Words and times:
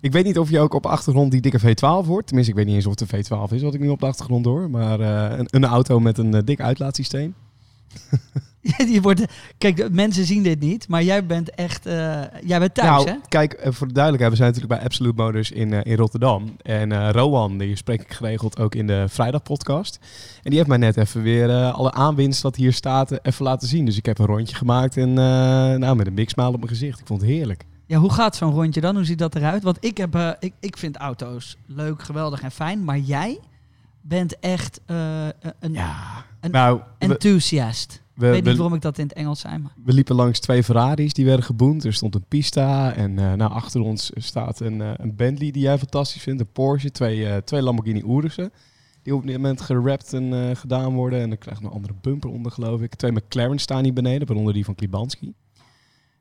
Ik 0.00 0.12
weet 0.12 0.24
niet 0.24 0.38
of 0.38 0.50
je 0.50 0.60
ook 0.60 0.74
op 0.74 0.86
achtergrond 0.86 1.30
die 1.30 1.40
dikke 1.40 1.60
V12 1.60 2.06
hoort. 2.06 2.26
Tenminste, 2.26 2.52
ik 2.52 2.58
weet 2.58 2.66
niet 2.66 2.74
eens 2.74 2.86
of 2.86 3.00
het 3.00 3.12
een 3.12 3.24
V12 3.24 3.54
is 3.54 3.62
wat 3.62 3.74
ik 3.74 3.80
nu 3.80 3.88
op 3.88 4.00
de 4.00 4.06
achtergrond 4.06 4.44
hoor. 4.44 4.70
Maar 4.70 5.00
eh, 5.00 5.38
een, 5.38 5.46
een 5.50 5.64
auto 5.64 6.00
met 6.00 6.18
een 6.18 6.34
eh, 6.34 6.40
dik 6.44 6.60
uitlaatsysteem. 6.60 7.34
Die 8.86 9.02
wordt, 9.02 9.24
kijk, 9.58 9.90
mensen 9.92 10.26
zien 10.26 10.42
dit 10.42 10.60
niet, 10.60 10.88
maar 10.88 11.02
jij 11.02 11.26
bent 11.26 11.50
echt, 11.50 11.86
eh, 11.86 12.22
jij 12.44 12.58
bent 12.58 12.74
thuis, 12.74 13.04
hè? 13.04 13.10
nou, 13.10 13.22
kijk, 13.28 13.60
voor 13.62 13.86
de 13.86 13.92
duidelijkheid, 13.92 14.30
we 14.30 14.36
zijn 14.36 14.52
natuurlijk 14.52 14.80
bij 14.80 14.84
Absolute 14.84 15.22
Motors 15.22 15.50
in, 15.50 15.72
in 15.72 15.96
Rotterdam. 15.96 16.56
En 16.62 16.92
eh 16.92 17.10
Rowan, 17.10 17.58
die 17.58 17.76
spreek 17.76 18.00
ik 18.00 18.12
geregeld 18.12 18.58
ook 18.58 18.74
in 18.74 18.86
de 18.86 19.04
Vrijdag 19.08 19.42
podcast. 19.42 19.98
En 20.42 20.50
die 20.50 20.54
heeft 20.54 20.68
mij 20.68 20.78
net 20.78 20.96
even 20.96 21.22
weer 21.22 21.50
alle 21.70 21.92
aanwinst 21.92 22.42
wat 22.42 22.56
hier 22.56 22.72
staat 22.72 23.18
even 23.22 23.44
laten 23.44 23.68
zien. 23.68 23.84
Dus 23.84 23.96
ik 23.96 24.06
heb 24.06 24.18
een 24.18 24.26
rondje 24.26 24.56
gemaakt 24.56 24.96
en 24.96 25.12
nou, 25.12 25.96
met 25.96 26.06
een 26.06 26.14
big 26.14 26.30
smile 26.30 26.48
op 26.48 26.56
mijn 26.56 26.68
gezicht. 26.68 27.00
Ik 27.00 27.06
vond 27.06 27.20
het 27.20 27.30
heerlijk. 27.30 27.64
Ja, 27.90 27.98
hoe 27.98 28.12
gaat 28.12 28.36
zo'n 28.36 28.52
rondje 28.52 28.80
dan? 28.80 28.94
Hoe 28.94 29.04
ziet 29.04 29.18
dat 29.18 29.34
eruit? 29.34 29.62
Want 29.62 29.76
ik, 29.80 29.96
heb, 29.96 30.14
eh, 30.14 30.30
ik, 30.38 30.52
ik 30.60 30.76
vind 30.76 30.96
auto's 30.96 31.56
leuk, 31.66 32.02
geweldig 32.02 32.42
en 32.42 32.50
fijn, 32.50 32.84
maar 32.84 32.98
jij 32.98 33.38
bent 34.00 34.38
echt 34.38 34.80
eh, 34.86 35.26
een 35.60 35.76
Een 36.40 36.50
nou, 36.50 36.76
we, 36.78 36.84
enthusiast. 36.98 38.02
we, 38.14 38.26
ik 38.26 38.32
weet 38.32 38.42
niet 38.44 38.52
we- 38.52 38.56
waarom 38.58 38.74
ik 38.74 38.80
dat 38.82 38.98
in 38.98 39.04
het 39.06 39.12
Engels 39.12 39.40
zei, 39.40 39.58
maar... 39.58 39.72
We 39.84 39.92
liepen 39.92 40.14
langs 40.14 40.40
twee 40.40 40.64
Ferraris 40.64 41.12
die 41.12 41.24
werden 41.24 41.44
geboend. 41.44 41.84
Er 41.84 41.92
stond 41.92 42.14
een 42.14 42.24
Pista 42.28 42.92
en 42.92 43.18
eh, 43.18 43.32
nou, 43.32 43.52
achter 43.52 43.80
ons 43.80 44.10
staat 44.14 44.60
een, 44.60 44.80
eh, 44.80 44.90
een 44.96 45.16
Bentley 45.16 45.50
die 45.50 45.62
jij 45.62 45.78
fantastisch 45.78 46.22
vindt. 46.22 46.40
Een 46.40 46.52
Porsche, 46.52 46.90
twee, 46.90 47.26
eh, 47.28 47.36
twee 47.36 47.62
Lamborghini 47.62 48.02
Urussen. 48.06 48.52
Die 49.02 49.14
op 49.14 49.26
dit 49.26 49.36
moment 49.36 49.60
gerapt 49.60 50.12
en 50.12 50.32
eh, 50.48 50.56
gedaan 50.56 50.94
worden. 50.94 51.20
En 51.20 51.28
dan 51.28 51.38
krijg 51.38 51.56
je 51.56 51.62
nog 51.62 51.72
een 51.72 51.78
andere 51.78 51.98
bumper 52.00 52.30
onder 52.30 52.52
geloof 52.52 52.80
ik. 52.80 52.94
Twee 52.94 53.12
McLaren 53.12 53.58
staan 53.58 53.84
hier 53.84 53.92
beneden, 53.92 54.26
waaronder 54.26 54.54
die 54.54 54.64
van 54.64 54.74
Klibanski. 54.74 55.32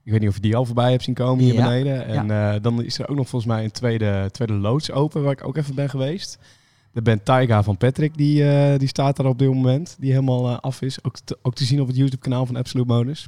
Ik 0.03 0.11
weet 0.11 0.19
niet 0.19 0.29
of 0.29 0.35
je 0.35 0.41
die 0.41 0.55
al 0.55 0.65
voorbij 0.65 0.91
hebt 0.91 1.03
zien 1.03 1.13
komen 1.15 1.43
hier 1.43 1.53
Ja, 1.53 1.63
beneden. 1.63 2.05
En 2.05 2.31
eh, 2.31 2.61
dan 2.61 2.83
is 2.83 2.99
er 2.99 3.09
ook 3.09 3.15
nog 3.15 3.29
volgens 3.29 3.51
mij 3.51 3.63
een 3.63 3.71
tweede, 3.71 4.29
tweede 4.31 4.53
loods 4.53 4.91
open 4.91 5.23
waar 5.23 5.31
ik 5.31 5.47
ook 5.47 5.57
even 5.57 5.75
ben 5.75 5.89
geweest. 5.89 6.37
De 6.91 7.01
Ben 7.01 7.23
Taiga 7.23 7.63
van 7.63 7.77
Patrick, 7.77 8.17
die, 8.17 8.49
eh, 8.49 8.79
die 8.79 8.87
staat 8.87 9.17
daar 9.17 9.25
op 9.25 9.39
dit 9.39 9.47
moment. 9.47 9.95
Die 9.99 10.11
helemaal 10.11 10.49
eh, 10.49 10.57
af 10.59 10.81
is. 10.81 11.03
Ook 11.03 11.15
te, 11.23 11.37
ook 11.41 11.55
te 11.55 11.63
zien 11.63 11.81
op 11.81 11.87
het 11.87 11.95
YouTube 11.95 12.21
kanaal 12.21 12.45
van 12.45 12.55
Absolute 12.55 12.93
Modus. 12.93 13.27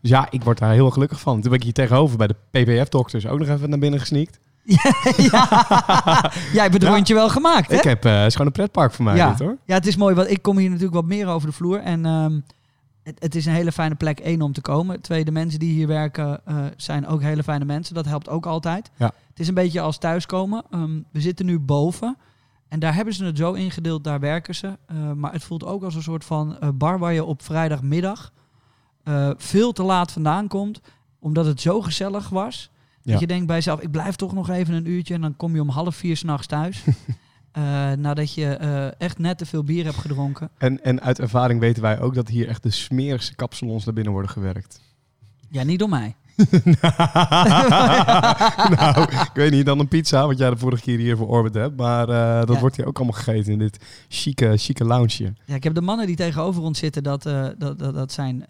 Dus 0.00 0.10
ja, 0.10 0.26
ik 0.30 0.42
word 0.44 0.58
daar 0.58 0.72
heel 0.72 0.90
gelukkig 0.90 1.20
van. 1.20 1.40
Toen 1.40 1.50
ben 1.50 1.58
ik 1.58 1.62
hier 1.64 1.72
tegenover 1.72 2.16
bij 2.16 2.26
de 2.26 2.36
PPF-dokters 2.50 3.26
ook 3.26 3.38
nog 3.38 3.48
even 3.48 3.70
naar 3.70 3.78
binnen 3.78 4.00
gesneakt. 4.00 4.38
ja. 5.30 5.46
Jij 6.52 6.62
hebt 6.62 6.72
het 6.74 6.82
Ja. 6.82 6.88
rondje 6.94 7.14
wel 7.14 7.28
gemaakt, 7.28 7.70
hè? 7.70 7.76
Ik 7.76 7.82
heb, 7.82 8.02
het 8.02 8.26
is 8.26 8.32
gewoon 8.32 8.46
een 8.46 8.52
pretpark 8.52 8.92
voor 8.92 9.04
mij 9.04 9.16
ja. 9.16 9.30
dit 9.30 9.38
hoor. 9.38 9.56
ja, 9.64 9.74
het 9.74 9.86
is 9.86 9.96
mooi, 9.96 10.14
want 10.14 10.30
ik 10.30 10.42
kom 10.42 10.58
hier 10.58 10.68
natuurlijk 10.68 10.94
wat 10.94 11.04
meer 11.04 11.26
over 11.26 11.48
de 11.48 11.54
vloer. 11.54 11.78
En 11.80 12.06
ehm, 12.06 12.38
het, 13.02 13.16
het 13.18 13.34
is 13.34 13.46
een 13.46 13.52
hele 13.52 13.72
fijne 13.72 13.94
plek, 13.94 14.20
één, 14.20 14.42
om 14.42 14.52
te 14.52 14.60
komen. 14.60 15.00
Twee, 15.00 15.24
de 15.24 15.30
mensen 15.30 15.58
die 15.58 15.72
hier 15.72 15.86
werken 15.86 16.40
eh, 16.44 16.64
zijn 16.76 17.06
ook 17.06 17.22
hele 17.22 17.42
fijne 17.42 17.64
mensen. 17.64 17.94
Dat 17.94 18.04
helpt 18.04 18.28
ook 18.28 18.46
altijd. 18.46 18.90
Ja. 18.96 19.12
Het 19.28 19.40
is 19.40 19.48
een 19.48 19.54
beetje 19.54 19.80
als 19.80 19.98
thuiskomen. 19.98 20.64
Ehm, 20.70 21.00
we 21.12 21.20
zitten 21.20 21.46
nu 21.46 21.58
boven. 21.58 22.16
En 22.68 22.80
daar 22.80 22.94
hebben 22.94 23.14
ze 23.14 23.24
het 23.24 23.36
zo 23.36 23.52
ingedeeld, 23.52 24.04
daar 24.04 24.20
werken 24.20 24.54
ze. 24.54 24.78
Eh, 24.86 25.12
maar 25.12 25.32
het 25.32 25.44
voelt 25.44 25.64
ook 25.64 25.82
als 25.82 25.94
een 25.94 26.02
soort 26.02 26.24
van 26.24 26.58
eh, 26.58 26.68
bar 26.74 26.98
waar 26.98 27.12
je 27.12 27.24
op 27.24 27.42
vrijdagmiddag 27.42 28.32
veel 29.36 29.72
te 29.72 29.82
laat 29.82 30.12
vandaan 30.12 30.48
komt. 30.48 30.80
Omdat 31.18 31.46
het 31.46 31.60
zo 31.60 31.80
gezellig 31.80 32.28
was. 32.28 32.70
Ja. 33.02 33.10
Dat 33.12 33.20
je 33.20 33.26
denkt 33.26 33.46
bij 33.46 33.56
jezelf, 33.56 33.80
ik 33.80 33.90
blijf 33.90 34.16
toch 34.16 34.32
nog 34.32 34.48
even 34.48 34.74
een 34.74 34.88
uurtje. 34.88 35.14
En 35.14 35.20
dan 35.20 35.36
kom 35.36 35.54
je 35.54 35.60
om 35.60 35.68
half 35.68 35.96
vier 35.96 36.16
s'nachts 36.16 36.46
thuis. 36.46 36.84
Eh, 37.52 37.92
nadat 37.92 38.34
je 38.34 38.46
eh, 38.46 39.00
echt 39.00 39.18
net 39.18 39.38
te 39.38 39.46
veel 39.46 39.64
bier 39.64 39.84
hebt 39.84 39.96
gedronken. 39.96 40.50
En, 40.58 40.84
en 40.84 41.00
uit 41.00 41.18
ervaring 41.18 41.60
weten 41.60 41.82
wij 41.82 42.00
ook 42.00 42.14
dat 42.14 42.28
hier 42.28 42.48
echt 42.48 42.62
de 42.62 42.70
smerigste 42.70 43.34
kapsalons 43.34 43.84
naar 43.84 43.94
binnen 43.94 44.12
worden 44.12 44.30
gewerkt. 44.30 44.80
Ja, 45.48 45.62
niet 45.62 45.78
door 45.78 45.88
mij. 45.88 46.14
nou, 48.76 49.02
ik 49.12 49.30
weet 49.34 49.50
niet, 49.50 49.66
dan 49.66 49.78
een 49.78 49.88
pizza, 49.88 50.26
wat 50.26 50.38
jij 50.38 50.50
de 50.50 50.56
vorige 50.56 50.82
keer 50.82 50.98
hier 50.98 51.16
voor 51.16 51.28
Orbit 51.28 51.54
hebt. 51.54 51.76
Maar 51.76 52.08
eh, 52.08 52.46
dat 52.46 52.54
Ja. 52.54 52.60
wordt 52.60 52.76
hier 52.76 52.86
ook 52.86 52.96
allemaal 52.96 53.16
gegeten 53.16 53.52
in 53.52 53.58
dit 53.58 53.84
chique, 54.08 54.56
chique 54.56 54.84
loungeje. 54.84 55.32
Ja, 55.44 55.54
ik 55.54 55.64
heb 55.64 55.74
de 55.74 55.80
mannen 55.80 56.06
die 56.06 56.16
tegenover 56.16 56.62
ons 56.62 56.78
zitten, 56.78 57.02
dat, 57.02 57.22
dat, 57.22 57.58
dat, 57.58 57.78
dat 57.78 58.12
zijn, 58.12 58.46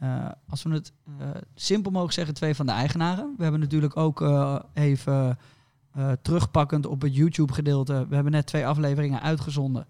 als 0.49 0.63
we 0.63 0.71
het 0.71 0.93
simpel 1.55 1.91
mogen 1.91 2.13
zeggen, 2.13 2.35
twee 2.35 2.55
van 2.55 2.67
de 2.67 2.73
eigenaren. 2.73 3.35
We 3.37 3.43
hebben 3.43 3.61
natuurlijk 3.61 3.97
ook 3.97 4.21
even 4.75 5.39
eh, 5.93 6.13
terugpakkend 6.23 6.87
op 6.87 7.03
het 7.03 7.15
YouTube-gedeelte. 7.17 8.07
We 8.09 8.15
hebben 8.15 8.33
net 8.33 8.47
twee 8.47 8.67
afleveringen 8.67 9.23
uitgezonden. 9.23 9.87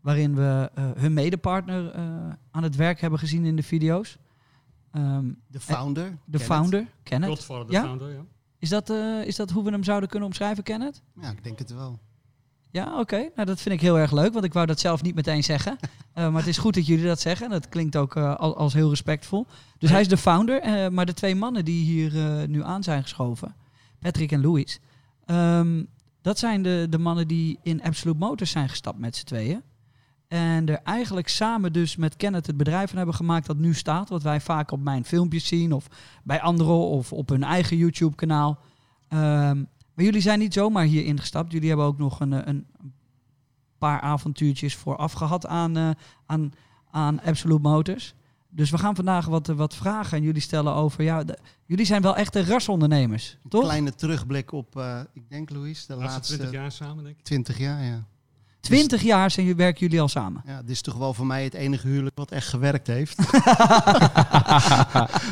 Waarin 0.00 0.34
we 0.34 0.70
eh, 0.74 0.84
hun 0.96 1.12
medepartner 1.12 1.90
eh, 1.90 2.02
aan 2.50 2.62
het 2.62 2.76
werk 2.76 3.00
hebben 3.00 3.18
gezien 3.18 3.44
in 3.44 3.56
de 3.56 3.62
video's. 3.62 4.16
Ehm, 4.92 5.26
De 5.46 5.60
founder. 5.60 6.04
de 6.04 6.16
Kenneth. 6.24 6.42
founder, 6.46 6.86
Kenneth. 7.02 7.28
Godfather, 7.30 7.66
de 7.66 7.72
Ja? 7.72 7.82
founder, 7.82 8.10
ja. 8.12 8.20
Is 8.58 8.68
dat, 8.68 8.90
eh, 8.90 9.24
is 9.26 9.36
dat 9.36 9.50
hoe 9.50 9.64
we 9.64 9.70
hem 9.70 9.84
zouden 9.84 10.08
kunnen 10.08 10.28
omschrijven, 10.28 10.62
Kenneth? 10.62 11.02
Ja, 11.20 11.30
ik 11.30 11.44
denk 11.44 11.58
het 11.58 11.74
wel. 11.74 11.98
Ja, 12.70 12.98
oké. 13.00 13.16
Nou, 13.34 13.46
dat 13.46 13.60
vind 13.60 13.74
ik 13.74 13.80
heel 13.80 13.98
erg 13.98 14.12
leuk, 14.12 14.32
want 14.32 14.44
ik 14.44 14.52
wou 14.52 14.66
dat 14.66 14.80
zelf 14.80 15.02
niet 15.02 15.14
meteen 15.14 15.44
zeggen. 15.44 15.76
Eh, 16.12 16.28
maar 16.30 16.38
het 16.40 16.48
is 16.48 16.58
goed 16.58 16.74
dat 16.74 16.86
jullie 16.86 17.04
dat 17.06 17.20
zeggen. 17.20 17.50
Dat 17.50 17.68
klinkt 17.68 17.96
ook 17.96 18.16
eh, 18.16 18.34
al- 18.36 18.56
als 18.56 18.72
heel 18.72 18.88
respectvol. 18.88 19.46
Dus 19.78 19.90
hij 19.90 20.00
is 20.00 20.08
de 20.08 20.16
founder. 20.16 20.60
eh, 20.60 20.88
maar 20.88 21.06
de 21.06 21.14
twee 21.14 21.34
mannen 21.34 21.64
die 21.64 21.84
hier 21.84 22.16
eh, 22.40 22.48
nu 22.48 22.62
aan 22.62 22.82
zijn 22.82 23.02
geschoven, 23.02 23.54
Patrick 23.98 24.32
en 24.32 24.40
Louis, 24.40 24.80
ehm, 25.24 25.84
dat 26.22 26.38
zijn 26.38 26.62
de, 26.62 26.86
de 26.90 26.98
mannen 26.98 27.28
die 27.28 27.58
in 27.62 27.82
Absolute 27.82 28.18
Motors 28.18 28.50
zijn 28.50 28.68
gestapt 28.68 28.98
met 28.98 29.16
z'n 29.16 29.24
tweeën. 29.24 29.62
En 30.28 30.68
er 30.68 30.80
eigenlijk 30.82 31.28
samen 31.28 31.72
dus 31.72 31.96
met 31.96 32.16
Kenneth 32.16 32.46
het 32.46 32.56
bedrijf 32.56 32.88
van 32.88 32.96
hebben 32.96 33.14
gemaakt 33.14 33.46
dat 33.46 33.56
nu 33.56 33.74
staat. 33.74 34.08
Wat 34.08 34.22
wij 34.22 34.40
vaak 34.40 34.70
op 34.70 34.80
mijn 34.80 35.04
filmpjes 35.04 35.46
zien 35.46 35.72
of 35.72 35.86
bij 36.24 36.40
anderen 36.40 36.88
of 36.88 37.12
op 37.12 37.28
hun 37.28 37.42
eigen 37.42 37.76
YouTube 37.76 38.14
kanaal. 38.14 38.58
Ehm, 39.08 39.56
maar 39.94 40.04
jullie 40.04 40.20
zijn 40.20 40.38
niet 40.38 40.52
zomaar 40.52 40.84
hier 40.84 41.04
ingestapt. 41.04 41.52
Jullie 41.52 41.68
hebben 41.68 41.86
ook 41.86 41.98
nog 41.98 42.20
een, 42.20 42.48
een 42.48 42.66
paar 43.78 44.00
avontuurtjes 44.00 44.74
vooraf 44.74 45.12
gehad 45.12 45.46
aan, 45.46 45.76
eh, 45.76 45.90
aan, 46.26 46.52
aan 46.90 47.22
Absolute 47.22 47.68
Motors. 47.68 48.14
Dus 48.54 48.70
we 48.70 48.78
gaan 48.78 48.94
vandaag 48.94 49.26
wat, 49.26 49.48
eh, 49.48 49.56
wat 49.56 49.74
vragen 49.74 50.16
aan 50.18 50.22
jullie 50.24 50.40
stellen 50.40 50.74
over... 50.74 51.02
Ja, 51.04 51.24
de- 51.24 51.38
jullie 51.66 51.86
zijn 51.86 52.02
wel 52.02 52.16
echte 52.16 52.44
rasondernemers, 52.44 53.36
Een 53.44 53.50
toch? 53.50 53.62
kleine 53.62 53.94
terugblik 53.94 54.52
op, 54.52 54.76
eh, 54.76 55.00
ik 55.12 55.22
denk 55.28 55.50
Louis, 55.50 55.86
de 55.86 55.94
Laatste 55.94 56.12
laatste 56.14 56.34
20 56.36 56.60
jaar 56.60 56.72
samen, 56.72 57.04
denk 57.04 57.16
ik. 57.18 57.24
20 57.24 57.58
jaar. 57.58 57.84
Ja. 57.84 58.04
Twintig 58.60 59.02
jaar 59.02 59.30
zijn, 59.30 59.46
jullie- 59.46 59.62
werken 59.62 59.80
jullie 59.80 60.00
al 60.00 60.08
samen. 60.08 60.42
ja, 60.46 60.60
dit 60.60 60.70
is 60.70 60.80
toch 60.82 60.94
wel 60.94 61.14
voor 61.14 61.26
mij 61.26 61.44
het 61.44 61.54
enige 61.54 61.88
huwelijk 61.88 62.16
wat 62.18 62.30
echt 62.30 62.48
gewerkt 62.48 62.86
heeft. 62.86 63.16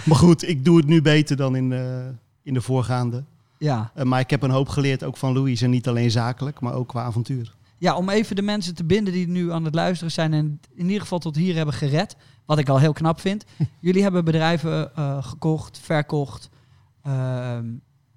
maar 0.09 0.17
goed, 0.17 0.49
ik 0.49 0.65
doe 0.65 0.77
het 0.77 0.87
nu 0.87 1.03
beter 1.03 1.37
dan 1.37 1.57
in, 1.57 1.69
de 1.69 2.13
in 2.43 2.55
de 2.55 2.61
voorgaande. 2.61 3.25
Ja. 3.59 3.91
Eh, 3.95 4.05
maar 4.05 4.21
ik 4.21 4.31
heb 4.31 4.43
een 4.43 4.51
hoop 4.51 4.69
geleerd, 4.69 5.05
ook 5.05 5.17
van 5.17 5.33
Louis. 5.33 5.63
En 5.63 5.71
niet 5.71 5.89
alleen 5.89 6.11
zakelijk, 6.11 6.61
maar 6.61 6.73
ook 6.75 6.89
qua 6.89 7.03
avontuur. 7.03 7.55
Ja, 7.81 7.97
om 7.97 8.09
even 8.09 8.37
de 8.37 8.43
mensen 8.43 8.75
te 8.75 8.85
binden 8.85 9.13
die 9.13 9.29
nu 9.29 9.53
aan 9.53 9.65
het 9.65 9.75
luisteren 9.75 10.13
zijn... 10.13 10.33
en 10.33 10.61
in 10.75 10.87
ieder 10.87 11.01
geval 11.01 11.19
tot 11.19 11.37
hier 11.37 11.55
hebben 11.55 11.75
gered. 11.75 12.17
Wat 12.47 12.59
ik 12.59 12.69
al 12.69 12.79
heel 12.79 12.93
knap 12.93 13.21
vind. 13.21 13.45
jullie 13.81 14.03
hebben 14.03 14.25
bedrijven 14.25 14.97
eh, 14.97 15.25
gekocht, 15.25 15.79
verkocht. 15.83 16.49
Ehm, 17.03 17.65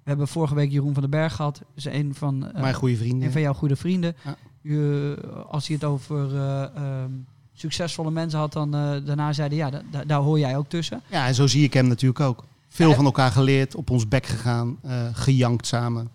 we 0.02 0.10
hebben 0.10 0.28
vorige 0.28 0.54
week 0.54 0.70
Jeroen 0.70 0.92
van 0.92 1.02
den 1.02 1.10
Berg 1.10 1.34
gehad. 1.34 1.60
Is 1.74 1.84
een 1.84 2.14
van... 2.14 2.52
eh, 2.52 2.60
Mijn 2.60 2.74
goede 2.74 2.96
vrienden. 2.96 3.26
Een 3.26 3.32
van 3.32 3.40
jouw 3.40 3.52
goede 3.52 3.76
vrienden. 3.76 4.16
Ja. 4.24 4.36
Je, 4.60 5.16
als 5.50 5.66
hij 5.66 5.76
het 5.76 5.84
over 5.84 6.36
eh, 6.36 6.62
ehm, 6.62 7.10
succesvolle 7.52 8.10
mensen 8.10 8.38
had, 8.38 8.52
dan 8.52 8.74
eh, 8.74 8.90
daarna 9.06 9.32
zeiden 9.32 9.58
ja, 9.58 9.70
da- 9.70 9.82
da- 9.90 10.04
daar 10.04 10.20
hoor 10.20 10.38
jij 10.38 10.56
ook 10.56 10.68
tussen. 10.68 11.02
Ja, 11.10 11.26
en 11.26 11.34
zo 11.34 11.46
zie 11.46 11.64
ik 11.64 11.72
hem 11.74 11.86
natuurlijk 11.88 12.20
ook. 12.20 12.44
Veel 12.68 12.88
Ja. 12.88 12.94
van 12.94 13.04
elkaar 13.04 13.30
geleerd, 13.30 13.74
op 13.74 13.90
ons 13.90 14.08
bek 14.08 14.26
gegaan, 14.26 14.76
eh, 14.82 15.06
gejankt 15.12 15.66
samen. 15.66 16.08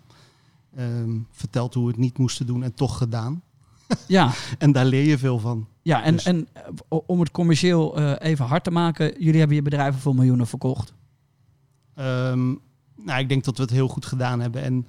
Ehm, 0.76 1.18
verteld 1.30 1.74
hoe 1.74 1.84
we 1.84 1.90
het 1.90 2.00
niet 2.00 2.18
moesten 2.18 2.46
doen 2.46 2.62
en 2.62 2.74
toch 2.74 2.98
gedaan. 2.98 3.42
Ja, 4.06 4.32
En 4.58 4.72
daar 4.72 4.84
leer 4.84 5.04
je 5.04 5.18
veel 5.18 5.38
van. 5.38 5.66
ja 5.82 6.02
en, 6.02 6.14
Dus- 6.14 6.24
en 6.24 6.48
eh, 6.52 6.98
om 7.06 7.20
het 7.20 7.30
commercieel 7.30 7.96
eh, 7.96 8.30
even 8.30 8.44
hard 8.44 8.64
te 8.64 8.70
maken, 8.70 9.14
jullie 9.22 9.38
hebben 9.38 9.56
je 9.56 9.62
bedrijven 9.62 10.00
voor 10.00 10.14
miljoenen 10.14 10.46
verkocht. 10.46 10.92
Ehm, 11.94 12.46
nou, 12.96 13.18
ik 13.20 13.28
denk 13.28 13.44
dat 13.44 13.56
we 13.56 13.62
het 13.62 13.72
heel 13.72 13.88
goed 13.88 14.06
gedaan 14.06 14.40
hebben. 14.40 14.62
En 14.62 14.86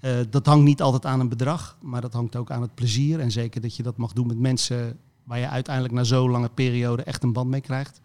eh, 0.00 0.12
dat 0.30 0.46
hangt 0.46 0.64
niet 0.64 0.82
altijd 0.82 1.06
aan 1.06 1.20
een 1.20 1.28
bedrag, 1.28 1.78
maar 1.82 2.00
dat 2.00 2.12
hangt 2.12 2.36
ook 2.36 2.50
aan 2.50 2.62
het 2.62 2.74
plezier. 2.74 3.20
En 3.20 3.30
zeker 3.30 3.60
dat 3.60 3.76
je 3.76 3.82
dat 3.82 3.96
mag 3.96 4.12
doen 4.12 4.26
met 4.26 4.38
mensen 4.38 4.98
waar 5.24 5.38
je 5.38 5.48
uiteindelijk 5.48 5.94
na 5.94 6.04
zo'n 6.04 6.30
lange 6.30 6.48
periode 6.48 7.02
echt 7.02 7.22
een 7.22 7.32
band 7.32 7.50
mee 7.50 7.60
krijgt. 7.60 8.00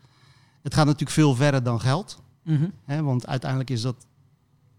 Het 0.62 0.74
gaat 0.74 0.86
natuurlijk 0.86 1.12
veel 1.12 1.36
verder 1.36 1.64
dan 1.64 1.80
geld. 1.82 2.22
Mhm. 2.44 2.70
Hè, 2.84 3.04
want 3.04 3.28
uiteindelijk 3.28 3.70
is 3.70 3.82
dat 3.82 4.06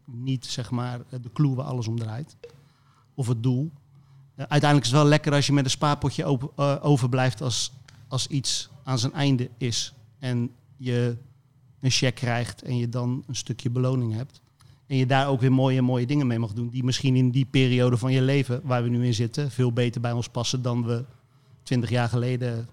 niet 0.04 0.46
zeg 0.46 0.70
maar 0.70 1.00
de 1.10 1.32
clue 1.32 1.54
waar 1.54 1.66
alles 1.66 1.88
om 1.88 1.98
draait. 1.98 2.36
Of 3.14 3.26
het 3.26 3.42
doel. 3.42 3.70
eh, 4.34 4.44
uiteindelijk 4.48 4.84
is 4.84 4.90
het 4.90 5.00
wel 5.00 5.08
lekker 5.08 5.32
als 5.32 5.46
je 5.46 5.52
met 5.52 5.64
een 5.64 5.70
spaarpotje 5.70 6.50
eh, 6.56 6.76
overblijft 6.82 7.40
als, 7.40 7.72
als 8.08 8.26
iets 8.26 8.68
aan 8.84 8.98
zijn 8.98 9.12
einde 9.12 9.50
is. 9.56 9.94
En 10.18 10.50
je 10.76 11.16
een 11.80 11.90
check 11.90 12.14
krijgt 12.14 12.62
en 12.62 12.76
je 12.76 12.88
dan 12.88 13.24
een 13.26 13.36
stukje 13.36 13.70
beloning 13.70 14.14
hebt. 14.14 14.42
En 14.86 14.96
je 14.96 15.06
daar 15.06 15.28
ook 15.28 15.40
weer 15.40 15.52
mooie, 15.52 15.82
mooie 15.82 16.06
dingen 16.06 16.26
mee 16.26 16.38
mag 16.38 16.52
doen. 16.52 16.68
Die 16.68 16.84
misschien 16.84 17.16
in 17.16 17.30
die 17.30 17.44
periode 17.44 17.96
van 17.96 18.12
je 18.12 18.22
leven 18.22 18.60
waar 18.64 18.82
we 18.82 18.88
nu 18.88 19.06
in 19.06 19.14
zitten, 19.14 19.50
veel 19.50 19.72
beter 19.72 20.00
bij 20.00 20.12
ons 20.12 20.28
passen 20.28 20.62
dan 20.62 20.86
we 20.86 21.04
twintig 21.62 21.90
jaar 21.90 22.08
geleden 22.08 22.68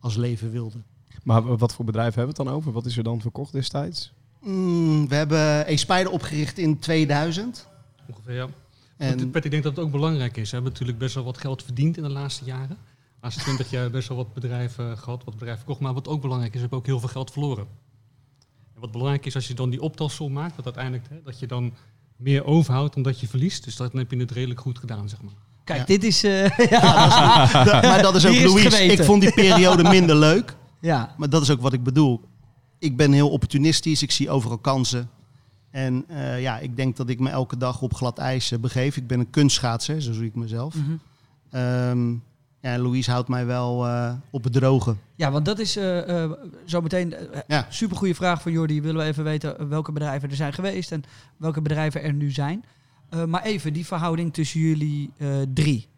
als 0.00 0.16
leven 0.16 0.50
wilden. 0.50 0.84
Maar 1.22 1.56
wat 1.56 1.74
voor 1.74 1.84
bedrijf 1.84 2.14
hebben 2.14 2.34
we 2.34 2.40
het 2.40 2.48
dan 2.48 2.56
over? 2.56 2.72
Wat 2.72 2.86
is 2.86 2.96
er 2.96 3.02
dan 3.02 3.20
verkocht 3.20 3.52
destijds? 3.52 4.12
Mm, 4.42 5.08
we 5.08 5.14
hebben 5.14 5.72
E-Spider 5.72 6.10
opgericht 6.10 6.58
in 6.58 6.78
2000. 6.78 7.66
Ongeveer, 8.06 8.34
ja. 8.34 8.46
En 8.96 9.30
Pet, 9.30 9.44
ik 9.44 9.50
denk 9.50 9.62
dat 9.62 9.76
het 9.76 9.84
ook 9.84 9.90
belangrijk 9.90 10.36
is. 10.36 10.48
We 10.50 10.54
hebben 10.54 10.72
natuurlijk 10.72 10.98
best 10.98 11.14
wel 11.14 11.24
wat 11.24 11.38
geld 11.38 11.62
verdiend 11.62 11.96
in 11.96 12.02
de 12.02 12.08
laatste 12.08 12.44
jaren. 12.44 12.68
De 12.68 12.76
laatste 13.20 13.42
twintig 13.42 13.70
jaar 13.70 13.90
best 13.90 14.08
wel 14.08 14.16
wat 14.16 14.34
bedrijven 14.34 14.98
gehad, 14.98 15.24
wat 15.24 15.34
bedrijven 15.34 15.58
verkocht. 15.58 15.80
Maar 15.80 15.94
wat 15.94 16.08
ook 16.08 16.20
belangrijk 16.20 16.50
is, 16.54 16.60
we 16.60 16.60
hebben 16.68 16.78
ook 16.78 16.86
heel 16.86 17.00
veel 17.00 17.08
geld 17.08 17.30
verloren. 17.30 17.66
En 18.74 18.80
wat 18.80 18.92
belangrijk 18.92 19.26
is, 19.26 19.34
als 19.34 19.48
je 19.48 19.54
dan 19.54 19.70
die 19.70 19.80
optelsom 19.82 20.32
maakt, 20.32 20.56
dat 20.56 20.64
uiteindelijk 20.64 21.04
hè, 21.08 21.16
dat 21.24 21.38
je 21.38 21.46
dan 21.46 21.72
meer 22.16 22.44
overhoudt 22.44 22.94
dan 22.94 23.02
dat 23.02 23.20
je 23.20 23.28
verliest. 23.28 23.64
Dus 23.64 23.76
dan 23.76 23.90
heb 23.92 24.10
je 24.10 24.16
het 24.16 24.30
redelijk 24.30 24.60
goed 24.60 24.78
gedaan, 24.78 25.08
zeg 25.08 25.22
maar. 25.22 25.32
Kijk, 25.64 25.78
Ja. 25.78 25.84
dit 25.84 26.04
is... 26.04 26.24
eh, 26.24 26.58
ja. 26.70 27.50
maar 27.88 28.02
dat 28.02 28.14
is 28.14 28.26
ook 28.26 28.32
Hier 28.32 28.44
is 28.44 28.48
Louise. 28.50 28.70
geweten. 28.70 28.98
Ik 28.98 29.04
vond 29.04 29.22
die 29.22 29.32
periode 29.32 29.82
minder 29.82 30.16
leuk. 30.16 30.56
ja. 30.80 31.14
Maar 31.16 31.28
dat 31.30 31.42
is 31.42 31.50
ook 31.50 31.60
wat 31.60 31.72
ik 31.72 31.82
bedoel. 31.82 32.20
Ik 32.78 32.96
ben 32.96 33.12
heel 33.12 33.30
opportunistisch. 33.30 34.02
Ik 34.02 34.10
zie 34.10 34.30
overal 34.30 34.58
kansen. 34.58 35.10
En 35.70 36.04
eh, 36.08 36.40
ja, 36.40 36.58
ik 36.58 36.76
denk 36.76 36.96
dat 36.96 37.08
ik 37.08 37.20
me 37.20 37.30
elke 37.30 37.56
dag 37.56 37.82
op 37.82 37.94
glad 37.94 38.18
ijs 38.18 38.52
eh, 38.52 38.58
begeef. 38.58 38.96
Ik 38.96 39.06
ben 39.06 39.20
een 39.20 39.30
kunstschaatser, 39.30 40.02
zo 40.02 40.12
zie 40.12 40.24
ik 40.24 40.34
mezelf. 40.34 40.74
Ehm, 41.50 42.10
ja, 42.60 42.72
en 42.72 42.80
Louise 42.80 43.10
houdt 43.10 43.28
mij 43.28 43.46
wel 43.46 43.86
eh, 43.86 44.14
op 44.30 44.44
het 44.44 44.52
droge. 44.52 44.96
Ja, 45.14 45.30
want 45.30 45.44
dat 45.44 45.58
is 45.58 45.76
eh 45.76 46.22
eh 46.24 46.30
zo 46.66 46.80
meteen 46.80 47.12
uh, 47.12 47.40
Ja. 47.46 47.66
supergoeie 47.68 48.14
vraag 48.14 48.42
van 48.42 48.52
Jordi. 48.52 48.82
Willen 48.82 49.00
we 49.00 49.06
even 49.06 49.24
weten 49.24 49.68
welke 49.68 49.92
bedrijven 49.92 50.30
er 50.30 50.36
zijn 50.36 50.52
geweest 50.52 50.92
en 50.92 51.02
welke 51.36 51.62
bedrijven 51.62 52.02
er 52.02 52.12
nu 52.12 52.30
zijn. 52.30 52.64
Maar 53.26 53.42
even 53.42 53.72
die 53.72 53.86
verhouding 53.86 54.32
tussen 54.32 54.60
jullie 54.60 55.10
drie. 55.54 55.88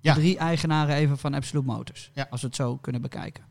Ja. 0.00 0.14
Drie 0.14 0.38
eigenaren 0.38 0.94
even 0.94 1.18
van 1.18 1.34
Absolute 1.34 1.66
Motors. 1.66 2.10
Ja. 2.14 2.26
Als 2.30 2.40
we 2.40 2.46
het 2.46 2.56
zo 2.56 2.76
kunnen 2.76 3.00
bekijken. 3.00 3.44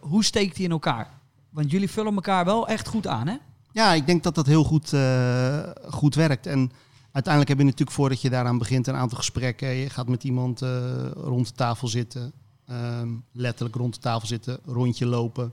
Hoe 0.00 0.24
steekt 0.24 0.56
die 0.56 0.64
in 0.64 0.70
elkaar? 0.70 1.08
Want 1.54 1.70
jullie 1.70 1.90
vullen 1.90 2.14
elkaar 2.14 2.44
wel 2.44 2.68
echt 2.68 2.88
goed 2.88 3.06
aan, 3.06 3.26
hè? 3.26 3.36
Ja, 3.72 3.92
ik 3.92 4.06
denk 4.06 4.22
dat 4.22 4.34
dat 4.34 4.46
heel 4.46 4.64
goed, 4.64 4.92
eh, 4.92 5.60
goed 5.88 6.14
werkt. 6.14 6.46
En 6.46 6.70
uiteindelijk 7.12 7.48
heb 7.48 7.58
je 7.58 7.64
natuurlijk 7.64 7.96
voordat 7.96 8.20
je 8.20 8.30
daaraan 8.30 8.58
begint 8.58 8.86
een 8.86 8.94
aantal 8.94 9.18
gesprekken. 9.18 9.68
Je 9.68 9.90
gaat 9.90 10.08
met 10.08 10.24
iemand 10.24 10.62
eh, 10.62 11.10
rond 11.14 11.46
de 11.46 11.52
tafel 11.54 11.88
zitten. 11.88 12.32
Ehm, 12.66 13.08
letterlijk 13.32 13.76
rond 13.76 13.94
de 13.94 14.00
tafel 14.00 14.26
zitten, 14.26 14.58
rondje 14.64 15.06
lopen. 15.06 15.52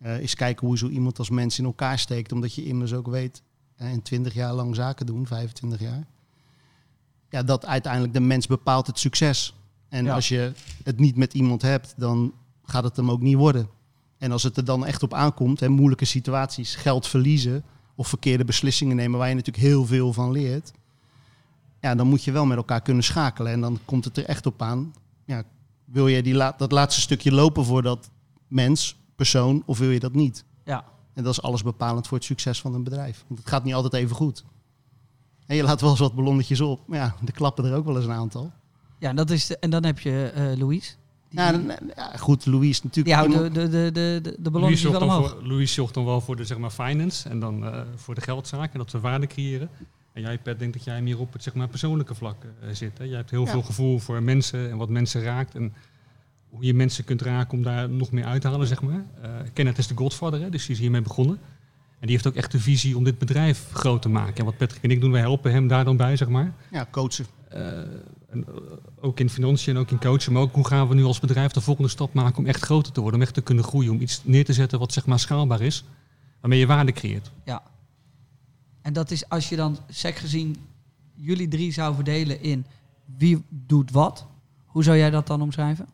Eh 0.00 0.16
eens 0.16 0.34
kijken 0.34 0.66
hoe 0.66 0.78
zo 0.78 0.88
iemand 0.88 1.18
als 1.18 1.30
mens 1.30 1.58
in 1.58 1.64
elkaar 1.64 1.98
steekt. 1.98 2.32
Omdat 2.32 2.54
je 2.54 2.64
immers 2.64 2.92
ook 2.92 3.06
weet, 3.06 3.42
in 3.78 4.02
20 4.02 4.34
jaar 4.34 4.52
lang 4.52 4.74
zaken 4.74 5.06
doen, 5.06 5.26
25 5.26 5.80
jaar. 5.80 6.06
Ja, 7.30 7.42
dat 7.42 7.66
uiteindelijk 7.66 8.12
de 8.12 8.20
mens 8.20 8.46
bepaalt 8.46 8.86
het 8.86 8.98
succes. 8.98 9.54
En 9.88 10.04
Ja. 10.04 10.14
als 10.14 10.28
je 10.28 10.52
het 10.84 10.98
niet 10.98 11.16
met 11.16 11.34
iemand 11.34 11.62
hebt, 11.62 11.94
dan 11.96 12.32
gaat 12.64 12.84
het 12.84 12.96
hem 12.96 13.10
ook 13.10 13.20
niet 13.20 13.36
worden. 13.36 13.68
En 14.18 14.32
als 14.32 14.42
het 14.42 14.56
er 14.56 14.64
dan 14.64 14.86
echt 14.86 15.02
op 15.02 15.14
aankomt, 15.14 15.60
hè, 15.60 15.68
moeilijke 15.68 16.04
situaties, 16.04 16.74
geld 16.74 17.06
verliezen 17.06 17.64
of 17.94 18.08
verkeerde 18.08 18.44
beslissingen 18.44 18.96
nemen 18.96 19.18
waar 19.18 19.28
je 19.28 19.34
natuurlijk 19.34 19.66
heel 19.66 19.86
veel 19.86 20.12
van 20.12 20.30
leert. 20.32 20.72
Ja, 21.80 21.94
dan 21.94 22.06
moet 22.06 22.24
je 22.24 22.32
wel 22.32 22.46
met 22.46 22.56
elkaar 22.56 22.80
kunnen 22.82 23.02
schakelen. 23.04 23.52
En 23.52 23.60
dan 23.60 23.78
komt 23.84 24.04
het 24.04 24.16
er 24.16 24.24
echt 24.24 24.46
op 24.46 24.62
aan. 24.62 24.94
Ja, 25.24 25.42
wil 25.84 26.06
je 26.08 26.22
die 26.22 26.34
la- 26.34 26.54
dat 26.56 26.72
laatste 26.72 27.00
stukje 27.00 27.32
lopen 27.32 27.64
voor 27.64 27.82
dat 27.82 28.10
mens, 28.48 28.96
persoon, 29.16 29.62
of 29.66 29.78
wil 29.78 29.90
je 29.90 30.00
dat 30.00 30.14
niet? 30.14 30.44
Ja. 30.64 30.84
En 31.14 31.22
dat 31.24 31.32
is 31.32 31.42
alles 31.42 31.62
bepalend 31.62 32.06
voor 32.06 32.16
het 32.16 32.26
succes 32.26 32.60
van 32.60 32.74
een 32.74 32.84
bedrijf. 32.84 33.24
Want 33.28 33.40
het 33.40 33.48
gaat 33.48 33.64
niet 33.64 33.74
altijd 33.74 33.92
even 33.94 34.16
goed. 34.16 34.44
En 35.46 35.56
je 35.56 35.62
laat 35.62 35.80
wel 35.80 35.90
eens 35.90 35.98
wat 35.98 36.14
ballonnetjes 36.14 36.60
op. 36.60 36.80
Maar 36.88 36.98
ja, 36.98 37.14
er 37.26 37.32
klappen 37.32 37.64
er 37.64 37.74
ook 37.74 37.84
wel 37.84 37.96
eens 37.96 38.04
een 38.04 38.12
aantal. 38.12 38.52
Ja, 38.98 39.12
dat 39.12 39.30
is 39.30 39.46
de- 39.46 39.58
en 39.58 39.70
dan 39.70 39.84
heb 39.84 39.98
je 39.98 40.30
eh 40.34 40.56
Louise. 40.58 40.94
Die, 41.30 41.40
Ja, 41.40 41.60
ja, 41.96 42.12
goed, 42.16 42.46
Louise 42.46 42.80
natuurlijk. 42.84 43.04
die 43.30 43.38
houdt 43.38 43.54
de, 43.54 43.68
de, 43.68 43.90
de, 43.92 44.36
de, 44.38 44.50
Louis 44.50 44.80
zorgt, 44.80 44.98
wel 44.98 45.08
dan 45.08 45.16
omhoog. 45.16 45.30
voor, 45.30 45.46
Louis 45.48 45.74
zorgt 45.74 45.94
dan 45.94 46.04
wel 46.04 46.20
voor 46.20 46.36
de 46.36 46.44
zeg 46.44 46.58
maar, 46.58 46.70
finance 46.70 47.28
en 47.28 47.40
dan 47.40 47.64
eh, 47.64 47.80
voor 47.96 48.14
de 48.14 48.20
geldzaken, 48.20 48.78
dat 48.78 48.90
we 48.90 49.00
waarde 49.00 49.26
creëren. 49.26 49.68
En 50.12 50.22
jij, 50.22 50.38
Pet, 50.38 50.58
denkt 50.58 50.74
dat 50.74 50.84
jij 50.84 51.02
meer 51.02 51.18
op 51.18 51.32
het 51.32 51.42
zeg 51.42 51.54
maar, 51.54 51.68
persoonlijke 51.68 52.14
vlak 52.14 52.36
eh, 52.44 52.68
zit. 52.72 52.98
Hè? 52.98 53.04
Jij 53.04 53.16
hebt 53.16 53.30
heel 53.30 53.44
Ja. 53.44 53.50
veel 53.50 53.62
gevoel 53.62 53.98
voor 53.98 54.22
mensen 54.22 54.70
en 54.70 54.76
wat 54.76 54.88
mensen 54.88 55.22
raakt. 55.22 55.54
En 55.54 55.72
hoe 56.48 56.64
je 56.64 56.74
mensen 56.74 57.04
kunt 57.04 57.22
raken 57.22 57.58
om 57.58 57.64
daar 57.64 57.88
nog 57.88 58.10
meer 58.10 58.24
uit 58.24 58.40
te 58.40 58.48
halen, 58.48 58.66
zeg 58.66 58.82
maar. 58.82 59.04
Eh 59.22 59.30
Kenneth 59.52 59.78
is 59.78 59.86
de 59.86 59.96
godfather, 59.96 60.40
hè? 60.40 60.50
dus 60.50 60.66
die 60.66 60.74
is 60.74 60.80
hiermee 60.80 61.02
begonnen. 61.02 61.38
En 62.00 62.06
die 62.06 62.10
heeft 62.10 62.26
ook 62.26 62.34
echt 62.34 62.52
de 62.52 62.60
visie 62.60 62.96
om 62.96 63.04
dit 63.04 63.18
bedrijf 63.18 63.68
groot 63.72 64.02
te 64.02 64.08
maken. 64.08 64.34
En 64.36 64.44
wat 64.44 64.56
Patrick 64.56 64.82
en 64.82 64.90
ik 64.90 65.00
doen, 65.00 65.10
wij 65.10 65.20
helpen 65.20 65.52
hem 65.52 65.68
daar 65.68 65.84
dan 65.84 65.96
bij, 65.96 66.16
zeg 66.16 66.28
maar. 66.28 66.52
ja, 66.70 66.86
coachen. 66.90 67.26
Eh, 68.28 68.34
en, 68.34 68.44
eh, 68.46 68.52
ook 69.00 69.20
in 69.20 69.30
financiën 69.30 69.74
en 69.74 69.80
ook 69.80 69.90
in 69.90 69.98
coachen. 69.98 70.32
Maar 70.32 70.42
ook 70.42 70.54
hoe 70.54 70.66
gaan 70.66 70.88
we 70.88 70.94
nu 70.94 71.04
als 71.04 71.20
bedrijf 71.20 71.52
de 71.52 71.60
volgende 71.60 71.90
stap 71.90 72.12
maken 72.12 72.38
om 72.38 72.46
echt 72.46 72.62
groter 72.62 72.92
te 72.92 73.00
worden. 73.00 73.20
Om 73.20 73.26
echt 73.26 73.34
te 73.34 73.40
kunnen 73.40 73.64
groeien. 73.64 73.90
Om 73.90 74.00
iets 74.00 74.20
neer 74.24 74.44
te 74.44 74.52
zetten 74.52 74.78
wat 74.78 74.92
zeg 74.92 75.06
maar 75.06 75.18
schaalbaar 75.18 75.60
is. 75.60 75.84
Waarmee 76.40 76.58
je 76.58 76.66
waarde 76.66 76.92
creëert. 76.92 77.30
Ja. 77.44 77.62
En 78.82 78.92
dat 78.92 79.10
is 79.10 79.28
als 79.28 79.48
je 79.48 79.56
dan 79.56 79.78
sec 79.88 80.16
gezien 80.16 80.56
jullie 81.14 81.48
drie 81.48 81.72
zou 81.72 81.94
verdelen 81.94 82.42
in 82.42 82.64
wie 83.16 83.42
doet 83.48 83.90
wat. 83.90 84.26
Hoe 84.66 84.82
zou 84.82 84.96
jij 84.96 85.10
dat 85.10 85.26
dan 85.26 85.42
omschrijven? 85.42 85.86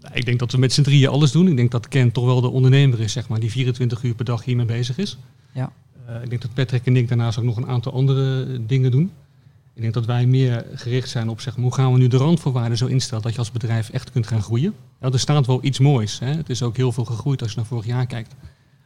Nou, 0.00 0.14
Ik 0.14 0.24
denk 0.24 0.38
dat 0.38 0.52
we 0.52 0.58
met 0.58 0.72
z'n 0.72 0.82
drieën 0.82 1.08
alles 1.08 1.32
doen. 1.32 1.48
Ik 1.48 1.56
denk 1.56 1.70
dat 1.70 1.88
Ken 1.88 2.12
toch 2.12 2.24
wel 2.24 2.40
de 2.40 2.48
ondernemer 2.48 3.00
is, 3.00 3.12
zeg 3.12 3.28
maar, 3.28 3.40
die 3.40 3.50
24 3.50 4.02
uur 4.02 4.14
per 4.14 4.24
dag 4.24 4.44
hiermee 4.44 4.66
bezig 4.66 4.98
is. 4.98 5.18
Ja. 5.52 5.72
Eh, 6.06 6.22
ik 6.22 6.30
denk 6.30 6.42
dat 6.42 6.54
Patrick 6.54 6.86
en 6.86 6.96
ik 6.96 7.08
daarnaast 7.08 7.38
ook 7.38 7.44
nog 7.44 7.56
een 7.56 7.66
aantal 7.66 7.92
andere 7.92 8.44
eh, 8.44 8.58
dingen 8.66 8.90
doen. 8.90 9.10
Ik 9.74 9.82
denk 9.82 9.94
dat 9.94 10.06
wij 10.06 10.26
meer 10.26 10.66
gericht 10.74 11.08
zijn 11.08 11.28
op 11.28 11.40
zeg 11.40 11.54
maar, 11.54 11.64
hoe 11.64 11.74
gaan 11.74 11.92
we 11.92 11.98
nu 11.98 12.08
de 12.08 12.16
randvoorwaarden 12.16 12.78
zo 12.78 12.86
instellen 12.86 13.22
dat 13.22 13.32
je 13.32 13.38
als 13.38 13.50
bedrijf 13.50 13.90
echt 13.90 14.10
kunt 14.10 14.26
gaan 14.26 14.42
groeien. 14.42 14.74
Ja, 15.00 15.10
er 15.10 15.18
staat 15.18 15.46
wel 15.46 15.64
iets 15.64 15.78
moois. 15.78 16.18
Hè? 16.18 16.34
Het 16.34 16.50
is 16.50 16.62
ook 16.62 16.76
heel 16.76 16.92
veel 16.92 17.04
gegroeid 17.04 17.42
als 17.42 17.50
je 17.50 17.56
naar 17.56 17.66
vorig 17.66 17.86
jaar 17.86 18.06
kijkt. 18.06 18.34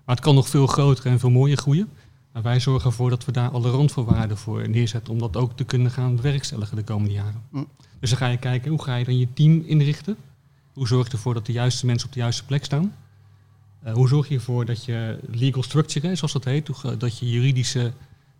Maar 0.05 0.15
het 0.15 0.25
kan 0.25 0.35
nog 0.35 0.49
veel 0.49 0.67
groter 0.67 1.07
en 1.07 1.19
veel 1.19 1.31
mooier 1.31 1.57
groeien. 1.57 1.89
Maar 2.33 2.43
wij 2.43 2.61
zorgen 2.61 2.91
ervoor 2.91 3.11
dat 3.11 3.25
we 3.25 3.33
daar 3.33 3.51
alle 3.51 3.71
randvoorwaarden 3.71 4.37
voor 4.37 4.69
neerzetten 4.69 5.13
om 5.13 5.19
dat 5.19 5.37
ook 5.37 5.57
te 5.57 5.65
kunnen 5.65 5.91
gaan 5.91 6.17
bewerkstelligen 6.17 6.77
de 6.77 6.83
komende 6.83 7.13
jaren. 7.13 7.43
Mm. 7.51 7.67
Dus 8.01 8.11
dan 8.11 8.19
ga 8.19 8.27
je 8.27 8.39
kijken 8.39 8.71
hoe 8.71 8.83
ga 8.83 8.97
je 8.97 9.05
dan 9.05 9.19
je 9.19 9.33
team 9.33 9.63
inrichten. 9.67 10.17
Hoe 10.73 10.87
zorg 10.87 11.07
je 11.07 11.13
ervoor 11.13 11.35
dat 11.35 11.47
de 11.47 11.53
juiste 11.53 11.87
mensen 11.87 12.07
op 12.09 12.15
de 12.15 12.21
juiste 12.21 12.45
plek 12.45 12.65
staan? 12.65 12.95
Eh, 13.83 13.93
hoe 13.93 14.09
zorg 14.09 14.29
je 14.29 14.35
ervoor 14.35 14.65
dat 14.65 14.85
je 14.85 15.19
legal 15.31 15.63
structure, 15.63 16.15
zoals 16.15 16.33
dat 16.33 16.45
heet, 16.45 16.71
dat 16.99 17.19
je 17.19 17.31
juridische 17.31 17.93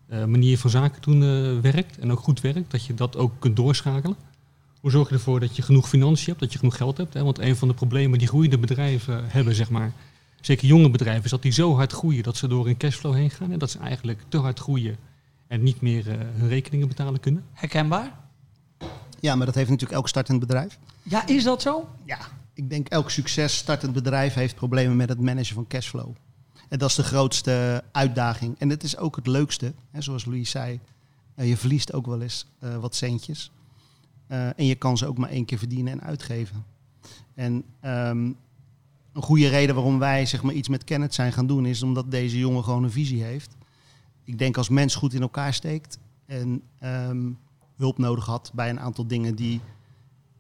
manier 0.09 0.59
van 0.59 0.71
zaken 0.71 1.03
doen 1.03 1.23
eh, 1.23 1.61
werkt 1.61 1.99
en 1.99 2.13
ook 2.13 2.19
goed 2.19 2.41
werkt, 2.41 2.71
dat 2.71 2.85
je 2.85 2.95
dat 2.95 3.17
ook 3.17 3.33
kunt 3.39 3.57
doorschakelen? 3.57 4.17
Hoe 4.81 4.91
zorg 4.91 5.09
je 5.09 5.15
ervoor 5.15 5.41
dat 5.41 5.57
je 5.57 5.63
genoeg 5.63 5.89
financiën 5.89 6.27
hebt, 6.27 6.41
dat 6.41 6.53
je 6.53 6.59
genoeg 6.59 6.77
geld 6.77 6.97
hebt? 6.97 7.15
Hè? 7.15 7.25
Want 7.25 7.39
een 7.39 7.57
van 7.57 7.69
de 7.69 7.75
problemen 7.75 8.19
die 8.19 8.29
groeiende 8.29 8.59
bedrijven 8.59 9.25
hebben, 9.27 9.55
zeg 9.55 9.71
maar, 9.71 9.93
zeker 10.41 10.67
jonge 10.67 10.91
bedrijven, 10.91 11.25
is 11.25 11.31
dat 11.31 11.43
die 11.43 11.53
zo 11.53 11.75
hard 11.75 11.93
groeien 11.93 12.23
dat 12.23 12.37
ze 12.37 12.49
door 12.49 12.67
een 12.67 12.77
cashflow 12.77 13.15
heen 13.15 13.31
gaan 13.31 13.53
en 13.53 13.59
dat 13.59 13.71
ze 13.71 13.79
eigenlijk 13.79 14.23
te 14.29 14.39
hard 14.39 14.59
groeien 14.59 14.97
en 15.47 15.63
niet 15.63 15.81
meer 15.81 16.11
eh, 16.11 16.17
hun 16.35 16.49
rekeningen 16.49 16.89
betalen 16.89 17.21
kunnen. 17.21 17.45
Herkenbaar? 17.53 18.19
Ja, 19.21 19.35
maar 19.35 19.47
dat 19.47 19.55
heeft 19.55 19.71
natuurlijk 19.71 19.99
elk 19.99 20.09
startend 20.09 20.41
bedrijf. 20.41 20.79
Ja, 21.03 21.27
is 21.27 21.45
dat 21.45 21.63
zo? 21.63 21.89
Ja, 22.05 22.19
ik 22.55 22.71
denk 22.71 22.89
elk 22.89 23.11
succes 23.11 23.57
startend 23.57 23.93
bedrijf 23.93 24.35
heeft 24.35 24.55
problemen 24.55 24.97
met 24.97 25.09
het 25.09 25.21
managen 25.21 25.55
van 25.55 25.67
cashflow. 25.67 26.15
En 26.69 26.79
dat 26.79 26.91
is 26.91 26.95
de 26.97 27.03
grootste 27.03 27.85
uitdaging. 27.93 28.59
En 28.59 28.71
het 28.71 28.83
is 28.83 28.97
ook 28.97 29.17
het 29.17 29.27
leukste. 29.27 29.75
Hè, 29.91 30.01
zoals 30.01 30.25
Louis 30.25 30.51
zei, 30.51 30.81
eh, 31.35 31.49
je 31.49 31.57
verliest 31.57 31.93
ook 31.93 32.07
wel 32.07 32.21
eens 32.21 32.47
eh, 32.59 32.77
wat 32.77 32.95
centjes. 32.95 33.51
Eh, 34.27 34.47
en 34.47 34.65
je 34.67 34.75
kan 34.75 34.97
ze 34.97 35.07
ook 35.07 35.19
maar 35.19 35.31
één 35.31 35.45
keer 35.45 35.59
verdienen 35.59 35.93
en 35.93 36.03
uitgeven. 36.03 36.65
En 37.35 37.65
ehm, 37.81 38.33
een 39.13 39.23
goede 39.23 39.49
reden 39.49 39.75
waarom 39.75 39.99
wij 39.99 40.27
zeg 40.27 40.43
maar, 40.43 40.55
iets 40.55 40.69
met 40.69 40.85
Kenneth 40.85 41.15
zijn 41.15 41.33
gaan 41.33 41.47
doen... 41.47 41.67
is 41.67 41.83
omdat 41.83 42.11
deze 42.11 42.39
jongen 42.39 42.65
gewoon 42.65 42.85
een 42.85 42.91
visie 42.91 43.23
heeft. 43.23 43.57
Ik 44.25 44.39
denk 44.39 44.57
als 44.57 44.69
mens 44.69 44.95
goed 44.95 45.15
in 45.15 45.21
elkaar 45.21 45.55
steekt... 45.55 45.99
en 46.27 46.63
ehm, 46.79 47.31
hulp 47.77 47.99
nodig 47.99 48.27
had 48.27 48.51
bij 48.55 48.71
een 48.71 48.81
aantal 48.81 49.07
dingen 49.07 49.35
die 49.35 49.61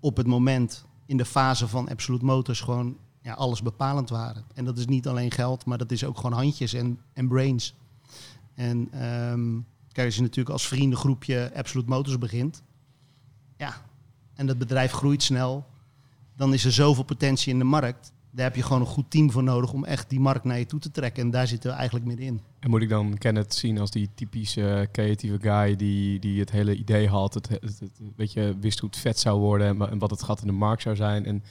op 0.00 0.16
het 0.16 0.26
moment 0.26 0.84
in 1.06 1.16
de 1.16 1.24
fase 1.24 1.68
van 1.68 1.88
Absolute 1.88 2.24
Motors 2.24 2.60
gewoon 2.60 2.96
ja, 3.26 3.32
alles 3.32 3.62
bepalend 3.62 4.08
waren. 4.08 4.44
En 4.54 4.64
dat 4.64 4.78
is 4.78 4.86
niet 4.86 5.06
alleen 5.06 5.30
geld, 5.30 5.64
maar 5.64 5.78
dat 5.78 5.90
is 5.90 6.04
ook 6.04 6.16
gewoon 6.16 6.32
handjes 6.32 6.72
en, 6.72 7.00
en 7.12 7.28
brains. 7.28 7.74
En 8.54 8.88
ehm, 8.92 9.58
kijk, 9.92 10.06
als 10.06 10.16
je 10.16 10.22
natuurlijk 10.22 10.50
als 10.50 10.68
vriendengroepje 10.68 11.52
Absolute 11.54 11.88
Motors 11.88 12.18
begint, 12.18 12.62
ja, 13.56 13.74
en 14.34 14.46
dat 14.46 14.58
bedrijf 14.58 14.92
groeit 14.92 15.22
snel, 15.22 15.66
dan 16.36 16.52
is 16.52 16.64
er 16.64 16.72
zoveel 16.72 17.04
potentie 17.04 17.52
in 17.52 17.58
de 17.58 17.64
markt 17.64 18.12
daar 18.36 18.44
heb 18.44 18.56
je 18.56 18.62
gewoon 18.62 18.80
een 18.80 18.86
goed 18.86 19.10
team 19.10 19.30
voor 19.30 19.42
nodig 19.42 19.72
om 19.72 19.84
echt 19.84 20.10
die 20.10 20.20
markt 20.20 20.44
naar 20.44 20.58
je 20.58 20.66
toe 20.66 20.80
te 20.80 20.90
trekken. 20.90 21.22
En 21.22 21.30
daar 21.30 21.46
zitten 21.46 21.70
we 21.70 21.76
eigenlijk 21.76 22.06
middenin. 22.06 22.40
En 22.58 22.70
moet 22.70 22.82
ik 22.82 22.88
dan 22.88 23.18
Kenneth 23.18 23.54
zien 23.54 23.78
als 23.78 23.90
die 23.90 24.08
typische 24.14 24.68
eh, 24.68 24.86
creatieve 24.92 25.38
guy 25.40 25.76
die, 25.76 26.18
die 26.18 26.40
het 26.40 26.50
hele 26.50 26.76
idee 26.76 27.08
had, 27.08 27.34
het, 27.34 27.48
het, 27.48 27.82
weet 28.16 28.32
je, 28.32 28.56
wist 28.60 28.78
hoe 28.78 28.88
het 28.88 28.98
vet 28.98 29.18
zou 29.18 29.40
worden 29.40 29.66
en, 29.66 29.90
en 29.90 29.98
wat 29.98 30.10
het 30.10 30.22
gat 30.22 30.40
in 30.40 30.46
de 30.46 30.52
markt 30.52 30.82
zou 30.82 30.96
zijn. 30.96 31.26
En 31.26 31.42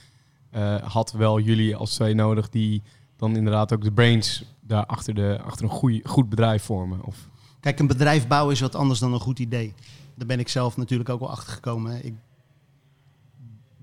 had 0.82 1.12
wel 1.12 1.40
jullie 1.40 1.76
als 1.76 1.94
twee 1.94 2.14
nodig 2.14 2.48
die 2.48 2.82
dan 3.16 3.36
inderdaad 3.36 3.72
ook 3.72 3.82
de 3.82 3.92
brains 3.92 4.44
daar 4.60 4.86
achter, 4.86 5.14
de, 5.14 5.40
achter 5.44 5.64
een 5.64 5.70
goeie, 5.70 6.08
goed 6.08 6.28
bedrijf 6.28 6.62
vormen. 6.62 7.04
Of, 7.04 7.28
Kijk, 7.60 7.78
een 7.78 7.86
bedrijf 7.86 8.26
bouwen 8.26 8.54
is 8.54 8.60
wat 8.60 8.74
anders 8.74 9.00
dan 9.00 9.12
een 9.12 9.20
goed 9.20 9.38
idee. 9.38 9.74
Daar 10.14 10.26
ben 10.26 10.38
ik 10.38 10.48
zelf 10.48 10.76
natuurlijk 10.76 11.08
ook 11.08 11.20
wel 11.20 11.30
achter 11.30 11.52
gekomen. 11.52 12.04
Ik 12.04 12.14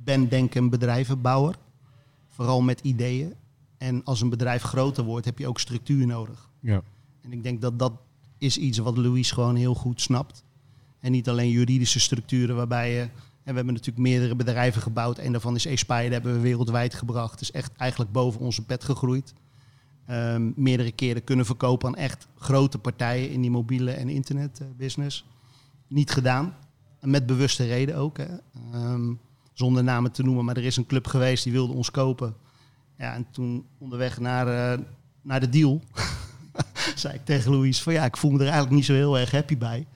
ben 0.04 0.30
denk 0.30 0.46
ik 0.46 0.56
een 0.56 0.70
bedrijvenbouwer. 0.70 1.56
Vooral 2.28 2.62
met 2.62 2.80
ideeën. 2.80 3.34
En 3.78 4.04
als 4.04 4.22
een 4.22 4.30
bedrijf 4.30 4.62
groter 4.62 5.04
wordt, 5.04 5.26
heb 5.26 5.40
je 5.40 5.48
ook 5.48 5.60
structuur 5.60 6.08
nodig. 6.08 6.50
ja. 6.60 6.82
En 7.22 7.32
ik 7.32 7.44
denk 7.44 7.62
dat 7.62 7.80
dat 7.80 7.94
is 8.38 8.58
iets 8.58 8.78
wat 8.78 8.98
Louis 8.98 9.32
gewoon 9.32 9.56
heel 9.56 9.74
goed 9.74 10.02
snapt. 10.02 10.44
En 11.00 11.12
niet 11.12 11.30
alleen 11.30 11.50
juridische 11.50 12.00
structuren 12.00 12.56
waarbij 12.56 12.94
je... 12.94 13.08
En 13.44 13.50
we 13.50 13.56
hebben 13.56 13.74
natuurlijk 13.74 14.08
meerdere 14.08 14.36
bedrijven 14.36 14.82
gebouwd. 14.82 15.18
Een 15.18 15.32
daarvan 15.32 15.56
is 15.56 15.68
Aspire, 15.68 16.04
dat 16.04 16.12
hebben 16.12 16.34
we 16.34 16.40
wereldwijd 16.40 16.94
gebracht. 16.94 17.42
Is 17.42 17.52
echt 17.52 17.72
eigenlijk 17.78 18.12
boven 18.12 18.42
onze 18.42 18.66
pet 18.66 18.84
gegroeid. 18.84 19.34
Ehm, 20.06 20.52
meerdere 20.56 20.92
keren 20.92 21.24
kunnen 21.24 21.46
verkopen 21.46 21.88
aan 21.88 21.96
echt 21.96 22.28
grote 22.38 22.78
partijen 22.78 23.30
in 23.30 23.42
die 23.42 23.52
mobiele 23.52 23.92
en 23.92 24.10
internetbusiness. 24.10 25.26
Niet 25.88 26.12
gedaan. 26.12 26.56
Met 27.02 27.26
bewuste 27.26 27.66
reden 27.66 27.96
ook. 27.96 28.18
Hè. 28.18 28.28
Ehm, 28.74 29.14
zonder 29.54 29.84
namen 29.84 30.12
te 30.12 30.24
noemen, 30.24 30.46
maar 30.46 30.58
er 30.58 30.64
is 30.64 30.78
een 30.78 30.86
club 30.86 31.08
geweest 31.08 31.44
die 31.44 31.54
wilde 31.54 31.74
ons 31.74 31.92
kopen. 31.92 32.36
Ja, 32.98 33.14
en 33.14 33.28
toen 33.32 33.66
onderweg 33.78 34.20
naar, 34.20 34.48
eh, 34.48 34.80
naar 35.22 35.40
de 35.40 35.50
deal 35.50 35.82
zei 36.96 37.14
ik 37.14 37.26
tegen 37.26 37.52
Louise 37.52 37.84
van 37.84 37.94
ja, 37.94 38.06
ik 38.06 38.18
voel 38.18 38.32
me 38.32 38.38
er 38.38 38.44
eigenlijk 38.44 38.76
niet 38.76 38.86
zo 38.86 38.94
heel 38.94 39.20
erg 39.20 39.32
happy 39.32 39.58
bij. 39.58 39.88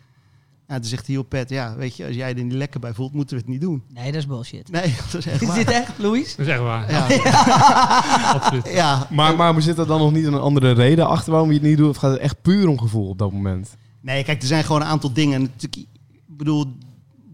Ja, 0.67 0.75
toen 0.75 0.83
zegt 0.85 1.05
hij, 1.05 1.15
joh 1.15 1.27
Pet, 1.27 1.49
ja, 1.49 1.75
weet 1.75 1.97
je, 1.97 2.05
als 2.05 2.15
jij 2.15 2.35
er 2.35 2.43
niet 2.43 2.53
lekker 2.53 2.79
bij 2.79 2.93
voelt, 2.93 3.13
moeten 3.13 3.35
we 3.35 3.41
het 3.41 3.51
niet 3.51 3.61
doen. 3.61 3.83
Nee, 3.93 4.05
dat 4.05 4.15
is 4.21 4.27
bullshit. 4.27 4.71
Nee, 4.71 4.95
dat 5.11 5.13
is 5.13 5.25
echt 5.25 5.41
Is 5.41 5.47
waar. 5.47 5.57
dit 5.57 5.69
echt, 5.69 5.97
Louis? 5.97 6.35
Dat 6.35 6.45
is 6.45 6.51
echt 6.51 6.61
waar. 6.61 6.91
Ja, 6.91 7.05
Absoluut. 8.35 8.67
ja. 8.69 9.07
Maar, 9.11 9.35
maar 9.35 9.61
zit 9.61 9.77
er 9.77 9.87
dan 9.87 9.99
nog 9.99 10.11
niet 10.11 10.25
een 10.25 10.33
andere 10.33 10.71
reden 10.71 11.07
achter 11.07 11.31
waarom 11.31 11.49
je 11.49 11.55
het 11.57 11.63
niet 11.67 11.77
doet? 11.77 11.89
Of 11.89 11.97
gaat 11.97 12.11
het 12.11 12.19
echt 12.19 12.41
puur 12.41 12.67
om 12.67 12.79
gevoel 12.79 13.09
op 13.09 13.17
dat 13.17 13.31
moment? 13.31 13.75
Nee, 14.01 14.23
kijk, 14.23 14.41
er 14.41 14.47
zijn 14.47 14.63
gewoon 14.63 14.81
een 14.81 14.87
aantal 14.87 15.13
dingen. 15.13 15.41
Natuurlijk, 15.41 15.75
Ik 15.75 16.37
bedoel, 16.37 16.65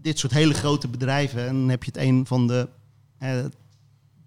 dit 0.02 0.18
soort 0.18 0.32
hele 0.32 0.54
grote 0.54 0.88
bedrijven. 0.88 1.46
En 1.46 1.54
dan 1.54 1.68
heb 1.68 1.84
je 1.84 1.90
het 1.94 2.00
een 2.02 2.26
van 2.26 2.46
de 2.46 2.68
eh, 3.18 3.44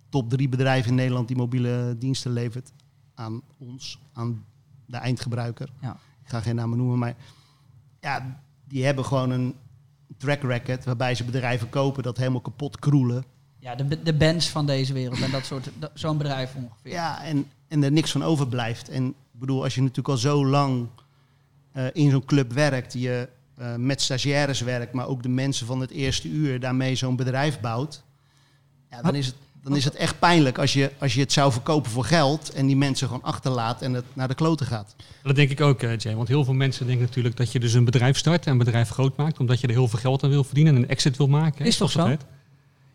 top 0.10 0.30
drie 0.30 0.50
bedrijven 0.50 0.90
in 0.90 0.96
Nederland 0.96 1.28
die 1.28 1.38
mobiele 1.38 1.96
diensten 2.00 2.32
levert 2.32 2.72
aan 3.16 3.42
ons, 3.58 4.00
aan 4.14 4.44
de 4.86 4.98
eindgebruiker. 4.98 5.70
Ja. 5.82 5.98
Ik 6.24 6.30
ga 6.30 6.42
geen 6.42 6.56
namen 6.56 6.78
noemen, 6.78 6.98
maar 7.00 7.16
ja, 8.00 8.40
die 8.68 8.86
hebben 8.86 9.06
gewoon 9.06 9.30
een 9.30 9.56
track 10.18 10.42
record 10.42 10.86
waarbij 10.86 11.16
ze 11.16 11.24
bedrijven 11.24 11.70
kopen 11.70 12.04
dat 12.04 12.18
helemaal 12.18 12.42
kapot 12.42 12.80
kroelen. 12.80 13.26
Ja, 13.60 13.76
de, 13.76 14.02
de 14.02 14.14
bands 14.14 14.50
van 14.50 14.66
deze 14.66 14.94
wereld 14.94 15.22
en 15.22 15.32
dat 15.32 15.46
soort, 15.46 15.70
zo'n 15.94 16.18
bedrijf 16.18 16.56
ongeveer. 16.56 16.92
Ja, 16.92 17.24
en, 17.24 17.48
en 17.68 17.84
er 17.84 17.92
niks 17.92 18.12
van 18.12 18.24
overblijft. 18.24 18.90
En 18.90 19.08
ik 19.08 19.40
bedoel, 19.40 19.64
als 19.64 19.76
je 19.76 19.82
natuurlijk 19.82 20.08
al 20.08 20.18
zo 20.18 20.46
lang 20.46 20.88
eh, 21.72 21.86
in 21.94 22.10
zo'n 22.10 22.26
club 22.26 22.54
werkt, 22.54 22.94
je 22.94 23.30
eh, 23.56 23.76
met 23.76 24.02
stagiaires 24.02 24.62
werkt, 24.62 24.94
maar 24.94 25.08
ook 25.08 25.24
de 25.24 25.30
mensen 25.30 25.66
van 25.66 25.80
het 25.80 25.92
eerste 25.92 26.30
uur 26.30 26.60
daarmee 26.60 26.96
zo'n 26.96 27.16
bedrijf 27.16 27.60
bouwt, 27.60 28.04
ja, 28.90 29.02
dan, 29.02 29.16
is 29.16 29.26
het, 29.26 29.36
dan 29.64 29.76
is 29.76 29.84
het 29.86 29.96
echt 29.96 30.20
pijnlijk 30.20 30.58
als 30.58 30.74
je, 30.74 30.92
als 31.00 31.14
je 31.14 31.20
het 31.20 31.32
zou 31.32 31.52
verkopen 31.52 31.92
voor 31.92 32.06
geld 32.06 32.50
en 32.52 32.66
die 32.68 32.76
mensen 32.78 33.08
gewoon 33.08 33.24
achterlaat 33.24 33.82
en 33.82 33.94
het 33.94 34.06
naar 34.14 34.28
de 34.28 34.36
kloten 34.36 34.66
gaat. 34.66 34.96
Dat 35.24 35.36
denk 35.36 35.50
ik 35.50 35.62
ook, 35.62 35.82
eh, 35.82 35.98
Jay. 35.98 36.16
Want 36.16 36.28
heel 36.28 36.44
veel 36.44 36.54
mensen 36.54 36.86
denken 36.88 37.06
natuurlijk 37.06 37.38
dat 37.38 37.52
je 37.52 37.60
dus 37.60 37.74
een 37.74 37.86
bedrijf 37.86 38.18
start 38.18 38.46
en 38.46 38.52
een 38.52 38.58
bedrijf 38.58 38.90
groot 38.90 39.18
maakt, 39.18 39.40
omdat 39.40 39.60
je 39.60 39.68
er 39.68 39.74
heel 39.74 39.88
veel 39.88 40.00
geld 40.00 40.24
aan 40.24 40.30
wil 40.30 40.44
verdienen 40.44 40.76
en 40.76 40.82
een 40.82 40.90
exit 40.90 41.18
wil 41.18 41.28
maken. 41.28 41.66
Is 41.66 41.78
toch 41.78 41.92
zo? 41.92 42.08
Ja, 42.10 42.18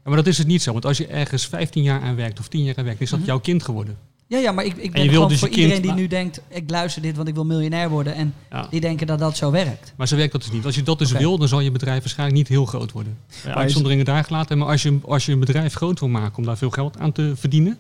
maar 0.05 0.17
dat 0.17 0.27
is 0.27 0.39
het 0.39 0.47
niet 0.47 0.63
zo. 0.63 0.73
Want 0.73 0.85
als 0.85 0.97
je 0.99 1.07
ergens 1.07 1.47
15 1.47 1.83
jaar 1.83 2.01
aan 2.01 2.17
werkt 2.17 2.39
of 2.39 2.49
10 2.49 2.63
jaar 2.65 2.77
aan 2.77 2.85
werkt, 2.85 3.01
is 3.01 3.11
dat 3.11 3.19
Mhm. 3.19 3.29
jouw 3.29 3.41
kind 3.41 3.63
geworden. 3.63 3.99
Ja, 4.27 4.39
ja, 4.39 4.53
maar 4.53 4.65
ik, 4.65 4.77
ik 4.77 4.93
ben 4.93 5.03
wil 5.03 5.13
gewoon 5.13 5.29
dus 5.29 5.39
voor 5.39 5.49
kind- 5.49 5.61
iedereen 5.61 5.83
die 5.83 5.91
maar- 5.91 6.01
nu 6.01 6.07
denkt, 6.07 6.41
ik 6.49 6.71
luister 6.71 7.03
dit, 7.03 7.17
want 7.17 7.29
ik 7.29 7.35
wil 7.35 7.45
miljonair 7.45 7.89
worden. 7.91 8.15
En 8.15 8.35
Ja. 8.51 8.67
die 8.71 8.81
denken 8.81 9.07
dat 9.07 9.19
dat 9.19 9.37
zo 9.37 9.51
werkt. 9.51 9.93
Maar 9.97 10.09
zo 10.09 10.17
werkt 10.17 10.33
dat 10.33 10.41
dus 10.43 10.51
niet. 10.53 10.65
Als 10.65 10.75
je 10.75 10.83
dat 10.83 10.99
dus 10.99 11.13
wil, 11.13 11.39
dan 11.39 11.49
zal 11.49 11.61
je 11.61 11.71
bedrijf 11.71 11.99
waarschijnlijk 12.01 12.39
niet 12.39 12.49
heel 12.49 12.67
groot 12.67 12.93
worden. 12.93 13.17
Ja, 13.45 13.49
is- 13.51 13.55
uitzonderingen 13.57 14.05
daar 14.05 14.25
gelaten. 14.25 14.59
Maar 14.59 14.69
als 14.69 14.83
je, 14.83 14.99
als 15.05 15.27
je 15.27 15.33
een 15.33 15.39
bedrijf 15.39 15.75
groot 15.75 16.01
wil 16.01 16.09
maken 16.09 16.37
om 16.39 16.45
daar 16.45 16.57
veel 16.57 16.71
geld 16.71 16.99
aan 16.99 17.13
te 17.13 17.33
verdienen, 17.37 17.79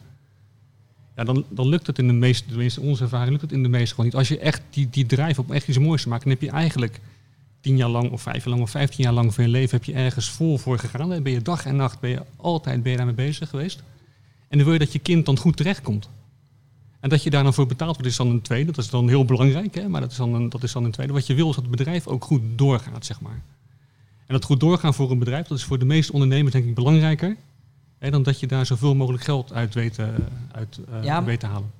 ja, 1.16 1.24
dan, 1.24 1.44
dan 1.48 1.68
lukt 1.68 1.86
het 1.86 1.98
in 1.98 2.06
de 2.06 2.12
meeste, 2.12 2.48
tenminste 2.48 2.80
in 2.80 2.86
onze 2.88 3.02
ervaring, 3.02 3.30
lukt 3.30 3.42
het 3.42 3.52
in 3.52 3.62
de 3.62 3.68
meeste 3.68 3.90
gewoon 3.94 4.06
niet. 4.06 4.14
Als 4.14 4.28
je 4.28 4.38
echt 4.38 4.62
die, 4.70 4.88
die 4.90 5.06
drive 5.06 5.40
op 5.40 5.50
echt 5.50 5.68
iets 5.68 5.78
moois 5.78 6.02
te 6.02 6.08
maken, 6.08 6.24
dan 6.28 6.38
heb 6.38 6.42
je 6.50 6.56
eigenlijk 6.56 7.00
tien 7.60 7.76
jaar 7.76 7.88
lang 7.88 8.10
of 8.10 8.22
vijf 8.22 8.36
jaar 8.44 8.48
lang 8.54 8.62
of 8.62 8.70
vijftien 8.70 9.04
jaar 9.04 9.12
lang 9.12 9.34
van 9.34 9.44
je 9.44 9.50
leven 9.50 9.70
heb 9.76 9.84
je 9.84 9.92
ergens 9.92 10.28
vol 10.30 10.58
voor 10.58 10.78
gegaan. 10.78 11.08
Dan 11.08 11.22
ben 11.22 11.32
je 11.32 11.42
dag 11.42 11.66
en 11.66 11.76
nacht, 11.76 12.00
ben 12.00 12.10
je 12.10 12.22
altijd 12.36 12.82
ben 12.82 12.90
je 12.90 12.96
daarmee 12.96 13.14
bezig 13.14 13.48
geweest. 13.48 13.82
En 14.48 14.56
dan 14.58 14.64
wil 14.64 14.72
je 14.72 14.78
dat 14.78 14.92
je 14.92 14.98
kind 14.98 15.26
dan 15.26 15.38
goed 15.38 15.56
terechtkomt. 15.56 16.08
En 17.02 17.08
dat 17.08 17.22
je 17.22 17.30
daar 17.30 17.42
dan 17.42 17.54
voor 17.54 17.66
betaald 17.66 17.94
wordt 17.94 18.10
is 18.10 18.16
dan 18.16 18.30
een 18.30 18.42
tweede. 18.42 18.72
Dat 18.72 18.84
is 18.84 18.90
dan 18.90 19.08
heel 19.08 19.24
belangrijk, 19.24 19.74
hè? 19.74 19.88
maar 19.88 20.00
dat 20.00 20.10
is 20.10 20.16
dan, 20.16 20.34
een, 20.34 20.48
dat 20.48 20.62
is 20.62 20.72
dan 20.72 20.84
een 20.84 20.90
tweede. 20.90 21.12
Wat 21.12 21.26
je 21.26 21.34
wil 21.34 21.48
is 21.48 21.54
dat 21.54 21.64
het 21.64 21.76
bedrijf 21.76 22.06
ook 22.06 22.24
goed 22.24 22.42
doorgaat, 22.56 23.06
zeg 23.06 23.20
maar. 23.20 23.42
En 24.26 24.34
dat 24.34 24.44
goed 24.44 24.60
doorgaan 24.60 24.94
voor 24.94 25.10
een 25.10 25.18
bedrijf, 25.18 25.46
dat 25.46 25.58
is 25.58 25.64
voor 25.64 25.78
de 25.78 25.84
meeste 25.84 26.12
ondernemers 26.12 26.52
denk 26.52 26.64
ik 26.64 26.74
belangrijker. 26.74 27.36
Hè, 27.98 28.10
dan 28.10 28.22
dat 28.22 28.40
je 28.40 28.46
daar 28.46 28.66
zoveel 28.66 28.94
mogelijk 28.94 29.24
geld 29.24 29.52
uit 29.52 29.74
weet, 29.74 29.98
uit, 30.52 30.80
eh, 30.90 31.04
Ja, 31.04 31.24
weet 31.24 31.40
te 31.40 31.46
halen. 31.46 31.70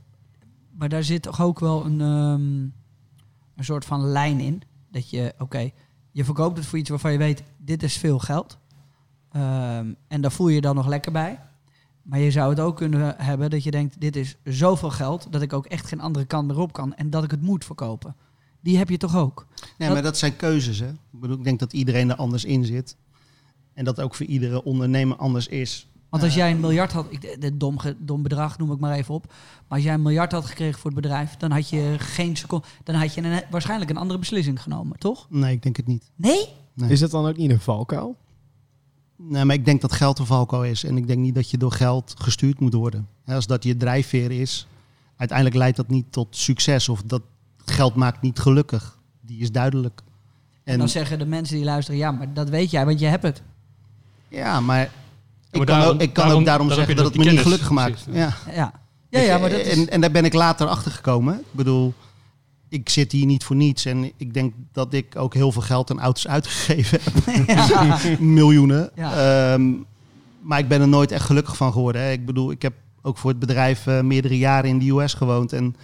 Maar 0.79 0.89
daar 0.89 1.05
zit 1.05 1.23
toch 1.23 1.43
ook 1.43 1.61
wel 1.61 1.85
een, 1.85 2.01
ehm, 2.01 2.61
een 3.57 3.65
soort 3.65 3.85
van 3.85 4.01
lijn 4.01 4.41
in. 4.41 4.63
Dat 4.91 5.11
je, 5.11 5.35
oké, 5.39 5.71
je 6.11 6.25
verkoopt 6.25 6.57
het 6.57 6.67
voor 6.67 6.79
iets 6.79 6.91
waarvan 6.91 7.13
je 7.13 7.19
weet, 7.19 7.43
dit 7.57 7.83
is 7.83 7.97
veel 7.97 8.19
geld. 8.19 8.59
Ehm, 9.33 9.87
en 10.09 10.21
daar 10.21 10.33
voel 10.33 10.49
je 10.49 10.55
je 10.55 10.61
dan 10.61 10.75
nog 10.75 10.87
lekker 10.87 11.13
bij. 11.13 11.39
Maar 12.03 12.19
je 12.19 12.31
zou 12.31 12.51
het 12.51 12.61
ook 12.61 12.77
kunnen 12.77 13.15
hebben 13.19 13.51
dat 13.51 13.63
je 13.63 13.71
denkt, 13.71 14.01
dit 14.01 14.17
is 14.17 14.37
zoveel 14.45 14.91
geld 14.91 15.27
dat 15.31 15.43
ik 15.43 15.53
ook 15.53 15.67
echt 15.67 15.87
geen 15.87 16.01
andere 16.01 16.25
kant 16.25 16.47
meer 16.47 16.59
op 16.59 16.73
kan. 16.73 16.95
En 16.95 17.11
dat 17.11 17.25
ik 17.25 17.31
het 17.31 17.43
moet 17.43 17.65
verkopen. 17.65 18.17
Die 18.61 18.77
heb 18.79 18.89
je 18.89 18.97
toch 18.97 19.17
ook? 19.17 19.47
Nee, 19.79 19.91
maar 19.91 20.03
dat 20.03 20.19
zijn 20.19 20.37
keuzes. 20.37 20.79
Hè? 20.79 20.89
Ik, 20.89 20.97
bedoel, 21.21 21.37
ik 21.39 21.45
denk 21.45 21.59
dat 21.59 21.73
iedereen 21.73 22.11
er 22.11 22.17
anders 22.17 22.45
in 22.45 22.65
zit. 22.65 22.97
En 23.75 23.85
dat 23.85 24.01
ook 24.01 24.15
voor 24.15 24.27
iedere 24.27 24.65
ondernemer 24.65 25.17
anders 25.17 25.47
is. 25.47 25.87
Want 26.09 26.23
als 26.23 26.33
Eh, 26.33 26.39
jij 26.39 26.51
een 26.51 26.61
miljard 26.61 26.93
had, 26.93 27.07
ik, 27.09 27.41
dit 27.41 27.61
dom, 27.61 27.77
dom 27.99 28.23
bedrag 28.23 28.59
noem 28.59 28.73
ik 28.73 28.79
maar 28.79 28.97
even 28.97 29.15
op. 29.15 29.27
Maar 29.69 29.79
als 29.79 29.83
jij 29.83 29.95
een 29.95 30.03
miljard 30.03 30.33
had 30.33 30.45
gekregen 30.45 30.81
voor 30.81 30.91
het 30.91 31.01
bedrijf, 31.01 31.37
dan 31.37 31.51
had 31.51 31.69
je 31.69 31.95
geen 31.99 32.37
seconde, 32.37 32.67
dan 32.85 32.95
had 32.95 33.15
je 33.15 33.23
een, 33.23 33.43
waarschijnlijk 33.51 33.91
een 33.91 33.97
andere 33.97 34.19
beslissing 34.19 34.63
genomen, 34.63 34.99
toch? 34.99 35.27
Nee, 35.31 35.53
ik 35.55 35.63
denk 35.63 35.77
het 35.77 35.87
niet. 35.87 36.11
Nee? 36.17 36.49
Nee. 36.75 36.91
Is 36.91 37.01
dat 37.01 37.11
dan 37.11 37.27
ook 37.27 37.37
niet 37.37 37.51
een 37.51 37.61
valkuil? 37.61 38.17
Nee, 39.29 39.45
maar 39.45 39.55
ik 39.55 39.65
denk 39.65 39.81
dat 39.81 39.93
geld 39.93 40.19
een 40.19 40.27
valkuil 40.27 40.65
is. 40.65 40.85
En 40.85 40.97
ik 40.97 41.07
denk 41.07 41.19
niet 41.19 41.35
dat 41.35 41.51
je 41.51 41.59
door 41.59 41.73
geld 41.73 42.15
gestuurd 42.19 42.61
moet 42.61 42.75
worden. 42.75 43.09
Hè, 43.25 43.35
Als 43.35 43.47
dat 43.47 43.65
je 43.65 43.77
drijfveer 43.77 44.31
is, 44.31 44.67
uiteindelijk 45.17 45.59
leidt 45.59 45.77
dat 45.77 45.89
niet 45.89 46.07
tot 46.13 46.27
succes. 46.37 46.89
Of 46.89 47.03
dat 47.03 47.23
geld 47.65 47.95
maakt 47.95 48.23
niet 48.23 48.39
gelukkig. 48.39 48.99
Die 49.21 49.41
is 49.41 49.53
duidelijk. 49.53 50.01
En 50.65 50.73
En, 50.73 50.79
dan 50.79 50.89
zeggen 50.89 51.19
de 51.19 51.27
mensen 51.27 51.57
die 51.57 51.65
luisteren, 51.65 52.01
ja, 52.01 52.11
maar 52.11 52.33
dat 52.33 52.49
weet 52.49 52.71
jij, 52.71 52.85
want 52.87 53.01
je 53.01 53.07
hebt 53.07 53.23
het. 53.23 53.43
ja, 54.29 54.61
maar 54.61 54.83
ik 54.83 54.91
maar 55.59 55.67
kan, 55.67 55.77
daarom- 55.79 55.95
ook, 55.95 56.01
ik 56.03 56.13
kan 56.13 56.25
daarom- 56.25 56.41
ook 56.41 56.47
daarom 56.47 56.69
daarom 56.69 56.87
zeggen 56.87 56.97
dat 56.97 57.05
het 57.05 57.17
me 57.25 57.31
niet 57.31 57.41
gelukkig 57.41 57.71
maakt. 57.71 57.91
precies, 58.05 58.15
Ja. 58.15 58.35
Ja, 58.53 58.73
ja, 59.09 59.21
ja 59.21 59.39
maar 59.39 59.51
dat 59.51 59.61
en, 59.61 59.89
en 59.89 60.01
daar 60.01 60.11
ben 60.11 60.25
ik 60.25 60.33
later 60.33 60.67
achter 60.67 60.91
gekomen. 60.93 61.35
Ik 61.39 61.45
bedoel, 61.51 61.95
ik 62.73 62.89
zit 62.89 63.13
hier 63.13 63.27
niet 63.27 63.45
voor 63.45 63.57
niets. 63.57 63.85
En 63.85 64.13
ik 64.17 64.35
denk 64.35 64.55
dat 64.73 64.93
ik 64.93 65.17
ook 65.17 65.35
heel 65.35 65.53
veel 65.53 65.63
geld 65.63 65.91
aan 65.91 66.01
auto's 66.01 66.29
uitgegeven 66.29 66.99
heb. 67.03 67.47
Ja. 67.57 67.99
Miljoenen. 68.21 68.91
Ja. 68.95 69.53
Ehm, 69.53 69.73
maar 70.41 70.59
ik 70.59 70.69
ben 70.69 70.81
er 70.81 70.89
nooit 70.89 71.13
echt 71.13 71.25
gelukkig 71.25 71.57
van 71.57 71.73
geworden. 71.73 72.03
Hè. 72.03 72.11
Ik 72.11 72.27
bedoel, 72.27 72.51
ik 72.51 72.63
heb 72.63 72.73
ook 73.03 73.19
voor 73.19 73.31
het 73.31 73.39
bedrijf 73.39 73.87
eh, 73.87 74.01
meerdere 74.01 74.39
jaren 74.39 74.71
in 74.71 74.79
de 74.79 74.91
US 74.91 75.15
gewoond. 75.15 75.53
En 75.53 75.77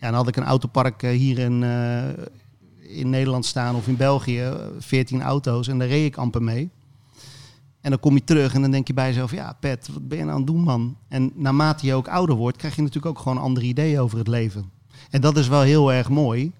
ja, 0.00 0.06
dan 0.06 0.14
had 0.14 0.28
ik 0.28 0.36
een 0.36 0.44
autopark 0.44 1.02
eh, 1.02 1.10
hier 1.10 1.38
in, 1.38 1.62
eh, 1.62 2.08
in 2.98 3.10
Nederland 3.10 3.46
staan 3.46 3.74
of 3.74 3.88
in 3.88 3.96
België. 3.96 4.40
eh, 4.40 4.54
14 4.78 5.22
auto's 5.22 5.68
en 5.68 5.78
daar 5.78 5.88
reed 5.88 6.06
ik 6.06 6.16
amper 6.16 6.42
mee. 6.42 6.70
En 7.80 7.90
dan 7.90 8.00
kom 8.00 8.14
je 8.14 8.24
terug 8.24 8.54
en 8.54 8.62
dan 8.62 8.70
denk 8.70 8.86
je 8.86 8.94
bij 8.94 9.06
jezelf, 9.06 9.32
ja 9.32 9.56
Pet, 9.60 9.88
wat 9.92 10.08
ben 10.08 10.18
je 10.18 10.24
nou 10.24 10.34
aan 10.36 10.42
het 10.42 10.52
doen 10.52 10.62
man? 10.62 10.96
En 11.08 11.32
naarmate 11.34 11.86
je 11.86 11.94
ook 11.94 12.08
ouder 12.08 12.36
wordt, 12.36 12.56
krijg 12.56 12.76
je 12.76 12.82
natuurlijk 12.82 13.16
ook 13.16 13.22
gewoon 13.22 13.38
andere 13.38 13.66
ideeën 13.66 14.00
over 14.00 14.18
het 14.18 14.28
leven. 14.28 14.70
En 15.10 15.20
dat 15.20 15.36
is 15.36 15.48
wel 15.48 15.60
heel 15.60 15.92
erg 15.92 16.08
mooi, 16.08 16.52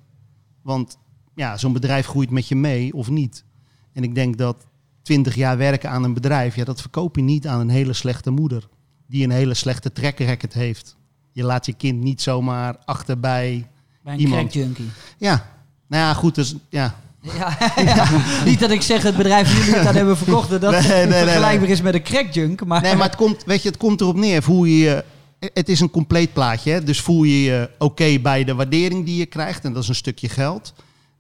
want 0.63 0.99
ja, 1.35 1.57
zo'n 1.57 1.73
bedrijf 1.73 2.07
groeit 2.07 2.31
met 2.31 2.49
je 2.49 2.57
mee 2.57 2.95
of 2.95 3.11
niet. 3.11 3.45
En 3.93 4.03
ik 4.03 4.15
denk 4.15 4.39
dat 4.39 4.67
20 5.03 5.35
jaar 5.35 5.57
werken 5.57 5.91
aan 5.91 6.05
een 6.05 6.15
bedrijf, 6.15 6.57
ja, 6.57 6.65
dat 6.65 6.81
verkoop 6.81 7.17
je 7.17 7.23
niet 7.23 7.47
aan 7.47 7.61
een 7.61 7.69
hele 7.69 7.93
slechte 7.93 8.31
moeder. 8.31 8.69
Die 9.07 9.25
een 9.25 9.31
hele 9.31 9.55
slechte 9.55 9.93
track 9.93 10.19
record 10.19 10.53
heeft. 10.53 10.97
Je 11.33 11.45
laat 11.45 11.67
je 11.67 11.73
kind 11.73 12.01
niet 12.03 12.23
zomaar 12.23 12.77
achterbij. 12.85 13.69
Bij 14.03 14.13
een 14.13 14.21
iemand. 14.21 14.53
junkie. 14.53 14.91
Ja, 15.19 15.47
nou 15.87 16.03
ja, 16.03 16.15
goed, 16.15 16.35
dus 16.35 16.55
ja. 16.69 16.95
Ja, 17.21 17.57
ja. 17.85 18.07
Niet 18.45 18.61
dat 18.61 18.71
ik 18.71 18.83
zeg 18.83 19.03
het 19.03 19.17
bedrijf 19.17 19.57
jullie 19.57 19.75
het 19.75 19.87
aan 19.87 19.95
hebben 19.95 20.17
verkocht, 20.17 20.51
dat 20.51 20.61
Nee, 20.61 20.81
nee, 20.81 20.89
nee, 20.89 21.07
nee. 21.07 21.23
vergelijkbaar 21.23 21.69
is 21.69 21.81
met 21.81 21.95
een 21.95 22.03
crackjunk. 22.03 22.65
Maar, 22.65 22.83
Nee, 22.83 22.95
maar 22.95 23.07
het 23.07 23.17
komt, 23.17 23.45
weet 23.45 23.63
je, 23.63 23.69
het 23.69 23.79
komt 23.79 24.01
erop 24.01 24.17
neer 24.17 24.45
hoe 24.45 24.79
je 24.79 25.05
het 25.41 25.69
is 25.69 25.81
een 25.81 25.91
compleet 25.91 26.33
plaatje. 26.33 26.83
Dus 26.83 27.01
voel 27.01 27.23
je 27.23 27.43
je 27.43 27.71
oké 27.79 28.19
bij 28.19 28.45
de 28.45 28.55
waardering 28.55 29.05
die 29.05 29.17
je 29.17 29.27
krijgt. 29.27 29.65
En 29.65 29.73
dat 29.73 29.83
is 29.83 29.89
een 29.89 29.95
stukje 29.95 30.29
geld. 30.29 30.75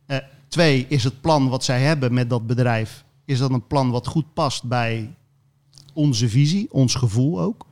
Eh, 0.06 0.16
twee, 0.48 0.86
is 0.88 1.04
het 1.04 1.20
plan 1.20 1.48
wat 1.48 1.64
zij 1.64 1.80
hebben 1.80 2.14
met 2.14 2.30
dat 2.30 2.46
bedrijf. 2.46 3.04
Is 3.24 3.38
dat 3.38 3.50
een 3.50 3.66
plan 3.66 3.90
wat 3.90 4.06
goed 4.06 4.34
past 4.34 4.64
bij 4.64 5.14
onze 5.92 6.28
visie, 6.28 6.72
ons 6.72 6.94
gevoel 6.94 7.40
ook. 7.40 7.66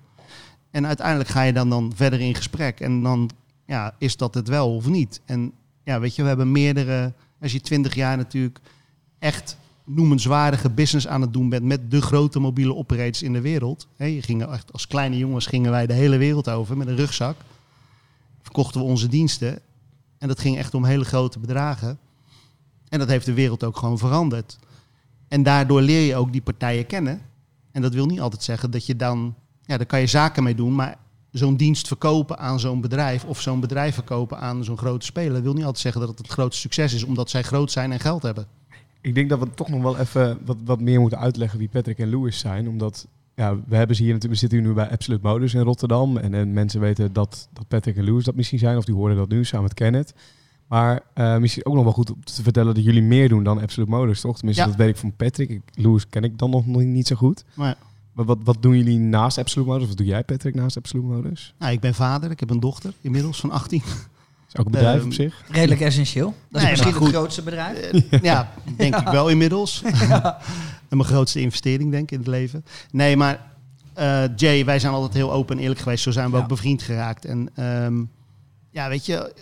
En 0.70 0.86
uiteindelijk 0.86 1.28
ga 1.28 1.42
je 1.42 1.52
dan, 1.52 1.70
dan 1.70 1.92
verder 1.94 2.20
in 2.20 2.34
gesprek. 2.34 2.80
En 2.80 3.02
dan 3.02 3.30
ja, 3.66 3.94
is 3.98 4.16
dat 4.16 4.34
het 4.34 4.48
wel 4.48 4.74
of 4.74 4.86
niet. 4.86 5.20
En 5.24 5.52
ja, 5.84 6.00
weet 6.00 6.16
je, 6.16 6.22
we 6.22 6.28
hebben 6.28 6.52
meerdere... 6.52 7.12
Als 7.40 7.52
je 7.52 7.60
twintig 7.60 7.94
jaar 7.94 8.16
natuurlijk 8.16 8.58
echt 9.18 9.56
noemenswaardige 9.88 10.70
business 10.70 11.06
aan 11.06 11.20
het 11.20 11.32
doen 11.32 11.48
bent 11.48 11.64
met 11.64 11.90
de 11.90 12.02
grote 12.02 12.38
mobiele 12.38 12.74
operators 12.74 13.22
in 13.22 13.32
de 13.32 13.40
wereld. 13.40 13.86
Hè, 13.96 14.04
je 14.04 14.22
ging 14.22 14.46
echt, 14.46 14.72
als 14.72 14.86
kleine 14.86 15.16
jongens 15.16 15.46
gingen 15.46 15.70
wij 15.70 15.86
de 15.86 15.92
hele 15.92 16.16
wereld 16.16 16.48
over 16.48 16.76
met 16.76 16.86
een 16.86 16.96
rugzak. 16.96 17.36
Verkochten 18.42 18.80
we 18.80 18.86
onze 18.86 19.08
diensten. 19.08 19.60
En 20.18 20.28
dat 20.28 20.40
ging 20.40 20.56
echt 20.56 20.74
om 20.74 20.84
hele 20.84 21.04
grote 21.04 21.38
bedragen. 21.38 21.98
En 22.88 22.98
dat 22.98 23.08
heeft 23.08 23.26
de 23.26 23.32
wereld 23.32 23.64
ook 23.64 23.76
gewoon 23.76 23.98
veranderd. 23.98 24.58
En 25.28 25.42
daardoor 25.42 25.80
leer 25.80 26.06
je 26.06 26.16
ook 26.16 26.32
die 26.32 26.42
partijen 26.42 26.86
kennen. 26.86 27.20
En 27.72 27.82
dat 27.82 27.94
wil 27.94 28.06
niet 28.06 28.20
altijd 28.20 28.42
zeggen 28.42 28.70
dat 28.70 28.86
je 28.86 28.96
dan, 28.96 29.34
ja, 29.64 29.76
daar 29.76 29.86
kan 29.86 30.00
je 30.00 30.06
zaken 30.06 30.42
mee 30.42 30.54
doen, 30.54 30.74
maar 30.74 30.98
zo'n 31.30 31.56
dienst 31.56 31.86
verkopen 31.86 32.38
aan 32.38 32.60
zo'n 32.60 32.80
bedrijf 32.80 33.24
of 33.24 33.40
zo'n 33.40 33.60
bedrijf 33.60 33.94
verkopen 33.94 34.38
aan 34.38 34.64
zo'n 34.64 34.78
grote 34.78 35.06
speler 35.06 35.42
wil 35.42 35.52
niet 35.52 35.64
altijd 35.64 35.82
zeggen 35.82 36.00
dat 36.00 36.10
het 36.10 36.18
het 36.18 36.28
grootste 36.28 36.60
succes 36.60 36.92
is, 36.92 37.04
omdat 37.04 37.30
zij 37.30 37.42
groot 37.42 37.72
zijn 37.72 37.92
en 37.92 38.00
geld 38.00 38.22
hebben. 38.22 38.57
Ik 39.00 39.14
denk 39.14 39.28
dat 39.28 39.38
we 39.38 39.54
toch 39.54 39.68
nog 39.68 39.82
wel 39.82 39.98
even 39.98 40.38
wat, 40.44 40.56
wat 40.64 40.80
meer 40.80 41.00
moeten 41.00 41.18
uitleggen 41.18 41.58
wie 41.58 41.68
Patrick 41.68 41.98
en 41.98 42.10
Louis 42.10 42.38
zijn. 42.38 42.68
Omdat 42.68 43.06
ja, 43.34 43.56
we, 43.66 43.76
hebben 43.76 43.96
ze 43.96 44.02
hier 44.02 44.12
natuurlijk, 44.12 44.40
we 44.40 44.46
zitten 44.46 44.58
hier 44.58 44.68
nu 44.68 44.74
bij 44.74 44.90
Absolute 44.90 45.26
Modus 45.26 45.54
in 45.54 45.60
Rotterdam. 45.60 46.16
En, 46.16 46.34
en 46.34 46.52
mensen 46.52 46.80
weten 46.80 47.12
dat, 47.12 47.48
dat 47.52 47.68
Patrick 47.68 47.96
en 47.96 48.04
Louis 48.04 48.24
dat 48.24 48.34
misschien 48.34 48.58
zijn. 48.58 48.76
Of 48.76 48.84
die 48.84 48.94
horen 48.94 49.16
dat 49.16 49.28
nu 49.28 49.44
samen 49.44 49.62
met 49.64 49.74
Kenneth. 49.74 50.14
Maar 50.68 51.00
eh, 51.14 51.36
misschien 51.36 51.66
ook 51.66 51.74
nog 51.74 51.84
wel 51.84 51.92
goed 51.92 52.10
om 52.10 52.24
te 52.24 52.42
vertellen 52.42 52.74
dat 52.74 52.84
jullie 52.84 53.02
meer 53.02 53.28
doen 53.28 53.44
dan 53.44 53.60
Absolute 53.60 53.90
Modus, 53.90 54.20
toch? 54.20 54.36
Tenminste, 54.36 54.62
Ja. 54.62 54.68
dat 54.68 54.78
weet 54.78 54.88
ik 54.88 54.96
van 54.96 55.12
Patrick. 55.16 55.50
Ik, 55.50 55.62
Louis 55.74 56.08
ken 56.08 56.24
ik 56.24 56.38
dan 56.38 56.50
nog 56.50 56.66
niet 56.66 57.06
zo 57.06 57.16
goed. 57.16 57.44
Maar, 57.54 57.76
Maar 58.12 58.24
wat, 58.24 58.38
wat 58.44 58.56
doen 58.60 58.76
jullie 58.76 58.98
naast 58.98 59.38
Absolute 59.38 59.70
Modus? 59.70 59.88
Wat 59.88 59.96
doe 59.96 60.06
jij, 60.06 60.24
Patrick, 60.24 60.54
naast 60.54 60.76
Absolute 60.76 61.08
Modus? 61.08 61.54
nou, 61.58 61.72
ik 61.72 61.80
ben 61.80 61.94
vader, 61.94 62.30
ik 62.30 62.40
heb 62.40 62.50
een 62.50 62.60
dochter 62.60 62.92
inmiddels 63.00 63.40
van 63.40 63.50
18. 63.50 63.82
Is 64.52 64.56
ook 64.56 64.66
een 64.66 64.72
bedrijf 64.72 64.96
Ehm, 64.98 65.06
op 65.06 65.12
zich. 65.12 65.44
Redelijk 65.48 65.80
essentieel. 65.80 66.34
Dat 66.48 66.60
is 66.60 66.62
Nee, 66.62 66.70
misschien 66.70 66.94
het 67.04 67.14
grootste 67.14 67.42
bedrijf. 67.42 67.78
Eh, 67.78 68.20
ja, 68.22 68.52
denk 68.76 68.96
ik 68.96 69.08
wel 69.08 69.28
inmiddels. 69.28 69.82
En 70.88 70.96
mijn 70.96 71.08
grootste 71.08 71.40
investering, 71.40 71.90
denk 71.90 72.02
ik, 72.02 72.10
in 72.10 72.18
het 72.18 72.26
leven. 72.26 72.64
Nee, 72.90 73.16
maar 73.16 73.50
eh, 73.94 74.24
Jay, 74.36 74.64
wij 74.64 74.78
zijn 74.78 74.92
altijd 74.92 75.14
heel 75.14 75.32
open 75.32 75.56
en 75.56 75.62
eerlijk 75.62 75.80
geweest. 75.80 76.02
Zo 76.02 76.10
zijn 76.10 76.30
we 76.30 76.36
Ja. 76.36 76.42
ook 76.42 76.48
bevriend 76.48 76.82
geraakt. 76.82 77.24
En 77.24 77.48
ehm, 77.54 78.02
ja, 78.70 78.88
weet 78.88 79.06
je, 79.06 79.32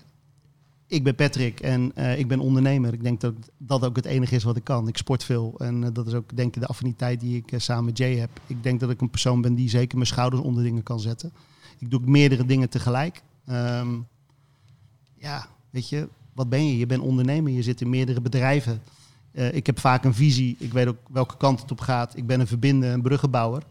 ik 0.86 1.04
ben 1.04 1.14
Patrick 1.14 1.60
en 1.60 1.92
eh, 1.94 2.18
ik 2.18 2.28
ben 2.28 2.40
ondernemer. 2.40 2.92
Ik 2.92 3.02
denk 3.02 3.20
dat 3.20 3.34
dat 3.58 3.84
ook 3.84 3.96
het 3.96 4.04
enige 4.04 4.34
is 4.34 4.44
wat 4.44 4.56
ik 4.56 4.64
kan. 4.64 4.88
Ik 4.88 4.96
sport 4.96 5.24
veel 5.24 5.54
en 5.58 5.92
dat 5.92 6.06
is 6.06 6.12
ook, 6.14 6.36
denk 6.36 6.54
ik, 6.54 6.60
de 6.60 6.66
affiniteit 6.68 7.20
die 7.20 7.36
ik 7.46 7.60
samen 7.60 7.84
met 7.84 7.98
Jay 7.98 8.16
heb. 8.16 8.30
Ik 8.46 8.62
denk 8.62 8.80
dat 8.80 8.90
ik 8.90 9.00
een 9.00 9.10
persoon 9.10 9.40
ben 9.40 9.54
die 9.54 9.68
zeker 9.68 9.96
mijn 9.96 10.08
schouders 10.08 10.42
onder 10.42 10.62
dingen 10.62 10.82
kan 10.82 11.00
zetten. 11.00 11.32
Ik 11.78 11.90
doe 11.90 12.00
ook 12.00 12.06
meerdere 12.06 12.46
dingen 12.46 12.68
tegelijk. 12.68 13.22
Ehm, 13.46 13.88
ja, 15.26 15.46
weet 15.70 15.88
je, 15.88 16.08
wat 16.32 16.48
ben 16.48 16.66
je? 16.66 16.78
Je 16.78 16.86
bent 16.86 17.02
ondernemer, 17.02 17.52
je 17.52 17.62
zit 17.62 17.80
in 17.80 17.90
meerdere 17.90 18.20
bedrijven. 18.20 18.82
Eh, 19.32 19.54
ik 19.54 19.66
heb 19.66 19.78
vaak 19.78 20.04
een 20.04 20.14
visie. 20.14 20.56
Ik 20.58 20.72
weet 20.72 20.86
ook 20.86 20.98
welke 21.10 21.36
kant 21.36 21.60
het 21.60 21.70
op 21.70 21.80
gaat. 21.80 22.16
Ik 22.16 22.26
ben 22.26 22.40
een 22.40 22.46
verbinder, 22.46 22.92
een 22.92 23.02
bruggenbouwer. 23.02 23.62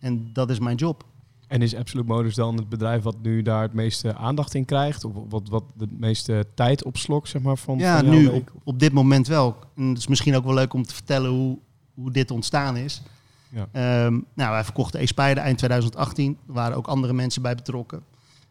En 0.00 0.30
dat 0.32 0.50
is 0.50 0.58
mijn 0.58 0.76
job. 0.76 1.04
En 1.48 1.62
is 1.62 1.74
Absolute 1.74 2.08
Modus 2.08 2.34
dan 2.34 2.56
het 2.56 2.68
bedrijf 2.68 3.02
wat 3.02 3.16
nu 3.22 3.42
daar 3.42 3.62
het 3.62 3.72
meeste 3.72 4.14
aandacht 4.14 4.54
in 4.54 4.64
krijgt? 4.64 5.04
Of 5.04 5.12
wat, 5.28 5.48
wat 5.48 5.64
de 5.76 5.88
meeste 5.90 6.46
tijd 6.54 6.84
opslokt, 6.84 7.28
zeg 7.28 7.42
maar, 7.42 7.56
van, 7.56 7.78
ja, 7.78 7.98
van 7.98 8.08
nu 8.08 8.26
op, 8.26 8.52
op 8.64 8.78
dit 8.78 8.92
moment 8.92 9.26
wel. 9.26 9.56
En 9.76 9.88
het 9.88 9.98
is 9.98 10.06
misschien 10.06 10.36
ook 10.36 10.44
wel 10.44 10.54
leuk 10.54 10.72
om 10.72 10.82
te 10.82 10.94
vertellen 10.94 11.30
hoe, 11.30 11.58
hoe 11.94 12.10
dit 12.10 12.30
ontstaan 12.30 12.76
is. 12.76 13.02
Ja. 13.48 13.68
Ehm, 13.72 14.20
nou, 14.34 14.50
wij 14.50 14.64
verkochten 14.64 15.00
e-Spider 15.00 15.36
eind 15.36 15.58
2018. 15.58 16.38
Er 16.46 16.52
waren 16.52 16.76
ook 16.76 16.86
andere 16.86 17.12
mensen 17.12 17.42
bij 17.42 17.54
betrokken. 17.54 18.02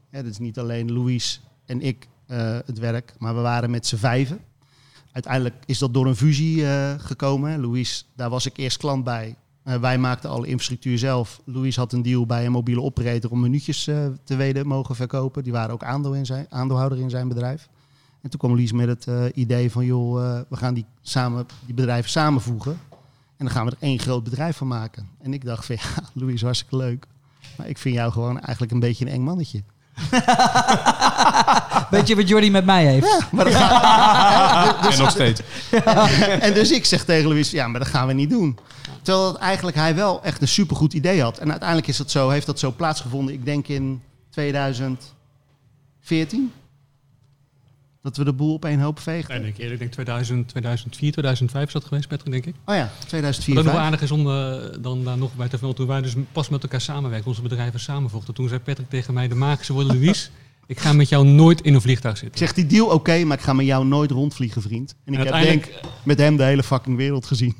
Het 0.09 0.25
is 0.25 0.39
niet 0.39 0.59
alleen 0.59 0.91
Louis 0.91 1.41
en 1.65 1.81
ik 1.81 2.07
het 2.65 2.79
werk, 2.79 3.13
maar 3.17 3.35
we 3.35 3.41
waren 3.41 3.71
met 3.71 3.87
z'n 3.87 3.95
vijven. 3.95 4.39
Uiteindelijk 5.11 5.55
is 5.65 5.77
dat 5.77 5.93
door 5.93 6.05
een 6.05 6.15
fusie 6.15 6.67
eh, 6.67 6.93
gekomen. 6.97 7.61
Louis, 7.61 8.07
daar 8.15 8.29
was 8.29 8.45
ik 8.45 8.57
eerst 8.57 8.77
klant 8.77 9.03
bij. 9.03 9.35
Eh, 9.63 9.75
wij 9.75 9.97
maakten 9.97 10.29
alle 10.29 10.47
infrastructuur 10.47 10.97
zelf. 10.97 11.41
Louis 11.45 11.75
had 11.75 11.93
een 11.93 12.01
deal 12.01 12.25
bij 12.25 12.45
een 12.45 12.51
mobiele 12.51 12.81
operator 12.81 13.31
om 13.31 13.39
minuutjes 13.39 13.87
eh, 13.87 14.05
te 14.23 14.35
weten 14.35 14.67
mogen 14.67 14.95
verkopen. 14.95 15.43
Die 15.43 15.51
waren 15.51 15.73
ook 15.73 15.83
aandeel 15.83 16.13
in 16.13 16.25
zijn, 16.25 16.45
aandeelhouder 16.49 16.99
in 16.99 17.09
zijn 17.09 17.27
bedrijf. 17.27 17.69
En 18.23 18.29
toen 18.29 18.39
kwam 18.39 18.51
Louis 18.51 18.71
met 18.71 18.87
het 18.87 19.07
eh, 19.07 19.25
idee 19.33 19.71
van, 19.71 19.85
joh, 19.85 20.23
eh, 20.23 20.41
we 20.49 20.55
gaan 20.55 20.73
die, 20.73 20.85
samen, 21.01 21.45
die 21.65 21.75
bedrijven 21.75 22.09
samenvoegen. 22.09 22.71
En 23.37 23.45
dan 23.45 23.49
gaan 23.49 23.65
we 23.65 23.71
er 23.71 23.77
één 23.79 23.99
groot 23.99 24.23
bedrijf 24.23 24.57
van 24.57 24.67
maken. 24.67 25.07
En 25.21 25.33
ik 25.33 25.45
dacht 25.45 25.65
van, 25.65 25.75
ja, 25.81 26.03
Louis 26.13 26.33
is 26.33 26.41
hartstikke 26.41 26.77
leuk. 26.77 27.07
Maar 27.57 27.67
ik 27.67 27.77
vind 27.77 27.95
jou 27.95 28.11
gewoon 28.11 28.39
eigenlijk 28.39 28.71
een 28.71 28.79
beetje 28.79 29.05
een 29.05 29.11
eng 29.11 29.23
mannetje. 29.23 29.63
Weet 31.89 32.07
je 32.07 32.15
wat 32.15 32.27
Jordi 32.27 32.51
met 32.51 32.65
mij 32.65 32.85
heeft? 32.85 33.31
Maar 33.31 33.45
dat 33.45 33.53
gaan- 33.55 34.91
en 34.91 34.97
nog 34.99 35.09
steeds. 35.11 35.41
en 36.39 36.53
dus 36.53 36.71
ik 36.71 36.85
zeg 36.85 37.03
tegen 37.03 37.27
Louis, 37.29 37.51
ja, 37.51 37.67
maar 37.67 37.79
dat 37.79 37.89
gaan 37.89 38.07
we 38.07 38.13
niet 38.13 38.29
doen. 38.29 38.57
Terwijl 39.01 39.31
dat 39.31 39.41
eigenlijk 39.41 39.77
hij 39.77 39.95
wel 39.95 40.23
echt 40.23 40.41
een 40.41 40.47
supergoed 40.47 40.93
idee 40.93 41.21
had. 41.21 41.37
En 41.37 41.49
uiteindelijk 41.49 41.87
is 41.89 41.97
dat 41.97 42.11
zo, 42.11 42.29
heeft 42.29 42.45
dat 42.45 42.59
zo 42.59 42.71
plaatsgevonden, 42.71 43.33
ik 43.33 43.45
denk 43.45 43.67
in 43.67 44.01
2014. 44.29 46.51
Dat 48.03 48.17
we 48.17 48.23
de 48.23 48.33
boel 48.33 48.53
op 48.53 48.65
één 48.65 48.79
hoop 48.79 48.99
veegden. 48.99 49.41
Nee, 49.41 49.51
denk 49.51 49.57
ik, 49.57 49.71
ik 49.71 49.79
denk 49.79 49.91
2000, 49.91 50.47
2004, 50.47 51.11
2005 51.11 51.67
is 51.67 51.73
dat 51.73 51.85
geweest, 51.85 52.07
Patrick, 52.07 52.31
denk 52.31 52.45
ik. 52.45 52.55
Oh 52.65 52.75
ja, 52.75 52.91
2004. 53.07 53.55
Wat 53.55 53.63
nog 53.63 53.75
aardig 53.75 54.01
is 54.01 54.11
om 54.11 54.29
eh, 54.29 54.55
dan 54.79 55.03
daar 55.03 55.17
nog 55.17 55.35
bij 55.35 55.47
te 55.47 55.57
vermelden, 55.57 55.85
toen 55.85 55.87
wij 55.87 56.01
dus 56.01 56.15
pas 56.31 56.49
met 56.49 56.63
elkaar 56.63 56.81
samenwerken, 56.81 57.27
onze 57.27 57.41
bedrijven 57.41 57.79
samenvochten. 57.79 58.33
Toen 58.33 58.47
zei 58.47 58.59
Patrick 58.59 58.89
tegen 58.89 59.13
mij, 59.13 59.27
de 59.27 59.35
magische 59.35 59.73
woorden, 59.73 59.95
Louis, 59.99 60.31
ik 60.65 60.79
ga 60.79 60.93
met 60.93 61.09
jou 61.09 61.25
nooit 61.27 61.61
in 61.61 61.73
een 61.73 61.81
vliegtuig 61.81 62.17
zitten. 62.17 62.37
zeg 62.39 62.53
die 62.53 62.65
deal 62.65 62.87
oké, 62.87 63.23
maar 63.23 63.37
ik 63.37 63.43
ga 63.43 63.53
met 63.53 63.65
jou 63.65 63.85
nooit 63.85 64.11
rondvliegen, 64.11 64.61
vriend. 64.61 64.95
En 65.05 65.13
ik 65.13 65.19
heb 65.19 65.33
denk 65.33 65.69
met 66.03 66.17
hem 66.17 66.37
de 66.37 66.43
hele 66.43 66.63
fucking 66.63 66.97
wereld 66.97 67.25
gezien. 67.25 67.55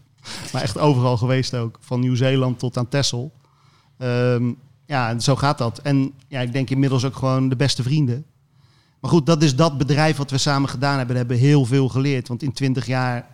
maar 0.52 0.62
echt 0.62 0.78
overal 0.78 1.16
geweest 1.16 1.54
ook. 1.54 1.78
Van 1.80 2.00
Nieuw-Zeeland 2.00 2.58
tot 2.58 2.76
aan 2.76 2.88
Texel. 2.88 3.32
Ehm, 3.98 4.52
ja, 4.86 5.08
en 5.08 5.20
zo 5.20 5.36
gaat 5.36 5.58
dat. 5.58 5.78
En 5.78 6.12
ja, 6.28 6.40
ik 6.40 6.52
denk 6.52 6.70
inmiddels 6.70 7.04
ook 7.04 7.16
gewoon 7.16 7.48
de 7.48 7.56
beste 7.56 7.82
vrienden. 7.82 8.24
Maar 9.00 9.10
goed, 9.10 9.26
dat 9.26 9.42
is 9.42 9.56
dat 9.56 9.78
bedrijf 9.78 10.16
wat 10.16 10.30
we 10.30 10.38
samen 10.38 10.68
gedaan 10.68 10.96
hebben. 10.96 11.12
We 11.12 11.20
hebben 11.20 11.38
heel 11.38 11.64
veel 11.64 11.88
geleerd. 11.88 12.28
Want 12.28 12.42
in 12.42 12.52
20 12.52 12.86
jaar, 12.86 13.26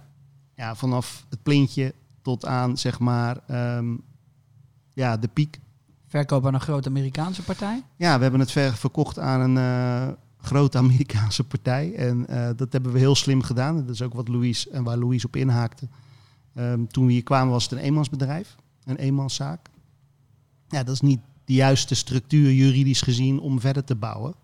ja, 0.55 0.74
vanaf 0.74 1.27
het 1.31 1.42
plintje 1.42 1.94
tot 2.22 2.46
aan, 2.46 2.79
zeg 2.79 2.98
maar, 2.98 3.40
ehm, 3.46 3.96
ja, 4.92 5.16
de 5.16 5.29
piek. 5.29 5.61
Verkoop 6.07 6.46
aan 6.46 6.55
een 6.55 6.61
grote 6.61 6.88
Amerikaanse 6.88 7.42
partij. 7.42 7.83
Ja, 7.96 8.16
we 8.16 8.22
hebben 8.22 8.40
het 8.40 8.50
ver 8.50 8.77
verkocht 8.77 9.18
aan 9.18 9.40
een 9.40 9.59
eh, 9.59 10.12
grote 10.38 10.79
Amerikaanse 10.85 11.44
partij. 11.44 11.94
En 11.94 12.27
eh, 12.27 12.50
dat 12.57 12.72
hebben 12.72 12.92
we 12.92 12.98
heel 12.98 13.14
slim 13.14 13.42
gedaan. 13.42 13.77
Dat 13.77 13.94
is 13.94 14.03
ook 14.03 14.14
wat 14.14 14.29
Louis 14.29 14.68
en 14.68 14.85
waar 14.85 14.96
Louis 14.96 15.24
op 15.24 15.37
inhaakte. 15.37 15.88
Ehm, 16.55 16.85
toen 16.87 17.07
we 17.07 17.12
hier 17.12 17.22
kwamen 17.22 17.53
was 17.53 17.62
het 17.62 17.72
een 17.72 17.79
eenmansbedrijf, 17.79 18.57
een 18.85 18.96
eenmanszaak. 18.96 19.68
Ja, 20.68 20.83
dat 20.83 20.94
is 20.94 21.00
niet 21.00 21.20
de 21.44 21.53
juiste 21.53 21.94
structuur 21.94 22.53
juridisch 22.53 23.03
gezien 23.03 23.40
om 23.40 23.61
verder 23.61 23.85
te 23.85 23.94
bouwen. 23.94 24.35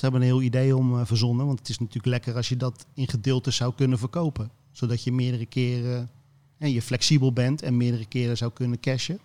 Daar 0.00 0.10
hebben 0.10 0.28
een 0.28 0.34
heel 0.34 0.46
idee 0.46 0.76
om 0.76 0.98
eh, 0.98 1.06
verzonnen. 1.06 1.46
Want 1.46 1.58
het 1.58 1.68
is 1.68 1.78
natuurlijk 1.78 2.06
lekker 2.06 2.34
als 2.34 2.48
je 2.48 2.56
dat 2.56 2.86
in 2.94 3.08
gedeeltes 3.08 3.56
zou 3.56 3.74
kunnen 3.74 3.98
verkopen. 3.98 4.50
Zodat 4.72 5.04
je 5.04 5.12
meerdere 5.12 5.46
keren 5.46 6.10
en 6.58 6.72
je 6.72 6.82
flexibel 6.82 7.32
bent 7.32 7.62
en 7.62 7.76
meerdere 7.76 8.06
keren 8.06 8.36
zou 8.36 8.52
kunnen 8.52 8.80
cashen. 8.80 9.18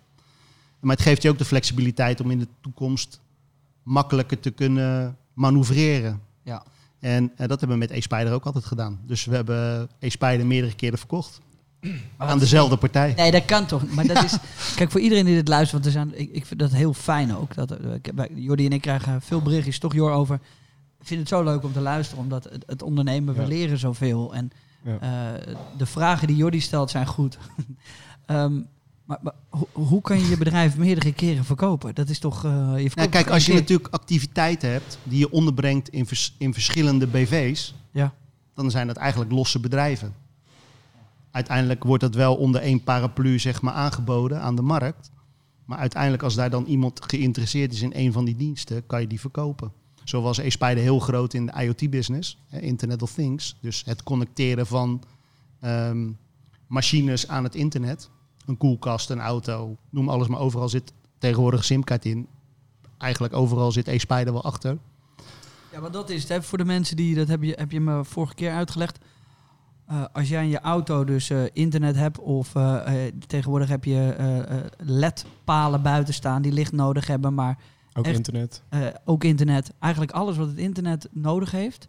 Maar 0.80 0.96
het 0.96 1.04
geeft 1.04 1.22
je 1.22 1.28
ook 1.28 1.38
de 1.38 1.44
flexibiliteit 1.44 2.20
om 2.20 2.30
in 2.30 2.38
de 2.38 2.48
toekomst 2.60 3.20
makkelijker 3.82 4.40
te 4.40 4.50
kunnen 4.50 5.16
manoeuvreren. 5.32 6.20
Ja. 6.42 6.62
En 6.98 7.32
eh, 7.36 7.48
dat 7.48 7.60
hebben 7.60 7.78
we 7.78 7.86
met 7.86 7.90
e-Spider 7.90 8.32
ook 8.32 8.44
altijd 8.44 8.64
gedaan. 8.64 9.00
Dus 9.06 9.24
we 9.24 9.34
hebben 9.34 9.88
e-Spider 9.98 10.46
meerdere 10.46 10.74
keren 10.74 10.98
verkocht. 10.98 11.40
Aan 12.16 12.38
dezelfde 12.38 12.76
partij. 12.76 13.14
Nee, 13.16 13.30
dat 13.30 13.44
kan 13.44 13.66
toch. 13.66 13.90
Maar 13.90 14.06
dat 14.06 14.24
is. 14.24 14.36
Kijk, 14.76 14.90
voor 14.90 15.00
iedereen 15.00 15.24
die 15.24 15.34
dit 15.34 15.48
luistert, 15.48 15.72
want 15.72 15.84
er 15.84 15.92
zijn, 15.92 16.20
ik, 16.20 16.30
ik 16.32 16.46
vind 16.46 16.60
dat 16.60 16.72
heel 16.72 16.94
fijn 16.94 17.36
ook. 17.36 17.54
Dat, 17.54 17.70
eh, 17.70 18.24
Jordi 18.34 18.66
en 18.66 18.72
ik 18.72 18.80
krijgen 18.80 19.22
veel 19.22 19.42
berichtjes, 19.42 19.78
toch 19.78 19.94
Jor, 19.94 20.12
over. 20.12 20.40
Ik 21.02 21.08
vind 21.08 21.20
het 21.20 21.28
zo 21.28 21.42
leuk 21.44 21.62
om 21.64 21.72
te 21.72 21.80
luisteren, 21.80 22.22
omdat 22.22 22.44
het, 22.44 22.64
het 22.66 22.82
ondernemen, 22.82 23.34
we 23.34 23.46
leren 23.46 23.78
zoveel. 23.78 24.34
En 24.34 24.50
Ja. 24.82 24.98
eh, 25.00 25.54
de 25.76 25.86
vragen 25.86 26.26
die 26.26 26.36
Jordi 26.36 26.60
stelt 26.60 26.90
zijn 26.90 27.06
goed. 27.06 27.38
Ehm, 28.26 28.60
maar 29.04 29.18
maar 29.22 29.32
ho- 29.50 29.68
hoe 29.72 30.00
kan 30.00 30.18
je 30.18 30.28
je 30.28 30.36
bedrijf 30.36 30.76
meerdere 30.76 31.12
keren 31.12 31.44
verkopen? 31.44 31.94
Dat 31.94 32.08
is 32.08 32.18
toch. 32.18 32.44
eh, 32.44 32.50
je 32.78 32.90
Nou, 32.94 33.08
kijk, 33.08 33.30
als 33.30 33.44
je 33.46 33.50
keer? 33.52 33.60
natuurlijk 33.60 33.94
activiteiten 33.94 34.70
hebt 34.70 34.98
die 35.02 35.18
je 35.18 35.30
onderbrengt 35.30 35.88
in, 35.88 36.06
vers- 36.06 36.34
in 36.38 36.52
verschillende 36.52 37.06
BV's, 37.06 37.74
Ja. 37.90 38.12
dan 38.54 38.70
zijn 38.70 38.86
dat 38.86 38.96
eigenlijk 38.96 39.32
losse 39.32 39.60
bedrijven. 39.60 40.14
Uiteindelijk 41.30 41.84
wordt 41.84 42.02
dat 42.02 42.14
wel 42.14 42.36
onder 42.36 42.60
één 42.60 42.82
paraplu 42.84 43.38
zeg 43.38 43.62
maar, 43.62 43.74
aangeboden 43.74 44.40
aan 44.40 44.56
de 44.56 44.62
markt. 44.62 45.10
Maar 45.64 45.78
uiteindelijk, 45.78 46.22
als 46.22 46.34
daar 46.34 46.50
dan 46.50 46.64
iemand 46.64 47.04
geïnteresseerd 47.04 47.72
is 47.72 47.82
in 47.82 47.92
een 47.94 48.12
van 48.12 48.24
die 48.24 48.36
diensten, 48.36 48.86
kan 48.86 49.00
je 49.00 49.06
die 49.06 49.20
verkopen. 49.20 49.72
Zo 50.04 50.22
was 50.22 50.36
heel 50.36 50.98
groot 50.98 51.34
in 51.34 51.46
de 51.46 51.52
IoT-business, 51.52 52.38
Internet 52.50 53.02
of 53.02 53.12
Things. 53.12 53.56
Dus 53.60 53.82
het 53.86 54.02
connecteren 54.02 54.66
van 54.66 55.02
ehm, 55.60 56.10
machines 56.66 57.28
aan 57.28 57.44
het 57.44 57.54
internet. 57.54 58.10
Een 58.46 58.56
koelkast, 58.56 59.10
een 59.10 59.20
auto, 59.20 59.76
noem 59.90 60.08
alles 60.08 60.28
maar. 60.28 60.40
Overal 60.40 60.68
zit 60.68 60.92
tegenwoordig 61.18 61.64
simkaart 61.64 62.04
in. 62.04 62.26
Eigenlijk 62.98 63.34
overal 63.34 63.72
zit 63.72 63.88
eSpider 63.88 64.32
wel 64.32 64.44
achter. 64.44 64.78
Ja, 65.72 65.80
maar 65.80 65.90
dat 65.90 66.10
is 66.10 66.20
het. 66.20 66.28
Hè. 66.28 66.42
Voor 66.42 66.58
de 66.58 66.64
mensen 66.64 66.96
die, 66.96 67.14
dat 67.14 67.28
heb 67.28 67.42
je, 67.42 67.54
heb 67.58 67.70
je 67.70 67.80
me 67.80 68.04
vorige 68.04 68.34
keer 68.34 68.52
uitgelegd. 68.52 68.98
Eh, 69.86 70.04
als 70.12 70.28
jij 70.28 70.42
in 70.42 70.48
je 70.48 70.60
auto 70.60 71.04
dus 71.04 71.30
eh, 71.30 71.42
internet 71.52 71.96
hebt 71.96 72.18
of 72.18 72.54
eh, 72.54 72.80
tegenwoordig 73.26 73.68
heb 73.68 73.84
je 73.84 74.14
LED-palen 74.78 75.82
buiten 75.82 76.14
staan 76.14 76.42
die 76.42 76.52
licht 76.52 76.72
nodig 76.72 77.06
hebben, 77.06 77.34
maar 77.34 77.58
Ook 77.94 78.04
Echt? 78.06 78.16
internet. 78.16 78.62
eh, 78.68 78.86
ook 79.04 79.24
internet. 79.24 79.72
Eigenlijk 79.78 80.12
alles 80.12 80.36
wat 80.36 80.48
het 80.48 80.58
internet 80.58 81.08
nodig 81.10 81.50
heeft 81.50 81.88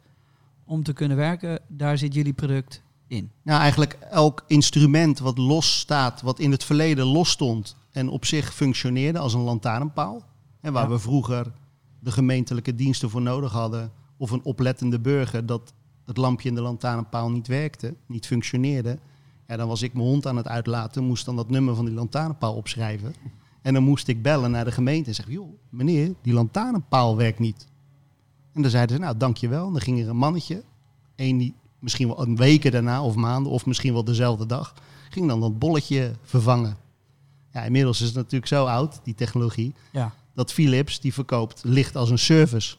om 0.65 0.83
te 0.83 0.93
kunnen 0.93 1.17
werken, 1.17 1.59
daar 1.67 1.97
zit 1.97 2.13
jullie 2.13 2.33
product 2.33 2.81
in. 3.07 3.31
Nou, 3.41 3.59
eigenlijk 3.61 3.93
elk 3.93 4.43
instrument 4.47 5.19
wat 5.19 5.37
los 5.37 5.79
staat, 5.79 6.21
wat 6.21 6.39
in 6.39 6.51
het 6.51 6.63
verleden 6.63 7.05
los 7.05 7.29
stond 7.29 7.75
en 7.91 8.09
op 8.09 8.25
zich 8.25 8.53
functioneerde 8.53 9.19
als 9.19 9.33
een 9.33 9.41
lantaarnpaal. 9.41 10.23
En 10.61 10.73
waar 10.73 10.83
Ja. 10.83 10.89
we 10.89 10.99
vroeger 10.99 11.51
de 11.99 12.11
gemeentelijke 12.11 12.75
diensten 12.75 13.09
voor 13.09 13.21
nodig 13.21 13.51
hadden, 13.51 13.91
of 14.17 14.31
een 14.31 14.43
oplettende 14.43 14.99
burger 14.99 15.45
dat 15.45 15.73
het 16.05 16.17
lampje 16.17 16.49
in 16.49 16.55
de 16.55 16.61
lantaarnpaal 16.61 17.31
niet 17.31 17.47
werkte, 17.47 17.95
niet 18.05 18.25
functioneerde. 18.27 18.99
Ja, 19.47 19.57
dan 19.57 19.67
was 19.67 19.81
ik 19.81 19.93
mijn 19.93 20.05
hond 20.07 20.25
aan 20.27 20.37
het 20.37 20.47
uitlaten, 20.47 21.03
moest 21.03 21.25
dan 21.25 21.35
dat 21.35 21.49
nummer 21.49 21.75
van 21.75 21.85
die 21.85 21.93
lantaarnpaal 21.93 22.55
opschrijven. 22.55 23.15
En 23.63 23.73
dan 23.73 23.83
moest 23.83 24.07
ik 24.07 24.21
bellen 24.21 24.51
naar 24.51 24.65
de 24.65 24.71
gemeente 24.71 25.09
en 25.09 25.15
zeggen, 25.15 25.33
joh, 25.33 25.49
meneer, 25.69 26.13
die 26.21 26.33
lantaarnpaal 26.33 27.17
werkt 27.17 27.39
niet. 27.39 27.67
En 28.53 28.61
dan 28.61 28.71
zeiden 28.71 28.95
ze, 28.95 29.01
nou, 29.01 29.17
dankjewel. 29.17 29.65
En 29.67 29.71
dan 29.71 29.81
ging 29.81 30.01
er 30.01 30.09
een 30.09 30.17
mannetje, 30.17 30.63
één 31.15 31.37
die 31.37 31.53
misschien 31.79 32.07
wel 32.07 32.21
een 32.21 32.35
weken 32.35 32.71
daarna 32.71 33.03
of 33.03 33.15
maanden 33.15 33.51
of 33.51 33.65
misschien 33.65 33.93
wel 33.93 34.03
dezelfde 34.03 34.45
dag, 34.45 34.73
ging 35.09 35.27
dan 35.27 35.39
dat 35.39 35.59
bolletje 35.59 36.11
vervangen. 36.23 36.77
Ja, 37.51 37.63
inmiddels 37.63 38.01
is 38.01 38.07
het 38.07 38.15
natuurlijk 38.15 38.47
zo 38.47 38.65
oud, 38.65 38.99
die 39.03 39.15
technologie, 39.15 39.73
Ja. 39.91 40.13
dat 40.33 40.53
Philips 40.53 40.99
die 40.99 41.13
verkoopt 41.13 41.61
licht 41.63 41.95
als 41.95 42.09
een 42.09 42.19
service. 42.19 42.75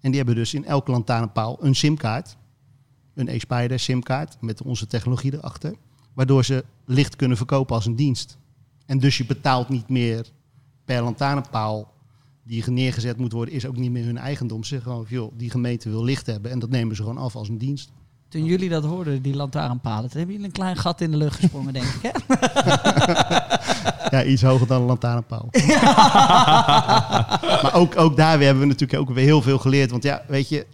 En 0.00 0.08
die 0.10 0.16
hebben 0.16 0.34
dus 0.34 0.54
in 0.54 0.64
elke 0.64 0.90
lantaarnpaal 0.90 1.56
een 1.60 1.74
simkaart, 1.74 2.36
een 3.14 3.28
e-spider 3.28 3.78
simkaart 3.78 4.36
met 4.40 4.62
onze 4.62 4.86
technologie 4.86 5.34
erachter, 5.34 5.74
waardoor 6.14 6.44
ze 6.44 6.64
licht 6.84 7.16
kunnen 7.16 7.36
verkopen 7.36 7.74
als 7.74 7.86
een 7.86 7.96
dienst. 7.96 8.38
En 8.88 8.98
dus 8.98 9.18
je 9.18 9.24
betaalt 9.24 9.68
niet 9.68 9.88
meer 9.88 10.26
per 10.84 11.02
lantaarnpaal 11.02 11.92
die 12.42 12.70
neergezet 12.70 13.16
moet 13.16 13.32
worden, 13.32 13.54
is 13.54 13.66
ook 13.66 13.76
niet 13.76 13.90
meer 13.90 14.04
hun 14.04 14.18
eigendom. 14.18 14.64
Ze 14.64 14.68
zeggen 14.68 14.90
gewoon, 14.90 15.06
joh, 15.08 15.32
die 15.36 15.50
gemeente 15.50 15.90
wil 15.90 16.04
licht 16.04 16.26
hebben 16.26 16.50
en 16.50 16.58
dat 16.58 16.70
nemen 16.70 16.96
ze 16.96 17.02
gewoon 17.02 17.18
af 17.18 17.36
als 17.36 17.48
een 17.48 17.58
dienst. 17.58 17.90
Toen 18.28 18.44
jullie 18.44 18.68
dat 18.68 18.84
hoorden, 18.84 19.22
die 19.22 19.34
lantaarnpalen, 19.34 20.10
toen 20.10 20.18
hebben 20.18 20.30
jullie 20.30 20.46
een 20.46 20.52
klein 20.52 20.76
gat 20.76 21.00
in 21.00 21.10
de 21.10 21.16
lucht 21.16 21.36
gesprongen, 21.36 21.72
denk 21.72 21.86
ik. 21.86 22.02
Hè? 22.02 22.10
Ja, 24.10 24.24
iets 24.24 24.42
hoger 24.42 24.66
dan 24.66 24.80
een 24.80 24.86
lantaarnpaal. 24.86 25.48
maar 27.62 27.74
ook, 27.74 27.96
ook 27.96 28.16
daar 28.16 28.40
hebben 28.40 28.58
we 28.58 28.66
natuurlijk 28.66 29.00
ook 29.00 29.10
weer 29.10 29.24
heel 29.24 29.42
veel 29.42 29.58
geleerd. 29.58 29.90
Want 29.90 30.02
ja, 30.02 30.22
weet 30.26 30.48
je, 30.48 30.66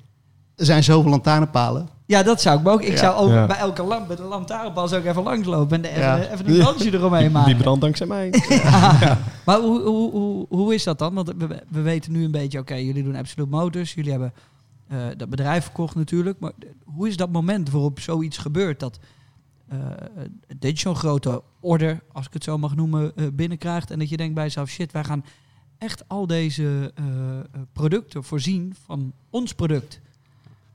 er 0.56 0.64
zijn 0.64 0.84
zoveel 0.84 1.10
lantaarnpalen. 1.10 1.88
Ja, 2.06 2.22
dat 2.22 2.40
zou 2.40 2.60
ik 2.60 2.68
ook. 2.68 2.82
Ik 2.82 2.90
Ja. 2.92 2.96
zou 2.96 3.16
ook 3.16 3.28
Ja. 3.30 3.46
bij 3.46 3.56
elke 3.56 3.82
lamp, 3.82 4.06
bij 4.06 4.16
de 4.16 4.22
lantaarnpaal 4.22 4.88
zou 4.88 5.00
ik 5.02 5.08
even 5.08 5.22
langslopen 5.22 5.84
en 5.84 5.90
even, 5.90 6.02
Ja. 6.02 6.18
even 6.18 6.48
een 6.50 6.58
dansje 6.58 6.92
eromheen 6.92 7.32
maken. 7.32 7.52
Die 7.52 7.62
brandt 7.62 7.80
dankzij 7.80 8.06
mij. 8.06 8.30
Maar 9.46 9.58
hoe, 9.60 9.80
hoe, 9.82 10.10
hoe, 10.10 10.46
hoe 10.48 10.74
is 10.74 10.84
dat 10.84 10.98
dan? 10.98 11.14
Want 11.14 11.32
we, 11.38 11.62
we 11.68 11.80
weten 11.80 12.12
nu 12.12 12.24
een 12.24 12.30
beetje, 12.30 12.58
oké, 12.58 12.74
jullie 12.74 13.02
doen 13.02 13.16
Absolute 13.16 13.50
Motors, 13.50 13.94
jullie 13.94 14.10
hebben 14.10 14.32
eh, 14.88 14.98
dat 15.16 15.30
bedrijf 15.30 15.64
verkocht 15.64 15.94
natuurlijk. 15.94 16.38
Maar 16.38 16.52
hoe 16.84 17.08
is 17.08 17.16
dat 17.16 17.32
moment 17.32 17.70
waarop 17.70 18.00
zoiets 18.00 18.38
gebeurt? 18.38 18.80
Dat, 18.80 18.98
eh 19.68 19.78
dat 20.58 20.70
je 20.70 20.78
zo'n 20.78 20.96
grote 20.96 21.42
order, 21.60 22.00
als 22.12 22.26
ik 22.26 22.32
het 22.32 22.44
zo 22.44 22.58
mag 22.58 22.74
noemen, 22.76 23.12
eh, 23.16 23.24
binnenkrijgt. 23.32 23.90
En 23.90 23.98
dat 23.98 24.08
je 24.08 24.16
denkt 24.16 24.34
bij 24.34 24.44
jezelf, 24.44 24.68
shit, 24.68 24.92
wij 24.92 25.04
gaan 25.04 25.24
echt 25.78 26.04
al 26.08 26.26
deze 26.26 26.92
producten 27.72 28.24
voorzien 28.24 28.74
van 28.84 29.12
ons 29.30 29.52
product. 29.54 30.00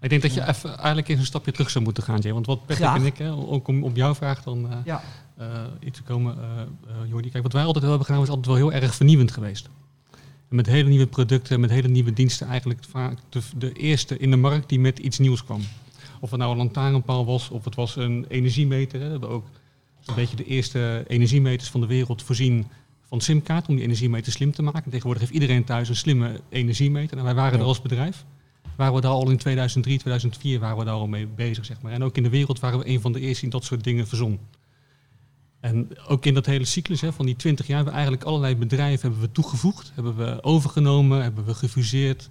Ik 0.01 0.09
denk 0.09 0.21
dat 0.21 0.33
je 0.33 0.47
even 0.47 0.77
eigenlijk 0.77 1.07
eens 1.07 1.19
een 1.19 1.25
stapje 1.25 1.51
terug 1.51 1.69
zou 1.69 1.83
moeten 1.83 2.03
gaan, 2.03 2.19
Jay. 2.19 2.33
Want 2.33 2.45
wat 2.45 2.65
Patrick 2.65 2.87
en 2.95 3.05
ik, 3.05 3.17
hè, 3.17 3.31
ook 3.31 3.67
om 3.67 3.83
op 3.83 3.95
jouw 3.95 4.15
vraag 4.15 4.43
dan 4.43 4.71
eh, 4.71 4.77
Ja. 4.85 5.01
eh, 5.37 5.47
iets 5.79 5.97
te 5.97 6.03
komen, 6.03 6.37
eh 6.37 7.09
Jordi. 7.09 7.29
Kijk, 7.29 7.43
wat 7.43 7.53
wij 7.53 7.63
altijd 7.63 7.83
wel 7.83 7.89
hebben 7.93 8.07
gedaan, 8.09 8.23
is 8.23 8.29
altijd 8.29 8.47
wel 8.47 8.55
heel 8.55 8.73
erg 8.73 8.95
vernieuwend 8.95 9.31
geweest. 9.31 9.69
En 10.49 10.55
met 10.55 10.65
hele 10.65 10.89
nieuwe 10.89 11.07
producten, 11.07 11.59
met 11.59 11.69
hele 11.69 11.87
nieuwe 11.87 12.13
diensten, 12.13 12.47
eigenlijk 12.47 12.79
vaak 12.89 13.17
de, 13.29 13.41
de 13.57 13.73
eerste 13.73 14.17
in 14.17 14.29
de 14.31 14.37
markt 14.37 14.69
die 14.69 14.79
met 14.79 14.99
iets 14.99 15.17
nieuws 15.19 15.43
kwam. 15.43 15.61
Of 16.19 16.29
het 16.29 16.39
nou 16.39 16.51
een 16.51 16.57
lantaarnpaal 16.57 17.25
was, 17.25 17.49
of 17.49 17.65
het 17.65 17.75
was 17.75 17.95
een 17.95 18.25
energiemeter. 18.29 18.99
Hè. 18.99 19.05
We 19.05 19.11
hebben 19.11 19.29
ook 19.29 19.45
een 20.05 20.15
beetje 20.15 20.35
de 20.35 20.45
eerste 20.45 21.03
energiemeters 21.07 21.69
van 21.69 21.81
de 21.81 21.87
wereld 21.87 22.23
voorzien 22.23 22.67
van 23.07 23.21
simkaart, 23.21 23.67
om 23.67 23.75
die 23.75 23.83
energiemeter 23.83 24.31
slim 24.31 24.51
te 24.51 24.61
maken. 24.61 24.83
Tegenwoordig 24.91 25.21
heeft 25.21 25.33
iedereen 25.33 25.63
thuis 25.63 25.89
een 25.89 25.95
slimme 25.95 26.39
energiemeter. 26.49 27.17
En 27.17 27.23
wij 27.23 27.33
waren 27.33 27.53
Ja. 27.53 27.59
er 27.59 27.65
als 27.65 27.81
bedrijf. 27.81 28.25
Waren 28.79 28.95
we 28.95 29.01
daar 29.01 29.11
al 29.11 29.29
in 29.29 29.37
2003, 29.37 29.97
2004 29.97 30.59
waren 30.59 30.77
we 30.77 30.83
daar 30.83 30.93
al 30.93 31.07
mee 31.07 31.27
bezig, 31.27 31.65
zeg 31.65 31.81
maar. 31.81 31.91
En 31.91 32.03
ook 32.03 32.17
in 32.17 32.23
de 32.23 32.29
wereld 32.29 32.59
waren 32.59 32.79
we 32.79 32.87
een 32.87 33.01
van 33.01 33.11
de 33.11 33.19
eerste 33.19 33.41
die 33.41 33.49
dat 33.49 33.63
soort 33.63 33.83
dingen 33.83 34.07
verzon. 34.07 34.39
En 35.59 35.87
ook 36.07 36.25
in 36.25 36.33
dat 36.33 36.45
hele 36.45 36.65
cyclus 36.65 37.01
hè, 37.01 37.13
van 37.13 37.25
die 37.25 37.35
20 37.35 37.67
jaar 37.67 37.75
hebben 37.75 37.93
we 37.93 37.99
eigenlijk 37.99 38.29
allerlei 38.29 38.55
bedrijven 38.55 39.01
hebben 39.01 39.19
we 39.27 39.31
toegevoegd, 39.31 39.91
hebben 39.95 40.15
we 40.15 40.43
overgenomen, 40.43 41.21
hebben 41.21 41.45
we 41.45 41.53
gefuseerd, 41.53 42.29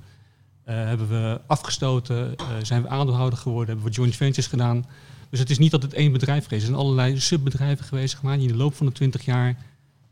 eh, 0.64 0.74
hebben 0.74 1.08
we 1.08 1.40
afgestoten, 1.46 2.36
eh, 2.36 2.46
zijn 2.62 2.82
we 2.82 2.88
aandeelhouder 2.88 3.38
geworden, 3.38 3.74
hebben 3.74 3.92
we 3.92 3.96
joint 3.96 4.16
ventures 4.16 4.46
gedaan. 4.46 4.86
Dus 5.30 5.38
het 5.38 5.50
is 5.50 5.58
niet 5.58 5.70
dat 5.70 5.82
het 5.82 5.92
één 5.92 6.12
bedrijf 6.12 6.44
geweest 6.44 6.62
is. 6.62 6.68
Er 6.68 6.74
zijn 6.74 6.86
allerlei 6.86 7.20
subbedrijven 7.20 7.84
geweest, 7.84 8.22
maar, 8.22 8.36
die 8.36 8.46
in 8.46 8.52
de 8.52 8.58
loop 8.58 8.74
van 8.74 8.86
de 8.86 8.92
20 8.92 9.24
jaar 9.24 9.56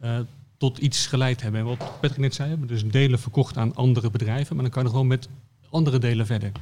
eh, 0.00 0.18
tot 0.56 0.78
iets 0.78 1.06
geleid 1.06 1.42
hebben. 1.42 1.60
En 1.60 1.66
wat 1.66 2.00
Patrick 2.00 2.18
net 2.18 2.34
zei, 2.34 2.48
we 2.48 2.56
hebben 2.56 2.76
dus 2.76 2.90
delen 2.90 3.18
verkocht 3.18 3.56
aan 3.56 3.74
andere 3.74 4.10
bedrijven, 4.10 4.54
maar 4.54 4.64
dan 4.64 4.72
kan 4.72 4.84
je 4.84 4.92
wel 4.92 5.04
met 5.04 5.28
andere 5.70 5.98
delen 5.98 6.26
verder. 6.26 6.52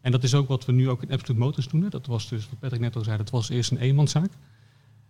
En 0.00 0.12
dat 0.12 0.22
is 0.22 0.34
ook 0.34 0.48
wat 0.48 0.64
we 0.64 0.72
nu 0.72 0.88
ook 0.88 1.02
in 1.02 1.12
Absolute 1.12 1.40
Motors 1.40 1.68
doen. 1.68 1.82
Hè. 1.82 1.88
Dat 1.88 2.06
was 2.06 2.28
dus, 2.28 2.48
wat 2.50 2.58
Patrick 2.58 2.80
net 2.80 2.96
al 2.96 3.04
zei, 3.04 3.16
dat 3.16 3.30
was 3.30 3.48
eerst 3.48 3.70
een 3.70 3.78
eenmanszaak. 3.78 4.30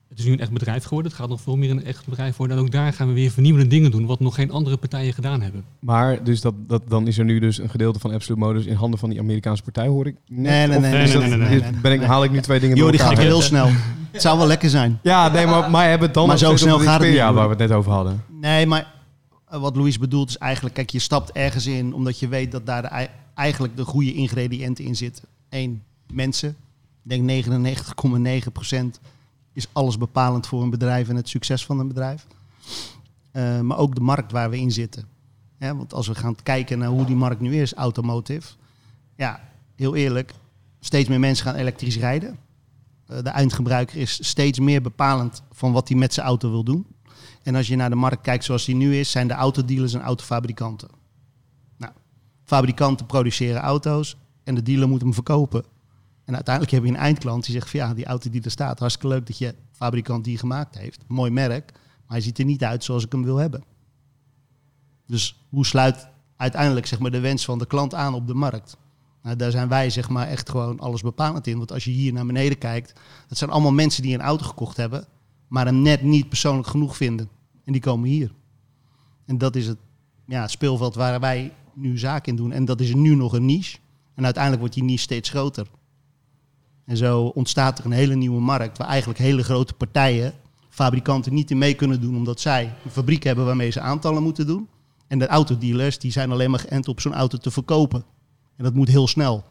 Het 0.08 0.18
is 0.18 0.24
nu 0.24 0.32
een 0.32 0.40
echt 0.40 0.52
bedrijf 0.52 0.84
geworden. 0.84 1.10
Het 1.10 1.20
gaat 1.20 1.28
nog 1.28 1.40
veel 1.40 1.56
meer 1.56 1.70
een 1.70 1.84
echt 1.84 2.04
bedrijf 2.06 2.36
worden. 2.36 2.56
En 2.56 2.62
ook 2.62 2.70
daar 2.70 2.92
gaan 2.92 3.08
we 3.08 3.12
weer 3.12 3.30
vernieuwende 3.30 3.68
dingen 3.68 3.90
doen, 3.90 4.06
wat 4.06 4.20
nog 4.20 4.34
geen 4.34 4.50
andere 4.50 4.76
partijen 4.76 5.12
gedaan 5.12 5.40
hebben. 5.40 5.64
Maar 5.78 6.24
dus 6.24 6.40
dat, 6.40 6.54
dat, 6.66 6.82
dan 6.88 7.06
is 7.06 7.18
er 7.18 7.24
nu 7.24 7.38
dus 7.38 7.58
een 7.58 7.70
gedeelte 7.70 7.98
van 7.98 8.12
Absolute 8.12 8.44
Motors 8.44 8.66
in 8.66 8.74
handen 8.74 8.98
van 8.98 9.10
die 9.10 9.18
Amerikaanse 9.18 9.62
partij, 9.62 9.86
hoor 9.86 10.06
ik. 10.06 10.16
Nee, 10.26 10.66
nee, 10.66 10.78
nee, 10.78 11.02
is 11.02 11.12
nee, 11.12 11.20
nee, 11.20 11.28
nee, 11.28 11.48
nee, 11.48 11.60
nee. 11.60 11.80
Ben 11.82 11.92
ik, 11.92 12.02
haal 12.02 12.24
ik 12.24 12.30
nu 12.30 12.40
twee 12.40 12.60
dingen 12.60 12.76
door 12.76 12.90
die 12.90 13.00
gaat 13.00 13.10
elkaar? 13.10 13.24
heel 13.24 13.40
snel. 13.40 13.68
Het 14.10 14.22
zou 14.22 14.38
wel 14.38 14.46
lekker 14.46 14.70
zijn. 14.70 14.98
Ja, 15.02 15.28
nee, 15.28 15.46
maar, 15.46 15.70
maar 15.70 15.88
hebben 15.88 16.06
het 16.06 16.14
dan 16.14 16.26
Maar 16.26 16.38
zo 16.38 16.56
snel 16.56 16.78
gaat 16.78 17.00
het 17.00 17.10
niet, 17.10 17.18
waar 17.18 17.34
we 17.34 17.48
het 17.48 17.58
net 17.58 17.72
over 17.72 17.92
hadden. 17.92 18.24
Nee, 18.40 18.66
maar 18.66 18.86
wat 19.50 19.76
Louis 19.76 19.98
bedoelt 19.98 20.28
is 20.28 20.38
eigenlijk, 20.38 20.74
kijk, 20.74 20.90
je 20.90 20.98
stapt 20.98 21.32
ergens 21.32 21.66
in 21.66 21.94
omdat 21.94 22.18
je 22.18 22.28
weet 22.28 22.52
dat 22.52 22.66
daar 22.66 23.10
eigenlijk 23.34 23.76
de 23.76 23.84
goede 23.84 24.12
ingrediënten 24.12 24.84
in 24.84 24.96
zitten. 24.96 25.24
Eén, 25.48 25.82
mensen. 26.12 26.56
Ik 27.04 27.26
denk 27.26 27.46
99,9% 28.94 29.00
is 29.52 29.66
alles 29.72 29.98
bepalend 29.98 30.46
voor 30.46 30.62
een 30.62 30.70
bedrijf 30.70 31.08
en 31.08 31.16
het 31.16 31.28
succes 31.28 31.66
van 31.66 31.78
een 31.78 31.88
bedrijf. 31.88 32.26
Eh, 33.30 33.60
maar 33.60 33.78
ook 33.78 33.94
de 33.94 34.00
markt 34.00 34.32
waar 34.32 34.50
we 34.50 34.58
in 34.58 34.72
zitten. 34.72 35.04
Want 35.58 35.94
als 35.94 36.06
we 36.06 36.14
gaan 36.14 36.36
kijken 36.42 36.78
naar 36.78 36.88
hoe 36.88 37.04
die 37.04 37.16
markt 37.16 37.40
nu 37.40 37.60
is, 37.60 37.74
automotive. 37.74 38.48
Ja, 39.16 39.40
heel 39.74 39.94
eerlijk, 39.94 40.34
steeds 40.80 41.08
meer 41.08 41.20
mensen 41.20 41.44
gaan 41.46 41.54
elektrisch 41.54 41.98
rijden. 41.98 42.38
Eh, 43.06 43.22
de 43.22 43.28
eindgebruiker 43.28 43.96
is 43.96 44.26
steeds 44.26 44.58
meer 44.58 44.82
bepalend 44.82 45.42
van 45.52 45.72
wat 45.72 45.88
hij 45.88 45.98
met 45.98 46.14
zijn 46.14 46.26
auto 46.26 46.50
wil 46.50 46.64
doen. 46.64 46.86
En 47.42 47.54
als 47.54 47.66
je 47.66 47.76
naar 47.76 47.90
de 47.90 47.96
markt 47.96 48.22
kijkt 48.22 48.44
zoals 48.44 48.64
die 48.64 48.74
nu 48.74 48.96
is, 48.96 49.10
zijn 49.10 49.28
de 49.28 49.34
autodealers 49.34 49.94
en 49.94 50.00
autofabrikanten. 50.00 50.88
Nou, 51.76 51.92
fabrikanten 52.44 53.06
produceren 53.06 53.60
auto's 53.60 54.16
en 54.44 54.54
de 54.54 54.62
dealer 54.62 54.88
moet 54.88 55.00
hem 55.00 55.14
verkopen. 55.14 55.64
En 56.24 56.34
uiteindelijk 56.34 56.74
heb 56.74 56.84
je 56.84 56.90
een 56.90 56.96
eindklant 56.96 57.44
die 57.44 57.54
zegt 57.54 57.70
van 57.70 57.80
ja, 57.80 57.94
die 57.94 58.06
auto 58.06 58.30
die 58.30 58.42
er 58.42 58.50
staat, 58.50 58.78
hartstikke 58.78 59.14
leuk 59.14 59.26
dat 59.26 59.38
je 59.38 59.54
fabrikant 59.72 60.24
die 60.24 60.38
gemaakt 60.38 60.78
heeft. 60.78 61.04
Mooi 61.06 61.30
merk, 61.30 61.72
maar 61.72 62.16
hij 62.16 62.20
ziet 62.20 62.38
er 62.38 62.44
niet 62.44 62.64
uit 62.64 62.84
zoals 62.84 63.04
ik 63.04 63.12
hem 63.12 63.24
wil 63.24 63.36
hebben. 63.36 63.64
Dus 65.06 65.46
hoe 65.48 65.66
sluit 65.66 66.08
uiteindelijk 66.36 66.86
zeg 66.86 66.98
maar, 66.98 67.10
de 67.10 67.20
wens 67.20 67.44
van 67.44 67.58
de 67.58 67.66
klant 67.66 67.94
aan 67.94 68.14
op 68.14 68.26
de 68.26 68.34
markt? 68.34 68.76
Nou, 69.22 69.36
daar 69.36 69.50
zijn 69.50 69.68
wij 69.68 69.90
zeg 69.90 70.08
maar, 70.08 70.26
echt 70.26 70.50
gewoon 70.50 70.80
alles 70.80 71.02
bepalend 71.02 71.46
in. 71.46 71.58
Want 71.58 71.72
als 71.72 71.84
je 71.84 71.90
hier 71.90 72.12
naar 72.12 72.26
beneden 72.26 72.58
kijkt, 72.58 72.92
dat 73.28 73.38
zijn 73.38 73.50
allemaal 73.50 73.72
mensen 73.72 74.02
die 74.02 74.14
een 74.14 74.20
auto 74.20 74.46
gekocht 74.46 74.76
hebben, 74.76 75.06
maar 75.48 75.66
hem 75.66 75.82
net 75.82 76.02
niet 76.02 76.28
persoonlijk 76.28 76.68
genoeg 76.68 76.96
vinden. 76.96 77.28
En 77.64 77.72
die 77.72 77.82
komen 77.82 78.08
hier. 78.08 78.32
En 79.24 79.38
dat 79.38 79.56
is 79.56 79.66
het, 79.66 79.78
ja, 80.26 80.48
speelveld 80.48 80.94
waar 80.94 81.20
wij 81.20 81.52
nu 81.74 81.98
zaken 81.98 82.30
in 82.30 82.36
doen. 82.36 82.52
En 82.52 82.64
dat 82.64 82.80
is 82.80 82.94
nu 82.94 83.14
nog 83.14 83.32
een 83.32 83.44
niche. 83.44 83.78
En 84.14 84.24
uiteindelijk 84.24 84.62
wordt 84.62 84.76
die 84.78 84.84
niche 84.84 85.02
steeds 85.02 85.28
groter. 85.28 85.66
En 86.84 86.96
zo 86.96 87.24
ontstaat 87.24 87.78
er 87.78 87.84
een 87.84 87.92
hele 87.92 88.14
nieuwe 88.14 88.40
markt 88.40 88.78
waar 88.78 88.88
eigenlijk 88.88 89.18
hele 89.18 89.44
grote 89.44 89.74
partijen 89.74 90.32
fabrikanten 90.68 91.34
niet 91.34 91.50
in 91.50 91.58
mee 91.58 91.74
kunnen 91.74 92.00
doen, 92.00 92.16
omdat 92.16 92.40
zij 92.40 92.74
een 92.84 92.90
fabriek 92.90 93.22
hebben 93.22 93.44
waarmee 93.44 93.70
ze 93.70 93.80
aantallen 93.80 94.22
moeten 94.22 94.46
doen. 94.46 94.68
En 95.06 95.18
de 95.18 95.26
autodealers 95.26 95.98
die 95.98 96.10
zijn 96.10 96.30
alleen 96.30 96.50
maar 96.50 96.60
geënt 96.60 96.88
op 96.88 97.00
zo'n 97.00 97.14
auto 97.14 97.38
te 97.38 97.50
verkopen. 97.50 98.04
En 98.56 98.64
dat 98.64 98.74
moet 98.74 98.88
heel 98.88 99.06
snel. 99.06 99.44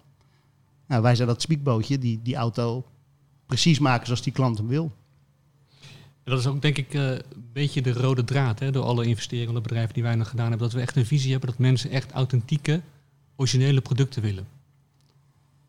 Nou, 0.87 1.01
wij 1.01 1.15
zijn 1.15 1.27
dat 1.27 1.41
spiekbootje 1.41 1.97
die 1.97 2.21
die 2.21 2.35
auto 2.35 2.85
precies 3.45 3.79
maken 3.79 4.05
zoals 4.05 4.21
die 4.21 4.33
klant 4.33 4.57
hem 4.57 4.67
wil. 4.67 4.91
En 6.27 6.33
dat 6.33 6.41
is 6.41 6.47
ook 6.47 6.61
denk 6.61 6.77
ik 6.77 6.93
eh, 6.93 7.09
een 7.11 7.49
beetje 7.53 7.81
de 7.81 7.93
rode 7.93 8.23
draad 8.23 8.59
hè, 8.59 8.71
door 8.71 8.83
alle 8.83 9.05
investeringen 9.05 9.53
de 9.53 9.61
bedrijven 9.61 9.93
die 9.93 10.03
wij 10.03 10.15
nog 10.15 10.29
gedaan 10.29 10.49
hebben. 10.49 10.67
Dat 10.67 10.75
we 10.75 10.81
echt 10.81 10.95
een 10.95 11.05
visie 11.05 11.31
hebben 11.31 11.49
dat 11.49 11.59
mensen 11.59 11.89
echt 11.89 12.11
authentieke, 12.11 12.81
originele 13.35 13.81
producten 13.81 14.21
willen. 14.21 14.47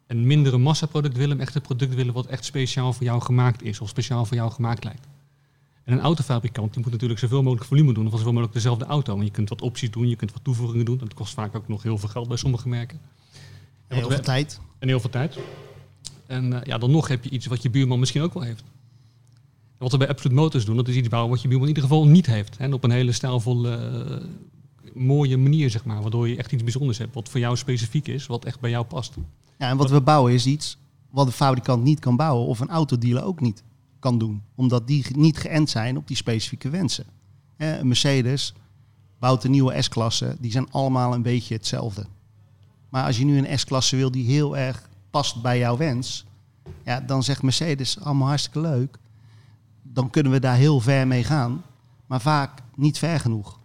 En 0.06 0.26
minder 0.26 0.54
een 0.54 0.62
massaproduct 0.62 1.16
willen, 1.16 1.36
maar 1.36 1.46
echt 1.46 1.54
een 1.54 1.62
product 1.62 1.94
willen 1.94 2.14
wat 2.14 2.26
echt 2.26 2.44
speciaal 2.44 2.92
voor 2.92 3.04
jou 3.04 3.20
gemaakt 3.20 3.62
is. 3.62 3.80
Of 3.80 3.88
speciaal 3.88 4.24
voor 4.24 4.36
jou 4.36 4.50
gemaakt 4.50 4.84
lijkt. 4.84 5.06
En 5.84 5.92
een 5.92 6.00
autofabrikant 6.00 6.72
die 6.72 6.82
moet 6.82 6.92
natuurlijk 6.92 7.20
zoveel 7.20 7.42
mogelijk 7.42 7.66
volume 7.66 7.92
doen. 7.92 8.06
Of 8.06 8.12
zoveel 8.12 8.32
mogelijk 8.32 8.54
dezelfde 8.54 8.84
auto. 8.84 9.12
Want 9.12 9.26
je 9.26 9.32
kunt 9.32 9.48
wat 9.48 9.62
opties 9.62 9.90
doen, 9.90 10.08
je 10.08 10.16
kunt 10.16 10.32
wat 10.32 10.44
toevoegingen 10.44 10.84
doen. 10.84 10.98
Dat 10.98 11.14
kost 11.14 11.34
vaak 11.34 11.56
ook 11.56 11.68
nog 11.68 11.82
heel 11.82 11.98
veel 11.98 12.08
geld 12.08 12.28
bij 12.28 12.36
sommige 12.36 12.68
merken. 12.68 13.00
En 13.86 13.96
heel 13.96 14.10
veel 14.10 14.20
tijd. 14.20 14.60
En 14.78 14.88
heel 14.88 15.00
veel 15.00 15.10
tijd. 15.10 15.38
En 16.26 16.52
eh, 16.52 16.60
ja, 16.64 16.78
dan 16.78 16.90
nog 16.90 17.08
heb 17.08 17.24
je 17.24 17.30
iets 17.30 17.46
wat 17.46 17.62
je 17.62 17.70
buurman 17.70 17.98
misschien 17.98 18.22
ook 18.22 18.34
wel 18.34 18.42
heeft. 18.42 18.64
Wat 19.78 19.92
we 19.92 19.98
bij 19.98 20.08
Absolute 20.08 20.40
Motors 20.40 20.64
doen, 20.64 20.76
dat 20.76 20.88
is 20.88 20.96
iets 20.96 21.08
bouwen 21.08 21.30
wat 21.30 21.42
je 21.42 21.48
buurman 21.48 21.68
in 21.68 21.74
ieder 21.74 21.90
geval 21.90 22.06
niet 22.06 22.26
heeft. 22.26 22.56
En 22.56 22.72
op 22.72 22.84
een 22.84 22.90
hele 22.90 23.12
stijlvolle, 23.12 23.76
eh, 23.76 24.24
mooie 24.94 25.36
manier, 25.36 25.70
zeg 25.70 25.84
maar. 25.84 26.02
Waardoor 26.02 26.28
je 26.28 26.36
echt 26.36 26.52
iets 26.52 26.62
bijzonders 26.62 26.98
hebt, 26.98 27.14
wat 27.14 27.28
voor 27.28 27.40
jou 27.40 27.56
specifiek 27.56 28.08
is, 28.08 28.26
wat 28.26 28.44
echt 28.44 28.60
bij 28.60 28.70
jou 28.70 28.84
past. 28.84 29.14
Ja, 29.58 29.68
en 29.68 29.76
wat 29.76 29.90
we 29.90 30.00
bouwen 30.00 30.32
is 30.32 30.46
iets 30.46 30.78
wat 31.10 31.26
een 31.26 31.32
fabrikant 31.32 31.82
niet 31.82 32.00
kan 32.00 32.16
bouwen 32.16 32.46
of 32.46 32.60
een 32.60 32.68
autodealer 32.68 33.24
ook 33.24 33.40
niet 33.40 33.62
kan 33.98 34.18
doen. 34.18 34.42
Omdat 34.54 34.86
die 34.86 35.06
niet 35.16 35.38
geënt 35.38 35.70
zijn 35.70 35.96
op 35.96 36.06
die 36.06 36.16
specifieke 36.16 36.68
wensen. 36.68 37.04
Een 37.56 37.86
Mercedes 37.86 38.54
bouwt 39.18 39.44
een 39.44 39.50
nieuwe 39.50 39.82
S-klasse, 39.82 40.36
die 40.40 40.50
zijn 40.50 40.70
allemaal 40.70 41.14
een 41.14 41.22
beetje 41.22 41.54
hetzelfde. 41.54 42.06
Maar 42.88 43.04
als 43.04 43.18
je 43.18 43.24
nu 43.24 43.38
een 43.38 43.58
S-klasse 43.58 43.96
wil 43.96 44.10
die 44.10 44.26
heel 44.26 44.56
erg 44.56 44.88
past 45.10 45.42
bij 45.42 45.58
jouw 45.58 45.76
wens, 45.76 46.24
ja, 46.84 47.00
dan 47.00 47.22
zegt 47.22 47.42
Mercedes 47.42 48.00
allemaal 48.00 48.28
hartstikke 48.28 48.60
leuk. 48.60 48.98
Dan 49.98 50.10
kunnen 50.10 50.32
we 50.32 50.40
daar 50.40 50.56
heel 50.56 50.80
ver 50.80 51.06
mee 51.06 51.24
gaan, 51.24 51.62
maar 52.06 52.20
vaak 52.20 52.62
niet 52.74 52.98
ver 52.98 53.20
genoeg. 53.20 53.58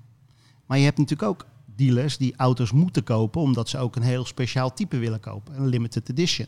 Maar 0.66 0.78
je 0.78 0.84
hebt 0.84 0.98
natuurlijk 0.98 1.30
ook 1.30 1.46
dealers 1.76 2.18
die 2.18 2.34
auto's 2.38 2.72
moeten 2.72 3.04
kopen 3.04 3.42
omdat 3.42 3.70
ze 3.70 3.78
ook 3.78 3.96
een 3.96 4.02
heel 4.02 4.26
speciaal 4.26 4.74
type 4.74 4.98
willen 4.98 5.20
kopen, 5.20 5.56
een 5.58 5.68
limited 5.68 6.10
edition. 6.10 6.48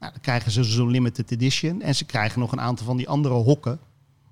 Nou, 0.00 0.12
dan 0.12 0.20
krijgen 0.20 0.50
ze 0.50 0.64
zo'n 0.64 0.90
limited 0.90 1.30
edition 1.30 1.82
en 1.82 1.94
ze 1.94 2.04
krijgen 2.04 2.40
nog 2.40 2.52
een 2.52 2.60
aantal 2.60 2.86
van 2.86 2.96
die 2.96 3.08
andere 3.08 3.34
hokken. 3.34 3.78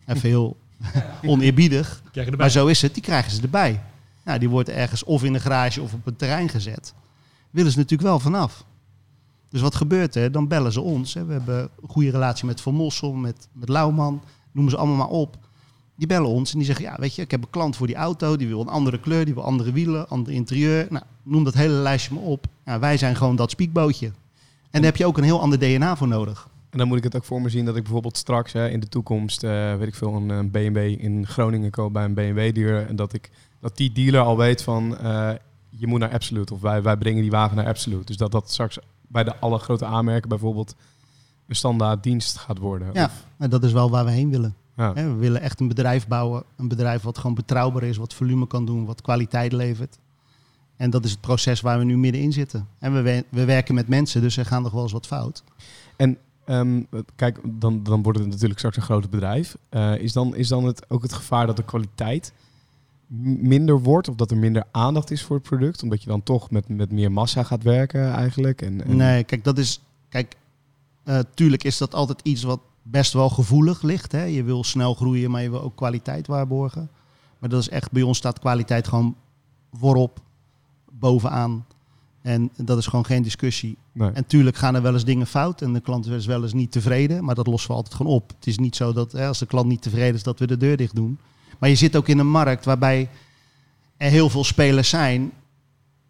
Even 0.06 0.28
heel 0.28 0.56
oneerbiedig. 1.32 2.02
Maar 2.36 2.50
zo 2.50 2.66
is 2.66 2.82
het, 2.82 2.94
die 2.94 3.02
krijgen 3.02 3.32
ze 3.32 3.42
erbij. 3.42 3.82
Nou, 4.24 4.38
die 4.38 4.48
wordt 4.48 4.68
ergens 4.68 5.04
of 5.04 5.24
in 5.24 5.32
de 5.32 5.40
garage 5.40 5.82
of 5.82 5.92
op 5.92 6.04
het 6.04 6.18
terrein 6.18 6.48
gezet. 6.48 6.94
Willen 7.50 7.72
ze 7.72 7.78
natuurlijk 7.78 8.08
wel 8.08 8.20
vanaf. 8.20 8.64
Dus 9.48 9.60
wat 9.60 9.74
gebeurt 9.74 10.14
er? 10.14 10.32
Dan 10.32 10.48
bellen 10.48 10.72
ze 10.72 10.80
ons. 10.80 11.14
Hè. 11.14 11.24
We 11.24 11.32
hebben 11.32 11.70
een 11.82 11.88
goede 11.88 12.10
relatie 12.10 12.46
met 12.46 12.60
Van 12.60 12.74
Mossel, 12.74 13.12
met, 13.12 13.48
met 13.52 13.68
Lauwman. 13.68 14.22
Noemen 14.54 14.72
ze 14.72 14.78
allemaal 14.78 14.96
maar 14.96 15.08
op. 15.08 15.36
Die 15.94 16.06
bellen 16.06 16.28
ons 16.28 16.52
en 16.52 16.58
die 16.58 16.66
zeggen, 16.66 16.84
ja, 16.84 16.96
weet 16.98 17.14
je, 17.14 17.22
ik 17.22 17.30
heb 17.30 17.42
een 17.42 17.50
klant 17.50 17.76
voor 17.76 17.86
die 17.86 17.96
auto. 17.96 18.36
Die 18.36 18.48
wil 18.48 18.60
een 18.60 18.68
andere 18.68 19.00
kleur, 19.00 19.24
die 19.24 19.34
wil 19.34 19.44
andere 19.44 19.72
wielen, 19.72 20.08
ander 20.08 20.32
interieur. 20.32 20.86
Nou, 20.90 21.04
noem 21.22 21.44
dat 21.44 21.54
hele 21.54 21.74
lijstje 21.74 22.14
maar 22.14 22.22
op. 22.22 22.46
Wij 22.80 22.96
zijn 22.96 23.16
gewoon 23.16 23.36
dat 23.36 23.50
spiekbootje. 23.50 24.06
En 24.06 24.80
daar 24.80 24.90
heb 24.90 24.96
je 24.96 25.06
ook 25.06 25.18
een 25.18 25.24
heel 25.24 25.40
ander 25.40 25.58
DNA 25.58 25.96
voor 25.96 26.08
nodig. 26.08 26.48
En 26.70 26.78
dan 26.78 26.88
moet 26.88 26.98
ik 26.98 27.04
het 27.04 27.16
ook 27.16 27.24
voor 27.24 27.42
me 27.42 27.48
zien 27.48 27.64
dat 27.64 27.76
ik 27.76 27.82
bijvoorbeeld 27.82 28.16
straks 28.16 28.52
hè, 28.52 28.68
in 28.68 28.80
de 28.80 28.88
toekomst, 28.88 29.42
eh, 29.42 29.76
weet 29.76 29.88
ik 29.88 29.94
veel, 29.94 30.14
een, 30.14 30.28
een 30.28 30.50
BMW 30.50 30.76
in 30.76 31.26
Groningen 31.26 31.70
koop 31.70 31.92
bij 31.92 32.04
een 32.04 32.14
BMW-dealer. 32.14 32.86
En 32.86 32.96
dat, 32.96 33.12
ik, 33.12 33.30
dat 33.60 33.76
die 33.76 33.92
dealer 33.92 34.20
al 34.20 34.36
weet 34.36 34.62
van, 34.62 34.98
eh, 34.98 35.30
je 35.70 35.86
moet 35.86 36.00
naar 36.00 36.12
Absolute. 36.12 36.54
Of 36.54 36.60
wij, 36.60 36.82
wij 36.82 36.96
brengen 36.96 37.22
die 37.22 37.30
wagen 37.30 37.56
naar 37.56 37.66
Absolute. 37.66 38.04
Dus 38.04 38.16
dat 38.16 38.32
dat 38.32 38.50
straks 38.50 38.78
bij 39.08 39.24
de 39.24 39.36
alle 39.36 39.58
grote 39.58 39.84
aanmerken 39.84 40.28
bijvoorbeeld 40.28 40.74
een 41.46 41.56
standaard 41.56 42.02
dienst 42.02 42.36
gaat 42.36 42.58
worden. 42.58 42.88
Ja, 42.92 43.10
en 43.38 43.50
dat 43.50 43.64
is 43.64 43.72
wel 43.72 43.90
waar 43.90 44.04
we 44.04 44.10
heen 44.10 44.30
willen. 44.30 44.54
Ja. 44.76 44.92
We 44.92 45.14
willen 45.14 45.40
echt 45.40 45.60
een 45.60 45.68
bedrijf 45.68 46.06
bouwen. 46.08 46.42
Een 46.56 46.68
bedrijf 46.68 47.02
wat 47.02 47.18
gewoon 47.18 47.34
betrouwbaar 47.34 47.82
is, 47.82 47.96
wat 47.96 48.14
volume 48.14 48.46
kan 48.46 48.64
doen, 48.66 48.84
wat 48.84 49.02
kwaliteit 49.02 49.52
levert. 49.52 49.98
En 50.76 50.90
dat 50.90 51.04
is 51.04 51.10
het 51.10 51.20
proces 51.20 51.60
waar 51.60 51.78
we 51.78 51.84
nu 51.84 51.96
middenin 51.96 52.32
zitten. 52.32 52.66
En 52.78 53.02
we, 53.02 53.24
we 53.28 53.44
werken 53.44 53.74
met 53.74 53.88
mensen, 53.88 54.20
dus 54.20 54.36
er 54.36 54.46
gaat 54.46 54.62
nog 54.62 54.72
wel 54.72 54.82
eens 54.82 54.92
wat 54.92 55.06
fout. 55.06 55.44
En 55.96 56.16
ehm, 56.44 56.82
kijk, 57.16 57.38
dan, 57.44 57.82
dan 57.82 58.02
wordt 58.02 58.18
het 58.18 58.28
natuurlijk 58.28 58.58
straks 58.58 58.76
een 58.76 58.82
groot 58.82 59.10
bedrijf. 59.10 59.56
Eh, 59.68 59.96
is, 59.96 60.12
dan, 60.12 60.36
is 60.36 60.48
dan 60.48 60.64
het 60.64 60.90
ook 60.90 61.02
het 61.02 61.12
gevaar 61.12 61.46
dat 61.46 61.56
de 61.56 61.64
kwaliteit 61.64 62.32
minder 63.40 63.80
wordt? 63.80 64.08
Of 64.08 64.14
dat 64.14 64.30
er 64.30 64.36
minder 64.36 64.64
aandacht 64.70 65.10
is 65.10 65.22
voor 65.22 65.36
het 65.36 65.44
product? 65.48 65.82
Omdat 65.82 66.02
je 66.02 66.08
dan 66.08 66.22
toch 66.22 66.50
met, 66.50 66.68
met 66.68 66.92
meer 66.92 67.12
massa 67.12 67.42
gaat 67.42 67.62
werken 67.62 68.12
eigenlijk? 68.12 68.62
En, 68.62 68.84
en- 68.84 68.96
Nee, 68.96 69.24
kijk, 69.24 69.44
dat 69.44 69.58
is. 69.58 69.80
Kijk, 70.08 70.36
eh, 71.04 71.18
tuurlijk 71.34 71.64
is 71.64 71.78
dat 71.78 71.94
altijd 71.94 72.20
iets 72.22 72.42
wat 72.42 72.60
best 72.82 73.12
wel 73.12 73.28
gevoelig 73.28 73.82
ligt. 73.82 74.12
Hè? 74.12 74.22
Je 74.22 74.42
wil 74.42 74.64
snel 74.64 74.94
groeien, 74.94 75.30
maar 75.30 75.42
je 75.42 75.50
wil 75.50 75.62
ook 75.62 75.76
kwaliteit 75.76 76.26
waarborgen. 76.26 76.90
Maar 77.38 77.48
dat 77.48 77.60
is 77.60 77.68
echt, 77.68 77.92
bij 77.92 78.02
ons 78.02 78.18
staat 78.18 78.38
kwaliteit 78.38 78.88
gewoon 78.88 79.16
voorop, 79.72 80.20
bovenaan. 80.92 81.66
En 82.22 82.50
dat 82.56 82.78
is 82.78 82.86
gewoon 82.86 83.06
geen 83.06 83.22
discussie. 83.22 83.76
Nee. 83.92 84.10
En 84.10 84.26
tuurlijk 84.26 84.56
gaan 84.56 84.74
er 84.74 84.82
wel 84.82 84.92
eens 84.92 85.04
dingen 85.04 85.26
fout 85.26 85.62
en 85.62 85.72
de 85.72 85.80
klant 85.80 86.06
is 86.06 86.26
wel 86.26 86.42
eens 86.42 86.52
niet 86.52 86.72
tevreden, 86.72 87.24
maar 87.24 87.34
dat 87.34 87.46
lossen 87.46 87.70
we 87.70 87.76
altijd 87.76 87.94
gewoon 87.94 88.12
op. 88.12 88.32
Het 88.36 88.46
is 88.46 88.58
niet 88.58 88.76
zo 88.76 88.92
dat 88.92 89.12
hè, 89.12 89.26
als 89.26 89.38
de 89.38 89.46
klant 89.46 89.68
niet 89.68 89.82
tevreden 89.82 90.14
is, 90.14 90.22
dat 90.22 90.38
we 90.38 90.46
de 90.46 90.56
deur 90.56 90.76
dicht 90.76 90.94
doen. 90.94 91.18
Maar 91.58 91.68
je 91.68 91.74
zit 91.74 91.96
ook 91.96 92.08
in 92.08 92.18
een 92.18 92.30
markt 92.30 92.64
waarbij 92.64 93.08
er 93.96 94.10
heel 94.10 94.30
veel 94.30 94.44
spelers 94.44 94.88
zijn, 94.88 95.32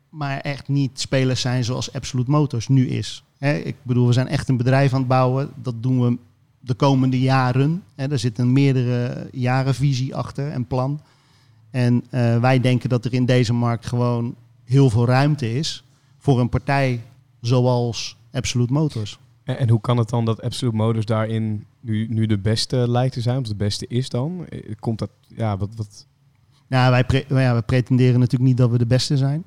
maar 0.09 0.38
echt 0.38 0.68
niet 0.68 1.00
spelers 1.00 1.40
zijn 1.40 1.64
zoals 1.64 1.92
Absolute 1.92 2.30
Motors 2.30 2.68
nu 2.68 2.88
is. 2.88 3.24
Hè, 3.44 3.54
ik 3.54 3.76
bedoel, 3.83 4.07
we 4.07 4.12
zijn 4.12 4.28
echt 4.28 4.48
een 4.48 4.57
bedrijf 4.57 4.92
aan 4.92 4.98
het 4.98 5.09
bouwen. 5.09 5.50
Dat 5.62 5.83
doen 5.83 6.00
we 6.00 6.18
de 6.61 6.74
komende 6.74 7.20
jaren. 7.20 7.83
Hè, 7.94 8.07
er 8.11 8.18
zit 8.18 8.38
een 8.38 8.52
meerdere 8.52 9.28
jaren 9.33 9.74
visie 9.74 10.14
achter 10.14 10.50
en 10.50 10.66
plan. 10.66 11.00
En 11.70 12.04
eh, 12.11 12.40
wij 12.40 12.61
denken 12.61 12.88
dat 12.88 13.04
er 13.04 13.12
in 13.12 13.24
deze 13.26 13.52
markt 13.52 13.87
gewoon 13.87 14.35
heel 14.64 14.90
veel 14.90 15.07
ruimte 15.07 15.54
is 15.54 15.85
voor 16.18 16.40
een 16.40 16.48
partij 16.48 17.02
zoals 17.40 18.16
Absolute 18.33 18.72
Motors. 18.72 19.18
En, 19.42 19.59
en 19.59 19.68
hoe 19.68 19.80
kan 19.80 19.96
het 19.96 20.09
dan 20.09 20.24
dat 20.24 20.42
Absolute 20.42 20.76
Motors 20.76 21.07
daarin 21.07 21.64
nu, 21.80 22.07
nu 22.11 22.26
de 22.26 22.38
beste 22.38 22.90
lijkt 22.90 23.14
te 23.14 23.20
zijn? 23.20 23.38
Of 23.38 23.48
de 23.48 23.54
beste 23.54 23.87
is 23.87 24.09
dan? 24.09 24.46
Eh, 24.48 24.74
Komt 24.78 24.98
dat, 24.98 25.11
ja, 25.28 25.57
wat, 25.57 25.70
wat, 25.76 26.07
Nou, 26.66 26.90
wij, 26.90 27.04
pre- 27.04 27.24
ja, 27.28 27.54
we 27.54 27.62
pretenderen 27.62 28.20
natuurlijk 28.20 28.50
niet 28.50 28.59
dat 28.59 28.70
we 28.70 28.78
de 28.78 28.87
beste 28.87 29.16
zijn. 29.16 29.44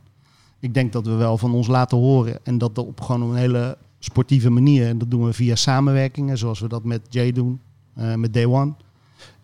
Ik 0.60 0.74
denk 0.74 0.94
dat 0.94 1.06
we 1.06 1.14
wel 1.14 1.38
van 1.38 1.54
ons 1.54 1.68
laten 1.68 1.98
horen. 1.98 2.46
En 2.46 2.58
dat 2.58 2.78
op 2.78 3.02
gewoon 3.02 3.30
een 3.30 3.36
hele 3.36 3.78
sportieve 4.00 4.50
manier. 4.50 4.88
En 4.88 4.98
dat 4.98 5.12
doen 5.12 5.26
we 5.26 5.34
via 5.34 5.56
samenwerkingen, 5.56 6.38
zoals 6.38 6.60
we 6.60 6.68
dat 6.68 6.84
met 6.84 7.02
Jay 7.10 7.32
doen, 7.32 7.60
eh, 7.94 8.14
met 8.14 8.34
Day 8.34 8.46
One. 8.46 8.74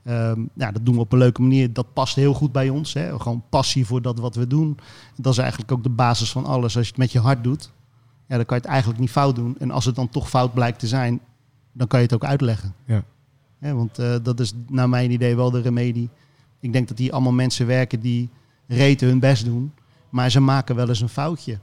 Ehm, 0.03 0.41
ja, 0.53 0.71
dat 0.71 0.85
doen 0.85 0.95
we 0.95 1.01
op 1.01 1.11
een 1.11 1.17
leuke 1.17 1.41
manier. 1.41 1.73
Dat 1.73 1.93
past 1.93 2.15
heel 2.15 2.33
goed 2.33 2.51
bij 2.51 2.69
ons. 2.69 2.93
Hè. 2.93 3.19
Gewoon 3.19 3.43
passie 3.49 3.85
voor 3.85 4.01
dat 4.01 4.19
wat 4.19 4.35
we 4.35 4.47
doen. 4.47 4.77
Dat 5.15 5.31
is 5.33 5.39
eigenlijk 5.39 5.71
ook 5.71 5.83
de 5.83 5.89
basis 5.89 6.31
van 6.31 6.45
alles. 6.45 6.75
Als 6.75 6.85
je 6.85 6.91
het 6.91 6.97
met 6.99 7.11
je 7.11 7.19
hart 7.19 7.43
doet, 7.43 7.71
ja, 8.27 8.35
dan 8.35 8.45
kan 8.45 8.55
je 8.57 8.61
het 8.61 8.71
eigenlijk 8.71 8.99
niet 8.99 9.09
fout 9.09 9.35
doen. 9.35 9.55
En 9.59 9.71
als 9.71 9.85
het 9.85 9.95
dan 9.95 10.09
toch 10.09 10.29
fout 10.29 10.53
blijkt 10.53 10.79
te 10.79 10.87
zijn, 10.87 11.19
dan 11.71 11.87
kan 11.87 11.99
je 11.99 12.05
het 12.05 12.15
ook 12.15 12.23
uitleggen. 12.23 12.73
Ja. 12.85 13.03
Want 13.59 13.99
eh, 13.99 14.15
dat 14.23 14.39
is 14.39 14.53
naar 14.67 14.89
mijn 14.89 15.11
idee 15.11 15.35
wel 15.35 15.51
de 15.51 15.61
remedie. 15.61 16.09
Ik 16.59 16.73
denk 16.73 16.87
dat 16.87 16.97
hier 16.97 17.11
allemaal 17.11 17.31
mensen 17.31 17.67
werken 17.67 17.99
die 17.99 18.29
reten 18.67 19.07
hun 19.07 19.19
best 19.19 19.45
doen. 19.45 19.71
Maar 20.09 20.29
ze 20.29 20.39
maken 20.39 20.75
wel 20.75 20.89
eens 20.89 21.01
een 21.01 21.09
foutje. 21.09 21.59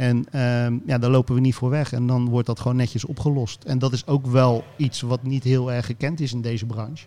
En 0.00 0.26
ehm, 0.30 0.78
ja, 0.86 0.98
daar 0.98 1.10
lopen 1.10 1.34
we 1.34 1.40
niet 1.40 1.54
voor 1.54 1.70
weg. 1.70 1.92
En 1.92 2.06
dan 2.06 2.28
wordt 2.28 2.46
dat 2.46 2.60
gewoon 2.60 2.76
netjes 2.76 3.04
opgelost. 3.04 3.64
En 3.64 3.78
dat 3.78 3.92
is 3.92 4.06
ook 4.06 4.26
wel 4.26 4.64
iets 4.76 5.00
wat 5.00 5.22
niet 5.22 5.44
heel 5.44 5.72
erg 5.72 5.86
gekend 5.86 6.20
is 6.20 6.32
in 6.32 6.40
deze 6.40 6.66
branche. 6.66 7.06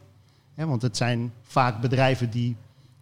Want 0.55 0.81
het 0.81 0.97
zijn 0.97 1.33
vaak 1.41 1.81
bedrijven 1.81 2.29
die 2.29 2.55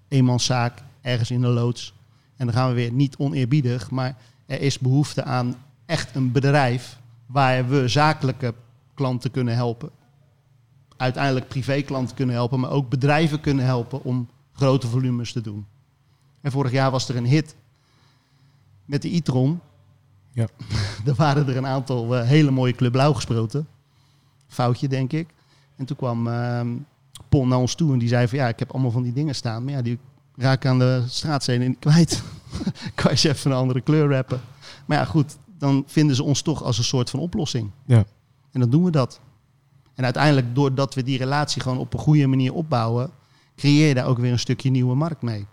eenmanszaak 0.08 0.84
ergens 1.02 1.32
in 1.32 1.42
de 1.42 1.48
loods. 1.48 1.94
En 2.36 2.46
dan 2.46 2.56
gaan 2.56 2.70
we 2.70 2.76
weer 2.76 2.92
niet 2.92 3.18
oneerbiedig. 3.18 3.90
Maar 3.90 4.18
er 4.46 4.62
is 4.62 4.80
behoefte 4.80 5.24
aan 5.24 5.56
echt 5.86 6.16
een 6.16 6.32
bedrijf 6.32 7.00
waar 7.26 7.68
we 7.68 7.88
zakelijke 7.88 8.54
klanten 8.94 9.32
kunnen 9.32 9.56
helpen. 9.56 9.90
Uiteindelijk 10.98 11.48
privéklanten 11.48 12.16
kunnen 12.16 12.36
helpen, 12.36 12.60
maar 12.60 12.72
ook 12.72 12.90
bedrijven 12.90 13.42
kunnen 13.42 13.66
helpen 13.66 14.04
om 14.04 14.30
grote 14.52 14.88
volumes 14.88 15.32
te 15.32 15.42
doen. 15.42 15.66
En 16.42 16.52
vorig 16.52 16.72
jaar 16.72 16.92
was 16.92 17.10
er 17.10 17.16
een 17.16 17.26
hit 17.26 17.56
met 18.86 19.02
de 19.02 19.16
e-tron. 19.16 19.60
Ja. 20.32 20.48
er 21.06 21.13
waren 21.15 21.48
er 21.48 21.58
een 21.58 21.67
aantal 21.67 22.15
eh, 22.15 22.28
hele 22.28 22.52
mooie 22.52 22.74
Club 22.74 22.91
Blauw 22.91 23.13
gesproten. 23.13 23.67
Foutje, 24.48 24.88
denk 24.88 25.13
ik. 25.13 25.28
En 25.76 25.86
toen 25.86 25.98
kwam 25.98 26.28
ehm 26.28 26.67
Pon 27.30 27.48
naar 27.48 27.60
ons 27.60 27.76
toe 27.76 27.94
en 27.94 28.00
die 28.00 28.08
zei 28.08 28.28
van 28.28 28.38
ja, 28.38 28.48
ik 28.48 28.60
heb 28.60 28.72
allemaal 28.72 28.91
van 28.91 29.04
die 29.04 29.13
dingen 29.13 29.36
staan. 29.36 29.63
Maar 29.63 29.74
ja, 29.74 29.82
die 29.82 30.00
raak 30.36 30.63
ik 30.63 30.65
aan 30.65 30.80
de 30.80 31.04
straatzijde 31.08 31.76
kwijt. 31.80 32.24
kan 32.96 33.12
je 33.15 33.30
even 33.30 33.52
een 33.52 33.58
andere 33.58 33.82
kleur 33.82 34.10
rappen. 34.10 34.41
Maar 34.86 34.98
ja, 34.98 35.06
goed, 35.06 35.38
dan 35.58 35.84
vinden 35.88 36.15
ze 36.15 36.24
ons 36.24 36.41
toch 36.41 36.63
als 36.63 36.78
een 36.78 36.84
soort 36.84 37.10
van 37.10 37.20
oplossing. 37.20 37.72
Ja. 37.86 38.06
En 38.52 38.60
dan 38.60 38.70
doen 38.70 38.84
we 38.84 38.91
dat. 38.91 39.20
En 39.96 40.04
uiteindelijk, 40.04 40.56
doordat 40.56 40.94
we 40.94 41.04
die 41.04 41.17
relatie 41.17 41.62
gewoon 41.62 41.78
op 41.78 41.94
een 41.94 42.00
goede 42.00 42.28
manier 42.28 42.54
opbouwen, 42.54 43.10
creëer 43.56 43.88
je 43.88 43.94
daar 43.94 44.06
ook 44.06 44.20
weer 44.20 44.32
een 44.32 44.39
stukje 44.39 44.70
nieuwe 44.70 44.96
markt 44.96 45.22
mee. 45.22 45.46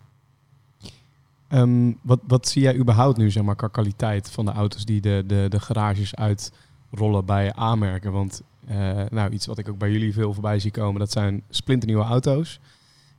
Ehm, 1.49 1.91
wat, 2.01 2.19
wat 2.27 2.47
zie 2.47 2.61
jij 2.61 2.75
überhaupt 2.75 3.17
nu, 3.17 3.31
zeg 3.31 3.43
maar, 3.43 3.55
qua 3.55 3.67
kwaliteit 3.67 4.31
van 4.31 4.45
de 4.45 4.51
auto's 4.51 4.85
die 4.85 5.01
de, 5.01 5.23
de, 5.27 5.45
de 5.49 5.59
garages 5.59 6.15
uitrollen 6.15 7.25
bij 7.25 7.53
aanmerken? 7.53 8.11
Want 8.11 8.41
eh, 8.67 9.01
nou, 9.09 9.31
iets 9.31 9.45
wat 9.45 9.57
ik 9.57 9.69
ook 9.69 9.77
bij 9.77 9.91
jullie 9.91 10.13
veel 10.13 10.33
voorbij 10.33 10.59
zie 10.59 10.71
komen, 10.71 10.99
dat 10.99 11.11
zijn 11.11 11.43
splinternieuwe 11.49 12.03
auto's. 12.03 12.59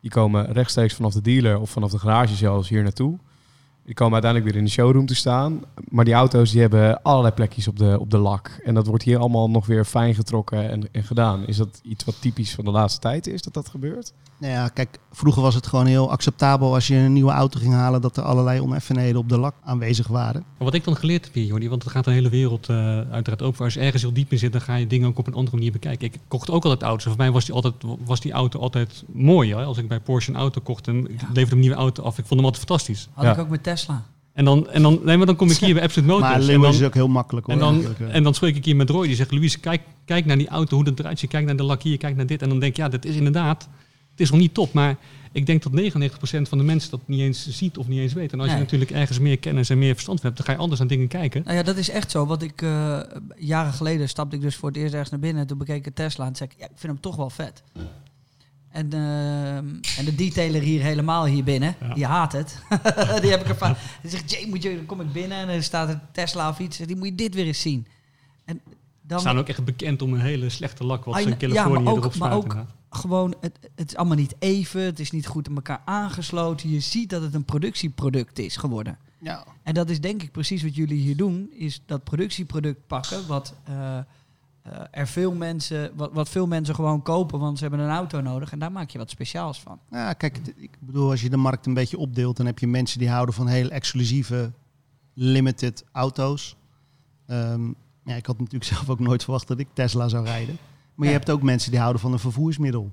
Die 0.00 0.10
komen 0.10 0.52
rechtstreeks 0.52 0.94
vanaf 0.94 1.12
de 1.12 1.20
dealer 1.20 1.60
of 1.60 1.70
vanaf 1.70 1.90
de 1.90 1.98
garage 1.98 2.34
zelfs 2.34 2.68
hier 2.68 2.82
naartoe. 2.82 3.18
Die 3.84 3.94
komen 3.94 4.12
uiteindelijk 4.12 4.52
weer 4.52 4.60
in 4.60 4.66
de 4.66 4.74
showroom 4.74 5.06
te 5.06 5.14
staan. 5.14 5.60
Maar 5.88 6.04
die 6.04 6.14
auto's 6.14 6.50
die 6.50 6.60
hebben 6.60 7.02
allerlei 7.02 7.34
plekjes 7.34 7.68
op 7.68 7.78
de, 7.78 7.96
op 8.00 8.10
de 8.10 8.18
lak. 8.18 8.60
En 8.64 8.74
dat 8.74 8.86
wordt 8.86 9.04
hier 9.04 9.18
allemaal 9.18 9.50
nog 9.50 9.66
weer 9.66 9.84
fijn 9.84 10.14
getrokken 10.14 10.70
en, 10.70 10.92
en 10.92 11.02
gedaan. 11.02 11.46
Is 11.46 11.56
dat 11.56 11.80
iets 11.82 12.04
wat 12.04 12.20
typisch 12.20 12.54
van 12.54 12.64
de 12.64 12.70
laatste 12.70 13.00
tijd 13.00 13.26
is, 13.26 13.42
dat 13.42 13.54
dat 13.54 13.68
gebeurt? 13.68 14.12
Nou 14.40 14.52
ja, 14.52 14.68
kijk, 14.68 14.98
vroeger 15.12 15.42
was 15.42 15.54
het 15.54 15.66
gewoon 15.66 15.86
heel 15.86 16.10
acceptabel 16.10 16.74
als 16.74 16.86
je 16.86 16.94
een 16.96 17.12
nieuwe 17.12 17.30
auto 17.30 17.58
ging 17.58 17.72
halen 17.72 18.00
dat 18.00 18.16
er 18.16 18.22
allerlei 18.22 18.60
oneffenheden 18.60 19.16
op 19.20 19.28
de 19.28 19.38
lak 19.38 19.54
aanwezig 19.64 20.06
waren. 20.06 20.40
Maar 20.40 20.64
wat 20.64 20.74
ik 20.74 20.84
dan 20.84 20.96
geleerd 20.96 21.24
heb 21.24 21.34
hier, 21.34 21.44
Jordi, 21.44 21.68
want 21.68 21.82
het 21.82 21.92
gaat 21.92 22.04
de 22.04 22.10
hele 22.10 22.28
wereld 22.28 22.68
eh, 22.68 22.76
uiteraard 23.00 23.42
open. 23.42 23.64
Als 23.64 23.74
je 23.74 23.80
ergens 23.80 24.02
heel 24.02 24.12
diep 24.12 24.32
in 24.32 24.38
zit, 24.38 24.52
dan 24.52 24.60
ga 24.60 24.74
je 24.74 24.86
dingen 24.86 25.08
ook 25.08 25.18
op 25.18 25.26
een 25.26 25.34
andere 25.34 25.56
manier 25.56 25.72
bekijken. 25.72 26.06
Ik 26.06 26.20
kocht 26.28 26.50
ook 26.50 26.64
altijd 26.64 26.82
auto's. 26.82 27.04
Voor 27.04 27.16
mij 27.16 27.30
was 27.30 27.44
die, 27.44 27.54
altijd, 27.54 27.74
was 28.04 28.20
die 28.20 28.32
auto 28.32 28.58
altijd 28.60 29.04
mooi. 29.12 29.54
Hè? 29.54 29.64
Als 29.64 29.78
ik 29.78 29.88
bij 29.88 30.00
Porsche 30.00 30.30
een 30.30 30.36
auto 30.36 30.60
kocht 30.60 30.88
en 30.88 30.96
ik 31.10 31.20
leverde 31.32 31.54
een 31.54 31.60
nieuwe 31.60 31.76
auto 31.76 32.02
af, 32.02 32.18
ik 32.18 32.24
vond 32.26 32.40
hem 32.40 32.44
altijd 32.44 32.64
fantastisch. 32.66 33.08
Had 33.12 33.24
Ja. 33.24 33.32
ik 33.32 33.38
ook 33.38 33.48
met 33.48 33.62
Tesla. 33.62 34.02
En 34.32 34.44
dan, 34.44 34.68
en 34.70 34.82
dan, 34.82 35.00
nee, 35.04 35.16
maar 35.16 35.26
dan 35.26 35.36
kom 35.36 35.50
ik 35.50 35.56
hier 35.66 35.74
bij 35.74 35.82
Absolute 35.82 36.12
Motors. 36.12 36.46
Maar 36.46 36.58
dan, 36.58 36.72
is 36.74 36.82
ook 36.82 36.94
heel 36.94 37.08
makkelijk 37.08 37.46
hoor. 37.46 37.54
en, 37.54 37.60
dan, 37.60 37.84
en 38.10 38.22
dan 38.22 38.34
spreek 38.34 38.56
ik 38.56 38.64
hier 38.64 38.76
met 38.76 38.90
Roy, 38.90 39.06
die 39.06 39.16
zegt, 39.16 39.30
Louise, 39.32 39.58
kijk, 39.58 39.82
kijk 40.04 40.24
naar 40.26 40.38
die 40.38 40.48
auto, 40.48 40.74
hoe 40.74 40.84
dat 40.84 40.98
eruit 40.98 41.18
ziet. 41.18 41.30
Kijk 41.30 41.46
naar 41.46 41.56
de 41.56 41.62
lak 41.62 41.82
hier, 41.82 41.96
kijk 41.98 42.16
naar 42.16 42.26
dit. 42.26 42.42
En 42.42 42.48
dan 42.48 42.58
denk 42.58 42.72
ik, 42.72 42.78
ja, 42.78 42.88
dat 42.88 43.04
is 43.04 43.14
inderdaad, 43.16 43.68
het 44.20 44.28
is 44.28 44.30
nog 44.30 44.40
niet 44.40 44.54
top. 44.54 44.72
Maar 44.72 44.96
ik 45.32 45.46
denk 45.46 45.62
dat 45.62 45.72
99% 45.72 46.48
van 46.48 46.58
de 46.58 46.64
mensen 46.64 46.90
dat 46.90 47.00
niet 47.04 47.20
eens 47.20 47.48
ziet 47.48 47.78
of 47.78 47.88
niet 47.88 47.98
eens 47.98 48.12
weet. 48.12 48.32
En 48.32 48.38
als 48.38 48.48
Nee. 48.48 48.56
je 48.56 48.62
natuurlijk 48.62 48.90
ergens 48.90 49.18
meer 49.18 49.38
kennis 49.38 49.70
en 49.70 49.78
meer 49.78 49.92
verstand 49.92 50.20
van 50.20 50.26
hebt, 50.26 50.38
dan 50.38 50.46
ga 50.50 50.52
je 50.54 50.62
anders 50.62 50.80
naar 50.80 50.88
dingen 50.88 51.08
kijken. 51.08 51.42
Nou 51.44 51.56
ja, 51.56 51.62
dat 51.62 51.76
is 51.76 51.90
echt 51.90 52.10
zo. 52.10 52.26
Want 52.26 52.42
ik, 52.42 52.62
eh, 52.62 53.00
jaren 53.36 53.72
geleden 53.72 54.08
stapte 54.08 54.36
ik 54.36 54.42
dus 54.42 54.56
voor 54.56 54.68
het 54.68 54.78
eerst 54.78 54.92
ergens 54.92 55.10
naar 55.10 55.20
binnen. 55.20 55.46
Toen 55.46 55.58
bekeek 55.58 55.86
ik 55.86 55.94
Tesla 55.94 56.26
en 56.26 56.36
zei 56.36 56.48
ik, 56.52 56.56
ja, 56.58 56.64
ik 56.64 56.70
vind 56.76 56.92
hem 56.92 57.00
toch 57.00 57.16
wel 57.16 57.30
vet. 57.30 57.62
En, 58.70 58.92
ehm, 58.92 59.66
en 59.98 60.04
de 60.04 60.14
detailer 60.14 60.62
hier 60.62 60.82
helemaal 60.82 61.26
hier 61.26 61.44
binnen, 61.44 61.74
Ja. 61.80 61.94
die 61.94 62.06
haat 62.06 62.32
het. 62.32 62.62
die 63.22 63.30
heb 63.30 63.40
ik 63.40 63.48
ervan. 63.48 63.74
Die 64.02 64.10
zegt, 64.10 64.30
Jay, 64.30 64.46
moet 64.48 64.62
je, 64.62 64.74
dan 64.76 64.86
kom 64.86 65.00
ik 65.00 65.12
binnen 65.12 65.38
en 65.38 65.48
er 65.48 65.62
staat 65.62 65.88
een 65.88 66.00
Tesla 66.12 66.48
of 66.48 66.58
iets. 66.58 66.76
Die 66.78 66.96
moet 66.96 67.06
je 67.08 67.14
dit 67.14 67.34
weer 67.34 67.46
eens 67.46 67.60
zien. 67.60 67.86
En 68.44 68.60
Ze 68.64 68.72
dan 69.02 69.20
staan 69.20 69.38
ook 69.38 69.48
echt 69.48 69.64
bekend 69.64 70.02
om 70.02 70.12
een 70.12 70.20
hele 70.20 70.48
slechte 70.48 70.84
lak 70.84 71.04
wat 71.04 71.14
ze 71.14 71.20
in 71.20 71.26
know- 71.26 71.40
ja, 71.40 71.46
Californië 71.48 71.82
maar 71.84 71.92
ook- 71.92 71.98
erop 71.98 72.16
maar 72.16 72.28
spuiten. 72.30 72.58
ook-. 72.60 72.66
Gewoon, 72.90 73.34
het, 73.40 73.58
het 73.74 73.88
is 73.88 73.96
allemaal 73.96 74.16
niet 74.16 74.34
even. 74.38 74.80
Het 74.80 75.00
is 75.00 75.10
niet 75.10 75.26
goed 75.26 75.48
aan 75.48 75.54
elkaar 75.54 75.82
aangesloten. 75.84 76.70
Je 76.70 76.80
ziet 76.80 77.10
dat 77.10 77.22
het 77.22 77.34
een 77.34 77.44
productieproduct 77.44 78.38
is 78.38 78.56
geworden. 78.56 78.98
ja. 79.18 79.44
En 79.62 79.74
dat 79.74 79.90
is 79.90 80.00
denk 80.00 80.22
ik 80.22 80.32
precies 80.32 80.62
wat 80.62 80.74
jullie 80.74 81.00
hier 81.00 81.16
doen, 81.16 81.50
is 81.52 81.82
dat 81.86 82.04
productieproduct 82.04 82.86
pakken, 82.86 83.26
wat, 83.26 83.54
eh, 83.64 83.98
eh, 83.98 84.04
er 84.90 85.06
veel 85.06 85.34
mensen, 85.34 85.92
wat, 85.96 86.12
wat 86.12 86.28
veel 86.28 86.46
mensen 86.46 86.74
gewoon 86.74 87.02
kopen, 87.02 87.38
want 87.38 87.58
ze 87.58 87.64
hebben 87.64 87.84
een 87.84 87.94
auto 87.94 88.20
nodig 88.20 88.52
en 88.52 88.58
daar 88.58 88.72
maak 88.72 88.90
je 88.90 88.98
wat 88.98 89.10
speciaals 89.10 89.60
van. 89.60 89.78
Ja, 89.90 90.12
kijk, 90.12 90.38
ik 90.56 90.76
bedoel, 90.80 91.10
als 91.10 91.22
je 91.22 91.30
de 91.30 91.36
markt 91.36 91.66
een 91.66 91.74
beetje 91.74 91.98
opdeelt, 91.98 92.36
dan 92.36 92.46
heb 92.46 92.58
je 92.58 92.66
mensen 92.66 92.98
die 92.98 93.10
houden 93.10 93.34
van 93.34 93.46
heel 93.46 93.70
exclusieve, 93.70 94.52
limited 95.14 95.84
auto's. 95.92 96.56
Ehm, 97.26 97.66
ja, 98.04 98.14
ik 98.14 98.26
had 98.26 98.38
natuurlijk 98.38 98.70
zelf 98.74 98.88
ook 98.88 99.00
nooit 99.00 99.22
verwacht 99.22 99.48
dat 99.48 99.58
ik 99.58 99.68
Tesla 99.72 100.08
zou 100.08 100.24
rijden. 100.24 100.58
Maar 101.00 101.08
je 101.08 101.14
Ja. 101.14 101.20
hebt 101.20 101.30
ook 101.30 101.42
mensen 101.42 101.70
die 101.70 101.80
houden 101.80 102.00
van 102.02 102.12
een 102.12 102.18
vervoersmiddel. 102.18 102.92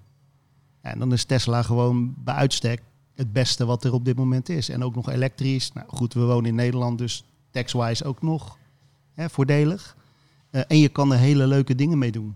Ja, 0.83 0.91
en 0.91 0.99
dan 0.99 1.13
is 1.13 1.23
Tesla 1.25 1.61
gewoon 1.61 2.13
bij 2.17 2.33
uitstek 2.35 2.81
het 3.15 3.33
beste 3.33 3.65
wat 3.65 3.83
er 3.83 3.93
op 3.93 4.05
dit 4.05 4.17
moment 4.17 4.49
is. 4.49 4.69
En 4.69 4.83
ook 4.83 4.95
nog 4.95 5.09
elektrisch. 5.09 5.73
Nou 5.73 5.87
goed, 5.89 6.13
we 6.13 6.19
wonen 6.19 6.45
in 6.49 6.55
Nederland, 6.55 6.97
dus 6.97 7.23
tax-wise 7.51 8.03
ook 8.05 8.21
nog 8.21 8.57
hè, 9.13 9.29
voordelig. 9.29 9.95
Eh, 10.49 10.61
en 10.67 10.79
je 10.79 10.89
kan 10.89 11.11
er 11.13 11.17
hele 11.19 11.47
leuke 11.47 11.75
dingen 11.75 11.97
mee 11.97 12.11
doen. 12.11 12.35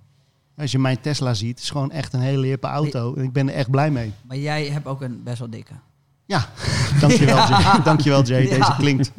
Als 0.57 0.71
je 0.71 0.79
mijn 0.79 1.01
Tesla 1.01 1.33
ziet, 1.33 1.59
is 1.59 1.69
gewoon 1.69 1.91
echt 1.91 2.13
een 2.13 2.19
hele 2.19 2.47
hippe 2.47 2.67
auto. 2.67 3.13
En 3.15 3.23
ik 3.23 3.31
ben 3.33 3.49
er 3.49 3.55
echt 3.55 3.69
blij 3.69 3.91
mee. 3.91 4.11
Maar 4.27 4.37
jij 4.37 4.65
hebt 4.67 4.87
ook 4.87 5.01
een 5.01 5.23
best 5.23 5.39
wel 5.39 5.49
dikke. 5.49 5.73
Ja, 6.25 6.49
dankjewel 7.01 7.47
Jay. 7.47 7.81
Dankjewel 7.83 8.23
Jay. 8.23 8.41
Ja. 8.43 8.49
Deze 8.57 8.75
klinkt 8.77 9.11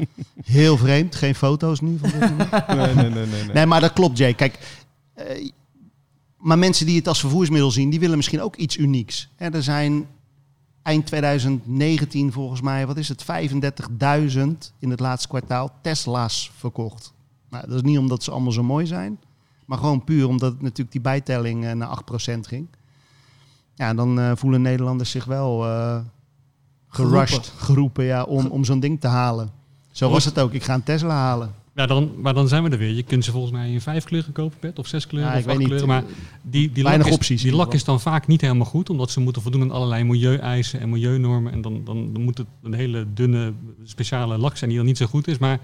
heel 0.45 0.77
vreemd. 0.77 1.15
Geen 1.15 1.35
foto's 1.35 1.81
nu 1.81 1.99
van 1.99 2.11
dit 2.11 2.21
moment. 2.31 2.67
Nee, 2.67 2.77
nee, 2.77 2.95
nee. 2.95 3.11
nee, 3.11 3.27
nee. 3.27 3.53
Nee, 3.55 3.67
maar 3.67 3.81
dat 3.81 3.93
klopt 3.93 4.19
Jay. 4.19 4.35
Kijk, 4.35 4.59
eh, 5.15 5.51
maar 6.43 6.59
mensen 6.59 6.87
die 6.87 6.97
het 6.97 7.09
als 7.09 7.21
vervoersmiddel 7.21 7.71
zien, 7.71 7.91
die 7.91 8.01
willen 8.01 8.17
misschien 8.17 8.43
ook 8.43 8.57
iets 8.57 8.77
unieks. 8.77 9.29
Hè, 9.37 9.49
er 9.49 9.63
zijn 9.63 10.07
eind 10.83 11.07
2019 11.07 12.33
volgens 12.33 12.61
mij, 12.61 12.87
wat 12.87 12.97
is 12.97 13.09
het, 13.09 13.25
35.000 13.25 14.41
in 14.79 14.91
het 14.91 15.01
laatste 15.01 15.29
kwartaal 15.29 15.71
Tesla's 15.83 16.51
verkocht. 16.57 17.13
Nou, 17.51 17.67
dat 17.67 17.77
is 17.77 17.83
niet 17.83 17.99
omdat 17.99 18.23
ze 18.23 18.31
allemaal 18.31 18.53
zo 18.53 18.63
mooi 18.63 18.87
zijn, 18.87 19.21
maar 19.65 19.79
gewoon 19.79 20.05
puur 20.05 20.27
omdat 20.27 20.53
het 20.53 20.63
natuurlijk 20.63 20.93
die 20.93 21.01
bijtelling 21.01 21.65
eh, 21.65 21.73
naar 21.73 22.03
8% 22.37 22.39
ging. 22.41 22.67
Ja, 23.75 23.95
dan 23.95 24.21
eh, 24.21 24.33
voelen 24.35 24.63
Nederlanders 24.63 25.11
zich 25.11 25.25
wel 25.25 25.67
eh 25.67 25.99
gerushed, 26.93 27.53
geroepen, 27.57 28.05
ja, 28.05 28.23
om, 28.23 28.47
om 28.47 28.65
zo'n 28.65 28.81
ding 28.81 29.01
te 29.01 29.07
halen. 29.07 29.51
Zo 29.91 30.11
was 30.11 30.25
het 30.25 30.39
ook. 30.39 30.53
Ik 30.53 30.63
ga 30.63 30.75
een 30.75 30.83
Tesla 30.83 31.15
halen. 31.15 31.55
Ja, 31.75 31.87
dan, 31.87 32.11
maar 32.21 32.35
dan 32.35 32.49
zijn 32.49 32.63
we 32.63 32.71
er 32.71 32.79
weer. 32.79 32.91
Je 32.93 33.03
kunt 33.03 33.25
ze 33.25 33.31
volgens 33.31 33.53
mij 33.53 33.71
in 33.73 33.81
vijf 33.81 34.05
kleuren 34.05 34.33
kopen, 34.33 34.59
Pet, 34.59 34.79
of 34.79 34.87
zes 34.87 35.07
kleuren, 35.07 35.31
Ja, 35.33 35.37
ik 35.39 35.45
of 35.45 35.51
acht 35.51 35.59
weet 35.59 35.69
niet. 35.69 35.79
kleuren. 35.81 35.89
Maar 36.03 36.05
die, 36.43 36.73
die, 36.73 36.83
Weinig 36.83 37.03
lak, 37.07 37.13
is, 37.15 37.19
opties 37.21 37.43
die 37.43 37.55
lak 37.55 37.75
is 37.75 37.85
dan 37.85 38.01
vaak 38.01 38.27
niet 38.27 38.41
helemaal 38.41 38.67
goed, 38.67 38.91
omdat 38.91 39.11
ze 39.11 39.21
moeten 39.21 39.43
voldoen 39.43 39.63
aan 39.63 39.71
allerlei 39.71 40.05
milieueisen 40.05 40.81
en 40.81 40.89
milieunormen. 40.91 41.53
En 41.53 41.61
dan, 41.61 41.85
dan, 41.85 42.13
dan 42.13 42.23
moet 42.23 42.39
het 42.39 42.47
een 42.63 42.73
hele 42.75 43.07
dunne, 43.15 43.53
speciale 43.85 44.39
lak 44.39 44.57
zijn 44.57 44.71
die 44.71 44.79
dan 44.79 44.89
niet 44.89 44.97
zo 44.97 45.07
goed 45.07 45.29
is. 45.29 45.39
Maar 45.39 45.61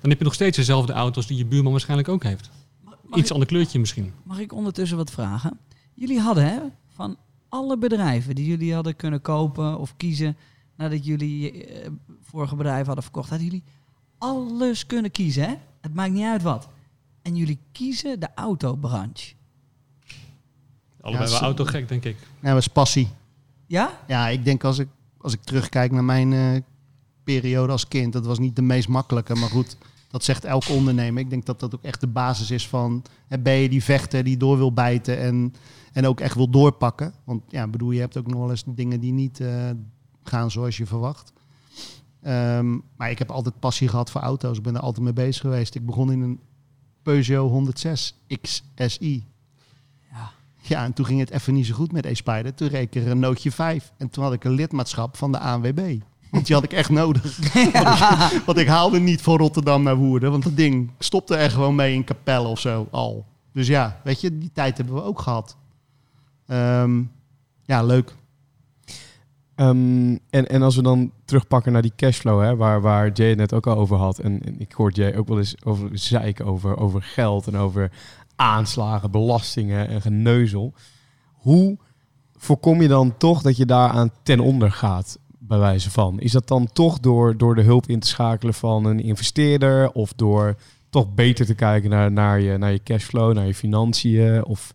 dan 0.00 0.10
heb 0.10 0.18
je 0.18 0.24
nog 0.24 0.34
steeds 0.34 0.56
dezelfde 0.56 0.92
auto's 0.92 1.26
die 1.26 1.36
je 1.36 1.46
buurman 1.46 1.72
waarschijnlijk 1.72 2.08
ook 2.08 2.22
heeft. 2.22 2.50
Mag 2.84 3.18
Iets 3.18 3.26
ik, 3.28 3.32
ander 3.32 3.48
kleurtje 3.48 3.78
misschien. 3.78 4.12
mag 4.22 4.38
ik 4.38 4.52
ondertussen 4.52 4.96
wat 4.96 5.10
vragen? 5.10 5.58
Jullie 5.94 6.20
hadden 6.20 6.44
hè, 6.44 6.58
van 6.94 7.16
alle 7.48 7.78
bedrijven 7.78 8.34
die 8.34 8.46
jullie 8.46 8.74
hadden 8.74 8.96
kunnen 8.96 9.20
kopen 9.20 9.78
of 9.78 9.94
kiezen 9.96 10.36
nadat 10.76 11.04
jullie 11.04 11.64
eh, 11.66 11.90
vorige 12.22 12.56
bedrijf 12.56 12.86
hadden 12.86 13.04
verkocht, 13.04 13.28
hadden 13.28 13.46
jullie 13.46 13.64
alles 14.18 14.86
kunnen 14.86 15.10
kiezen. 15.10 15.42
Hè? 15.42 15.54
Het 15.80 15.94
maakt 15.94 16.12
niet 16.12 16.24
uit 16.24 16.42
wat. 16.42 16.68
En 17.22 17.36
jullie 17.36 17.58
kiezen 17.72 18.20
de 18.20 18.28
autobranche. 18.34 19.34
Allebei 21.00 21.30
Ja, 21.30 21.34
wel 21.34 21.42
autogek, 21.42 21.88
denk 21.88 22.04
ik. 22.04 22.16
Ja, 22.40 22.48
dat 22.48 22.58
is 22.58 22.68
passie. 22.68 23.08
Ja? 23.66 24.00
Ja, 24.06 24.28
ik 24.28 24.44
denk 24.44 24.64
als 24.64 24.78
ik, 24.78 24.88
als 25.18 25.32
ik 25.32 25.42
terugkijk 25.42 25.92
naar 25.92 26.04
mijn 26.04 26.32
eh, 26.32 26.60
periode 27.24 27.72
als 27.72 27.88
kind, 27.88 28.12
dat 28.12 28.26
was 28.26 28.38
niet 28.38 28.56
de 28.56 28.62
meest 28.62 28.88
makkelijke. 28.88 29.34
Maar 29.34 29.48
goed, 29.48 29.76
dat 30.10 30.24
zegt 30.24 30.44
elke 30.44 30.72
ondernemer. 30.72 31.22
Ik 31.22 31.30
denk 31.30 31.46
dat 31.46 31.60
dat 31.60 31.74
ook 31.74 31.82
echt 31.82 32.00
de 32.00 32.06
basis 32.06 32.50
is 32.50 32.68
van, 32.68 33.02
hè, 33.26 33.38
ben 33.38 33.54
je 33.54 33.68
die 33.68 33.84
vechter 33.84 34.24
die 34.24 34.36
door 34.36 34.56
wil 34.56 34.72
bijten 34.72 35.18
en, 35.18 35.54
en 35.92 36.06
ook 36.06 36.20
echt 36.20 36.34
wil 36.34 36.50
doorpakken. 36.50 37.14
Want 37.24 37.42
ja, 37.48 37.66
bedoel, 37.66 37.90
je 37.90 38.00
hebt 38.00 38.16
ook 38.16 38.26
nog 38.26 38.38
wel 38.38 38.50
eens 38.50 38.64
dingen 38.66 39.00
die 39.00 39.12
niet 39.12 39.40
eh, 39.40 39.70
gaan 40.22 40.50
zoals 40.50 40.76
je 40.76 40.86
verwacht. 40.86 41.32
Ehm, 42.22 42.78
maar 42.96 43.10
ik 43.10 43.18
heb 43.18 43.30
altijd 43.30 43.60
passie 43.60 43.88
gehad 43.88 44.10
voor 44.10 44.20
auto's. 44.20 44.56
Ik 44.56 44.62
ben 44.62 44.74
er 44.74 44.80
altijd 44.80 45.04
mee 45.04 45.12
bezig 45.12 45.40
geweest. 45.40 45.74
Ik 45.74 45.86
begon 45.86 46.12
in 46.12 46.20
een 46.20 46.40
Peugeot 47.02 47.50
106 47.50 48.14
XSI. 48.40 49.26
Ja. 50.12 50.30
Ja, 50.62 50.84
en 50.84 50.92
toen 50.92 51.06
ging 51.06 51.20
het 51.20 51.30
even 51.30 51.54
niet 51.54 51.66
zo 51.66 51.74
goed 51.74 51.92
met 51.92 52.06
E-Spider. 52.06 52.54
Toen 52.54 52.68
reed 52.68 52.94
ik 52.94 53.02
er 53.02 53.10
een 53.10 53.18
nootje 53.18 53.52
5. 53.52 53.92
En 53.96 54.10
toen 54.10 54.24
had 54.24 54.32
ik 54.32 54.44
een 54.44 54.52
lidmaatschap 54.52 55.16
van 55.16 55.32
de 55.32 55.38
ANWB. 55.38 55.98
Want 56.30 56.46
die 56.46 56.54
had 56.54 56.64
ik 56.64 56.72
echt 56.72 56.90
nodig. 56.90 57.22
Want, 57.72 58.32
ik, 58.32 58.42
want 58.46 58.58
ik 58.58 58.66
haalde 58.66 58.98
niet 58.98 59.22
van 59.22 59.36
Rotterdam 59.36 59.82
naar 59.82 59.96
Woerden. 59.96 60.30
Want 60.30 60.42
dat 60.42 60.56
ding 60.56 60.90
stopte 60.98 61.36
er 61.36 61.50
gewoon 61.50 61.74
mee 61.74 61.94
in 61.94 62.04
Capelle 62.04 62.48
of 62.48 62.60
zo 62.60 62.88
al. 62.90 63.26
Dus 63.52 63.66
ja, 63.66 64.00
weet 64.04 64.20
je, 64.20 64.38
die 64.38 64.50
tijd 64.52 64.76
hebben 64.76 64.94
we 64.94 65.02
ook 65.02 65.20
gehad. 65.20 65.56
Ehm, 66.46 67.02
ja, 67.64 67.82
leuk. 67.82 68.14
Ehm, 69.58 70.16
en, 70.30 70.48
en 70.48 70.62
als 70.62 70.76
we 70.76 70.82
dan 70.82 71.12
terugpakken 71.24 71.72
naar 71.72 71.82
die 71.82 71.92
cashflow, 71.96 72.42
hè, 72.42 72.56
waar, 72.56 72.80
waar 72.80 73.12
Jay 73.12 73.34
net 73.34 73.52
ook 73.52 73.66
al 73.66 73.76
over 73.76 73.96
had. 73.96 74.18
En, 74.18 74.42
en 74.44 74.60
ik 74.60 74.72
hoor 74.72 74.92
Jay 74.92 75.16
ook 75.16 75.28
wel 75.28 75.38
eens 75.38 75.64
over 75.64 75.88
zeiken 75.92 76.44
over, 76.44 76.76
over 76.76 77.02
geld 77.02 77.46
en 77.46 77.56
over 77.56 77.90
aanslagen, 78.36 79.10
belastingen 79.10 79.88
en 79.88 80.00
geneuzel. 80.00 80.72
Hoe 81.32 81.78
voorkom 82.36 82.82
je 82.82 82.88
dan 82.88 83.16
toch 83.16 83.42
dat 83.42 83.56
je 83.56 83.66
daaraan 83.66 84.10
ten 84.22 84.40
onder 84.40 84.72
gaat, 84.72 85.18
bij 85.38 85.58
wijze 85.58 85.90
van? 85.90 86.20
Is 86.20 86.32
dat 86.32 86.48
dan 86.48 86.72
toch 86.72 87.00
door, 87.00 87.36
door 87.36 87.54
de 87.54 87.62
hulp 87.62 87.86
in 87.86 88.00
te 88.00 88.08
schakelen 88.08 88.54
van 88.54 88.84
een 88.84 89.00
investeerder 89.00 89.92
of 89.92 90.12
door 90.12 90.54
toch 90.90 91.14
beter 91.14 91.46
te 91.46 91.54
kijken 91.54 91.90
naar, 91.90 92.12
naar, 92.12 92.40
je, 92.40 92.58
naar 92.58 92.72
je 92.72 92.82
cashflow, 92.82 93.34
naar 93.34 93.46
je 93.46 93.54
financiën? 93.54 94.44
Of 94.44 94.72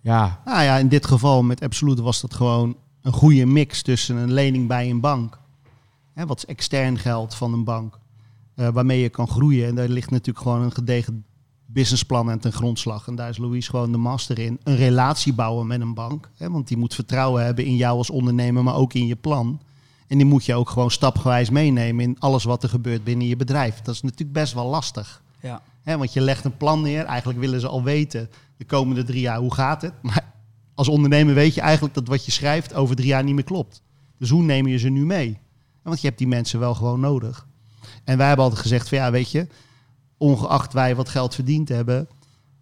ja, 0.00 0.40
Nou 0.44 0.62
ja, 0.62 0.76
in 0.76 0.88
dit 0.88 1.06
geval 1.06 1.42
met 1.42 1.62
Absolute 1.62 2.02
was 2.02 2.20
dat 2.20 2.34
gewoon 2.34 2.76
een 3.02 3.12
goede 3.12 3.46
mix 3.46 3.82
tussen 3.82 4.16
een 4.16 4.32
lening 4.32 4.68
bij 4.68 4.90
een 4.90 5.00
bank. 5.00 5.38
Hè, 6.14 6.26
wat 6.26 6.36
is 6.36 6.46
extern 6.46 6.98
geld 6.98 7.34
van 7.34 7.52
een 7.52 7.64
bank. 7.64 8.00
eh, 8.54 8.68
waarmee 8.68 9.00
je 9.00 9.08
kan 9.08 9.28
groeien. 9.28 9.68
En 9.68 9.74
daar 9.74 9.88
ligt 9.88 10.10
natuurlijk 10.10 10.38
gewoon 10.38 10.62
een 10.62 10.72
gedegen 10.72 11.24
businessplan 11.66 12.30
en 12.30 12.38
ten 12.38 12.52
grondslag. 12.52 13.06
En 13.06 13.14
daar 13.14 13.28
is 13.28 13.38
Louise 13.38 13.70
gewoon 13.70 13.92
de 13.92 13.98
master 13.98 14.38
in. 14.38 14.60
Een 14.62 14.76
relatie 14.76 15.32
bouwen 15.32 15.66
met 15.66 15.80
een 15.80 15.94
bank. 15.94 16.30
Hè, 16.36 16.50
want 16.50 16.68
die 16.68 16.76
moet 16.76 16.94
vertrouwen 16.94 17.44
hebben 17.44 17.64
in 17.64 17.76
jou 17.76 17.96
als 17.96 18.10
ondernemer, 18.10 18.62
maar 18.62 18.74
ook 18.74 18.94
in 18.94 19.06
je 19.06 19.16
plan. 19.16 19.60
En 20.06 20.16
die 20.18 20.26
moet 20.26 20.44
je 20.44 20.54
ook 20.54 20.70
gewoon 20.70 20.90
stapgewijs 20.90 21.50
meenemen 21.50 22.04
in 22.04 22.16
alles 22.18 22.44
wat 22.44 22.62
er 22.62 22.68
gebeurt 22.68 23.04
binnen 23.04 23.26
je 23.26 23.36
bedrijf. 23.36 23.80
Dat 23.80 23.94
is 23.94 24.02
natuurlijk 24.02 24.32
best 24.32 24.52
wel 24.54 24.66
lastig. 24.66 25.22
Ja. 25.40 25.62
Want 25.84 26.12
je 26.12 26.20
legt 26.20 26.44
een 26.44 26.56
plan 26.56 26.82
neer. 26.82 27.04
Eigenlijk 27.04 27.38
willen 27.38 27.60
ze 27.60 27.68
al 27.68 27.82
weten 27.82 28.30
de 28.56 28.64
komende 28.64 29.02
drie 29.02 29.20
jaar 29.20 29.38
hoe 29.38 29.54
gaat 29.54 29.82
het. 29.82 29.92
Maar 30.02 30.31
als 30.82 30.94
ondernemer 30.94 31.34
weet 31.34 31.54
je 31.54 31.60
eigenlijk 31.60 31.94
dat 31.94 32.08
wat 32.08 32.24
je 32.24 32.30
schrijft 32.30 32.74
over 32.74 32.96
drie 32.96 33.08
jaar 33.08 33.24
niet 33.24 33.34
meer 33.34 33.44
klopt. 33.44 33.82
Dus 34.18 34.30
hoe 34.30 34.42
neem 34.42 34.66
je 34.66 34.78
ze 34.78 34.88
nu 34.88 35.04
mee? 35.04 35.38
Want 35.82 36.00
je 36.00 36.06
hebt 36.06 36.18
die 36.18 36.28
mensen 36.28 36.60
wel 36.60 36.74
gewoon 36.74 37.00
nodig. 37.00 37.46
En 38.04 38.16
wij 38.16 38.26
hebben 38.26 38.44
altijd 38.44 38.62
gezegd 38.62 38.88
van 38.88 38.98
ja, 38.98 39.10
weet 39.10 39.30
je, 39.30 39.46
ongeacht 40.16 40.72
wij 40.72 40.96
wat 40.96 41.08
geld 41.08 41.34
verdiend 41.34 41.68
hebben, 41.68 42.08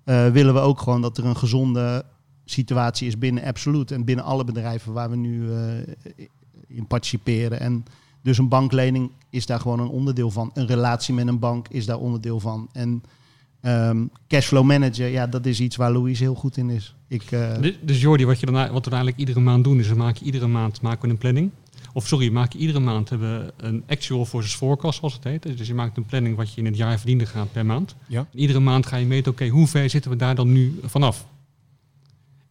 eh, 0.05 0.29
willen 0.29 0.55
we 0.55 0.61
ook 0.61 0.81
gewoon 0.81 1.03
dat 1.03 1.19
er 1.19 1.25
een 1.25 1.37
gezonde 1.37 2.05
situatie 2.45 3.07
is 3.07 3.19
binnen 3.19 3.45
Absolute 3.45 3.95
en 3.95 4.05
binnen 4.05 4.25
alle 4.25 4.45
bedrijven 4.45 4.93
waar 4.93 5.11
we 5.11 5.17
nu 5.17 5.53
eh, 5.53 5.59
in 6.67 6.87
participeren. 6.87 7.61
En 7.61 7.85
dus 8.23 8.39
een 8.39 8.49
banklening 8.49 9.11
is 9.31 9.47
daar 9.47 9.61
gewoon 9.61 9.81
een 9.81 9.89
onderdeel 9.89 10.31
van. 10.31 10.51
Een 10.55 10.67
relatie 10.67 11.15
met 11.15 11.27
een 11.27 11.39
bank 11.39 11.69
is 11.69 11.87
daar 11.87 11.99
onderdeel 11.99 12.41
van. 12.41 12.69
En 12.73 13.03
ehm, 13.61 14.05
cashflow 14.29 14.65
manager, 14.65 15.09
ja, 15.09 15.27
dat 15.27 15.47
is 15.47 15.61
iets 15.61 15.77
waar 15.77 15.93
Louise 15.93 16.23
heel 16.23 16.35
goed 16.35 16.57
in 16.57 16.71
is. 16.71 16.95
Ik, 17.09 17.23
eh, 17.31 17.61
Dus- 17.61 17.79
Dus 17.83 18.01
Jordi, 18.01 18.25
wat, 18.25 18.41
je 18.41 18.47
dan, 18.47 18.55
wat 18.55 18.85
we 18.85 18.91
eigenlijk 18.91 19.19
iedere 19.21 19.41
maand 19.41 19.65
doen, 19.65 19.79
is 19.79 19.89
we 19.89 19.95
maken 19.95 20.27
iedere 20.27 20.47
maand 20.47 20.81
maken 20.81 21.03
we 21.03 21.09
een 21.09 21.19
planning. 21.19 21.51
Of 21.93 22.07
sorry, 22.07 22.27
we 22.27 22.33
maken 22.33 22.61
iedere 22.61 22.81
maand 22.81 23.09
hebben 23.09 23.39
we 23.45 23.53
een 23.67 23.83
actual 23.89 24.25
versus 24.25 24.55
forecast, 24.55 24.99
zoals 24.99 25.15
het 25.15 25.25
heet. 25.25 25.57
Dus 25.59 25.67
je 25.67 25.75
maakt 25.75 25.97
een 25.97 26.05
planning 26.07 26.37
wat 26.37 26.53
je 26.55 26.61
in 26.61 26.67
het 26.67 26.77
jaar 26.77 26.97
verdiende 26.99 27.27
gaat 27.27 27.53
per 27.53 27.67
maand. 27.67 27.95
Ja. 28.07 28.27
En 28.33 28.39
iedere 28.39 28.61
maand 28.61 28.87
ga 28.87 28.97
je 28.97 29.07
meten, 29.07 29.33
oké, 29.33 29.49
hoe 29.49 29.67
ver 29.67 29.91
zitten 29.91 30.11
we 30.11 30.17
daar 30.17 30.35
dan 30.35 30.53
nu 30.53 30.81
vanaf? 30.85 31.27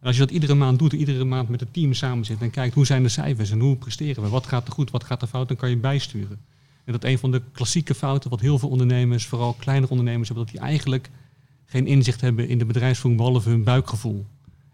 En 0.00 0.06
als 0.06 0.14
je 0.16 0.22
dat 0.22 0.30
iedere 0.30 0.54
maand 0.54 0.78
doet, 0.78 0.92
iedere 0.92 1.24
maand 1.24 1.48
met 1.48 1.60
het 1.60 1.72
team 1.72 1.94
samen 1.94 2.24
zit 2.24 2.40
en 2.40 2.50
kijkt 2.50 2.74
hoe 2.74 2.86
zijn 2.86 3.02
de 3.02 3.08
cijfers 3.08 3.50
en 3.50 3.60
hoe 3.60 3.76
presteren 3.76 4.22
we, 4.22 4.28
wat 4.28 4.46
gaat 4.46 4.66
er 4.66 4.72
goed, 4.72 4.90
wat 4.90 5.04
gaat 5.04 5.22
er 5.22 5.28
fout, 5.28 5.48
dan 5.48 5.56
kan 5.56 5.70
je 5.70 5.76
bijsturen. 5.76 6.38
En 6.84 6.92
dat 6.92 7.04
een 7.04 7.18
van 7.18 7.30
de 7.30 7.42
klassieke 7.52 7.94
fouten 7.94 8.30
wat 8.30 8.40
heel 8.40 8.58
veel 8.58 8.68
ondernemers, 8.68 9.26
vooral 9.26 9.52
kleinere 9.52 9.90
ondernemers, 9.90 10.28
hebben, 10.28 10.46
dat 10.46 10.54
die 10.54 10.64
eigenlijk 10.64 11.10
geen 11.66 11.86
inzicht 11.86 12.20
hebben 12.20 12.48
in 12.48 12.58
de 12.58 12.64
bedrijfsvoering 12.64 13.22
behalve 13.22 13.48
hun 13.48 13.64
buikgevoel. 13.64 14.26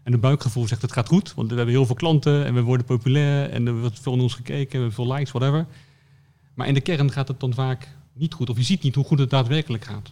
En 0.03 0.11
het 0.11 0.21
buikgevoel 0.21 0.67
zegt 0.67 0.81
het 0.81 0.91
gaat 0.91 1.07
goed, 1.07 1.33
want 1.33 1.49
we 1.49 1.55
hebben 1.55 1.75
heel 1.75 1.85
veel 1.85 1.95
klanten 1.95 2.45
en 2.45 2.53
we 2.53 2.61
worden 2.61 2.85
populair 2.85 3.49
en 3.49 3.67
er 3.67 3.79
wordt 3.79 3.99
veel 3.99 4.13
naar 4.13 4.23
ons 4.23 4.33
gekeken, 4.33 4.71
we 4.71 4.77
hebben 4.77 4.93
veel 4.93 5.13
likes, 5.13 5.31
whatever. 5.31 5.65
Maar 6.53 6.67
in 6.67 6.73
de 6.73 6.81
kern 6.81 7.11
gaat 7.11 7.27
het 7.27 7.39
dan 7.39 7.53
vaak 7.53 7.87
niet 8.13 8.33
goed 8.33 8.49
of 8.49 8.57
je 8.57 8.63
ziet 8.63 8.83
niet 8.83 8.95
hoe 8.95 9.03
goed 9.03 9.19
het 9.19 9.29
daadwerkelijk 9.29 9.85
gaat. 9.85 10.11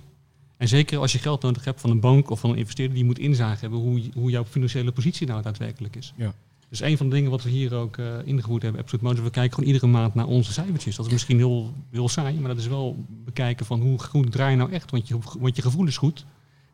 En 0.57 0.67
zeker 0.67 0.99
als 0.99 1.11
je 1.11 1.19
geld 1.19 1.41
nodig 1.41 1.65
hebt 1.65 1.81
van 1.81 1.89
een 1.89 1.99
bank 1.99 2.29
of 2.29 2.39
van 2.39 2.49
een 2.49 2.57
investeerder, 2.57 2.95
die 2.95 3.05
moet 3.05 3.19
inzage 3.19 3.59
hebben 3.59 3.79
hoe, 3.79 4.01
hoe 4.13 4.29
jouw 4.29 4.45
financiële 4.45 4.91
positie 4.91 5.27
nou 5.27 5.41
daadwerkelijk 5.41 5.95
is. 5.95 6.13
Ja. 6.15 6.33
Dus 6.77 6.87
een 6.87 6.97
van 6.97 7.09
de 7.09 7.15
dingen 7.15 7.31
wat 7.31 7.43
we 7.43 7.49
hier 7.49 7.73
ook 7.73 7.97
eh, 7.97 8.05
ingevoerd 8.25 8.61
hebben, 8.61 8.81
Absolute 8.81 9.05
Motors, 9.05 9.25
we 9.25 9.31
kijken 9.31 9.53
gewoon 9.53 9.73
iedere 9.73 9.87
maand 9.87 10.13
naar 10.15 10.25
onze 10.25 10.53
cijfertjes. 10.53 10.95
Dat 10.95 11.05
is 11.05 11.11
misschien 11.11 11.37
heel, 11.37 11.73
heel 11.91 12.09
saai, 12.09 12.39
maar 12.39 12.49
dat 12.49 12.57
is 12.57 12.67
wel 12.67 13.05
bekijken 13.25 13.65
van 13.65 13.81
hoe 13.81 13.99
goed 13.99 14.31
draai 14.31 14.51
je 14.51 14.57
nou 14.57 14.71
echt, 14.71 14.91
want 14.91 15.07
je, 15.07 15.17
want 15.39 15.55
je 15.55 15.61
gevoel 15.61 15.87
is 15.87 15.97
goed. 15.97 16.25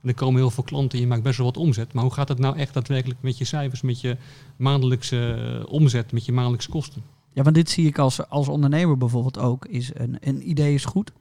En 0.02 0.10
er 0.10 0.16
komen 0.16 0.42
heel 0.42 0.50
veel 0.50 0.64
klanten, 0.64 1.00
je 1.00 1.08
maakt 1.08 1.24
best 1.24 1.38
wel 1.38 1.46
wat 1.46 1.58
omzet. 1.58 1.94
Maar 1.94 2.04
hoe 2.04 2.14
gaat 2.14 2.28
het 2.28 2.40
nou 2.40 2.58
echt 2.58 2.74
daadwerkelijk 2.74 3.22
met 3.22 3.38
je 3.38 3.46
cijfers, 3.46 3.82
met 3.82 4.02
je 4.02 4.18
maandelijkse 4.56 5.34
eh, 5.34 5.72
omzet, 5.72 6.12
met 6.12 6.26
je 6.26 6.32
maandelijkse 6.32 6.70
kosten? 6.70 7.02
Ja, 7.34 7.44
want 7.44 7.56
dit 7.56 7.70
zie 7.70 7.88
ik 7.88 7.98
als, 7.98 8.30
als 8.30 8.48
ondernemer 8.48 8.98
bijvoorbeeld 8.98 9.40
ook. 9.40 9.66
Is 9.66 9.92
een, 9.94 10.18
een 10.20 10.50
idee 10.50 10.74
is 10.74 10.86
goed. 10.86 11.12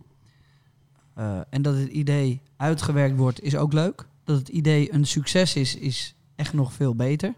Eh, 1.15 1.39
en 1.51 1.63
dat 1.63 1.77
het 1.77 1.89
idee 1.89 2.41
uitgewerkt 2.57 3.17
wordt, 3.17 3.43
is 3.43 3.57
ook 3.57 3.73
leuk. 3.73 4.07
Dat 4.25 4.39
het 4.39 4.49
idee 4.49 4.95
een 4.95 5.07
succes 5.07 5.57
is, 5.57 5.77
is 5.77 6.15
echt 6.37 6.53
nog 6.53 6.73
veel 6.73 6.95
beter. 6.95 7.35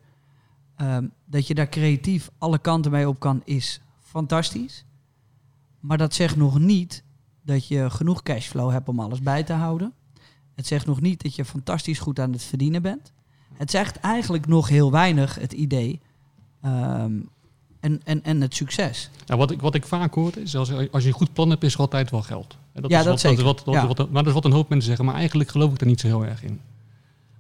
Ehm, 0.83 1.05
dat 1.25 1.47
je 1.47 1.55
daar 1.55 1.69
creatief 1.69 2.31
alle 2.39 2.59
kanten 2.59 2.91
mee 2.91 3.09
op 3.09 3.21
kan, 3.21 3.43
is 3.45 3.81
fantastisch. 4.01 4.85
Maar 5.81 5.99
dat 5.99 6.15
zegt 6.15 6.37
nog 6.37 6.59
niet 6.59 7.03
dat 7.43 7.67
je 7.67 7.91
genoeg 7.91 8.23
cashflow 8.23 8.71
hebt 8.71 8.89
om 8.89 9.01
alles 9.01 9.21
bij 9.21 9.43
te 9.43 9.53
houden. 9.53 9.93
Het 10.55 10.67
zegt 10.67 10.87
nog 10.87 11.01
niet 11.01 11.23
dat 11.23 11.35
je 11.35 11.45
fantastisch 11.45 11.99
goed 11.99 12.21
aan 12.21 12.33
het 12.33 12.43
verdienen 12.43 12.83
bent. 12.83 13.13
Het 13.53 13.71
zegt 13.71 13.97
eigenlijk 14.01 14.47
nog 14.47 14.69
heel 14.69 14.91
weinig, 14.91 15.35
het 15.35 15.53
idee. 15.53 16.01
Ehm, 16.63 17.13
en, 17.81 18.01
en, 18.05 18.23
en 18.25 18.41
het 18.41 18.55
succes. 18.55 19.11
Nou, 19.27 19.39
wat, 19.41 19.51
ik, 19.51 19.61
wat 19.61 19.75
ik 19.75 19.87
vaak 19.87 20.15
hoor 20.15 20.37
is, 20.37 20.57
als, 20.57 20.73
als 20.91 21.03
je 21.03 21.09
een 21.09 21.15
goed 21.15 21.33
plan 21.33 21.51
hebt, 21.51 21.63
is 21.65 21.75
er 21.75 21.81
altijd 21.81 22.11
wel 22.11 22.23
geld. 22.23 22.57
En 22.73 22.83
Ja, 22.87 22.99
is 22.99 23.05
dat 23.05 23.13
wat, 23.13 23.21
zeker. 23.21 23.39
is 23.39 23.45
wat, 23.45 23.65
wat, 23.65 23.75
Ja. 23.75 23.87
wat- 23.87 23.99
maar 23.99 24.23
dat 24.23 24.27
is 24.27 24.33
wat 24.33 24.45
een 24.45 24.53
hoop 24.53 24.69
mensen 24.69 24.89
zeggen, 24.89 25.05
maar 25.07 25.15
eigenlijk 25.15 25.51
geloof 25.51 25.73
ik 25.73 25.79
daar 25.79 25.89
niet 25.89 26.01
zo 26.01 26.07
heel 26.07 26.25
erg 26.25 26.43
in. 26.43 26.61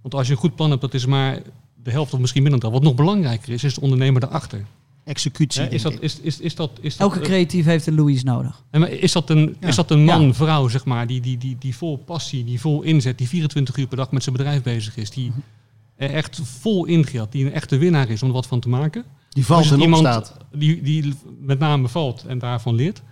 Want 0.02 0.14
als 0.14 0.26
je 0.26 0.32
een 0.32 0.38
goed 0.38 0.54
plan 0.54 0.70
hebt, 0.70 0.80
dat 0.82 0.94
is 0.94 1.06
maar 1.06 1.38
de 1.82 1.90
helft 1.90 2.14
of 2.14 2.20
misschien 2.20 2.42
minder 2.42 2.60
dan. 2.60 2.72
Wat 2.72 2.82
nog 2.82 2.94
belangrijker 2.94 3.52
is, 3.52 3.64
is 3.64 3.74
de 3.74 3.80
ondernemer 3.80 4.20
daarachter. 4.20 4.64
executie. 5.04 5.68
Is, 5.68 5.82
dat, 5.82 6.00
is, 6.00 6.20
is, 6.20 6.40
is 6.40 6.54
dat, 6.54 6.70
is 6.80 6.96
dat, 6.96 7.08
Elke 7.08 7.20
eh, 7.20 7.24
creatief 7.26 7.64
heeft 7.64 7.86
een 7.86 7.94
Louise 7.94 8.24
nodig. 8.24 8.62
Maar 8.70 8.90
is 8.90 9.12
dat 9.12 9.30
een, 9.30 9.56
Ja. 9.60 9.68
is 9.68 9.74
dat 9.76 9.90
een 9.90 10.04
man, 10.04 10.26
Ja. 10.26 10.32
vrouw, 10.32 10.68
zeg 10.68 10.84
maar, 10.84 11.06
die, 11.06 11.20
die, 11.20 11.38
die, 11.38 11.56
die 11.58 11.76
vol 11.76 11.96
passie, 11.96 12.44
die 12.44 12.60
vol 12.60 12.82
inzet, 12.82 13.18
die 13.18 13.28
24 13.28 13.76
uur 13.76 13.86
per 13.86 13.96
dag 13.96 14.10
met 14.10 14.22
zijn 14.22 14.36
bedrijf 14.36 14.62
bezig 14.62 14.96
is, 14.96 15.10
die 15.10 15.32
er 15.96 16.10
echt 16.10 16.40
vol 16.44 16.84
ingaat, 16.84 17.32
die 17.32 17.44
een 17.46 17.52
echte 17.52 17.76
winnaar 17.78 18.08
is 18.08 18.22
om 18.22 18.28
er 18.28 18.34
wat 18.34 18.46
van 18.46 18.60
te 18.60 18.68
maken? 18.68 19.04
Die 19.28 19.44
valt 19.46 19.70
en 19.70 19.80
iemand 19.80 20.02
opstaat. 20.06 20.36
Die, 20.54 20.82
die 20.82 21.14
met 21.40 21.58
name 21.58 21.88
valt 21.88 22.24
en 22.26 22.38
daarvan 22.38 22.74
leert? 22.74 23.02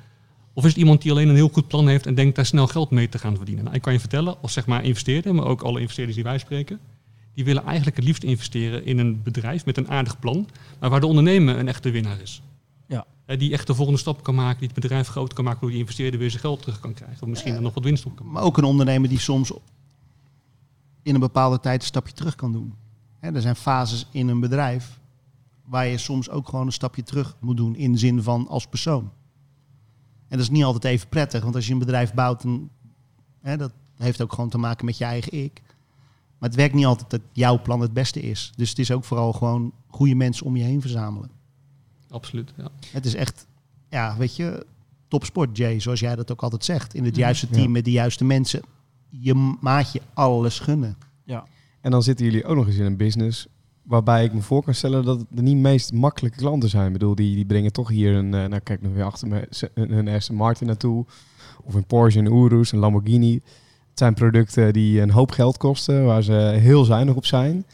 Of 0.55 0.65
is 0.65 0.71
het 0.71 0.79
iemand 0.79 1.03
die 1.03 1.11
alleen 1.11 1.29
een 1.29 1.35
heel 1.35 1.49
goed 1.53 1.69
plan 1.69 1.89
heeft 1.89 2.07
en 2.07 2.15
denkt 2.15 2.37
daar 2.37 2.47
snel 2.47 2.67
geld 2.67 2.91
mee 2.91 3.09
te 3.09 3.19
gaan 3.19 3.37
verdienen? 3.37 3.65
Nou, 3.65 3.77
ik 3.77 3.83
kan 3.83 3.93
je 3.93 4.01
vertellen, 4.01 4.37
als 4.43 4.53
zeg 4.53 4.67
maar 4.67 4.85
investeerder, 4.85 5.35
maar 5.35 5.45
ook 5.45 5.63
alle 5.63 5.81
investeerders 5.81 6.17
die 6.17 6.25
wij 6.27 6.39
spreken, 6.39 6.79
die 7.35 7.45
willen 7.45 7.65
eigenlijk 7.65 7.97
het 7.97 8.05
liefst 8.05 8.23
investeren 8.23 8.85
in 8.85 8.99
een 8.99 9.23
bedrijf 9.23 9.65
met 9.65 9.77
een 9.77 9.89
aardig 9.89 10.19
plan, 10.19 10.49
maar 10.81 10.91
waar 10.91 11.01
de 11.01 11.07
ondernemer 11.07 11.59
een 11.59 11.69
echte 11.69 11.91
winnaar 11.91 12.21
is. 12.21 12.43
Ja. 12.87 13.07
Die 13.37 13.53
echt 13.53 13.67
de 13.67 13.75
volgende 13.75 14.01
stap 14.01 14.23
kan 14.23 14.35
maken, 14.35 14.59
die 14.59 14.69
het 14.69 14.81
bedrijf 14.81 15.09
groter 15.09 15.35
kan 15.35 15.45
maken, 15.45 15.61
door 15.61 15.71
die 15.71 15.79
investeerder 15.79 16.21
weer 16.21 16.31
zijn 16.31 16.43
geld 16.43 16.61
terug 16.61 16.81
kan 16.81 16.95
krijgen. 16.95 17.23
Of 17.23 17.29
misschien 17.29 17.55
er 17.55 17.63
nog 17.63 17.75
wat 17.75 17.85
winst 17.85 18.07
op 18.07 18.17
kan 18.17 18.25
maken. 18.25 18.41
Maar 18.41 18.49
ook 18.49 18.59
een 18.59 18.65
ondernemer 18.65 19.09
die 19.09 19.19
soms 19.19 19.53
in 21.03 21.15
een 21.15 21.21
bepaalde 21.21 21.61
tijd 21.61 21.81
een 21.81 21.87
stapje 21.87 22.13
terug 22.13 22.35
kan 22.35 22.53
doen. 22.53 22.75
Er 23.21 23.41
zijn 23.41 23.57
fases 23.57 24.07
in 24.11 24.29
een 24.29 24.41
bedrijf 24.41 25.01
waar 25.65 25.87
je 25.87 25.99
soms 25.99 26.31
ook 26.31 26.49
gewoon 26.49 26.67
een 26.67 26.73
stapje 26.73 27.03
terug 27.03 27.37
moet 27.41 27.57
doen 27.57 27.77
in 27.77 27.99
zin 27.99 28.23
van 28.23 28.49
als 28.49 28.67
persoon. 28.67 29.11
En 30.29 30.37
dat 30.37 30.41
is 30.41 30.51
niet 30.51 30.65
altijd 30.65 30.85
even 30.85 31.09
prettig, 31.09 31.43
want 31.43 31.55
als 31.55 31.67
je 31.67 31.73
een 31.73 31.79
bedrijf 31.79 32.15
bouwt, 32.15 32.45
dat 33.43 33.73
heeft 33.97 34.23
ook 34.23 34.33
gewoon 34.33 34.51
te 34.51 34.59
maken 34.59 34.85
met 34.85 34.99
je 34.99 35.05
eigen 35.05 35.33
ik. 35.33 35.63
Maar 36.41 36.49
het 36.49 36.59
werkt 36.59 36.75
niet 36.75 36.85
altijd 36.87 37.11
dat 37.11 37.21
jouw 37.33 37.63
plan 37.63 37.81
het 37.81 37.93
beste 37.93 38.21
is. 38.21 38.53
Dus 38.57 38.69
het 38.69 38.79
is 38.79 38.91
ook 38.93 39.05
vooral 39.05 39.33
gewoon 39.33 39.73
goede 39.87 40.15
mensen 40.15 40.47
om 40.47 40.57
je 40.57 40.63
heen 40.65 40.81
verzamelen. 40.81 41.31
Absoluut, 42.09 42.53
ja. 42.57 42.69
Het 42.93 43.05
is 43.07 43.15
echt, 43.15 43.47
ja, 43.89 44.17
weet 44.17 44.37
je, 44.37 44.67
topsport, 45.09 45.57
Jay, 45.57 45.81
zoals 45.81 46.01
jij 46.01 46.17
dat 46.17 46.33
ook 46.33 46.43
altijd 46.43 46.65
zegt. 46.65 46.95
In 46.95 47.05
het 47.05 47.13
Mhm. 47.13 47.21
juiste 47.21 47.49
team 47.49 47.63
Ja. 47.65 47.69
met 47.71 47.85
de 47.85 47.91
juiste 47.91 48.25
mensen. 48.25 48.61
Je 49.09 49.57
maat 49.61 49.93
je 49.93 50.01
alles 50.15 50.59
gunnen. 50.59 50.97
En 51.81 51.91
dan 51.91 52.03
zitten 52.03 52.25
jullie 52.27 52.45
ook 52.45 52.57
nog 52.57 52.67
eens 52.67 52.77
in 52.77 52.85
een 52.85 52.97
business 52.97 53.47
waarbij 53.83 54.25
ik 54.25 54.33
me 54.33 54.41
voor 54.41 54.63
kan 54.63 54.75
stellen 54.75 55.05
dat 55.05 55.19
het 55.19 55.27
de 55.31 55.43
niet 55.43 55.57
meest 55.57 55.93
makkelijke 55.93 56.39
klanten 56.39 56.69
zijn. 56.69 56.87
Ik 56.87 56.93
bedoel, 56.93 57.15
die, 57.15 57.35
die 57.35 57.45
brengen 57.47 57.73
toch 57.73 57.89
hier 57.89 58.15
een, 58.15 58.35
eh, 58.35 58.47
nou 58.47 58.59
kijk 58.61 58.83
nog 58.83 58.93
weer 58.93 59.05
achter 59.05 59.29
me, 59.29 59.47
ze- 59.51 59.71
een, 59.75 59.93
een 59.93 60.09
Aston 60.09 60.37
Martin 60.37 60.67
naartoe. 60.67 61.07
Of 61.65 61.75
een 61.75 61.85
Porsche, 61.87 62.21
een 62.21 62.33
Urus, 62.37 62.73
een 62.73 62.79
Lamborghini. 62.79 63.41
Zijn 64.01 64.15
producten 64.15 64.73
die 64.73 65.01
een 65.01 65.11
hoop 65.11 65.31
geld 65.31 65.57
kosten, 65.57 66.05
waar 66.05 66.23
ze 66.23 66.33
heel 66.61 66.85
zuinig 66.85 67.15
op 67.15 67.27
zijn. 67.27 67.65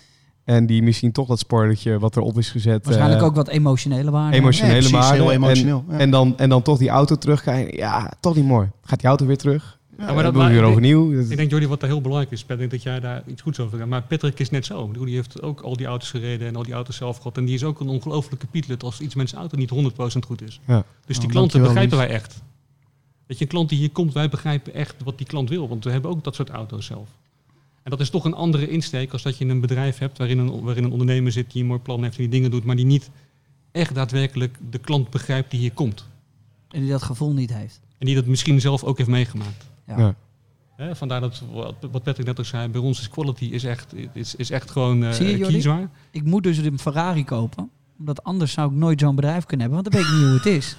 En 0.44 0.66
die 0.66 0.82
misschien 0.82 1.12
toch 1.12 1.28
dat 1.28 1.38
spoilertje 1.38 1.98
wat 1.98 2.16
erop 2.16 2.38
is 2.38 2.50
gezet. 2.50 2.84
Waarschijnlijk 2.84 3.20
eh, 3.20 3.26
ook 3.26 3.34
wat 3.34 3.48
emotionele 3.48 4.10
waarde. 4.10 4.36
emotionele 4.36 4.74
precies, 4.74 4.90
waarde. 4.90 5.14
heel 5.16 5.30
En- 5.30 5.36
emotioneel. 5.36 5.84
ja. 5.90 5.98
En 5.98 6.10
dan, 6.10 6.38
en 6.38 6.48
dan 6.48 6.62
toch 6.62 6.78
die 6.78 6.88
auto 6.88 7.14
terugkrijgen. 7.16 7.76
Ja, 7.76 8.12
toch 8.20 8.34
niet 8.34 8.44
mooi. 8.44 8.68
Gaat 8.82 8.98
die 8.98 9.08
auto 9.08 9.26
weer 9.26 9.36
terug? 9.36 9.78
Ja, 9.98 10.12
maar 10.12 10.22
dat- 10.22 10.34
weer 10.34 10.62
overnieuw. 10.62 11.20
Ik 11.20 11.36
denk, 11.36 11.50
Jordi, 11.50 11.66
wat 11.66 11.80
daar 11.80 11.88
heel 11.90 12.00
belangrijk 12.00 12.32
is, 12.32 12.44
ik 12.48 12.58
denk 12.58 12.70
dat 12.70 12.82
jij 12.82 13.00
daar 13.00 13.22
iets 13.26 13.42
goeds 13.42 13.60
over 13.60 13.78
gaat. 13.78 13.86
Maar 13.88 14.02
Patrick 14.02 14.38
is 14.38 14.50
net 14.50 14.66
zo. 14.66 14.90
Die 15.04 15.14
heeft 15.14 15.42
ook 15.42 15.60
al 15.60 15.76
die 15.76 15.86
auto's 15.86 16.10
gereden 16.10 16.48
en 16.48 16.56
al 16.56 16.62
die 16.62 16.74
auto's 16.74 16.96
zelf 16.96 17.16
gehad. 17.16 17.36
En 17.36 17.44
die 17.44 17.54
is 17.54 17.64
ook 17.64 17.80
een 17.80 17.88
ongelofelijke 17.88 18.46
pietlet 18.46 18.82
als 18.82 19.00
iets 19.00 19.14
met 19.14 19.28
zijn 19.28 19.40
auto 19.40 19.56
niet 19.56 19.70
100% 19.70 20.26
goed 20.26 20.42
is. 20.42 20.60
Ja. 20.66 20.84
Dus 21.06 21.16
die 21.16 21.26
Oh, 21.26 21.32
klanten 21.32 21.62
begrijpen 21.62 21.96
wij 21.98 22.08
echt. 22.08 22.42
Dat 23.26 23.38
je 23.38 23.44
een 23.44 23.50
klant 23.50 23.68
die 23.68 23.78
hier 23.78 23.90
komt, 23.90 24.12
wij 24.12 24.28
begrijpen 24.28 24.74
echt 24.74 24.94
wat 25.04 25.18
die 25.18 25.26
klant 25.26 25.48
wil. 25.48 25.68
Want 25.68 25.84
we 25.84 25.90
hebben 25.90 26.10
ook 26.10 26.24
dat 26.24 26.34
soort 26.34 26.50
auto's 26.50 26.86
zelf. 26.86 27.08
En 27.82 27.90
dat 27.90 28.00
is 28.00 28.10
toch 28.10 28.24
een 28.24 28.34
andere 28.34 28.68
insteek 28.68 29.12
als 29.12 29.22
dat 29.22 29.38
je 29.38 29.44
een 29.44 29.60
bedrijf 29.60 29.98
hebt 29.98 30.18
waarin 30.18 30.38
een, 30.38 30.60
waarin 30.60 30.84
een 30.84 30.90
ondernemer 30.90 31.32
zit 31.32 31.52
die 31.52 31.62
een 31.62 31.68
mooi 31.68 31.80
plan 31.80 32.02
heeft 32.02 32.16
en 32.16 32.22
die 32.22 32.30
dingen 32.30 32.50
doet, 32.50 32.64
maar 32.64 32.76
die 32.76 32.84
niet 32.84 33.10
echt 33.72 33.94
daadwerkelijk 33.94 34.58
de 34.70 34.78
klant 34.78 35.10
begrijpt 35.10 35.50
die 35.50 35.60
hier 35.60 35.72
komt. 35.72 36.06
En 36.70 36.80
die 36.80 36.90
dat 36.90 37.02
gevoel 37.02 37.32
niet 37.32 37.54
heeft. 37.54 37.80
En 37.98 38.06
die 38.06 38.14
dat 38.14 38.26
misschien 38.26 38.60
zelf 38.60 38.84
ook 38.84 38.96
heeft 38.96 39.08
meegemaakt. 39.08 39.66
Ja. 39.86 39.98
Ja. 39.98 40.14
Hè, 40.76 40.96
vandaar 40.96 41.20
dat 41.20 41.42
wat 41.52 41.74
wat 41.90 42.02
Patrick 42.02 42.26
net 42.26 42.38
ook 42.38 42.44
zei, 42.44 42.68
bij 42.68 42.80
ons 42.80 43.00
is 43.00 43.08
quality 43.08 43.44
is 43.44 43.64
echt, 43.64 43.94
is, 44.12 44.34
is 44.34 44.50
echt 44.50 44.70
gewoon 44.70 45.04
eh 45.04 45.12
Zie 45.12 45.38
je, 45.38 45.46
kiesbaar. 45.46 45.90
Ik 46.10 46.24
moet 46.24 46.42
dus 46.42 46.58
een 46.58 46.78
Ferrari 46.78 47.24
kopen. 47.24 47.70
Omdat 47.98 48.24
anders 48.24 48.52
zou 48.52 48.70
ik 48.70 48.76
nooit 48.76 49.00
zo'n 49.00 49.14
bedrijf 49.14 49.44
kunnen 49.44 49.70
hebben. 49.70 49.84
Want 49.84 49.94
dan 49.94 50.02
weet 50.02 50.12
ik 50.12 50.16
niet 50.18 50.28
hoe 50.28 50.36
het 50.36 50.46
is. 50.46 50.76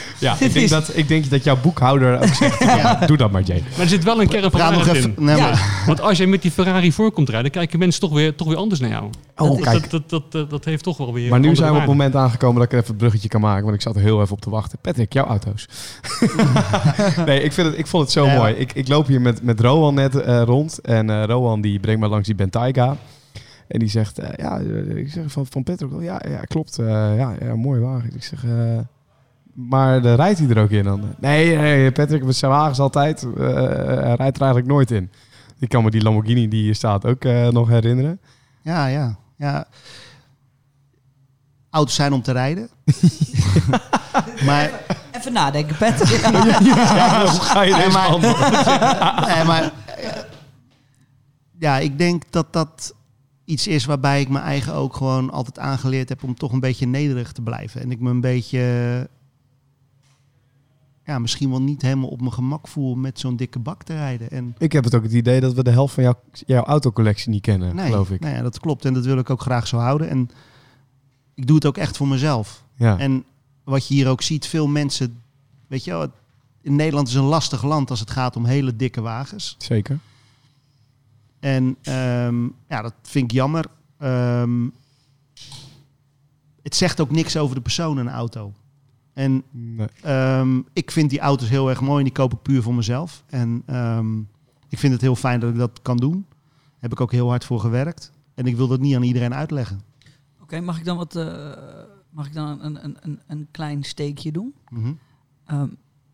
Ja, 0.21 0.35
ik 0.39 0.53
denk, 0.53 0.69
dat, 0.79 0.91
ik 0.97 1.07
denk 1.07 1.29
dat 1.29 1.43
jouw 1.43 1.57
boekhouder 1.61 2.15
ook 2.21 2.27
zegt, 2.33 2.59
Ja. 2.79 3.05
doe 3.05 3.17
dat 3.17 3.31
maar, 3.31 3.41
Jay. 3.41 3.63
Maar 3.71 3.79
er 3.79 3.87
zit 3.87 4.03
wel 4.03 4.21
een 4.21 4.27
kern 4.27 4.41
van 4.41 4.51
Praat 4.51 4.71
nog 4.71 4.85
waarheid 4.85 5.05
even. 5.05 5.13
in. 5.17 5.23
Nee, 5.25 5.35
Ja. 5.35 5.49
maar- 5.49 5.83
Want 5.85 6.01
als 6.01 6.17
jij 6.17 6.27
met 6.27 6.41
die 6.41 6.51
Ferrari 6.51 6.91
voor 6.91 7.11
komt 7.11 7.29
rijden, 7.29 7.51
kijken 7.51 7.79
mensen 7.79 8.01
toch 8.01 8.11
weer, 8.13 8.35
toch 8.35 8.47
weer 8.47 8.57
anders 8.57 8.79
naar 8.79 8.89
jou. 8.89 9.09
Oh, 9.37 9.47
Dat, 9.49 9.59
kijk. 9.59 9.89
dat, 9.89 10.09
dat, 10.09 10.31
dat, 10.31 10.49
dat 10.49 10.65
heeft 10.65 10.83
toch 10.83 10.97
wel 10.97 11.13
weer 11.13 11.29
Maar 11.29 11.39
nu 11.39 11.55
zijn 11.55 11.67
we 11.69 11.73
op 11.73 11.79
het 11.81 11.89
moment 11.89 12.15
aangekomen 12.15 12.55
dat 12.55 12.63
ik 12.65 12.71
er 12.71 12.77
even 12.77 12.89
het 12.89 12.97
bruggetje 12.97 13.27
kan 13.29 13.41
maken. 13.41 13.63
Want 13.63 13.75
ik 13.75 13.81
zat 13.81 13.95
er 13.95 14.01
heel 14.01 14.21
even 14.21 14.33
op 14.33 14.41
te 14.41 14.49
wachten. 14.49 14.77
Patrick, 14.81 15.13
jouw 15.13 15.25
auto's. 15.25 15.65
nee, 17.25 17.41
ik, 17.43 17.51
vind 17.53 17.67
het, 17.67 17.77
ik 17.77 17.87
vond 17.87 18.03
het 18.03 18.11
zo 18.11 18.25
Ja, 18.25 18.35
mooi. 18.37 18.53
Ik, 18.53 18.73
ik 18.73 18.87
loop 18.87 19.07
hier 19.07 19.21
met, 19.21 19.43
met 19.43 19.59
Rowan 19.59 19.93
net 19.93 20.15
eh, 20.21 20.41
rond. 20.45 20.79
En 20.79 21.09
eh 21.09 21.23
Rowan 21.25 21.61
die 21.61 21.79
brengt 21.79 22.01
me 22.01 22.07
langs 22.07 22.25
die 22.25 22.35
Bentayga. 22.35 22.97
En 23.67 23.79
die 23.79 23.89
zegt, 23.89 24.19
eh, 24.19 24.29
ja, 24.37 24.57
ik 24.95 25.09
zeg 25.11 25.23
van, 25.27 25.45
van 25.49 25.63
Patrick, 25.63 25.89
ja, 25.99 26.21
ja, 26.29 26.39
klopt. 26.41 26.77
eh, 26.79 26.85
ja, 27.17 27.33
ja, 27.41 27.55
mooi 27.55 27.79
wagen. 27.79 28.11
Ik 28.15 28.23
zeg, 28.23 28.43
eh, 28.43 28.49
maar 29.53 30.01
de 30.01 30.13
rijdt 30.13 30.39
hij 30.39 30.49
er 30.49 30.61
ook 30.63 30.69
in 30.69 30.83
dan? 30.83 31.03
Nee, 31.19 31.55
nee 31.57 31.91
Patrick, 31.91 32.23
met 32.25 32.35
zijn 32.35 32.51
wagens 32.51 32.79
altijd. 32.79 33.23
eh, 33.37 33.45
hij 33.53 34.15
rijdt 34.15 34.35
er 34.35 34.41
eigenlijk 34.41 34.67
nooit 34.67 34.91
in. 34.91 35.11
Ik 35.59 35.69
kan 35.69 35.83
me 35.83 35.89
die 35.91 36.01
Lamborghini 36.03 36.47
die 36.47 36.63
hier 36.63 36.75
staat 36.75 37.05
ook 37.05 37.23
eh, 37.25 37.47
nog 37.47 37.67
herinneren. 37.69 38.19
Ja, 38.61 38.85
ja, 38.87 39.15
ja. 39.35 39.67
Auto's 41.69 41.95
zijn 41.95 42.13
om 42.13 42.21
te 42.21 42.31
rijden. 42.31 42.69
maar, 44.45 44.71
Even 45.11 45.33
nadenken, 45.33 45.77
Patrick. 45.77 46.19
Ja, 46.95 47.21
hoe 47.21 47.39
ga 47.39 47.61
je 47.61 47.75
Nee, 47.75 47.89
maar- 47.89 48.19
nee, 49.35 49.43
maar 49.45 49.71
eh, 49.97 50.21
ja, 51.59 51.77
ik 51.77 51.97
denk 51.97 52.23
dat 52.29 52.53
dat 52.53 52.93
iets 53.45 53.67
is 53.67 53.85
waarbij 53.85 54.21
ik 54.21 54.29
mijn 54.29 54.43
eigen 54.43 54.73
ook 54.73 54.95
gewoon 54.95 55.31
altijd 55.31 55.59
aangeleerd 55.59 56.09
heb 56.09 56.23
om 56.23 56.35
toch 56.35 56.51
een 56.51 56.59
beetje 56.59 56.85
nederig 56.87 57.31
te 57.31 57.41
blijven. 57.41 57.81
En 57.81 57.91
ik 57.91 57.99
me 57.99 58.09
een 58.09 58.21
beetje, 58.21 58.59
ja, 61.11 61.19
misschien 61.19 61.49
wel 61.49 61.61
niet 61.61 61.81
helemaal 61.81 62.09
op 62.09 62.19
mijn 62.19 62.33
gemak 62.33 62.67
voel 62.67 62.95
met 62.95 63.19
zo'n 63.19 63.35
dikke 63.35 63.59
bak 63.59 63.83
te 63.83 63.93
rijden. 63.93 64.29
En 64.31 64.55
Ik 64.57 64.71
heb 64.71 64.83
het 64.83 64.95
ook 64.95 65.03
het 65.03 65.13
idee 65.13 65.39
dat 65.39 65.53
we 65.53 65.63
de 65.63 65.71
helft 65.71 65.93
van 65.93 66.03
jouw, 66.03 66.19
jouw 66.45 66.63
autocollectie 66.63 67.29
niet 67.29 67.41
kennen, 67.41 67.75
nee, 67.75 67.85
geloof 67.85 68.11
ik. 68.11 68.19
nee, 68.19 68.33
ja, 68.33 68.41
dat 68.41 68.59
klopt. 68.59 68.85
En 68.85 68.93
dat 68.93 69.05
wil 69.05 69.17
ik 69.17 69.29
ook 69.29 69.41
graag 69.41 69.67
zo 69.67 69.77
houden. 69.77 70.09
En 70.09 70.29
ik 71.35 71.47
doe 71.47 71.55
het 71.55 71.65
ook 71.65 71.77
echt 71.77 71.97
voor 71.97 72.07
mezelf. 72.07 72.63
Ja. 72.75 72.97
En 72.97 73.23
wat 73.63 73.87
je 73.87 73.93
hier 73.93 74.07
ook 74.07 74.21
ziet, 74.21 74.47
veel 74.47 74.67
mensen, 74.67 75.21
weet 75.67 75.83
je 75.83 75.91
wel, 75.91 76.07
in 76.61 76.75
Nederland 76.75 77.07
is 77.07 77.13
een 77.13 77.23
lastig 77.23 77.63
land 77.63 77.89
als 77.89 77.99
het 77.99 78.11
gaat 78.11 78.35
om 78.35 78.45
hele 78.45 78.75
dikke 78.75 79.01
wagens. 79.01 79.55
Zeker. 79.57 79.99
En 81.39 81.75
ehm, 81.81 82.43
ja, 82.67 82.81
dat 82.81 82.93
vind 83.01 83.25
ik 83.25 83.31
jammer. 83.31 83.65
Ehm, 83.97 84.67
het 86.63 86.75
zegt 86.75 86.99
ook 86.99 87.11
niks 87.11 87.37
over 87.37 87.55
de 87.55 87.61
persoon 87.61 87.99
in 87.99 88.07
een 88.07 88.13
auto. 88.13 88.53
En 89.13 89.43
Nee. 89.51 89.87
ehm, 90.01 90.61
ik 90.73 90.91
vind 90.91 91.09
die 91.09 91.19
auto's 91.19 91.49
heel 91.49 91.69
erg 91.69 91.81
mooi 91.81 91.97
en 91.97 92.03
die 92.03 92.13
koop 92.13 92.33
ik 92.33 92.41
puur 92.41 92.61
voor 92.61 92.73
mezelf. 92.75 93.23
En 93.27 93.63
ehm, 93.65 94.19
ik 94.69 94.77
vind 94.79 94.93
het 94.93 95.01
heel 95.01 95.15
fijn 95.15 95.39
dat 95.39 95.49
ik 95.49 95.57
dat 95.57 95.79
kan 95.81 95.97
doen. 95.97 96.25
Daar 96.29 96.79
heb 96.79 96.91
ik 96.91 97.01
ook 97.01 97.11
heel 97.11 97.29
hard 97.29 97.45
voor 97.45 97.59
gewerkt. 97.59 98.11
En 98.33 98.45
ik 98.45 98.55
wil 98.55 98.67
dat 98.67 98.79
niet 98.79 98.95
aan 98.95 99.03
iedereen 99.03 99.33
uitleggen. 99.33 99.81
Oké, 100.41 100.59
mag 100.59 100.77
ik 100.77 100.85
dan 100.85 100.97
wat... 100.97 101.15
eh, 101.15 101.51
mag 102.09 102.27
ik 102.27 102.33
dan 102.33 102.61
een, 102.61 102.83
een, 102.83 102.97
een, 103.01 103.19
een 103.27 103.47
klein 103.51 103.83
steekje 103.83 104.31
doen? 104.31 104.53
Mhm. 104.69 104.93
Ehm, 105.45 105.67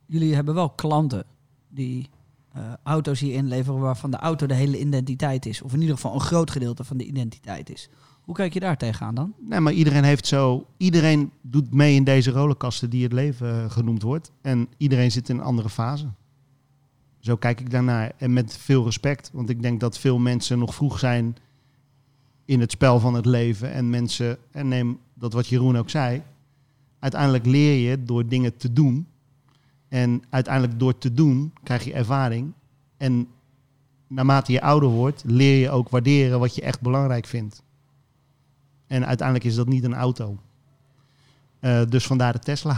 jullie 0.05 0.35
hebben 0.35 0.53
wel 0.53 0.69
klanten 0.69 1.25
die 1.69 2.09
eh, 2.53 2.61
auto's 2.83 3.19
hier 3.19 3.33
inleveren 3.33 3.79
waarvan 3.79 4.11
de 4.11 4.17
auto 4.17 4.45
de 4.45 4.53
hele 4.53 4.79
identiteit 4.79 5.45
is. 5.45 5.61
Of 5.61 5.73
in 5.73 5.79
ieder 5.81 5.95
geval 5.95 6.13
een 6.13 6.19
groot 6.21 6.51
gedeelte 6.51 6.83
van 6.83 6.97
de 6.97 7.05
identiteit 7.05 7.69
is. 7.69 7.89
Hoe 8.27 8.35
kijk 8.35 8.53
je 8.53 8.59
daar 8.59 8.77
tegenaan 8.77 9.15
dan? 9.15 9.33
Nee, 9.39 9.59
maar 9.59 9.73
iedereen 9.73 10.03
heeft 10.03 10.27
zo. 10.27 10.67
Iedereen 10.77 11.31
doet 11.41 11.73
mee 11.73 11.95
in 11.95 12.03
deze 12.03 12.31
rollercoaster 12.31 12.89
die 12.89 13.03
het 13.03 13.13
leven 13.13 13.63
eh, 13.63 13.71
genoemd 13.71 14.01
wordt. 14.01 14.31
En 14.41 14.67
iedereen 14.77 15.11
zit 15.11 15.29
in 15.29 15.37
een 15.37 15.43
andere 15.43 15.69
fase. 15.69 16.07
Zo 17.19 17.35
kijk 17.35 17.59
ik 17.59 17.71
daarnaar. 17.71 18.11
En 18.17 18.33
met 18.33 18.57
veel 18.57 18.83
respect. 18.83 19.29
Want 19.33 19.49
ik 19.49 19.61
denk 19.61 19.79
dat 19.79 19.99
veel 19.99 20.17
mensen 20.17 20.59
nog 20.59 20.75
vroeg 20.75 20.99
zijn 20.99 21.35
in 22.45 22.59
het 22.59 22.71
spel 22.71 22.99
van 22.99 23.13
het 23.13 23.25
leven. 23.25 23.71
En 23.71 23.89
mensen, 23.89 24.37
en 24.51 24.67
neem 24.67 24.99
dat 25.13 25.33
wat 25.33 25.47
Jeroen 25.47 25.77
ook 25.77 25.89
zei. 25.89 26.21
Uiteindelijk 26.99 27.45
leer 27.45 27.89
je 27.89 28.03
door 28.03 28.27
dingen 28.27 28.57
te 28.57 28.73
doen. 28.73 29.07
En 29.87 30.23
uiteindelijk 30.29 30.79
door 30.79 30.97
te 30.97 31.13
doen 31.13 31.53
krijg 31.63 31.83
je 31.83 31.93
ervaring. 31.93 32.51
En 32.97 33.27
naarmate 34.07 34.51
je 34.51 34.61
ouder 34.61 34.89
wordt, 34.89 35.23
leer 35.25 35.59
je 35.59 35.69
ook 35.69 35.89
waarderen 35.89 36.39
wat 36.39 36.55
je 36.55 36.61
echt 36.61 36.81
belangrijk 36.81 37.25
vindt. 37.25 37.65
En 38.87 39.05
uiteindelijk 39.05 39.47
is 39.47 39.55
dat 39.55 39.67
niet 39.67 39.83
een 39.83 39.95
auto. 39.95 40.37
Eh, 41.59 41.81
dus 41.89 42.05
vandaar 42.07 42.33
de 42.33 42.39
Tesla. 42.39 42.77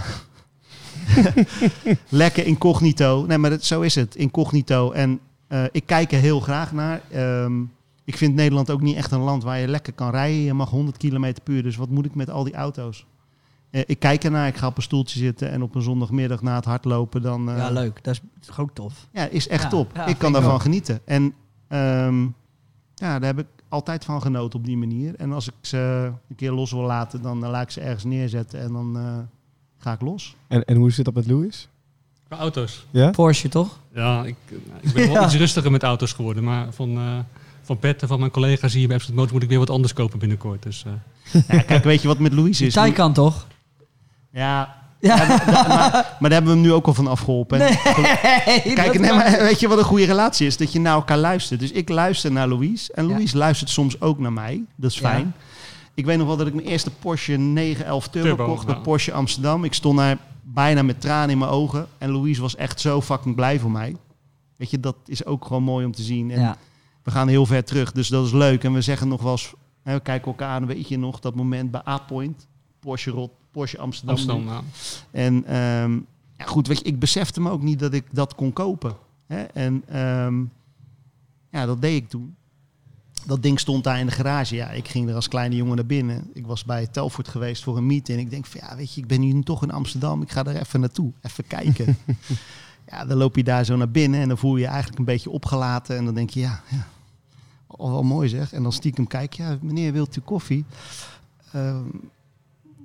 Lekker 2.10 2.45
incognito. 2.45 3.26
Nee, 3.28 3.38
maar 3.38 3.49
dat, 3.49 3.64
zo 3.64 3.82
is 3.82 3.95
het. 3.95 4.16
Incognito. 4.16 4.91
En 4.91 5.20
eh, 5.47 5.64
ik 5.72 5.86
kijk 5.86 6.12
er 6.12 6.20
heel 6.20 6.39
graag 6.39 6.72
naar. 6.72 7.01
Ehm, 7.12 7.62
ik 8.05 8.18
vind 8.18 8.36
Nederland 8.36 8.70
ook 8.72 8.82
niet 8.82 8.95
echt 8.95 9.12
een 9.12 9.20
land 9.20 9.43
waar 9.43 9.60
je 9.60 9.68
lekker 9.68 9.93
kan 9.93 10.10
rijden. 10.12 10.39
Je 10.41 10.53
mag 10.53 10.70
100 10.70 10.97
km 10.97 11.34
per 11.43 11.53
uur. 11.53 11.64
Dus 11.64 11.76
wat 11.76 11.89
moet 11.89 12.05
ik 12.05 12.16
met 12.16 12.30
al 12.30 12.43
die 12.43 12.53
auto's? 12.55 13.05
Eh, 13.70 13.82
ik 13.86 13.99
kijk 13.99 14.24
ernaar. 14.24 14.47
Ik 14.47 14.57
ga 14.57 14.68
op 14.68 14.78
een 14.78 14.84
stoeltje 14.84 15.20
zitten. 15.20 15.51
En 15.51 15.62
op 15.62 15.76
een 15.76 15.82
zondagmiddag 15.82 16.41
na 16.41 16.55
het 16.55 16.66
hardlopen 16.66 17.22
dan... 17.22 17.49
eh, 17.49 17.57
ja, 17.57 17.70
leuk. 17.72 18.03
Dat 18.03 18.22
is 18.41 18.57
ook 18.57 18.72
tof. 18.74 19.07
ja, 19.12 19.26
is 19.28 19.47
echt 19.47 19.64
Ja, 19.64 19.70
top. 19.70 19.91
ja, 19.95 20.05
ik 20.05 20.18
kan 20.18 20.28
ik 20.28 20.34
daarvan 20.34 20.53
ook. 20.53 20.62
genieten. 20.62 20.99
En 21.05 21.34
ehm, 21.68 22.22
ja, 22.95 23.20
daar 23.20 23.24
heb 23.36 23.39
ik 23.39 23.45
altijd 23.70 24.05
van 24.05 24.22
genoten 24.22 24.59
op 24.59 24.65
die 24.65 24.78
manier. 24.78 25.15
En 25.15 25.32
als 25.32 25.47
ik 25.47 25.53
ze 25.61 26.11
een 26.30 26.36
keer 26.36 26.51
los 26.51 26.72
wil 26.72 26.82
laten, 26.82 27.22
dan 27.22 27.43
eh, 27.43 27.49
laat 27.49 27.63
ik 27.63 27.72
ze 27.72 27.82
ergens 27.82 28.03
neerzetten 28.03 28.61
en 28.61 28.74
dan 28.74 28.97
eh, 28.97 29.17
ga 29.78 29.91
ik 29.91 30.01
los. 30.01 30.36
En, 30.47 30.65
en 30.65 30.76
hoe 30.76 30.91
zit 30.91 31.05
dat 31.05 31.13
met 31.13 31.28
Louis? 31.28 31.67
Qua 32.28 32.38
auto's. 32.38 32.86
Ja? 32.91 33.09
Porsche 33.09 33.49
toch? 33.49 33.80
Ja, 33.93 34.24
ik, 34.24 34.36
ik 34.82 34.93
ben 34.93 35.11
wel 35.13 35.24
iets 35.26 35.36
rustiger 35.36 35.72
met 35.72 35.84
auto's 35.84 36.13
geworden. 36.13 36.43
Maar 36.43 36.74
van, 36.74 36.97
eh 36.97 37.20
van 37.70 37.80
Pet 37.80 38.01
en 38.01 38.07
van 38.07 38.20
mijn 38.20 38.32
collega's 38.32 38.74
hier 38.74 38.88
bij 38.88 38.95
Absolute 38.95 39.20
Motor 39.20 39.34
moet 39.34 39.43
ik 39.43 39.49
weer 39.49 39.59
wat 39.59 39.70
anders 39.70 39.93
kopen 39.93 40.20
binnenkort. 40.20 40.63
Dus, 40.63 40.86
eh, 40.86 41.41
Ja, 41.57 41.61
kijk, 41.61 41.84
weet 41.84 42.01
je 42.01 42.07
wat 42.07 42.20
met 42.20 42.34
Louis 42.34 42.57
Die 42.57 42.67
is? 42.67 42.74
Taycan 42.74 43.13
toch? 43.13 43.47
Ja, 44.32 44.82
Ja. 45.00 45.16
maar, 45.18 45.38
maar 46.20 46.30
daar 46.30 46.32
hebben 46.32 46.52
we 46.52 46.58
hem 46.58 46.62
nu 46.62 46.74
ook 46.74 46.86
al 46.88 46.93
van 46.93 47.08
afgeholpen. 47.08 47.58
Nee, 47.60 47.78
Kijk, 48.74 49.00
nee, 49.00 49.14
maar 49.14 49.32
weet 49.39 49.60
je 49.60 49.68
wat 49.68 49.78
een 49.78 49.84
goede 49.84 50.06
relatie 50.06 50.47
is? 50.47 50.58
Dat 50.58 50.72
je 50.72 50.80
naar 50.80 50.93
elkaar 50.93 51.18
luistert. 51.18 51.60
Dus 51.60 51.72
ik 51.72 51.89
luister 51.89 52.32
naar 52.32 52.47
Louise 52.47 52.93
en 52.93 53.08
Ja. 53.08 53.10
Louise 53.14 53.38
luistert 53.38 53.70
soms 53.70 54.02
ook 54.02 54.20
naar 54.20 54.34
mij. 54.34 54.64
Dat 54.76 54.91
is 54.91 55.00
Ja. 55.00 55.10
fijn. 55.10 55.34
Ik 55.93 56.06
weet 56.06 56.18
nog 56.18 56.28
wel 56.28 56.38
dat 56.38 56.47
ik 56.47 56.54
mijn 56.54 56.68
eerste 56.68 56.91
Porsche 56.91 57.34
911 57.36 58.08
Turbo, 58.08 58.28
Turbo, 58.28 58.45
kocht 58.45 58.66
bij. 58.66 58.76
Porsche 58.76 59.12
Amsterdam. 59.14 59.64
Ik 59.64 59.74
stond 59.74 59.97
daar 59.97 60.18
bijna 60.43 60.82
met 60.82 61.02
tranen 61.02 61.30
in 61.30 61.38
mijn 61.38 61.52
ogen. 61.52 61.88
En 61.97 62.12
Louise 62.12 62.41
was 62.41 62.56
echt 62.56 62.80
zo 62.82 63.02
fucking 63.02 63.36
blij 63.36 63.60
voor 63.60 63.72
mij. 63.72 63.95
Weet 64.58 64.70
je, 64.72 64.80
dat 64.80 64.95
is 65.06 65.26
ook 65.26 65.45
gewoon 65.45 65.64
mooi 65.64 65.86
om 65.86 65.91
te 65.91 66.02
zien. 66.02 66.32
En 66.32 66.39
Ja. 66.41 66.56
we 67.04 67.12
gaan 67.12 67.28
heel 67.28 67.45
ver 67.45 67.64
terug, 67.64 67.91
dus 67.91 68.08
dat 68.08 68.26
is 68.26 68.32
leuk. 68.32 68.64
En 68.64 68.74
we 68.74 68.82
zeggen 68.82 69.08
nog 69.08 69.22
wel 69.22 69.32
eens, 69.32 69.54
hè, 69.84 69.93
we 69.93 70.00
kijken 70.02 70.28
elkaar 70.28 70.50
aan, 70.50 70.66
weet 70.66 70.88
je 70.88 70.97
nog, 70.97 71.20
dat 71.20 71.36
moment 71.36 71.72
bij 71.72 71.82
A-Point. 71.88 72.47
Porsche, 72.80 73.12
Rot, 73.12 73.32
Porsche 73.60 73.78
Amsterdam. 73.78 74.16
Amsterdam, 74.16 74.47
ja. 74.47 74.62
En 75.12 75.45
ehm, 75.45 75.93
ja, 76.38 76.45
goed, 76.45 76.68
weet 76.68 76.78
je, 76.78 76.84
ik 76.84 76.99
besefte 76.99 77.41
me 77.41 77.49
ook 77.49 77.62
niet 77.62 77.80
dat 77.80 77.93
ik 77.93 78.05
dat 78.12 78.36
kon 78.36 78.53
kopen. 78.53 78.95
Hè? 79.28 79.41
En 79.43 79.84
ehm, 79.88 80.43
ja, 81.51 81.66
dat 81.66 81.82
deed 81.82 82.03
ik 82.03 82.10
toen. 82.10 82.36
Dat 83.26 83.43
ding 83.43 83.60
stond 83.60 83.84
daar 83.84 83.99
in 83.99 84.05
de 84.05 84.12
garage. 84.12 84.55
Ja, 84.55 84.70
ik 84.70 84.88
ging 84.88 85.10
er 85.10 85.16
als 85.16 85.28
kleine 85.28 85.55
jongen 85.55 85.76
naar 85.76 85.86
binnen. 85.86 86.30
Ik 86.34 86.45
was 86.45 86.66
bij 86.66 86.88
Telfort 86.88 87.28
geweest 87.28 87.64
voor 87.64 87.78
een 87.78 87.88
meeting. 87.88 88.20
Ik 88.20 88.30
denk 88.30 88.45
van 88.45 88.62
ja, 88.64 88.76
weet 88.76 88.93
je, 88.93 89.01
ik 89.01 89.07
ben 89.07 89.20
nu 89.20 89.43
toch 89.43 89.64
in 89.64 89.72
Amsterdam. 89.72 90.22
Ik 90.22 90.32
ga 90.32 90.45
er 90.45 90.55
even 90.55 90.80
naartoe, 90.80 91.12
even 91.22 91.47
kijken. 91.47 91.97
ja, 92.91 93.05
dan 93.05 93.18
loop 93.18 93.36
je 93.36 93.43
daar 93.43 93.66
zo 93.66 93.76
naar 93.76 93.91
binnen 93.91 94.22
en 94.22 94.28
dan 94.28 94.38
voel 94.38 94.55
je 94.55 94.62
je 94.62 94.68
eigenlijk 94.68 94.99
een 94.99 95.05
beetje 95.05 95.30
opgelaten. 95.30 95.97
En 95.97 96.05
dan 96.05 96.14
denk 96.14 96.30
je, 96.30 96.39
ja, 96.39 96.62
ja 96.70 96.88
al 97.68 97.91
wel 97.91 98.03
mooi 98.03 98.30
zeg. 98.30 98.53
En 98.53 98.64
dan 98.64 98.74
stiekem 98.74 99.07
kijk 99.07 99.34
je, 99.34 99.43
ja, 99.43 99.57
meneer, 99.62 99.93
wilt 99.93 100.16
u 100.16 100.22
koffie? 100.22 100.66
Ehm, 101.51 101.88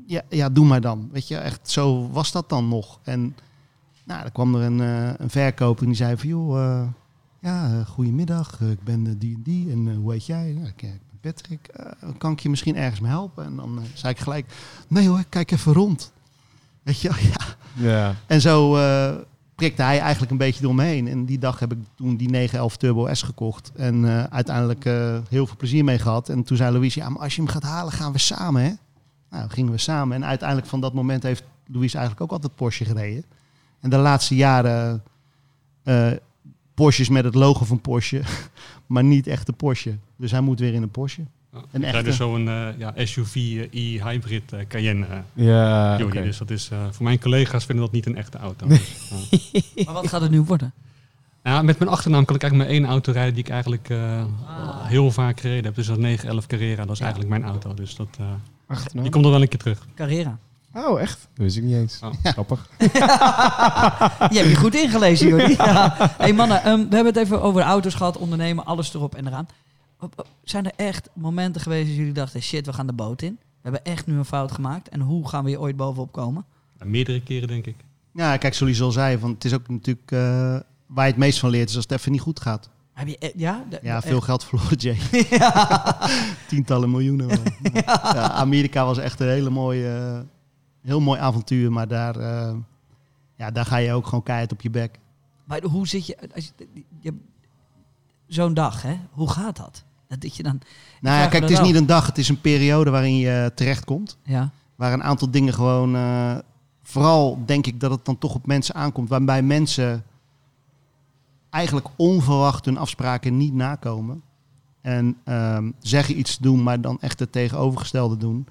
ja, 0.07 0.23
ja, 0.29 0.49
doe 0.49 0.67
maar 0.67 0.81
dan. 0.81 1.09
Weet 1.13 1.29
je, 1.29 1.37
echt 1.37 1.71
zo 1.71 2.11
was 2.11 2.33
dat 2.33 2.49
dan 2.49 2.69
nog. 2.69 2.99
En 3.03 3.35
nou, 4.05 4.23
dan 4.23 4.33
kwam 4.33 4.55
er 4.55 4.63
een, 4.63 4.81
eh, 4.81 5.15
een 5.17 5.31
verkoper 5.31 5.83
en 5.83 5.89
die 5.89 5.97
zei 5.97 6.17
van, 6.17 6.29
joh, 6.29 6.63
eh, 6.63 6.87
ja, 7.41 7.73
eh, 7.73 7.87
goedemiddag, 7.87 8.61
ik 8.61 8.83
ben 8.85 9.19
die 9.19 9.35
en 9.35 9.43
die 9.43 9.71
en 9.71 9.95
hoe 9.95 10.13
heet 10.13 10.27
jij? 10.27 10.53
Ja, 10.53 10.67
ik, 10.67 10.83
ik 10.83 11.21
ben 11.21 11.33
Patrick, 11.33 11.71
kan 12.19 12.33
ik 12.33 12.41
je 12.41 12.51
misschien 12.51 12.77
ergens 12.77 13.01
mee 13.01 13.11
helpen? 13.11 13.45
En 13.45 13.57
dan 13.57 13.81
zei 13.95 14.13
ik 14.13 14.19
gelijk, 14.19 14.55
nee 14.89 15.09
hoor, 15.09 15.25
kijk 15.29 15.51
even 15.51 15.73
rond. 15.73 16.13
Weet 16.83 17.01
je, 17.01 17.09
ja. 17.33 17.55
Ja. 17.75 18.15
En 18.27 18.41
zo 18.41 18.71
prikte 19.55 19.83
hij 19.83 20.01
eigenlijk 20.01 20.31
een 20.31 20.39
beetje 20.39 20.63
door 20.63 20.75
me 20.75 20.83
heen. 20.85 21.09
En 21.09 21.25
die 21.25 21.39
dag 21.39 21.59
heb 21.59 21.73
ik 21.73 21.79
toen 21.95 22.17
die 22.17 22.29
911 22.29 22.77
Turbo 22.77 23.15
S 23.15 23.23
gekocht. 23.23 23.73
En 23.75 24.07
uiteindelijk 24.31 24.85
heel 25.29 25.47
veel 25.47 25.57
plezier 25.57 25.85
mee 25.85 25.99
gehad. 25.99 26.29
En 26.29 26.43
toen 26.43 26.57
zei 26.57 26.73
Louise, 26.73 27.01
ja, 27.01 27.09
maar 27.09 27.23
als 27.23 27.35
je 27.35 27.43
hem 27.43 27.51
gaat 27.51 27.63
halen, 27.63 27.93
gaan 27.93 28.13
we 28.13 28.19
samen, 28.19 28.63
hè? 28.63 28.73
Nou, 29.35 29.49
gingen 29.51 29.73
we 29.73 29.79
samen. 29.79 30.17
En 30.17 30.25
uiteindelijk 30.25 30.69
van 30.69 30.81
dat 30.81 30.93
moment 30.93 31.23
heeft 31.23 31.43
Louise 31.67 31.97
eigenlijk 31.97 32.25
ook 32.27 32.33
altijd 32.37 32.55
Porsche 32.55 32.85
gereden. 32.85 33.25
En 33.81 33.91
de 33.91 33.97
laatste 33.97 34.35
jaren 34.35 35.03
eh 35.83 36.11
Porsches 36.75 37.09
met 37.09 37.25
het 37.25 37.35
logo 37.35 37.65
van 37.65 37.81
Porsche, 37.81 38.23
maar 38.87 39.05
niet 39.05 39.27
echt 39.27 39.47
de 39.47 39.53
Porsche. 39.53 39.97
Dus 40.17 40.31
hij 40.31 40.41
moet 40.41 40.59
weer 40.61 40.75
in 40.75 40.83
een 40.83 40.91
Porsche. 40.91 41.23
Ja, 41.53 41.59
Een 41.59 41.65
ik 41.65 41.81
rijd 41.81 41.95
echte? 41.95 42.05
dus 42.09 42.17
zo'n 42.17 42.49
eh, 42.49 42.69
ja, 42.79 42.93
SUV 42.97 43.35
eh, 43.37 43.95
e-hybrid 43.97 44.53
eh, 44.53 44.67
Cayenne. 44.69 45.07
eh, 45.07 45.19
Ja. 45.47 45.97
Dus 45.97 46.39
dat 46.39 46.51
is, 46.51 46.69
eh, 46.71 46.79
voor 46.91 47.05
mijn 47.05 47.21
collega's 47.21 47.65
vinden 47.65 47.85
dat 47.85 47.95
niet 47.95 48.07
een 48.07 48.17
echte 48.17 48.39
auto. 48.39 48.67
Ja. 48.71 48.77
Maar 49.85 49.95
wat 49.95 50.09
gaat 50.09 50.21
het 50.21 50.31
nu 50.31 50.41
worden? 50.41 50.73
Nou, 51.43 51.65
met 51.65 51.79
mijn 51.79 51.91
achternaam 51.91 52.25
kan 52.25 52.35
ik 52.37 52.43
eigenlijk 52.43 52.71
maar 52.71 52.81
één 52.81 52.91
auto 52.91 53.13
rijden 53.13 53.35
die 53.35 53.45
ik 53.45 53.51
eigenlijk 53.51 53.89
eh, 53.91 54.25
heel 54.83 55.11
vaak 55.11 55.41
gereden 55.41 55.65
heb. 55.65 55.75
Dus 55.75 55.87
dat 55.87 55.97
is 55.97 56.03
911 56.03 56.47
Carrera, 56.47 56.85
dat 56.85 56.95
is 56.95 57.01
eigenlijk 57.01 57.31
mijn 57.31 57.45
auto. 57.45 57.75
Dus 57.75 57.97
dat, 57.97 58.09
eh, 58.21 58.27
Achternaam? 58.67 59.03
die 59.03 59.13
komt 59.13 59.25
er 59.25 59.31
wel 59.31 59.43
een 59.43 59.49
keer 59.49 59.59
terug. 59.59 59.87
Carrera. 59.95 60.39
Oh, 60.75 61.01
echt? 61.01 61.21
Dat 61.21 61.45
wist 61.45 61.57
ik 61.57 61.63
niet 61.63 61.75
eens. 61.75 62.01
Oh. 62.03 62.13
Grappig. 62.23 62.69
Je 62.79 64.39
hebt 64.39 64.49
je 64.49 64.57
goed 64.57 64.75
ingelezen, 64.75 65.29
Jordi. 65.29 65.55
Ja. 65.57 66.15
hey 66.19 66.33
mannen, 66.33 66.63
ehm, 66.63 66.77
we 66.77 66.95
hebben 66.95 67.15
het 67.15 67.17
even 67.17 67.43
over 67.43 67.63
auto's 67.63 67.95
gehad, 67.95 68.17
ondernemen, 68.17 68.65
alles 68.65 68.95
erop 68.95 69.15
en 69.15 69.27
eraan. 69.27 69.47
Zijn 70.45 70.65
er 70.65 70.73
echt 70.77 71.09
momenten 71.13 71.61
geweest 71.61 71.87
dat 71.87 71.97
jullie 71.97 72.13
dachten, 72.13 72.43
shit, 72.43 72.67
we 72.67 72.73
gaan 72.73 72.87
de 72.87 72.93
boot 72.93 73.23
in? 73.23 73.39
We 73.41 73.71
hebben 73.71 73.85
echt 73.85 74.07
nu 74.07 74.17
een 74.17 74.25
fout 74.25 74.53
gemaakt. 74.53 74.89
En 74.89 75.01
hoe 75.01 75.29
gaan 75.29 75.45
we 75.45 75.51
hier 75.51 75.61
ooit 75.61 75.77
bovenop 75.77 76.13
komen? 76.13 76.45
Ja, 76.79 76.85
meerdere 76.85 77.23
keren 77.23 77.49
denk 77.49 77.67
ik. 77.67 77.77
Ja, 78.13 78.37
kijk, 78.37 78.55
zoals 78.55 78.77
je 78.77 78.83
al 78.83 78.91
zei, 78.91 79.19
van, 79.19 79.31
het 79.31 79.45
is 79.45 79.55
ook 79.55 79.69
natuurlijk 79.69 80.11
eh, 80.13 80.19
waar 80.87 81.05
je 81.05 81.11
het 81.11 81.17
meest 81.17 81.39
van 81.39 81.51
leert, 81.51 81.69
is 81.69 81.75
als 81.77 81.85
het 81.89 81.99
even 81.99 82.13
niet 82.13 82.21
goed 82.21 82.41
gaat. 82.41 82.71
Heb 82.95 83.09
je, 83.09 83.17
e- 83.19 83.33
ja? 83.37 83.65
De- 83.69 83.79
Ja, 83.83 83.97
echt? 83.97 84.07
veel 84.07 84.21
geld 84.21 84.45
verloren, 84.45 84.77
Jay. 84.77 84.99
ja. 85.31 85.99
Tientallen 86.49 86.91
miljoenen. 86.91 87.29
Ja, 87.75 88.31
Amerika 88.31 88.85
was 88.85 88.99
echt 88.99 89.21
een 89.21 89.29
hele 89.29 89.51
mooie, 89.51 89.89
eh, 89.89 90.21
heel 90.81 91.01
mooi 91.01 91.21
avontuur, 91.21 91.73
maar 91.73 91.89
daar, 91.89 92.17
eh, 92.17 92.55
ja, 93.37 93.51
daar 93.51 93.67
ga 93.67 93.77
je 93.77 93.93
ook 93.93 94.05
gewoon 94.07 94.23
keihard 94.23 94.53
op 94.53 94.61
je 94.61 94.71
bek. 94.71 94.99
Maar 95.45 95.63
hoe 95.63 95.89
zit 95.89 96.07
je... 96.07 96.17
Als 96.35 96.53
je, 96.57 96.67
je 97.01 97.15
Zo'n 98.27 98.55
dag, 98.55 98.83
hè? 98.83 98.99
Hoe 99.11 99.31
gaat 99.31 99.57
dat? 99.57 99.85
Dat 100.09 100.37
je 100.37 100.43
dan... 100.43 100.61
Nou 101.01 101.21
ja, 101.21 101.27
kijk, 101.27 101.43
het 101.43 101.53
is 101.53 101.61
niet 101.61 101.75
een 101.75 101.87
dag, 101.87 102.07
het 102.07 102.19
is 102.19 102.29
een 102.29 102.41
periode 102.41 102.91
waarin 102.91 103.17
je 103.17 103.53
terechtkomt. 103.55 104.19
Ja. 104.23 104.51
Waar 104.75 104.93
een 104.93 105.03
aantal 105.03 105.31
dingen 105.31 105.55
gewoon, 105.55 105.97
eh, 105.97 106.37
vooral 106.83 107.43
denk 107.47 107.67
ik 107.67 107.81
dat 107.81 107.91
het 107.91 108.05
dan 108.05 108.19
toch 108.19 108.35
op 108.35 108.47
mensen 108.47 108.75
aankomt, 108.75 109.09
waarbij 109.09 109.43
mensen 109.43 110.05
eigenlijk 111.55 111.87
onverwacht 111.97 112.65
hun 112.65 112.77
afspraken 112.79 113.37
niet 113.37 113.55
nakomen. 113.55 114.23
En 114.81 115.17
ehm, 115.25 115.71
zeggen 115.79 116.19
iets 116.19 116.37
te 116.37 116.43
doen, 116.43 116.63
maar 116.63 116.81
dan 116.81 117.01
echt 117.01 117.19
het 117.21 117.33
tegenovergestelde 117.33 118.17
doen. 118.17 118.47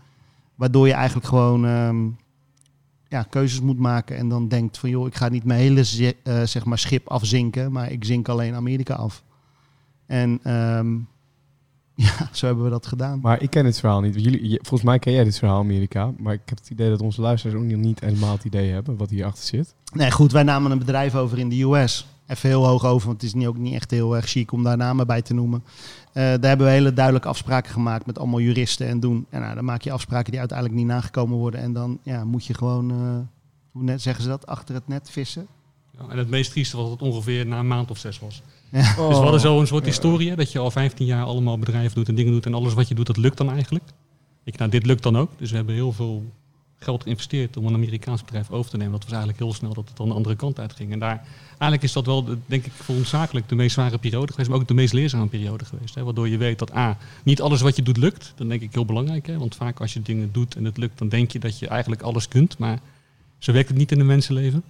Waardoor 0.56 0.88
je 0.88 0.93
eigenlijk 0.93 1.28
gewoon 1.28 1.66
ehm, 1.66 2.08
ja, 3.08 3.24
keuzes 3.24 3.62
moet 3.62 3.80
maken 3.80 4.18
en 4.18 4.30
dan 4.30 4.47
denkt 4.47 4.78
van 4.78 4.89
joh, 4.89 5.08
ik 5.08 5.16
ga 5.16 5.30
niet 5.30 5.43
mijn 5.43 5.60
hele 5.60 5.84
zi- 5.84 6.14
eh, 6.24 6.43
zeg 6.43 6.66
maar 6.66 6.78
schip 6.78 7.08
afzinken, 7.10 7.72
maar 7.72 7.91
ik 7.91 8.06
zink 8.06 8.30
alleen 8.30 8.54
Amerika 8.54 8.93
af. 8.93 9.24
En 10.06 10.39
ehm, 10.43 10.93
ja, 12.06 12.30
zo 12.32 12.45
hebben 12.45 12.64
we 12.64 12.70
dat 12.70 12.88
gedaan. 12.88 13.20
Maar 13.22 13.41
ik 13.41 13.49
ken 13.49 13.64
dit 13.64 13.80
verhaal 13.80 14.01
niet. 14.01 14.24
Jullie, 14.24 14.60
volgens 14.62 14.84
mij 14.84 14.99
ken 14.99 15.14
jij 15.14 15.24
dit 15.24 15.38
verhaal 15.38 15.60
Amerika. 15.60 16.12
Maar 16.18 16.34
ik 16.34 16.41
heb 16.45 16.58
het 16.58 16.70
idee 16.70 16.89
dat 16.89 17.01
onze 17.01 17.22
luisteraars 17.22 17.60
ook 17.60 17.66
niet 17.66 17.99
helemaal 17.99 18.34
het 18.34 18.43
idee 18.45 18.72
hebben 18.72 18.97
wat 18.97 19.10
hierachter 19.10 19.43
zit. 19.45 19.76
Nee, 19.93 20.12
goed, 20.12 20.32
wij 20.32 20.43
namen 20.43 20.72
een 20.72 20.80
bedrijf 20.80 21.16
over 21.16 21.39
in 21.39 21.49
de 21.49 21.62
US. 21.64 22.08
Even 22.28 22.49
heel 22.49 22.65
hoog 22.65 22.86
over, 22.86 23.07
want 23.07 23.21
het 23.21 23.30
is 23.30 23.36
niet, 23.36 23.47
ook 23.47 23.57
niet 23.57 23.74
echt 23.74 23.91
heel 23.91 24.15
erg 24.15 24.26
chic 24.26 24.51
om 24.51 24.63
daar 24.63 24.78
namen 24.78 25.07
bij 25.07 25.21
te 25.21 25.34
noemen. 25.34 25.63
Eh, 26.13 26.24
daar 26.24 26.47
hebben 26.49 26.67
we 26.67 26.74
hele 26.74 26.93
duidelijke 26.93 27.28
afspraken 27.28 27.71
gemaakt 27.71 28.05
met 28.05 28.19
allemaal 28.19 28.39
juristen 28.39 28.88
en 28.88 28.99
doen. 28.99 29.26
En 29.30 29.41
nou, 29.41 29.55
dan 29.55 29.65
maak 29.65 29.82
je 29.82 29.91
afspraken 29.91 30.32
die 30.32 30.39
uiteindelijk 30.39 30.80
niet 30.80 30.88
nagekomen 30.88 31.38
worden. 31.38 31.59
En 31.59 31.74
dan 31.74 31.99
ja, 32.03 32.24
moet 32.24 32.45
je 32.45 32.53
gewoon, 32.53 32.91
eh, 32.91 32.97
hoe 33.71 33.84
net 33.84 34.01
zeggen 34.01 34.24
ze 34.24 34.30
dat, 34.30 34.47
achter 34.47 34.76
het 34.76 34.88
net 34.88 35.09
vissen. 35.09 35.47
Ja, 35.97 36.05
en 36.09 36.17
het 36.17 36.30
meest 36.30 36.51
trieste 36.51 36.78
was 36.78 36.89
dat 36.89 36.99
het 36.99 37.09
ongeveer 37.09 37.45
na 37.45 37.59
een 37.59 37.67
maand 37.67 37.91
of 37.91 37.97
zes 37.97 38.19
was. 38.19 38.41
Ja. 38.71 38.82
Dus 38.82 38.95
we 38.95 39.01
hadden 39.01 39.39
zo 39.39 39.59
een 39.59 39.67
soort 39.67 39.86
historie, 39.86 40.36
dat 40.36 40.51
je 40.51 40.59
al 40.59 40.71
15 40.71 41.05
jaar 41.05 41.26
allemaal 41.26 41.59
bedrijven 41.59 41.95
doet 41.95 42.07
en 42.07 42.15
dingen 42.15 42.32
doet. 42.32 42.45
En 42.45 42.53
alles 42.53 42.74
wat 42.74 42.88
je 42.88 42.95
doet, 42.95 43.07
dat 43.07 43.17
lukt 43.17 43.38
dan 43.38 43.51
eigenlijk. 43.51 43.84
Ik, 44.43 44.57
nou, 44.57 44.71
dit 44.71 44.86
lukt 44.86 45.03
dan 45.03 45.17
ook. 45.17 45.32
Dus 45.38 45.49
we 45.49 45.55
hebben 45.55 45.76
heel 45.76 45.91
veel 45.91 46.24
geld 46.84 47.03
geïnvesteerd 47.03 47.57
om 47.57 47.65
een 47.65 47.73
Amerikaans 47.73 48.23
bedrijf 48.23 48.51
over 48.51 48.71
te 48.71 48.77
nemen. 48.77 48.91
Dat 48.91 49.03
was 49.03 49.11
eigenlijk 49.11 49.39
heel 49.39 49.53
snel 49.53 49.73
dat 49.73 49.88
het 49.88 49.97
dan 49.97 50.07
de 50.07 50.13
andere 50.13 50.36
kant 50.36 50.59
uit 50.59 50.73
ging. 50.73 50.91
En 50.91 50.99
daar, 50.99 51.23
eigenlijk 51.47 51.84
is 51.84 51.93
dat 51.93 52.05
wel, 52.05 52.23
de- 52.23 52.38
denk 52.45 52.65
ik, 52.65 52.71
voor 52.71 52.95
ons 52.95 53.09
zakelijk 53.09 53.49
de 53.49 53.55
meest 53.55 53.73
zware 53.73 53.97
periode 53.97 54.31
geweest. 54.31 54.49
Maar 54.49 54.59
ook 54.59 54.67
de 54.67 54.73
meest 54.73 54.93
leerzame 54.93 55.27
periode 55.27 55.65
geweest. 55.65 55.95
Hè, 55.95 56.03
waardoor 56.03 56.29
je 56.29 56.38
weet 56.38 56.59
dat 56.59 56.75
A, 56.75 56.97
niet 57.23 57.41
alles 57.41 57.61
wat 57.61 57.75
je 57.75 57.81
doet 57.81 57.97
lukt. 57.97 58.34
Dat 58.36 58.49
denk 58.49 58.61
ik 58.61 58.73
heel 58.73 58.86
belangrijk. 58.86 59.27
Hè, 59.27 59.38
want 59.38 59.55
vaak 59.55 59.79
als 59.79 59.93
je 59.93 60.01
dingen 60.01 60.29
doet 60.31 60.55
en 60.55 60.65
het 60.65 60.77
lukt, 60.77 60.97
dan 60.97 61.09
denk 61.09 61.31
je 61.31 61.39
dat 61.39 61.59
je 61.59 61.67
eigenlijk 61.67 62.01
alles 62.01 62.27
kunt. 62.27 62.57
Maar 62.57 62.79
zo 63.38 63.51
werkt 63.51 63.69
het 63.69 63.77
niet 63.77 63.91
in 63.91 63.99
een 63.99 64.05
mensenleven. 64.05 64.63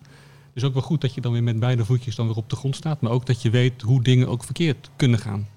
Dus 0.53 0.64
ook 0.64 0.74
wel 0.74 0.82
goed 0.82 1.01
dat 1.01 1.14
je 1.14 1.22
dan 1.22 1.32
weer 1.32 1.43
met 1.43 1.59
beide 1.59 1.86
voetjes 1.86 2.16
dan 2.16 2.28
weer 2.28 2.36
op 2.36 2.49
de 2.49 2.55
grond 2.55 2.76
staat. 2.76 3.01
Maar 3.01 3.11
ook 3.11 3.26
dat 3.26 3.41
je 3.41 3.49
weet 3.49 3.82
hoe 3.82 4.01
dingen 4.03 4.28
ook 4.28 4.43
verkeerd 4.43 4.89
kunnen 4.95 5.20
gaan. 5.20 5.47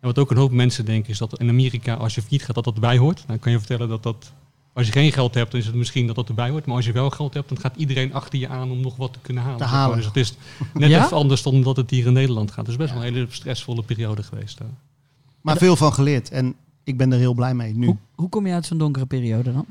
En 0.00 0.06
wat 0.06 0.18
ook 0.18 0.30
een 0.30 0.36
hoop 0.36 0.52
mensen 0.52 0.84
denken 0.84 1.10
is 1.10 1.18
dat 1.18 1.38
in 1.40 1.48
Amerika 1.48 1.94
als 1.94 2.14
je 2.14 2.20
failliet 2.20 2.44
gaat 2.44 2.54
dat 2.54 2.64
dat 2.64 2.74
erbij 2.74 2.98
hoort. 2.98 3.24
Dan 3.26 3.38
kan 3.38 3.52
je 3.52 3.58
vertellen 3.58 3.88
dat 3.88 4.02
dat... 4.02 4.32
Als 4.72 4.86
je 4.86 4.92
geen 4.92 5.12
geld 5.12 5.34
hebt, 5.34 5.50
dan 5.50 5.60
is 5.60 5.66
het 5.66 5.74
misschien 5.74 6.06
dat 6.06 6.16
dat 6.16 6.28
erbij 6.28 6.50
hoort. 6.50 6.66
Maar 6.66 6.76
als 6.76 6.84
je 6.86 6.92
wel 6.92 7.10
geld 7.10 7.34
hebt, 7.34 7.48
dan 7.48 7.58
gaat 7.58 7.76
iedereen 7.76 8.14
achter 8.14 8.38
je 8.38 8.48
aan 8.48 8.70
om 8.70 8.80
nog 8.80 8.96
wat 8.96 9.12
te 9.12 9.18
kunnen 9.22 9.42
halen. 9.42 9.58
Te 9.58 9.64
halen. 9.64 9.96
Dus 9.96 10.06
het 10.06 10.16
is 10.16 10.34
net 10.74 10.90
Ja? 10.90 11.04
even 11.04 11.16
anders 11.16 11.42
dan 11.42 11.62
dat 11.62 11.76
het 11.76 11.90
hier 11.90 12.06
in 12.06 12.12
Nederland 12.12 12.50
gaat. 12.50 12.66
Dus 12.66 12.76
best 12.76 12.92
wel 12.92 13.04
een 13.04 13.14
hele 13.14 13.26
stressvolle 13.30 13.82
periode 13.82 14.22
geweest. 14.22 14.58
hè. 14.58 14.64
Maar 15.40 15.56
veel 15.56 15.76
van 15.76 15.92
geleerd. 15.92 16.30
En 16.30 16.54
ik 16.84 16.96
ben 16.96 17.12
er 17.12 17.18
heel 17.18 17.34
blij 17.34 17.54
mee 17.54 17.74
nu. 17.74 17.86
Hoe, 17.86 17.96
hoe 18.14 18.28
kom 18.28 18.46
je 18.46 18.52
uit 18.52 18.66
zo'n 18.66 18.78
donkere 18.78 19.06
periode 19.06 19.52
dan? 19.52 19.66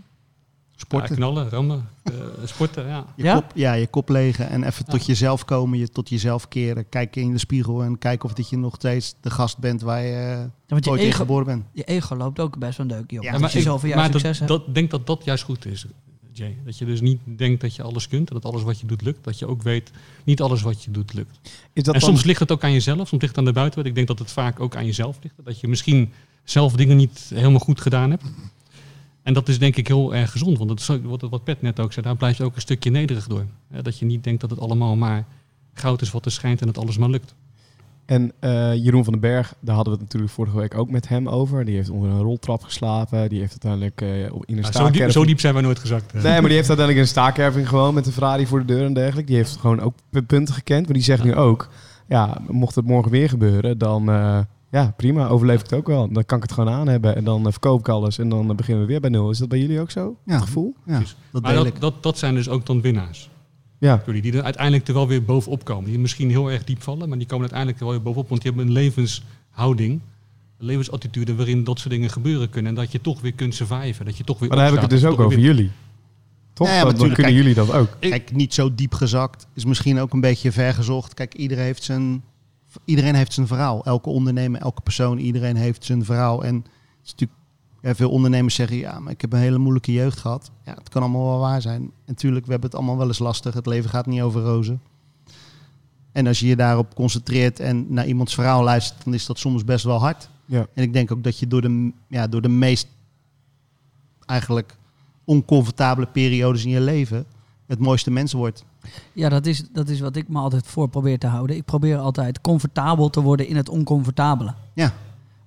Sporten. 0.79 1.09
Ja, 1.09 1.15
knallen, 1.15 1.49
rammen, 1.49 1.89
eh, 2.03 2.13
sporten, 2.45 2.87
ja. 2.87 3.05
Je 3.15 3.23
Ja? 3.23 3.33
Kop, 3.33 3.51
ja, 3.55 3.73
je 3.73 3.87
kop 3.87 4.09
legen 4.09 4.49
en 4.49 4.63
even 4.63 4.85
tot 4.85 5.05
jezelf 5.05 5.45
komen, 5.45 5.77
je 5.79 5.89
tot 5.89 6.09
jezelf 6.09 6.47
keren. 6.47 6.89
Kijken 6.89 7.21
in 7.21 7.31
de 7.31 7.37
spiegel 7.37 7.83
en 7.83 7.97
kijken 7.97 8.29
of 8.29 8.35
dat 8.35 8.49
je 8.49 8.57
nog 8.57 8.75
steeds 8.75 9.15
de 9.21 9.29
gast 9.29 9.57
bent 9.57 9.81
waar 9.81 10.01
je 10.03 10.11
Ja, 10.11 10.49
want 10.67 10.85
je 10.85 10.91
ooit 10.91 11.01
in 11.01 11.07
ego, 11.07 11.17
geboren 11.17 11.45
bent. 11.45 11.63
je 11.73 11.83
ego 11.83 12.15
loopt 12.15 12.39
ook 12.39 12.57
best 12.57 12.77
wel 12.77 12.85
een 12.89 12.97
deukje 12.97 13.17
op. 13.17 13.23
Ja, 13.23 13.31
maar 13.31 13.41
als 13.43 13.51
je 13.53 13.59
ik- 13.59 13.95
maar 13.95 14.11
succes 14.11 14.37
dat, 14.39 14.47
dat 14.47 14.73
denk 14.75 14.91
dat 14.91 15.07
dat 15.07 15.23
juist 15.25 15.43
goed 15.43 15.65
is, 15.65 15.85
Jay. 16.31 16.57
Dat 16.65 16.77
je 16.77 16.85
dus 16.85 17.01
niet 17.01 17.19
denkt 17.25 17.61
dat 17.61 17.75
je 17.75 17.83
alles 17.83 18.07
kunt 18.07 18.27
en 18.29 18.33
dat 18.35 18.45
alles 18.45 18.63
wat 18.63 18.79
je 18.79 18.85
doet 18.85 19.01
lukt. 19.01 19.23
Dat 19.23 19.39
je 19.39 19.47
ook 19.47 19.61
weet, 19.61 19.91
niet 20.23 20.41
alles 20.41 20.61
wat 20.61 20.83
je 20.83 20.91
doet 20.91 21.13
lukt. 21.13 21.39
Is 21.73 21.83
dat 21.83 21.93
en 21.93 21.99
dan- 21.99 22.09
soms 22.09 22.23
ligt 22.23 22.39
het 22.39 22.51
ook 22.51 22.63
aan 22.63 22.71
jezelf, 22.73 22.97
soms 23.07 23.11
ligt 23.21 23.27
het 23.27 23.37
aan 23.37 23.45
de 23.45 23.51
buitenwereld. 23.53 23.97
Ik 23.97 24.05
denk 24.05 24.17
dat 24.17 24.27
het 24.27 24.35
vaak 24.35 24.59
ook 24.59 24.75
aan 24.75 24.85
jezelf 24.85 25.17
ligt. 25.21 25.35
Dat 25.43 25.59
je 25.59 25.67
misschien 25.67 26.11
zelf 26.43 26.73
dingen 26.73 26.97
niet 26.97 27.31
helemaal 27.33 27.59
goed 27.59 27.81
gedaan 27.81 28.09
hebt. 28.09 28.23
En 29.29 29.35
dat 29.35 29.47
is 29.47 29.59
denk 29.59 29.75
ik 29.75 29.87
heel 29.87 30.15
erg 30.15 30.31
gezond, 30.31 30.57
want 30.57 30.69
dat 30.69 30.79
is 30.79 30.87
wat, 31.03 31.21
wat 31.21 31.43
Pet 31.43 31.61
net 31.61 31.79
ook 31.79 31.93
zei, 31.93 32.05
daar 32.05 32.15
blijft 32.15 32.41
ook 32.41 32.55
een 32.55 32.61
stukje 32.61 32.89
nederig 32.89 33.27
door. 33.27 33.45
Hè, 33.71 33.81
Dat 33.81 33.99
je 33.99 34.05
niet 34.05 34.23
denkt 34.23 34.41
dat 34.41 34.49
het 34.49 34.59
allemaal 34.59 34.95
maar 34.95 35.25
goud 35.73 36.01
is 36.01 36.11
wat 36.11 36.25
er 36.25 36.31
schijnt 36.31 36.61
en 36.61 36.67
het 36.67 36.77
alles 36.77 36.97
maar 36.97 37.09
lukt. 37.09 37.35
En 38.05 38.31
eh, 38.39 38.75
Jeroen 38.75 39.03
van 39.03 39.13
den 39.13 39.21
Berg, 39.21 39.53
daar 39.59 39.75
hadden 39.75 39.93
we 39.93 39.99
het 39.99 40.07
natuurlijk 40.07 40.31
vorige 40.33 40.57
week 40.57 40.77
ook 40.77 40.89
met 40.89 41.07
hem 41.07 41.27
over. 41.27 41.65
Die 41.65 41.75
heeft 41.75 41.89
onder 41.89 42.09
een 42.09 42.21
roltrap 42.21 42.63
geslapen. 42.63 43.29
Die 43.29 43.39
heeft 43.39 43.51
uiteindelijk 43.63 44.01
eh, 44.01 44.25
in 44.25 44.31
een 44.31 44.31
Ja, 44.31 44.45
zo, 44.47 44.55
diep, 44.55 44.71
staakerving... 44.71 45.11
zo 45.11 45.25
diep 45.25 45.39
zijn 45.39 45.53
wij 45.53 45.63
nooit 45.63 45.79
gezakt. 45.79 46.13
Nee, 46.13 46.23
maar 46.23 46.31
die 46.31 46.57
heeft 46.57 46.69
uiteindelijk 46.69 46.95
in 46.95 47.03
een 47.03 47.07
staakerving 47.07 47.67
gewoon 47.69 47.93
met 47.93 48.05
een 48.05 48.11
Ferrari 48.11 48.47
voor 48.47 48.59
de 48.59 48.65
deur 48.65 48.85
en 48.85 48.93
dergelijke. 48.93 49.29
Die 49.29 49.35
heeft 49.35 49.55
gewoon 49.55 49.79
ook 49.79 49.93
punten 50.27 50.53
gekend. 50.53 50.85
Maar 50.85 50.93
die 50.93 51.03
zegt 51.03 51.23
nu 51.23 51.35
ook, 51.35 51.69
ja, 52.07 52.41
mocht 52.47 52.75
het 52.75 52.85
morgen 52.85 53.11
weer 53.11 53.29
gebeuren, 53.29 53.77
dan 53.77 54.09
eh, 54.09 54.39
ja, 54.71 54.93
prima, 54.97 55.27
overleef 55.27 55.59
ik 55.59 55.69
het 55.69 55.73
ook 55.73 55.87
wel. 55.87 56.11
Dan 56.11 56.25
kan 56.25 56.37
ik 56.37 56.43
het 56.43 56.51
gewoon 56.51 56.73
aan 56.73 56.87
hebben 56.87 57.15
en 57.15 57.23
dan 57.23 57.45
eh, 57.45 57.51
verkoop 57.51 57.79
ik 57.79 57.89
alles 57.89 58.17
en 58.17 58.29
dan 58.29 58.49
eh, 58.49 58.55
beginnen 58.55 58.83
we 58.83 58.89
weer 58.91 58.99
bij 59.01 59.09
nul. 59.09 59.29
Is 59.29 59.37
dat 59.37 59.49
bij 59.49 59.59
jullie 59.59 59.79
ook 59.79 59.91
zo? 59.91 60.15
Ja. 60.25 60.33
Het 60.33 60.41
gevoel? 60.41 60.75
Ja, 60.85 61.01
dat 61.31 61.41
Maar 61.41 61.53
dat, 61.53 61.71
dat, 61.79 62.03
dat 62.03 62.17
zijn 62.17 62.35
dus 62.35 62.49
ook 62.49 62.65
dan 62.65 62.81
winnaars. 62.81 63.29
Ja. 63.79 64.03
Jullie, 64.05 64.21
die 64.21 64.33
er 64.33 64.43
uiteindelijk 64.43 64.87
er 64.87 64.93
wel 64.93 65.07
weer 65.07 65.23
bovenop 65.23 65.63
komen. 65.63 65.89
Die 65.89 65.99
misschien 65.99 66.29
heel 66.29 66.51
erg 66.51 66.63
diep 66.63 66.81
vallen, 66.81 67.09
maar 67.09 67.17
die 67.17 67.27
komen 67.27 67.41
uiteindelijk 67.41 67.79
er 67.79 67.85
wel 67.85 67.93
weer 67.93 68.03
bovenop. 68.03 68.29
Want 68.29 68.41
die 68.41 68.51
hebben 68.51 68.67
een 68.67 68.73
levenshouding, 68.73 69.99
een 70.57 70.65
levensattitude 70.65 71.35
waarin 71.35 71.63
dat 71.63 71.79
soort 71.79 71.89
dingen 71.89 72.09
gebeuren 72.09 72.49
kunnen. 72.49 72.71
En 72.71 72.77
dat 72.77 72.91
je 72.91 73.01
toch 73.01 73.21
weer 73.21 73.33
kunt 73.33 73.55
surviven. 73.55 74.05
Dat 74.05 74.17
je 74.17 74.23
toch 74.23 74.39
weer 74.39 74.49
Maar 74.49 74.57
dan 74.57 74.67
heb 74.67 74.75
ik 74.75 74.81
het 74.81 74.89
dus 74.89 75.05
ook 75.05 75.19
over 75.19 75.37
weer 75.37 75.45
jullie. 75.45 75.71
Toch? 76.53 76.67
Ja, 76.67 76.73
ja, 76.73 76.91
Dan- 76.91 77.13
kunnen 77.13 77.33
jullie 77.33 77.53
dat 77.53 77.73
ook. 77.73 77.97
Kijk, 77.99 78.31
niet 78.31 78.53
zo 78.53 78.75
diep 78.75 78.93
gezakt. 78.93 79.47
Is 79.53 79.65
misschien 79.65 79.99
ook 79.99 80.13
een 80.13 80.21
beetje 80.21 80.51
vergezocht. 80.51 81.13
Kijk, 81.13 81.33
iedereen 81.33 81.63
heeft 81.63 81.83
zijn, 81.83 82.23
iedereen 82.85 83.15
heeft 83.15 83.33
zijn 83.33 83.47
verhaal. 83.47 83.85
Elke 83.85 84.09
ondernemer, 84.09 84.61
elke 84.61 84.81
persoon, 84.81 85.17
iedereen 85.17 85.55
heeft 85.55 85.85
zijn 85.85 86.05
verhaal. 86.05 86.43
En 86.43 86.55
het 86.55 86.65
is 87.03 87.11
natuurlijk, 87.11 87.39
ja, 87.81 87.95
veel 87.95 88.09
ondernemers 88.09 88.55
zeggen, 88.55 88.77
ja, 88.77 88.99
maar 88.99 89.11
ik 89.11 89.21
heb 89.21 89.33
een 89.33 89.39
hele 89.39 89.57
moeilijke 89.57 89.91
jeugd 89.91 90.19
gehad. 90.19 90.51
Ja, 90.65 90.73
het 90.73 90.89
kan 90.89 91.01
allemaal 91.01 91.25
wel 91.25 91.39
waar 91.39 91.61
zijn. 91.61 91.81
En 91.81 91.91
natuurlijk, 92.05 92.45
we 92.45 92.51
hebben 92.51 92.69
het 92.69 92.79
allemaal 92.79 92.97
wel 92.97 93.07
eens 93.07 93.19
lastig. 93.19 93.53
Het 93.53 93.65
leven 93.65 93.89
gaat 93.89 94.05
niet 94.05 94.21
over 94.21 94.41
rozen. 94.41 94.81
En 96.11 96.27
als 96.27 96.39
je 96.39 96.47
je 96.47 96.55
daarop 96.55 96.95
concentreert 96.95 97.59
en 97.59 97.93
naar 97.93 98.07
iemands 98.07 98.33
verhaal 98.33 98.63
luistert, 98.63 99.03
dan 99.03 99.13
is 99.13 99.25
dat 99.25 99.39
soms 99.39 99.63
best 99.63 99.83
wel 99.83 99.99
hard. 99.99 100.29
Ja. 100.45 100.67
En 100.73 100.83
ik 100.83 100.93
denk 100.93 101.11
ook 101.11 101.23
dat 101.23 101.39
je 101.39 101.47
door 101.47 101.61
de, 101.61 101.91
ja, 102.07 102.27
door 102.27 102.41
de 102.41 102.49
meest 102.49 102.87
eigenlijk 104.25 104.77
oncomfortabele 105.23 106.07
periodes 106.07 106.63
in 106.63 106.69
je 106.69 106.81
leven 106.81 107.25
het 107.67 107.79
mooiste 107.79 108.11
mens 108.11 108.33
wordt. 108.33 108.65
Ja, 109.13 109.29
dat 109.29 109.45
is, 109.45 109.63
dat 109.71 109.89
is 109.89 109.99
wat 109.99 110.15
ik 110.15 110.27
me 110.27 110.39
altijd 110.39 110.67
voor 110.67 110.89
probeer 110.89 111.19
te 111.19 111.27
houden. 111.27 111.55
Ik 111.55 111.65
probeer 111.65 111.97
altijd 111.97 112.41
comfortabel 112.41 113.09
te 113.09 113.21
worden 113.21 113.47
in 113.47 113.55
het 113.55 113.69
oncomfortabele. 113.69 114.53
Ja. 114.73 114.93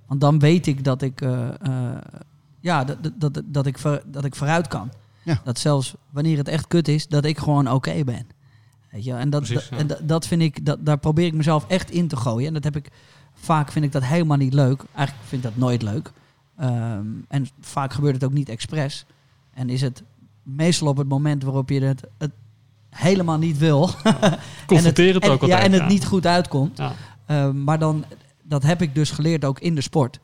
Want 0.07 0.21
dan 0.21 0.39
weet 0.39 0.67
ik 0.67 0.85
dat 0.85 1.03
ik, 1.03 1.21
eh, 1.21 1.49
eh, 1.63 1.99
ja, 2.61 2.85
dat, 2.85 2.99
dat, 3.03 3.13
dat, 3.35 3.43
dat, 3.45 3.67
ik 3.67 3.79
voor, 3.79 4.03
dat 4.07 4.25
ik 4.25 4.35
vooruit 4.35 4.69
kan. 4.69 4.91
Ja. 5.23 5.41
Dat 5.45 5.59
zelfs 5.59 5.95
wanneer 6.11 6.37
het 6.37 6.49
echt 6.49 6.67
kut 6.67 6.89
is, 6.89 7.09
dat 7.09 7.25
ik 7.25 7.39
gewoon 7.39 7.71
oké 7.71 8.05
ben. 8.05 8.27
Weet 8.91 9.05
je? 9.05 9.13
En, 9.13 9.31
dat, 9.31 9.43
Precies, 9.43 9.69
dat- 9.69 9.69
ja. 9.71 9.77
en 9.77 9.87
dat, 9.87 10.09
dat 10.09 10.27
vind 10.27 10.43
ik, 10.43 10.67
dat, 10.67 10.79
daar 10.87 10.99
probeer 10.99 11.27
ik 11.27 11.35
mezelf 11.35 11.67
echt 11.69 11.91
in 11.91 12.09
te 12.09 12.17
gooien. 12.17 12.47
En 12.49 12.55
dat 12.55 12.65
heb 12.65 12.77
ik 12.77 12.91
vaak 13.35 13.73
vind 13.73 13.85
ik 13.85 13.93
dat 13.93 14.05
helemaal 14.05 14.37
niet 14.37 14.55
leuk. 14.55 14.83
Eigenlijk 14.95 15.29
vind 15.29 15.45
ik 15.45 15.51
dat 15.51 15.59
nooit 15.59 15.83
leuk. 15.83 16.13
Ehm, 16.57 17.07
en 17.29 17.47
vaak 17.61 17.93
gebeurt 17.93 18.15
het 18.15 18.25
ook 18.25 18.33
niet 18.33 18.49
expres. 18.49 19.07
En 19.55 19.69
is 19.69 19.81
het 19.81 20.03
meestal 20.43 20.89
op 20.89 20.97
het 20.97 21.09
moment 21.09 21.43
waarop 21.43 21.69
je 21.69 21.81
het, 21.83 22.03
het 22.19 22.31
helemaal 22.97 23.39
niet 23.39 23.59
wil. 23.59 23.91
Confronteer 24.67 25.15
het 25.15 25.23
en 25.25 25.31
ook 25.31 25.41
Ja, 25.41 25.47
altijd, 25.47 25.63
en 25.65 25.73
het 25.73 25.81
ja. 25.81 25.87
niet 25.89 26.05
goed 26.07 26.27
uitkomt. 26.27 26.79
Ja. 26.79 26.93
Ehm, 27.27 27.65
maar 27.65 27.79
dan, 27.79 28.05
dat 28.43 28.63
heb 28.63 28.83
ik 28.83 28.95
dus 28.95 29.11
geleerd 29.11 29.45
ook 29.45 29.61
in 29.61 29.75
de 29.75 29.81
sport. 29.81 30.21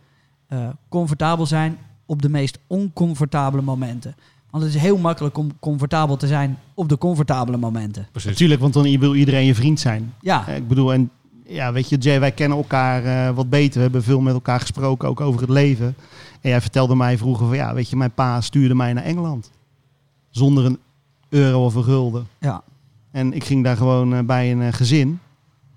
Eh, 0.49 0.69
comfortabel 0.89 1.47
zijn 1.47 1.79
op 2.07 2.23
de 2.23 2.29
meest 2.29 2.59
oncomfortabele 2.67 3.63
momenten. 3.63 4.15
Want 4.51 4.65
het 4.65 4.75
is 4.75 4.81
heel 4.81 4.99
makkelijk 4.99 5.39
om 5.39 5.51
comfortabel 5.61 6.17
te 6.17 6.27
zijn 6.27 6.59
op 6.75 6.89
de 6.89 6.99
comfortabele 6.99 7.57
momenten. 7.57 8.07
Precies. 8.13 8.31
Natuurlijk, 8.31 8.61
want 8.61 8.73
dan 8.73 8.99
wil 8.99 9.15
iedereen 9.15 9.45
je 9.45 9.55
vriend 9.55 9.81
zijn. 9.81 10.15
Ja, 10.21 10.45
Eh, 10.49 10.57
Ik 10.57 10.69
bedoel, 10.69 10.93
en 10.93 11.11
ja, 11.47 11.73
weet 11.73 11.89
je, 11.89 11.97
Jay, 11.97 12.21
wij 12.21 12.33
kennen 12.33 12.59
elkaar 12.59 13.05
eh, 13.05 13.35
wat 13.35 13.51
beter. 13.51 13.75
We 13.77 13.83
hebben 13.83 14.03
veel 14.03 14.21
met 14.21 14.35
elkaar 14.35 14.61
gesproken, 14.61 15.09
ook 15.09 15.21
over 15.21 15.41
het 15.41 15.51
leven. 15.51 15.95
En 16.41 16.51
jij 16.51 16.61
vertelde 16.61 16.95
mij 16.97 17.19
vroeger 17.19 17.47
van, 17.47 17.57
ja, 17.57 17.75
weet 17.75 17.91
je, 17.91 17.97
mijn 17.97 18.11
pa 18.15 18.41
stuurde 18.41 18.75
mij 18.75 18.93
naar 18.93 19.05
Engeland. 19.05 19.51
Zonder 20.31 20.65
een 20.65 20.79
euro 21.29 21.65
of 21.65 21.75
een 21.75 21.85
gulden. 21.85 22.29
ja. 22.39 22.63
En 23.11 23.33
ik 23.33 23.45
ging 23.45 23.65
daar 23.65 23.77
gewoon 23.77 24.15
eh, 24.15 24.25
bij 24.25 24.53
een 24.53 24.63
eh, 24.63 24.73
gezin. 24.73 25.21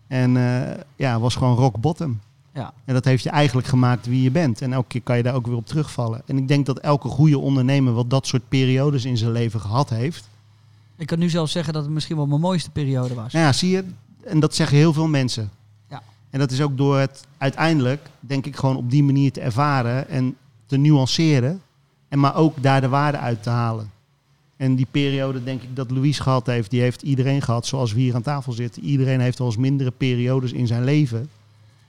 En 0.07 0.37
eh, 0.37 0.77
ja, 0.95 1.19
was 1.19 1.35
gewoon 1.35 1.55
rock 1.55 1.77
bottom. 1.77 2.19
Ja. 2.53 2.73
En 2.85 2.93
dat 2.93 3.05
heeft 3.05 3.23
je 3.23 3.29
eigenlijk 3.29 3.67
gemaakt 3.67 4.05
wie 4.05 4.23
je 4.23 4.31
bent. 4.31 4.61
En 4.61 4.73
elke 4.73 4.87
keer 4.87 5.01
kan 5.01 5.17
je 5.17 5.23
daar 5.23 5.33
ook 5.33 5.45
weer 5.45 5.55
op 5.55 5.65
terugvallen. 5.65 6.21
En 6.25 6.37
ik 6.37 6.47
denk 6.47 6.65
dat 6.65 6.79
elke 6.79 7.07
goede 7.07 7.39
ondernemer 7.39 7.93
wel 7.93 8.07
dat 8.07 8.27
soort 8.27 8.49
periodes 8.49 9.05
in 9.05 9.17
zijn 9.17 9.31
leven 9.31 9.59
gehad 9.59 9.89
heeft. 9.89 10.29
Ik 10.97 11.07
kan 11.07 11.19
nu 11.19 11.29
zelfs 11.29 11.51
zeggen 11.51 11.73
dat 11.73 11.83
het 11.83 11.91
misschien 11.91 12.15
wel 12.15 12.27
mijn 12.27 12.41
mooiste 12.41 12.69
periode 12.69 13.13
was. 13.13 13.33
Nou 13.33 13.45
ja, 13.45 13.53
zie 13.53 13.69
je, 13.69 13.83
en 14.23 14.39
dat 14.39 14.55
zeggen 14.55 14.77
heel 14.77 14.93
veel 14.93 15.07
mensen. 15.07 15.49
Ja. 15.89 16.01
En 16.29 16.39
dat 16.39 16.51
is 16.51 16.61
ook 16.61 16.77
door 16.77 16.97
het 16.97 17.25
uiteindelijk, 17.37 18.09
denk 18.19 18.45
ik, 18.45 18.55
gewoon 18.55 18.75
op 18.75 18.91
die 18.91 19.03
manier 19.03 19.31
te 19.31 19.41
ervaren 19.41 20.09
en 20.09 20.35
te 20.65 20.77
nuanceren. 20.77 21.61
En 22.07 22.19
maar 22.19 22.35
ook 22.35 22.63
daar 22.63 22.81
de 22.81 22.89
waarde 22.89 23.17
uit 23.17 23.43
te 23.43 23.49
halen. 23.49 23.91
En 24.61 24.75
die 24.75 24.87
periode, 24.91 25.43
denk 25.43 25.61
ik, 25.61 25.75
dat 25.75 25.91
Louise 25.91 26.21
gehad 26.21 26.45
heeft, 26.45 26.69
die 26.69 26.81
heeft 26.81 27.01
iedereen 27.01 27.41
gehad, 27.41 27.65
zoals 27.65 27.93
we 27.93 27.99
hier 27.99 28.15
aan 28.15 28.21
tafel 28.21 28.51
zitten. 28.51 28.83
Iedereen 28.83 29.19
heeft 29.19 29.37
wel 29.37 29.47
eens 29.47 29.57
mindere 29.57 29.91
periodes 29.91 30.51
in 30.51 30.67
zijn 30.67 30.83
leven. 30.83 31.29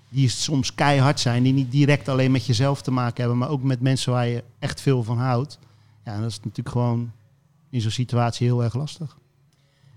Die 0.09 0.29
soms 0.29 0.75
keihard 0.75 1.21
zijn, 1.21 1.43
die 1.43 1.53
niet 1.53 1.71
direct 1.71 2.09
alleen 2.09 2.31
met 2.31 2.47
jezelf 2.47 2.83
te 2.83 2.91
maken 2.91 3.21
hebben, 3.21 3.39
maar 3.39 3.49
ook 3.49 3.63
met 3.63 3.81
mensen 3.81 4.13
waar 4.13 4.27
je 4.27 4.45
echt 4.59 4.81
veel 4.81 5.03
van 5.03 5.19
houdt. 5.19 5.59
Ja, 6.05 6.21
dat 6.21 6.31
is 6.31 6.37
natuurlijk 6.37 6.69
gewoon 6.69 7.11
in 7.71 7.81
zo'n 7.81 7.91
situatie 7.91 8.47
heel 8.47 8.63
erg 8.63 8.75
lastig. 8.75 9.17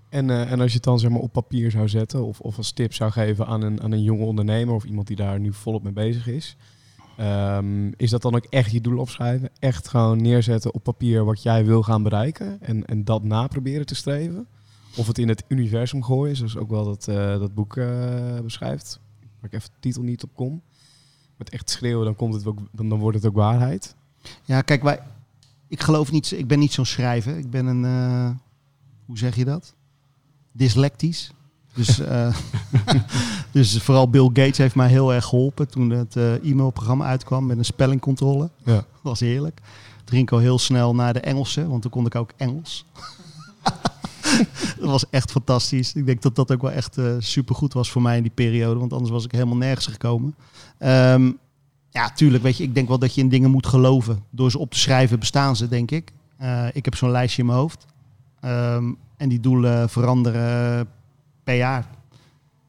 En, 0.08 0.30
eh, 0.30 0.52
en 0.52 0.60
als 0.60 0.70
je 0.70 0.76
het 0.76 0.84
dan 0.84 0.98
zeg 0.98 1.10
maar, 1.10 1.20
op 1.20 1.32
papier 1.32 1.70
zou 1.70 1.88
zetten 1.88 2.24
of, 2.24 2.40
of 2.40 2.56
als 2.56 2.72
tip 2.72 2.94
zou 2.94 3.10
geven 3.10 3.46
aan 3.46 3.62
een, 3.62 3.82
aan 3.82 3.92
een 3.92 4.02
jonge 4.02 4.24
ondernemer 4.24 4.74
of 4.74 4.84
iemand 4.84 5.06
die 5.06 5.16
daar 5.16 5.40
nu 5.40 5.52
volop 5.52 5.82
mee 5.82 5.92
bezig 5.92 6.26
is. 6.26 6.56
Ehm, 7.16 7.92
is 7.96 8.10
dat 8.10 8.22
dan 8.22 8.34
ook 8.34 8.44
echt 8.44 8.72
je 8.72 8.80
doel 8.80 8.98
opschrijven? 8.98 9.50
Echt 9.58 9.88
gewoon 9.88 10.22
neerzetten 10.22 10.74
op 10.74 10.82
papier 10.82 11.24
wat 11.24 11.42
jij 11.42 11.64
wil 11.64 11.82
gaan 11.82 12.02
bereiken 12.02 12.60
en, 12.60 12.84
en 12.86 13.04
dat 13.04 13.22
na 13.22 13.46
proberen 13.46 13.86
te 13.86 13.94
streven? 13.94 14.46
Of 14.96 15.06
het 15.06 15.18
in 15.18 15.28
het 15.28 15.44
universum 15.48 16.02
gooien, 16.02 16.36
zoals 16.36 16.56
ook 16.56 16.70
wel 16.70 16.84
dat, 16.84 17.08
eh, 17.08 17.38
dat 17.38 17.54
boek 17.54 17.76
eh, 17.76 18.40
beschrijft. 18.42 19.00
Waar 19.20 19.50
ik 19.50 19.52
even 19.52 19.70
de 19.72 19.80
titel 19.80 20.02
niet 20.02 20.22
op 20.22 20.30
kom. 20.34 20.62
Met 21.36 21.50
echt 21.50 21.70
schreeuwen, 21.70 22.04
dan, 22.04 22.16
komt 22.16 22.34
het 22.34 22.46
ook, 22.46 22.58
dan, 22.72 22.88
wordt 22.88 23.16
het 23.16 23.26
ook 23.26 23.34
waarheid. 23.34 23.94
Ja, 24.44 24.62
kijk, 24.62 24.82
wij, 24.82 25.00
ik 25.68 25.82
geloof 25.82 26.12
niet, 26.12 26.30
ik 26.30 26.46
ben 26.46 26.58
niet 26.58 26.72
zo'n 26.72 26.84
schrijver. 26.84 27.36
Ik 27.38 27.50
ben 27.50 27.66
een, 27.66 27.84
eh, 27.84 28.30
hoe 29.06 29.18
zeg 29.18 29.36
je 29.36 29.44
dat? 29.44 29.74
Dyslectisch. 30.52 31.32
Dus, 31.76 31.98
eh, 31.98 32.36
dus 33.52 33.82
vooral 33.82 34.10
Bill 34.10 34.24
Gates 34.32 34.58
heeft 34.58 34.74
mij 34.74 34.88
heel 34.88 35.14
erg 35.14 35.24
geholpen 35.24 35.68
toen 35.68 35.90
het 35.90 36.16
eh, 36.16 36.50
e-mailprogramma 36.50 37.06
uitkwam 37.06 37.46
met 37.46 37.58
een 37.58 37.64
spellingcontrole. 37.64 38.50
Ja. 38.64 38.74
Dat 38.74 38.84
was 39.02 39.20
heerlijk. 39.20 39.60
Al 40.24 40.38
heel 40.38 40.58
snel 40.58 40.94
naar 40.94 41.12
de 41.12 41.20
Engelse, 41.20 41.68
want 41.68 41.82
toen 41.82 41.90
kon 41.90 42.06
ik 42.06 42.14
ook 42.14 42.30
Engels. 42.36 42.86
dat 44.80 44.90
was 44.90 45.04
echt 45.10 45.30
fantastisch. 45.30 45.94
Ik 45.94 46.06
denk 46.06 46.22
dat 46.22 46.36
dat 46.36 46.52
ook 46.52 46.62
wel 46.62 46.70
echt 46.70 46.94
super 46.94 47.22
supergoed 47.22 47.72
was 47.72 47.90
voor 47.90 48.02
mij 48.02 48.16
in 48.16 48.22
die 48.22 48.32
periode, 48.34 48.78
want 48.78 48.92
anders 48.92 49.10
was 49.10 49.24
ik 49.24 49.32
helemaal 49.32 49.56
nergens 49.56 49.86
gekomen. 49.86 50.34
Ehm, 50.78 51.32
ja, 51.90 52.10
tuurlijk. 52.10 52.42
Weet 52.42 52.56
je, 52.56 52.62
ik 52.62 52.74
denk 52.74 52.88
wel 52.88 52.98
dat 52.98 53.14
je 53.14 53.20
in 53.20 53.28
dingen 53.28 53.50
moet 53.50 53.66
geloven. 53.66 54.24
Door 54.30 54.50
ze 54.50 54.58
op 54.58 54.70
te 54.70 54.78
schrijven 54.78 55.18
bestaan 55.18 55.56
ze, 55.56 55.68
denk 55.68 55.90
ik. 55.90 56.12
Ik 56.72 56.84
heb 56.84 56.94
zo'n 56.94 57.10
lijstje 57.10 57.40
in 57.40 57.46
mijn 57.46 57.58
hoofd. 57.58 57.86
Ehm, 58.40 58.92
en 59.16 59.28
die 59.28 59.40
doelen 59.40 59.88
veranderen 59.88 60.88
per 61.46 61.56
jaar. 61.56 61.86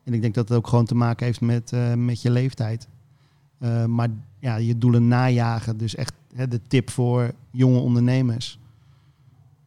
En 0.04 0.14
ik 0.14 0.22
denk 0.22 0.34
dat 0.34 0.50
het 0.50 0.58
ook 0.58 0.68
gewoon 0.68 0.86
te 0.86 0.96
maken 0.96 1.26
heeft 1.26 1.42
met, 1.42 1.72
eh, 1.74 1.94
met 1.94 2.22
je 2.22 2.32
leeftijd. 2.32 2.88
Eh, 3.60 3.86
maar 3.86 4.10
ja, 4.40 4.56
je 4.56 4.78
doelen 4.78 5.08
najagen. 5.08 5.78
Dus 5.78 5.96
echt 5.96 6.14
hè, 6.36 6.48
de 6.48 6.62
tip 6.68 6.90
voor 6.90 7.32
jonge 7.52 7.80
ondernemers. 7.80 8.60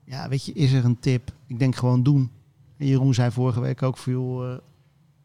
Ja, 0.04 0.28
weet 0.28 0.44
je, 0.44 0.52
is 0.52 0.72
er 0.72 0.84
een 0.84 0.98
tip? 1.00 1.32
Ik 1.46 1.58
denk 1.58 1.76
gewoon 1.76 2.02
doen. 2.02 2.30
En 2.76 2.86
Jeroen 2.86 3.14
zei 3.14 3.30
vorige 3.30 3.60
week 3.60 3.82
ook 3.82 3.98
joh, 3.98 4.50
eh, 4.52 4.58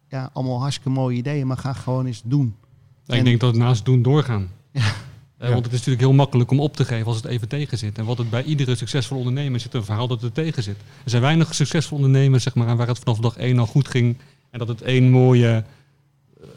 ja, 0.08 0.30
allemaal 0.34 0.60
hartstikke 0.60 0.90
mooie 0.90 1.18
ideeën, 1.18 1.48
maar 1.48 1.58
ga 1.58 1.74
gewoon 1.74 2.06
eens 2.06 2.22
doen. 2.26 2.56
Ja, 3.04 3.14
ik 3.14 3.20
En- 3.20 3.26
denk 3.26 3.40
dat 3.40 3.56
naast 3.56 3.86
doen 3.86 4.02
doorgaan. 4.02 4.48
Eh, 5.46 5.52
Want 5.52 5.64
het 5.64 5.74
is 5.74 5.80
natuurlijk 5.80 6.06
heel 6.06 6.14
makkelijk 6.14 6.52
om 6.52 6.60
op 6.60 6.76
te 6.76 6.86
geven 6.86 7.06
als 7.06 7.16
het 7.16 7.26
even 7.26 7.48
tegen 7.48 7.78
zit. 7.78 7.98
En 7.98 8.06
wat 8.06 8.18
het 8.18 8.30
bij 8.30 8.43
iedere 8.43 8.76
succesvolle 8.76 9.20
ondernemer 9.20 9.60
zit, 9.60 9.74
een 9.74 9.84
verhaal 9.84 10.08
dat 10.08 10.22
het 10.22 10.34
tegen 10.34 10.64
zit. 10.64 10.78
Er 11.04 11.10
zijn 11.10 11.22
weinig 11.22 11.56
succesvolle 11.56 12.06
ondernemers 12.06 12.43
zeg 12.43 12.56
maar, 12.56 12.78
waar 12.78 12.88
het 12.88 13.00
vanaf 13.00 13.18
dag 13.18 13.38
één 13.38 13.60
al 13.60 13.66
goed 13.66 13.88
ging. 13.88 14.18
En 14.50 14.60
dat 14.60 14.68
het 14.68 14.82
één 14.82 15.10
mooie, 15.10 15.64
eh, 16.41 16.48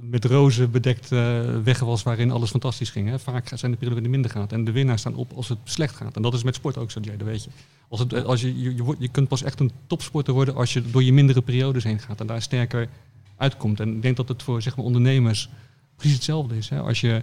met 0.00 0.24
rozen 0.24 0.70
bedekte 0.70 1.60
weg 1.64 1.78
was 1.78 2.02
waarin 2.02 2.30
alles 2.30 2.50
fantastisch 2.50 2.90
ging. 2.90 3.20
Vaak 3.20 3.50
zijn 3.54 3.70
de 3.70 3.76
perioden 3.76 4.02
die 4.02 4.12
minder 4.12 4.30
gaat. 4.30 4.52
En 4.52 4.64
de 4.64 4.72
winnaars 4.72 5.00
staan 5.00 5.14
op 5.14 5.32
als 5.34 5.48
het 5.48 5.58
slecht 5.64 5.96
gaat. 5.96 6.16
En 6.16 6.22
dat 6.22 6.34
is 6.34 6.42
met 6.42 6.54
sport 6.54 6.78
ook 6.78 6.90
zo, 6.90 7.00
Jay, 7.00 7.16
weet 7.16 7.44
je. 7.44 7.50
Als 7.88 8.00
het, 8.00 8.24
als 8.24 8.40
je, 8.40 8.60
je, 8.60 8.94
je 8.98 9.08
kunt 9.08 9.28
pas 9.28 9.42
echt 9.42 9.60
een 9.60 9.70
topsporter 9.86 10.34
worden 10.34 10.54
als 10.54 10.72
je 10.72 10.90
door 10.90 11.02
je 11.02 11.12
mindere 11.12 11.42
periodes 11.42 11.84
heen 11.84 11.98
gaat. 11.98 12.20
En 12.20 12.26
daar 12.26 12.42
sterker 12.42 12.88
uitkomt. 13.36 13.80
En 13.80 13.94
ik 13.94 14.02
denk 14.02 14.16
dat 14.16 14.28
het 14.28 14.42
voor 14.42 14.62
zeg 14.62 14.76
maar, 14.76 14.84
ondernemers 14.84 15.48
precies 15.96 16.14
hetzelfde 16.14 16.56
is. 16.56 16.68
Hè. 16.68 16.80
Als 16.80 17.00
je 17.00 17.22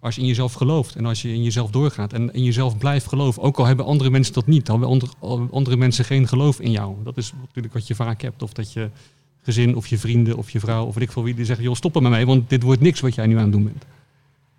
als 0.00 0.14
je 0.14 0.20
in 0.20 0.26
jezelf 0.26 0.52
gelooft 0.52 0.96
en 0.96 1.06
als 1.06 1.22
je 1.22 1.32
in 1.32 1.42
jezelf 1.42 1.70
doorgaat 1.70 2.12
en 2.12 2.34
in 2.34 2.44
jezelf 2.44 2.78
blijft 2.78 3.06
geloven, 3.06 3.42
ook 3.42 3.58
al 3.58 3.66
hebben 3.66 3.84
andere 3.84 4.10
mensen 4.10 4.34
dat 4.34 4.46
niet, 4.46 4.66
dan 4.66 4.80
hebben 4.80 5.10
andere, 5.50 5.76
mensen 5.76 6.04
geen 6.04 6.28
geloof 6.28 6.60
in 6.60 6.70
jou. 6.70 6.94
Dat 7.04 7.16
is 7.16 7.32
natuurlijk 7.40 7.74
wat 7.74 7.86
je 7.86 7.94
vaak 7.94 8.22
hebt. 8.22 8.42
Of 8.42 8.52
dat 8.52 8.72
je 8.72 8.90
gezin 9.42 9.76
of 9.76 9.86
je 9.86 9.98
vrienden 9.98 10.36
of 10.36 10.50
je 10.50 10.60
vrouw 10.60 10.84
of 10.84 10.94
weet 10.94 11.04
ik 11.04 11.12
veel 11.12 11.22
wie, 11.22 11.34
die 11.34 11.44
zeggen, 11.44 11.64
joh, 11.64 11.74
stop 11.74 11.96
er 11.96 12.02
maar 12.02 12.10
mee, 12.10 12.26
want 12.26 12.50
dit 12.50 12.62
wordt 12.62 12.80
niks 12.80 13.00
wat 13.00 13.14
jij 13.14 13.26
nu 13.26 13.36
aan 13.36 13.42
het 13.42 13.52
doen 13.52 13.64
bent. 13.64 13.84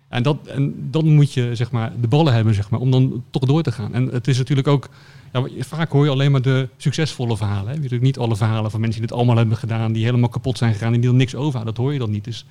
En, 0.08 0.22
dat, 0.22 0.36
en 0.46 0.88
dan 0.90 1.14
moet 1.14 1.32
je 1.32 1.54
zeg 1.54 1.70
maar, 1.70 1.92
de 2.00 2.08
ballen 2.08 2.34
hebben 2.34 2.54
zeg 2.54 2.70
maar, 2.70 2.80
om 2.80 2.90
dan 2.90 3.24
toch 3.30 3.42
door 3.42 3.62
te 3.62 3.72
gaan. 3.72 3.94
En 3.94 4.06
het 4.06 4.28
is 4.28 4.38
natuurlijk 4.38 4.68
ook, 4.68 4.88
ja, 5.32 5.44
vaak 5.58 5.90
hoor 5.90 6.04
je 6.04 6.10
alleen 6.10 6.30
maar 6.30 6.42
de 6.42 6.68
succesvolle 6.76 7.36
verhalen. 7.36 7.66
Hè. 7.66 7.72
Je 7.72 7.76
natuurlijk 7.76 8.02
niet 8.02 8.18
alle 8.18 8.36
verhalen 8.36 8.70
van 8.70 8.80
mensen 8.80 9.00
die 9.00 9.08
dit 9.08 9.18
allemaal 9.18 9.36
hebben 9.36 9.56
gedaan, 9.56 9.92
die 9.92 10.04
helemaal 10.04 10.28
kapot 10.28 10.58
zijn 10.58 10.72
gegaan 10.72 10.94
en 10.94 11.00
die 11.00 11.10
er 11.10 11.16
niks 11.16 11.34
over 11.34 11.54
hadden. 11.54 11.74
Dat 11.74 11.84
hoor 11.84 11.92
je 11.92 11.98
dan 11.98 12.10
niet. 12.10 12.24
Dus 12.24 12.44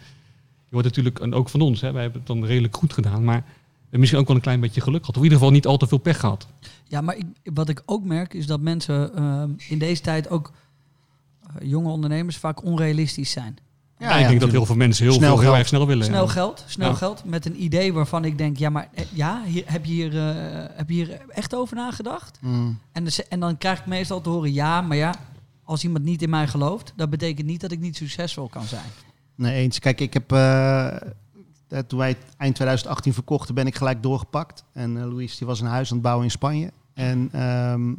wordt 0.72 0.88
natuurlijk, 0.88 1.20
en 1.20 1.34
ook 1.34 1.50
van 1.50 1.62
ons, 1.62 1.82
hè, 1.82 1.92
wij 1.92 2.02
hebben 2.02 2.20
het 2.20 2.28
dan 2.30 2.46
redelijk 2.46 2.76
goed 2.76 2.94
gedaan, 2.94 3.24
maar 3.24 3.44
misschien 3.90 4.20
ook 4.20 4.28
wel 4.28 4.36
een 4.36 4.42
klein 4.42 4.60
beetje 4.60 4.82
geluk 4.82 5.00
gehad. 5.00 5.16
Of 5.16 5.24
in 5.24 5.24
ieder 5.24 5.38
geval 5.38 5.54
niet 5.54 5.66
al 5.68 5.78
te 5.78 5.88
veel 5.88 5.98
pech 5.98 6.20
gehad. 6.20 6.48
Ja, 6.88 7.02
maar 7.02 7.16
ik, 7.16 7.26
wat 7.54 7.70
ik 7.70 7.84
ook 7.86 8.04
merk 8.04 8.34
is 8.34 8.48
dat 8.48 8.62
mensen 8.62 9.16
ehm, 9.16 9.50
in 9.70 9.78
deze 9.80 10.02
tijd 10.02 10.30
ook 10.30 10.52
eh, 11.42 11.68
jonge 11.70 11.90
ondernemers 11.90 12.38
vaak 12.38 12.64
onrealistisch 12.64 13.32
zijn. 13.32 13.58
Ja, 13.98 14.16
ik 14.18 14.28
denk 14.28 14.40
dat 14.40 14.52
heel 14.52 14.66
veel 14.66 14.76
mensen 14.76 15.04
heel, 15.04 15.14
Snel 15.14 15.28
veel, 15.28 15.38
heel 15.38 15.46
geld. 15.46 15.58
erg 15.58 15.68
snel 15.68 15.88
willen. 15.88 16.06
Snel 16.06 16.26
ja. 16.26 16.32
geld, 16.32 16.64
snel 16.68 16.90
Ja. 16.90 16.96
geld 16.96 17.26
met 17.26 17.46
een 17.46 17.64
idee 17.64 17.94
waarvan 17.94 18.26
ik 18.26 18.38
denk, 18.38 18.58
ja, 18.58 18.70
maar 18.70 18.90
eh, 18.94 19.06
ja, 19.14 19.44
hier, 19.46 19.64
heb, 19.66 19.86
je 19.86 19.92
hier, 19.92 20.18
eh, 20.18 20.66
heb 20.74 20.88
je 20.90 20.94
hier 20.96 21.22
echt 21.30 21.56
over 21.56 21.76
nagedacht? 21.76 22.38
Mm. 22.42 22.80
En, 22.92 23.04
dus- 23.04 23.28
en 23.28 23.40
dan 23.40 23.58
krijg 23.58 23.80
ik 23.80 23.86
meestal 23.86 24.22
te 24.22 24.30
horen, 24.30 24.54
ja, 24.54 24.82
maar 24.82 24.98
ja, 24.98 25.16
als 25.64 25.84
iemand 25.84 26.04
niet 26.04 26.22
in 26.22 26.30
mij 26.30 26.48
gelooft, 26.48 26.94
dat 26.96 27.10
betekent 27.10 27.48
niet 27.48 27.62
dat 27.62 27.72
ik 27.72 27.80
niet 27.80 27.96
succesvol 27.98 28.48
kan 28.48 28.66
zijn. 28.66 28.90
Nee, 29.36 29.62
eens. 29.62 29.80
Kijk, 29.80 30.00
ik 30.02 30.14
heb... 30.14 30.32
eh, 30.32 30.86
eh, 30.96 31.00
toen 31.88 32.00
wij 32.00 32.08
het 32.08 32.18
eind 32.38 32.56
2018 32.56 33.14
verkochten, 33.14 33.56
ben 33.56 33.68
ik 33.68 33.76
gelijk 33.76 34.04
doorgepakt. 34.04 34.64
En 34.74 34.98
eh 34.98 35.04
Louise 35.04 35.38
die 35.38 35.48
was 35.48 35.62
een 35.62 35.68
huis 35.68 35.88
aan 35.90 35.94
het 35.94 36.04
bouwen 36.04 36.26
in 36.26 36.32
Spanje. 36.32 36.72
En 36.94 37.30
ehm, 37.32 37.94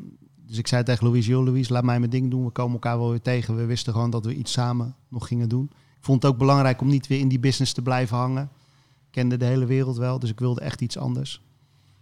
dus 0.46 0.58
ik 0.58 0.66
zei 0.66 0.82
tegen 0.82 1.06
Louise, 1.06 1.30
joh 1.30 1.44
Louise, 1.44 1.72
laat 1.72 1.84
mij 1.84 1.98
mijn 1.98 2.10
ding 2.10 2.30
doen. 2.30 2.44
We 2.44 2.50
komen 2.50 2.72
elkaar 2.72 2.98
wel 2.98 3.10
weer 3.10 3.20
tegen. 3.22 3.56
We 3.56 3.64
wisten 3.64 3.92
gewoon 3.92 4.10
dat 4.10 4.24
we 4.24 4.34
iets 4.34 4.52
samen 4.52 4.94
nog 5.08 5.26
gingen 5.26 5.48
doen. 5.48 5.64
Ik 5.72 6.04
vond 6.08 6.22
het 6.22 6.32
ook 6.32 6.38
belangrijk 6.38 6.80
om 6.80 6.88
niet 6.88 7.06
weer 7.06 7.18
in 7.20 7.28
die 7.28 7.38
business 7.40 7.72
te 7.72 7.82
blijven 7.82 8.16
hangen. 8.16 8.42
Ik 9.06 9.10
kende 9.10 9.36
de 9.36 9.44
hele 9.44 9.66
wereld 9.66 9.96
wel, 9.96 10.18
dus 10.18 10.30
ik 10.30 10.38
wilde 10.38 10.60
echt 10.60 10.80
iets 10.80 10.98
anders. 10.98 11.42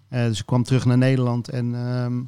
Dus 0.08 0.38
ik 0.40 0.46
kwam 0.46 0.62
terug 0.62 0.84
naar 0.84 0.98
Nederland 0.98 1.48
en 1.48 1.74
ehm, 1.74 2.20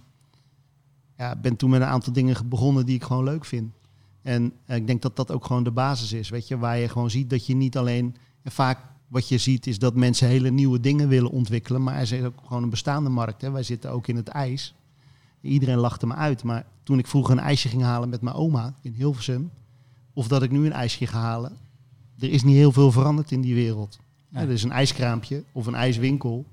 ja, 1.16 1.36
ben 1.36 1.56
toen 1.56 1.70
met 1.70 1.80
een 1.80 1.86
aantal 1.86 2.12
dingen 2.12 2.36
ge- 2.36 2.44
begonnen 2.44 2.86
die 2.86 2.94
ik 2.94 3.02
gewoon 3.04 3.24
leuk 3.24 3.44
vind. 3.44 3.72
En 4.22 4.52
eh, 4.66 4.76
ik 4.76 4.86
denk 4.86 5.02
dat 5.02 5.16
dat 5.16 5.30
ook 5.30 5.44
gewoon 5.44 5.64
de 5.64 5.70
basis 5.70 6.12
is, 6.12 6.28
weet 6.28 6.48
je, 6.48 6.58
waar 6.58 6.78
je 6.78 6.88
gewoon 6.88 7.10
ziet 7.10 7.30
dat 7.30 7.46
je 7.46 7.54
niet 7.54 7.76
alleen 7.76 8.16
en 8.42 8.52
vaak 8.52 8.78
wat 9.08 9.28
je 9.28 9.38
ziet 9.38 9.66
is 9.66 9.78
dat 9.78 9.94
mensen 9.94 10.28
hele 10.28 10.50
nieuwe 10.50 10.80
dingen 10.80 11.08
willen 11.08 11.30
ontwikkelen, 11.30 11.82
maar 11.82 11.94
er 11.94 12.12
is 12.12 12.22
ook 12.22 12.40
gewoon 12.46 12.62
een 12.62 12.70
bestaande 12.70 13.10
markt. 13.10 13.42
Hè. 13.42 13.50
Wij 13.50 13.62
zitten 13.62 13.90
ook 13.90 14.06
in 14.06 14.16
het 14.16 14.28
ijs. 14.28 14.74
Iedereen 15.40 15.78
lachte 15.78 16.06
me 16.06 16.14
uit, 16.14 16.42
maar 16.42 16.66
toen 16.82 16.98
ik 16.98 17.06
vroeger 17.06 17.32
een 17.32 17.42
ijsje 17.42 17.68
ging 17.68 17.82
halen 17.82 18.08
met 18.08 18.20
mijn 18.20 18.36
oma 18.36 18.74
in 18.82 18.92
Hilversum, 18.92 19.50
of 20.12 20.28
dat 20.28 20.42
ik 20.42 20.50
nu 20.50 20.66
een 20.66 20.72
ijsje 20.72 21.06
ga 21.06 21.20
halen, 21.20 21.56
er 22.18 22.30
is 22.30 22.42
niet 22.42 22.56
heel 22.56 22.72
veel 22.72 22.92
veranderd 22.92 23.30
in 23.30 23.40
die 23.40 23.54
wereld. 23.54 23.98
Er 24.32 24.50
is 24.50 24.62
een 24.62 24.72
ijskraampje 24.72 25.44
of 25.52 25.66
een 25.66 25.74
ijswinkel. 25.74 26.46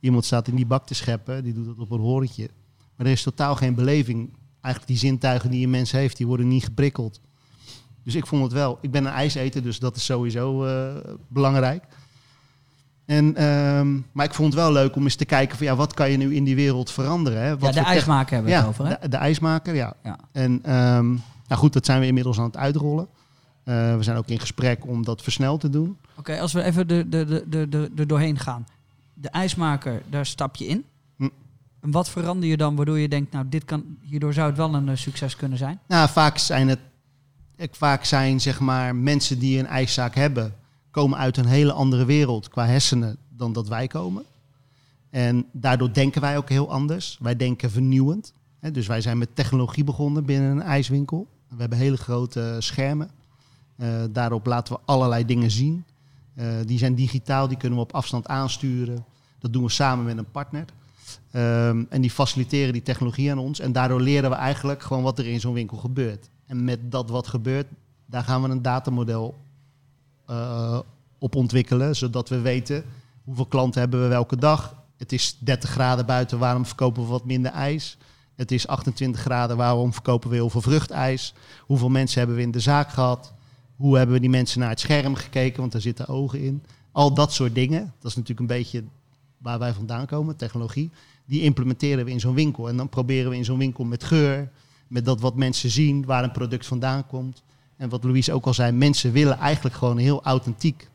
Iemand 0.00 0.24
staat 0.24 0.48
in 0.48 0.54
die 0.54 0.66
bak 0.66 0.86
te 0.86 0.94
scheppen, 0.94 1.44
die 1.44 1.52
doet 1.52 1.66
het 1.66 1.78
op 1.78 1.90
een 1.90 2.00
horentje. 2.00 2.50
Maar 2.96 3.06
er 3.06 3.12
is 3.12 3.22
totaal 3.22 3.56
geen 3.56 3.74
beleving. 3.74 4.30
Eigenlijk 4.62 4.86
die 4.86 5.10
zintuigen 5.10 5.50
die 5.50 5.64
een 5.64 5.70
mens 5.70 5.92
heeft, 5.92 6.16
die 6.16 6.26
worden 6.26 6.48
niet 6.48 6.64
geprikkeld. 6.64 7.20
Dus 8.04 8.14
ik 8.14 8.26
vond 8.26 8.42
het 8.42 8.52
wel. 8.52 8.78
Ik 8.80 8.90
ben 8.90 9.04
een 9.04 9.12
ijseter, 9.12 9.62
dus 9.62 9.78
dat 9.78 9.96
is 9.96 10.04
sowieso 10.04 10.64
eh, 10.64 11.12
belangrijk. 11.28 11.84
En, 13.04 13.36
ehm, 13.36 13.98
maar 14.12 14.26
ik 14.26 14.34
vond 14.34 14.52
het 14.52 14.62
wel 14.62 14.72
leuk 14.72 14.96
om 14.96 15.02
eens 15.02 15.14
te 15.14 15.24
kijken 15.24 15.56
van 15.56 15.66
ja, 15.66 15.76
wat 15.76 15.94
kan 15.94 16.10
je 16.10 16.16
nu 16.16 16.34
in 16.34 16.44
die 16.44 16.54
wereld 16.54 16.90
veranderen? 16.90 17.42
Hè? 17.42 17.58
Wat 17.58 17.74
Ja, 17.74 17.82
de 17.82 17.88
ijsmaker 17.88 18.34
hebben 18.34 18.52
we 18.52 18.58
ja, 18.58 18.66
het 18.66 18.68
over, 18.68 18.86
hè? 18.86 18.94
De, 19.00 19.08
de 19.08 19.16
ijsmaker, 19.16 19.74
ja. 19.74 19.94
Ja. 20.02 20.18
En 20.32 20.60
ehm, 20.62 21.08
nou 21.48 21.60
goed, 21.60 21.72
dat 21.72 21.84
zijn 21.84 22.00
we 22.00 22.06
inmiddels 22.06 22.38
aan 22.38 22.44
het 22.44 22.56
uitrollen. 22.56 23.08
Eh, 23.64 23.96
we 23.96 24.02
zijn 24.02 24.16
ook 24.16 24.28
in 24.28 24.40
gesprek 24.40 24.86
om 24.86 25.04
dat 25.04 25.22
versneld 25.22 25.60
te 25.60 25.70
doen. 25.70 25.96
Oké, 26.16 26.40
als 26.40 26.52
we 26.52 26.62
even 26.62 26.88
er 26.88 27.10
de, 27.10 27.26
de, 27.26 27.44
de, 27.48 27.68
de, 27.68 27.90
er 27.96 28.06
doorheen 28.06 28.38
gaan. 28.38 28.66
De 29.14 29.28
ijsmaker, 29.28 30.02
daar 30.10 30.26
stap 30.26 30.56
je 30.56 30.66
in. 30.66 30.84
En 31.82 31.90
wat 31.90 32.10
verander 32.10 32.48
je 32.48 32.56
dan 32.56 32.76
waardoor 32.76 32.98
je 32.98 33.08
denkt, 33.08 33.32
nou, 33.32 33.48
dit 33.48 33.64
kan, 33.64 33.84
hierdoor 34.00 34.32
zou 34.32 34.46
het 34.48 34.56
wel 34.56 34.74
een 34.74 34.88
eh, 34.88 34.96
succes 34.96 35.36
kunnen 35.36 35.58
zijn? 35.58 35.80
Nou, 35.86 36.08
vaak 36.08 36.38
zijn 36.38 36.68
het, 36.68 36.78
vaak 37.56 38.04
zijn 38.04 38.40
zeg 38.40 38.60
maar 38.60 38.96
mensen 38.96 39.38
die 39.38 39.58
een 39.58 39.66
ijszaak 39.66 40.14
hebben, 40.14 40.54
komen 40.90 41.18
uit 41.18 41.36
een 41.36 41.46
hele 41.46 41.72
andere 41.72 42.04
wereld 42.04 42.48
qua 42.48 42.66
hersenen 42.66 43.16
dan 43.28 43.52
dat 43.52 43.68
wij 43.68 43.86
komen. 43.86 44.24
En 45.10 45.46
daardoor 45.52 45.92
denken 45.92 46.20
wij 46.20 46.36
ook 46.36 46.48
heel 46.48 46.70
anders. 46.70 47.18
Wij 47.20 47.36
denken 47.36 47.70
vernieuwend. 47.70 48.32
Hè, 48.60 48.70
Dus 48.70 48.86
wij 48.86 49.00
zijn 49.00 49.18
met 49.18 49.36
technologie 49.36 49.84
begonnen 49.84 50.24
binnen 50.24 50.50
een 50.50 50.62
ijswinkel. 50.62 51.26
We 51.48 51.60
hebben 51.60 51.78
hele 51.78 51.96
grote 51.96 52.56
schermen. 52.58 53.10
Eh, 53.76 53.88
daarop 54.10 54.46
laten 54.46 54.74
we 54.74 54.80
allerlei 54.84 55.24
dingen 55.24 55.50
zien. 55.50 55.84
Eh, 56.34 56.46
die 56.64 56.78
zijn 56.78 56.94
digitaal, 56.94 57.48
die 57.48 57.56
kunnen 57.56 57.78
we 57.78 57.84
op 57.84 57.94
afstand 57.94 58.26
aansturen. 58.26 59.04
Dat 59.38 59.52
doen 59.52 59.62
we 59.62 59.70
samen 59.70 60.04
met 60.04 60.18
een 60.18 60.30
partner. 60.30 60.64
Ehm, 61.30 61.84
en 61.88 62.00
die 62.00 62.10
faciliteren 62.10 62.72
die 62.72 62.82
technologie 62.82 63.30
aan 63.30 63.38
ons. 63.38 63.60
En 63.60 63.72
daardoor 63.72 64.00
leren 64.00 64.30
we 64.30 64.36
eigenlijk 64.36 64.82
gewoon 64.82 65.02
wat 65.02 65.18
er 65.18 65.26
in 65.26 65.40
zo'n 65.40 65.52
winkel 65.52 65.76
gebeurt. 65.76 66.30
En 66.46 66.64
met 66.64 66.90
dat 66.90 67.10
wat 67.10 67.26
gebeurt, 67.26 67.66
daar 68.06 68.24
gaan 68.24 68.42
we 68.42 68.48
een 68.48 68.62
datamodel 68.62 69.34
eh, 70.26 70.78
op 71.18 71.34
ontwikkelen. 71.34 71.96
Zodat 71.96 72.28
we 72.28 72.40
weten 72.40 72.84
hoeveel 73.24 73.46
klanten 73.46 73.80
hebben 73.80 74.02
we 74.02 74.08
welke 74.08 74.36
dag. 74.36 74.76
Het 74.96 75.12
is 75.12 75.36
30 75.38 75.70
graden 75.70 76.06
buiten, 76.06 76.38
waarom 76.38 76.66
verkopen 76.66 77.02
we 77.02 77.08
wat 77.08 77.24
minder 77.24 77.52
ijs? 77.52 77.96
Het 78.34 78.52
is 78.52 78.66
28 78.66 79.20
graden, 79.20 79.56
waarom 79.56 79.92
verkopen 79.92 80.30
we 80.30 80.34
heel 80.34 80.50
veel 80.50 80.60
vruchtijs? 80.60 81.34
Hoeveel 81.60 81.88
mensen 81.88 82.18
hebben 82.18 82.36
we 82.36 82.42
in 82.42 82.50
de 82.50 82.60
zaak 82.60 82.88
gehad? 82.90 83.32
Hoe 83.76 83.96
hebben 83.96 84.14
we 84.14 84.20
die 84.20 84.30
mensen 84.30 84.60
naar 84.60 84.68
het 84.68 84.80
scherm 84.80 85.14
gekeken? 85.14 85.60
Want 85.60 85.72
daar 85.72 85.80
zitten 85.80 86.08
ogen 86.08 86.40
in. 86.40 86.62
Al 86.92 87.14
dat 87.14 87.32
soort 87.32 87.54
dingen. 87.54 87.92
Dat 87.98 88.10
is 88.10 88.16
natuurlijk 88.16 88.40
een 88.40 88.56
beetje 88.56 88.84
waar 89.42 89.58
wij 89.58 89.72
vandaan 89.72 90.06
komen, 90.06 90.36
technologie. 90.36 90.90
Die 91.24 91.42
implementeren 91.42 92.04
we 92.04 92.10
in 92.10 92.20
zo'n 92.20 92.34
winkel. 92.34 92.68
En 92.68 92.76
dan 92.76 92.88
proberen 92.88 93.30
we 93.30 93.36
in 93.36 93.44
zo'n 93.44 93.58
winkel 93.58 93.84
met 93.84 94.04
geur, 94.04 94.50
met 94.88 95.04
dat 95.04 95.20
wat 95.20 95.36
mensen 95.36 95.70
zien, 95.70 96.04
waar 96.04 96.24
een 96.24 96.32
product 96.32 96.66
vandaan 96.66 97.06
komt. 97.06 97.42
En 97.76 97.88
wat 97.88 98.04
Louise 98.04 98.32
ook 98.32 98.46
al 98.46 98.54
zei, 98.54 98.72
mensen 98.72 99.12
willen 99.12 99.38
eigenlijk 99.38 99.74
gewoon 99.74 99.96
een 99.96 100.02
heel 100.02 100.22
authentiek 100.24 100.88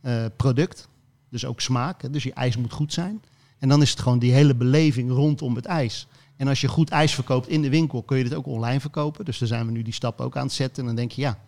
eh, 0.00 0.24
product. 0.36 0.88
Dus 1.28 1.44
ook 1.44 1.60
smaak. 1.60 2.12
Dus 2.12 2.22
je 2.22 2.32
ijs 2.32 2.56
moet 2.56 2.72
goed 2.72 2.92
zijn. 2.92 3.22
En 3.58 3.68
dan 3.68 3.82
is 3.82 3.90
het 3.90 4.00
gewoon 4.00 4.18
die 4.18 4.32
hele 4.32 4.54
beleving 4.54 5.10
rondom 5.10 5.54
het 5.54 5.64
ijs. 5.64 6.06
En 6.36 6.48
als 6.48 6.60
je 6.60 6.68
goed 6.68 6.90
ijs 6.90 7.14
verkoopt 7.14 7.48
in 7.48 7.62
de 7.62 7.70
winkel, 7.70 8.02
kun 8.02 8.16
je 8.16 8.24
dit 8.24 8.34
ook 8.34 8.46
online 8.46 8.80
verkopen. 8.80 9.24
Dus 9.24 9.38
daar 9.38 9.48
zijn 9.48 9.66
we 9.66 9.72
nu 9.72 9.82
die 9.82 9.92
stap 9.92 10.20
ook 10.20 10.36
aan 10.36 10.44
het 10.44 10.52
zetten. 10.52 10.80
En 10.80 10.86
dan 10.86 10.96
denk 10.96 11.12
je, 11.12 11.20
ja, 11.20 11.38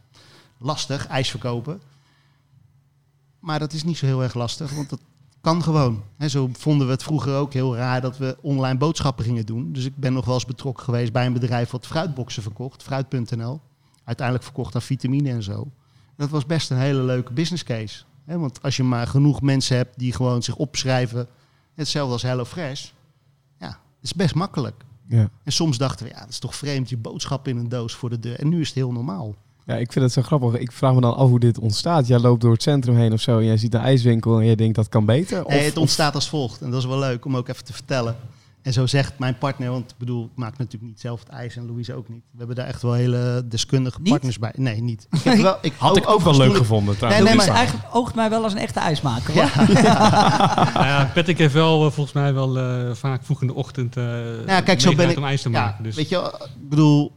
lastig, 0.59 1.07
ijs 1.07 1.31
verkopen. 1.31 1.81
Maar 3.39 3.59
dat 3.59 3.73
is 3.73 3.85
niet 3.85 3.97
zo 3.97 4.07
heel 4.07 4.23
erg 4.23 4.35
lastig, 4.35 4.75
want 4.75 4.91
dat 4.91 5.01
kan 5.43 5.62
gewoon. 5.62 6.03
Hè, 6.16 6.28
zo 6.28 6.49
vonden 6.53 6.86
we 6.86 6.93
het 6.93 7.03
vroeger 7.03 7.34
ook 7.34 7.53
heel 7.53 7.76
raar 7.76 8.01
dat 8.01 8.18
we 8.18 8.36
online 8.40 8.78
boodschappen 8.78 9.24
gingen 9.24 9.47
doen. 9.47 9.72
Dus 9.72 9.84
ik 9.84 9.97
ben 9.97 10.12
nog 10.12 10.24
wel 10.24 10.34
eens 10.34 10.45
betrokken 10.45 10.84
geweest 10.84 11.12
bij 11.12 11.26
een 11.26 11.32
bedrijf 11.32 11.70
wat 11.70 11.86
fruitboxen 11.86 12.43
verkocht, 12.43 12.82
fruit.nl. 12.82 13.61
Uiteindelijk 14.05 14.47
verkocht 14.47 14.74
aan 14.74 14.82
vitamine 14.82 15.30
en 15.30 15.43
zo. 15.43 15.70
Dat 16.16 16.28
was 16.28 16.47
best 16.47 16.70
een 16.70 16.76
hele 16.76 17.03
leuke 17.03 17.32
business 17.32 17.62
case. 17.62 18.05
Want 18.24 18.62
als 18.62 18.76
je 18.76 18.82
maar 18.82 19.07
genoeg 19.07 19.40
mensen 19.40 19.76
hebt 19.76 19.99
die 19.99 20.12
gewoon 20.12 20.43
zich 20.43 20.57
opschrijven, 20.57 21.28
hetzelfde 21.74 22.12
als 22.12 22.22
HelloFresh, 22.22 22.90
ja, 23.59 23.68
dat 23.68 23.76
is 24.01 24.14
best 24.14 24.34
makkelijk. 24.34 24.84
Ja. 25.07 25.30
En 25.45 25.53
soms 25.53 25.78
dachten 25.78 26.07
we, 26.07 26.12
ja, 26.12 26.20
dat 26.20 26.28
is 26.28 26.38
toch 26.38 26.57
vreemd, 26.57 26.88
je 26.88 26.97
boodschap 26.97 27.49
in 27.49 27.57
een 27.57 27.68
doos 27.68 27.95
voor 27.95 28.11
de 28.11 28.18
deur. 28.18 28.38
En 28.38 28.49
nu 28.49 28.61
is 28.61 28.66
het 28.66 28.76
heel 28.76 28.93
normaal. 28.93 29.34
Ja, 29.66 29.74
ik 29.74 29.92
vind 29.92 30.04
het 30.04 30.14
zo 30.14 30.22
grappig. 30.22 30.60
Ik 30.60 30.72
vraag 30.72 30.94
me 30.94 31.00
dan 31.00 31.16
af 31.16 31.28
hoe 31.28 31.40
dit 31.40 31.58
ontstaat. 31.58 32.06
Jij 32.06 32.18
loopt 32.18 32.40
door 32.40 32.52
het 32.52 32.62
centrum 32.62 32.96
heen 32.96 33.12
of 33.12 33.20
zo 33.20 33.38
en 33.38 33.44
jij 33.44 33.56
ziet 33.56 33.74
een 33.74 33.80
ijswinkel 33.80 34.38
en 34.38 34.46
jij 34.46 34.54
denkt 34.54 34.74
dat 34.76 34.88
kan 34.88 35.04
beter. 35.04 35.44
Of, 35.44 35.52
Nee, 35.52 35.64
het 35.64 35.76
ontstaat 35.76 36.14
als 36.14 36.28
volgt. 36.28 36.60
En 36.60 36.70
dat 36.70 36.80
is 36.80 36.86
wel 36.86 36.98
leuk 36.98 37.24
om 37.24 37.36
ook 37.36 37.48
even 37.48 37.64
te 37.64 37.72
vertellen. 37.72 38.16
En 38.62 38.72
zo 38.72 38.86
zegt 38.86 39.18
mijn 39.18 39.38
partner, 39.38 39.70
want 39.70 39.90
ik 39.90 39.96
bedoel, 39.98 40.24
ik 40.24 40.30
maak 40.34 40.58
natuurlijk 40.58 40.90
niet 40.92 41.00
zelf 41.00 41.20
het 41.20 41.28
ijs 41.28 41.56
en 41.56 41.66
Louise 41.66 41.94
ook 41.94 42.08
niet. 42.08 42.22
We 42.30 42.38
hebben 42.38 42.56
daar 42.56 42.66
echt 42.66 42.82
wel 42.82 42.92
hele 42.92 43.44
deskundige 43.48 43.98
Niet? 44.00 44.10
partners 44.10 44.38
bij. 44.38 44.52
Nee, 44.56 44.82
niet. 44.82 45.06
Ik 45.10 45.22
heb 45.22 45.38
wel, 45.38 45.56
ik, 45.62 45.72
Had 45.78 45.96
ik 45.96 46.08
ook 46.08 46.20
wel 46.20 46.36
leuk 46.36 46.56
gevonden 46.56 46.96
trouwens. 46.96 47.24
Nee, 47.24 47.36
nee, 47.36 47.46
maar- 47.46 47.56
eigenlijk 47.56 47.86
oogt 47.94 48.14
mij 48.14 48.30
wel 48.30 48.42
als 48.42 48.52
een 48.52 48.58
echte 48.58 48.80
ijsmaker. 48.80 49.34
Ja. 49.40 49.48
Nou 50.74 50.86
ja, 50.86 51.10
Patrick 51.14 51.38
heeft 51.38 51.54
wel 51.54 51.86
eh, 51.86 51.92
volgens 51.92 52.12
mij 52.14 52.34
wel 52.34 52.58
eh, 52.58 52.94
vaak 52.94 53.24
vroeg 53.24 53.40
in 53.40 53.46
de 53.46 53.54
ochtend 53.54 53.96
eh 53.96 54.46
Ja, 54.46 54.60
kijk, 54.60 54.80
zo 54.80 54.94
ben 54.94 55.10
ik. 55.10 55.16
om 55.16 55.24
ijs 55.24 55.42
te 55.42 55.50
ja, 55.50 55.60
maken. 55.64 55.84
Dus. 55.84 55.96
Weet 55.96 56.08
je, 56.08 56.14
wel, 56.16 56.26
ik 56.34 56.68
bedoel, 56.68 57.12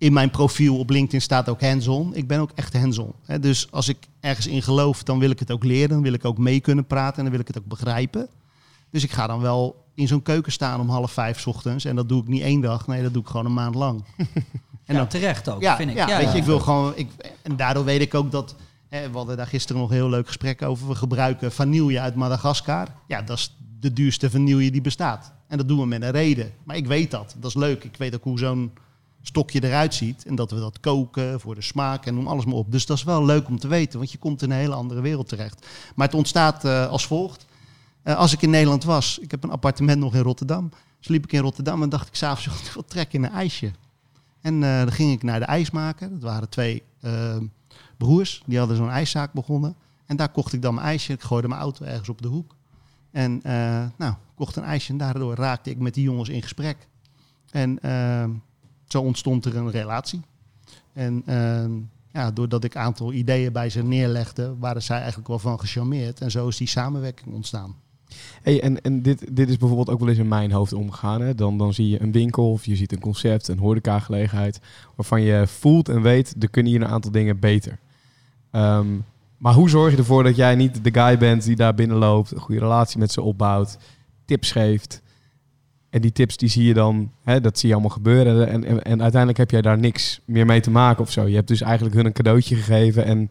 in 0.00 0.12
mijn 0.12 0.30
profiel 0.30 0.78
op 0.78 0.90
LinkedIn 0.90 1.20
staat 1.20 1.48
ook 1.48 1.60
hands-on. 1.60 2.14
Ik 2.14 2.26
ben 2.26 2.40
ook 2.40 2.50
echt 2.54 2.76
hands-on. 2.76 3.12
Dus 3.40 3.70
als 3.70 3.88
ik 3.88 3.96
ergens 4.20 4.46
in 4.46 4.62
geloof, 4.62 5.02
dan 5.02 5.18
wil 5.18 5.30
ik 5.30 5.38
het 5.38 5.50
ook 5.50 5.64
leren. 5.64 5.88
Dan 5.88 6.02
wil 6.02 6.12
ik 6.12 6.24
ook 6.24 6.38
mee 6.38 6.60
kunnen 6.60 6.86
praten 6.86 7.16
en 7.16 7.22
dan 7.22 7.30
wil 7.30 7.40
ik 7.40 7.46
het 7.46 7.58
ook 7.58 7.66
begrijpen. 7.66 8.28
Dus 8.90 9.02
ik 9.02 9.10
ga 9.10 9.26
dan 9.26 9.40
wel 9.40 9.84
in 9.94 10.08
zo'n 10.08 10.22
keuken 10.22 10.52
staan 10.52 10.80
om 10.80 10.88
half 10.88 11.12
vijf 11.12 11.40
's 11.40 11.46
ochtends. 11.46 11.84
En 11.84 11.96
dat 11.96 12.08
doe 12.08 12.22
ik 12.22 12.28
niet 12.28 12.42
één 12.42 12.60
dag. 12.60 12.86
Nee, 12.86 13.02
dat 13.02 13.12
doe 13.12 13.22
ik 13.22 13.28
gewoon 13.28 13.46
een 13.46 13.54
maand 13.54 13.74
lang. 13.74 14.04
En 14.84 14.96
Ja, 14.96 15.02
dan 15.02 15.10
terecht 15.10 15.48
ook, 15.48 15.60
ja, 15.60 15.76
vind 15.76 15.90
ik. 15.90 15.96
Ja, 15.96 16.08
Ja, 16.08 16.18
weet 16.18 16.32
je, 16.32 16.38
ik 16.38 16.44
wil 16.44 16.58
gewoon. 16.60 16.92
Ik, 16.96 17.08
en 17.42 17.56
daardoor 17.56 17.84
weet 17.84 18.00
ik 18.00 18.14
ook 18.14 18.30
dat. 18.30 18.54
Hè, 18.88 19.10
we 19.10 19.16
hadden 19.16 19.36
daar 19.36 19.46
gisteren 19.46 19.80
nog 19.80 19.90
een 19.90 19.96
heel 19.96 20.08
leuk 20.08 20.26
gesprek 20.26 20.62
over. 20.62 20.88
We 20.88 20.94
gebruiken 20.94 21.52
vanille 21.52 22.00
uit 22.00 22.14
Madagaskar. 22.14 22.88
Ja, 23.06 23.22
dat 23.22 23.38
is 23.38 23.56
de 23.80 23.92
duurste 23.92 24.30
vanille 24.30 24.70
die 24.70 24.80
bestaat. 24.80 25.32
En 25.48 25.56
dat 25.56 25.68
doen 25.68 25.78
we 25.80 25.86
met 25.86 26.02
een 26.02 26.10
reden. 26.10 26.52
Maar 26.64 26.76
ik 26.76 26.86
weet 26.86 27.10
dat. 27.10 27.34
Dat 27.38 27.50
is 27.50 27.56
leuk. 27.56 27.84
Ik 27.84 27.96
weet 27.96 28.14
ook 28.14 28.24
hoe 28.24 28.38
zo'n 28.38 28.72
stokje 29.22 29.64
eruit 29.64 29.94
ziet. 29.94 30.24
En 30.26 30.34
dat 30.34 30.50
we 30.50 30.58
dat 30.58 30.80
koken 30.80 31.40
voor 31.40 31.54
de 31.54 31.62
smaak 31.62 32.06
en 32.06 32.14
noem 32.14 32.26
alles 32.26 32.44
maar 32.44 32.54
op. 32.54 32.72
Dus 32.72 32.86
dat 32.86 32.96
is 32.96 33.02
wel 33.02 33.24
leuk 33.24 33.48
om 33.48 33.58
te 33.58 33.68
weten. 33.68 33.98
Want 33.98 34.12
je 34.12 34.18
komt 34.18 34.42
in 34.42 34.50
een 34.50 34.56
hele 34.56 34.74
andere 34.74 35.00
wereld 35.00 35.28
terecht. 35.28 35.66
Maar 35.94 36.06
het 36.06 36.16
ontstaat 36.16 36.64
eh, 36.64 36.86
als 36.86 37.06
volgt. 37.06 37.46
Eh, 38.02 38.16
als 38.16 38.32
ik 38.32 38.42
in 38.42 38.50
Nederland 38.50 38.84
was, 38.84 39.18
ik 39.18 39.30
heb 39.30 39.44
een 39.44 39.50
appartement 39.50 39.98
nog 39.98 40.14
in 40.14 40.22
Rotterdam. 40.22 40.70
Sliep 41.00 41.24
ik 41.24 41.32
in 41.32 41.40
Rotterdam 41.40 41.82
en 41.82 41.88
dacht 41.88 42.08
ik 42.08 42.14
s'avonds, 42.14 42.44
"Joh, 42.58 42.66
ik 42.66 42.72
wil 42.72 42.84
trek 42.84 43.12
in 43.12 43.24
een 43.24 43.30
ijsje. 43.30 43.72
En 44.40 44.62
eh, 44.62 44.78
dan 44.78 44.92
ging 44.92 45.12
ik 45.12 45.22
naar 45.22 45.38
de 45.38 45.44
ijsmaker. 45.44 46.10
Dat 46.10 46.22
waren 46.22 46.48
twee 46.48 46.82
broers. 47.96 48.42
Die 48.46 48.58
hadden 48.58 48.76
zo'n 48.76 48.90
ijszaak 48.90 49.32
begonnen. 49.32 49.74
En 50.06 50.16
daar 50.16 50.28
kocht 50.28 50.52
ik 50.52 50.62
dan 50.62 50.74
mijn 50.74 50.86
ijsje. 50.86 51.12
Ik 51.12 51.22
gooide 51.22 51.48
mijn 51.48 51.60
auto 51.60 51.84
ergens 51.84 52.08
op 52.08 52.22
de 52.22 52.28
hoek. 52.28 52.56
En 53.10 53.40
nou, 53.96 54.14
kocht 54.34 54.56
een 54.56 54.64
ijsje. 54.64 54.92
En 54.92 54.98
daardoor 54.98 55.34
raakte 55.34 55.70
ik 55.70 55.78
met 55.78 55.94
die 55.94 56.04
jongens 56.04 56.28
in 56.28 56.42
gesprek. 56.42 56.88
En 57.50 57.78
zo 58.92 59.00
ontstond 59.00 59.44
er 59.44 59.56
een 59.56 59.70
relatie. 59.70 60.20
En 60.92 61.22
eh, 61.26 61.64
ja, 62.12 62.30
doordat 62.30 62.64
ik 62.64 62.74
een 62.74 62.80
aantal 62.80 63.12
ideeën 63.12 63.52
bij 63.52 63.70
ze 63.70 63.82
neerlegde, 63.82 64.54
waren 64.58 64.82
zij 64.82 64.98
eigenlijk 64.98 65.28
wel 65.28 65.38
van 65.38 65.60
gecharmeerd. 65.60 66.20
En 66.20 66.30
zo 66.30 66.48
is 66.48 66.56
die 66.56 66.68
samenwerking 66.68 67.34
ontstaan. 67.34 67.74
Hey, 68.42 68.62
en 68.62 68.82
en 68.82 69.02
dit, 69.02 69.36
dit 69.36 69.48
is 69.48 69.56
bijvoorbeeld 69.56 69.90
ook 69.90 69.98
wel 69.98 70.08
eens 70.08 70.18
in 70.18 70.28
mijn 70.28 70.52
hoofd 70.52 70.72
omgegaan. 70.72 71.20
Hè? 71.20 71.34
Dan, 71.34 71.58
dan 71.58 71.74
zie 71.74 71.88
je 71.88 72.02
een 72.02 72.12
winkel 72.12 72.52
of 72.52 72.64
je 72.64 72.76
ziet 72.76 72.92
een 72.92 73.00
concept, 73.00 73.48
een 73.48 73.58
horecagelegenheid, 73.58 74.60
waarvan 74.96 75.22
je 75.22 75.46
voelt 75.46 75.88
en 75.88 76.02
weet, 76.02 76.34
er 76.40 76.50
kunnen 76.50 76.72
hier 76.72 76.82
een 76.82 76.88
aantal 76.88 77.10
dingen 77.10 77.38
beter. 77.38 77.78
Ehm, 78.50 78.86
maar 79.36 79.54
hoe 79.54 79.68
zorg 79.68 79.90
je 79.90 79.98
ervoor 79.98 80.22
dat 80.22 80.36
jij 80.36 80.54
niet 80.54 80.84
de 80.84 80.92
guy 80.92 81.18
bent 81.18 81.44
die 81.44 81.56
daar 81.56 81.74
binnenloopt, 81.74 82.30
een 82.32 82.40
goede 82.40 82.60
relatie 82.60 82.98
met 82.98 83.12
ze 83.12 83.22
opbouwt, 83.22 83.78
tips 84.24 84.52
geeft. 84.52 85.02
En 85.90 86.00
die 86.00 86.12
tips 86.12 86.36
die 86.36 86.48
zie 86.48 86.64
je 86.64 86.74
dan, 86.74 87.10
hè, 87.22 87.40
dat 87.40 87.58
zie 87.58 87.68
je 87.68 87.74
allemaal 87.74 87.94
gebeuren. 87.94 88.48
En, 88.48 88.64
en, 88.64 88.82
en 88.82 89.02
uiteindelijk 89.02 89.38
heb 89.38 89.50
jij 89.50 89.62
daar 89.62 89.78
niks 89.78 90.20
meer 90.24 90.46
mee 90.46 90.60
te 90.60 90.70
maken 90.70 91.02
of 91.02 91.10
zo. 91.10 91.26
Je 91.26 91.34
hebt 91.34 91.48
dus 91.48 91.60
eigenlijk 91.60 91.94
hun 91.94 92.06
een 92.06 92.12
cadeautje 92.12 92.56
gegeven 92.56 93.04
en 93.04 93.30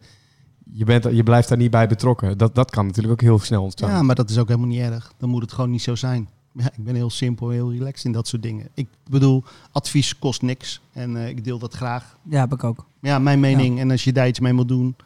je, 0.72 0.84
bent, 0.84 1.04
je 1.04 1.22
blijft 1.22 1.48
daar 1.48 1.58
niet 1.58 1.70
bij 1.70 1.88
betrokken. 1.88 2.38
Dat, 2.38 2.54
dat 2.54 2.70
kan 2.70 2.86
natuurlijk 2.86 3.12
ook 3.12 3.20
heel 3.20 3.38
snel 3.38 3.62
ontstaan. 3.62 3.90
Ja, 3.90 4.02
maar 4.02 4.14
dat 4.14 4.30
is 4.30 4.38
ook 4.38 4.48
helemaal 4.48 4.68
niet 4.68 4.80
erg. 4.80 5.12
Dan 5.18 5.28
moet 5.28 5.42
het 5.42 5.52
gewoon 5.52 5.70
niet 5.70 5.82
zo 5.82 5.94
zijn. 5.94 6.28
Ja, 6.52 6.64
ik 6.76 6.84
ben 6.84 6.94
heel 6.94 7.10
simpel, 7.10 7.48
heel 7.48 7.72
relaxed 7.72 8.04
in 8.04 8.12
dat 8.12 8.28
soort 8.28 8.42
dingen. 8.42 8.68
Ik 8.74 8.88
bedoel, 9.10 9.44
advies 9.72 10.18
kost 10.18 10.42
niks. 10.42 10.80
En 10.92 11.16
eh, 11.16 11.28
ik 11.28 11.44
deel 11.44 11.58
dat 11.58 11.74
graag. 11.74 12.16
Ja, 12.28 12.40
heb 12.40 12.52
ik 12.52 12.64
ook. 12.64 12.86
Ja, 13.00 13.18
mijn 13.18 13.40
mening. 13.40 13.78
En 13.80 13.90
als 13.90 14.04
je 14.04 14.12
daar 14.12 14.28
iets 14.28 14.40
mee 14.40 14.52
moet 14.52 14.68
doen, 14.68 14.96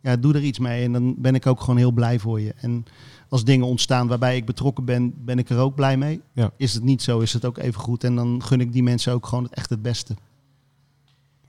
ja, 0.00 0.16
doe 0.16 0.34
er 0.34 0.42
iets 0.42 0.58
mee. 0.58 0.84
En 0.84 0.92
dan 0.92 1.14
ben 1.18 1.34
ik 1.34 1.46
ook 1.46 1.60
gewoon 1.60 1.76
heel 1.76 1.92
blij 1.92 2.18
voor 2.18 2.40
je. 2.40 2.54
En 2.56 2.84
als 3.32 3.44
dingen 3.44 3.66
ontstaan 3.66 4.08
waarbij 4.08 4.36
ik 4.36 4.44
betrokken 4.44 4.84
ben, 4.84 5.24
ben 5.24 5.38
ik 5.38 5.48
er 5.50 5.58
ook 5.58 5.74
blij 5.74 5.96
mee. 5.96 6.20
Ja. 6.32 6.50
Is 6.56 6.74
het 6.74 6.82
niet 6.82 7.02
zo, 7.02 7.18
is 7.20 7.32
het 7.32 7.44
ook 7.44 7.58
even 7.58 7.80
goed. 7.80 8.04
En 8.04 8.14
dan 8.14 8.42
gun 8.42 8.60
ik 8.60 8.72
die 8.72 8.82
mensen 8.82 9.12
ook 9.12 9.26
gewoon 9.26 9.44
het 9.44 9.54
echt 9.54 9.70
het 9.70 9.82
beste. 9.82 10.14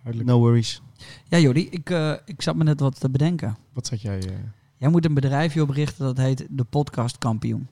Duidelijk. 0.02 0.30
No 0.30 0.40
worries. 0.40 0.82
Ja, 1.28 1.38
Jordi, 1.38 1.68
ik, 1.70 1.90
eh, 1.90 2.14
ik 2.26 2.42
zat 2.42 2.56
me 2.56 2.64
net 2.64 2.80
wat 2.80 3.00
te 3.00 3.10
bedenken. 3.10 3.58
Wat 3.74 3.88
zat 3.88 4.02
jij... 4.02 4.20
eh, 4.20 4.36
Jij 4.78 4.90
moet 4.90 5.06
een 5.06 5.14
bedrijfje 5.14 5.62
oprichten 5.62 6.06
dat 6.06 6.18
heet 6.18 6.48
de 6.50 6.64
Podcast 6.64 7.18
Kampioen. 7.18 7.68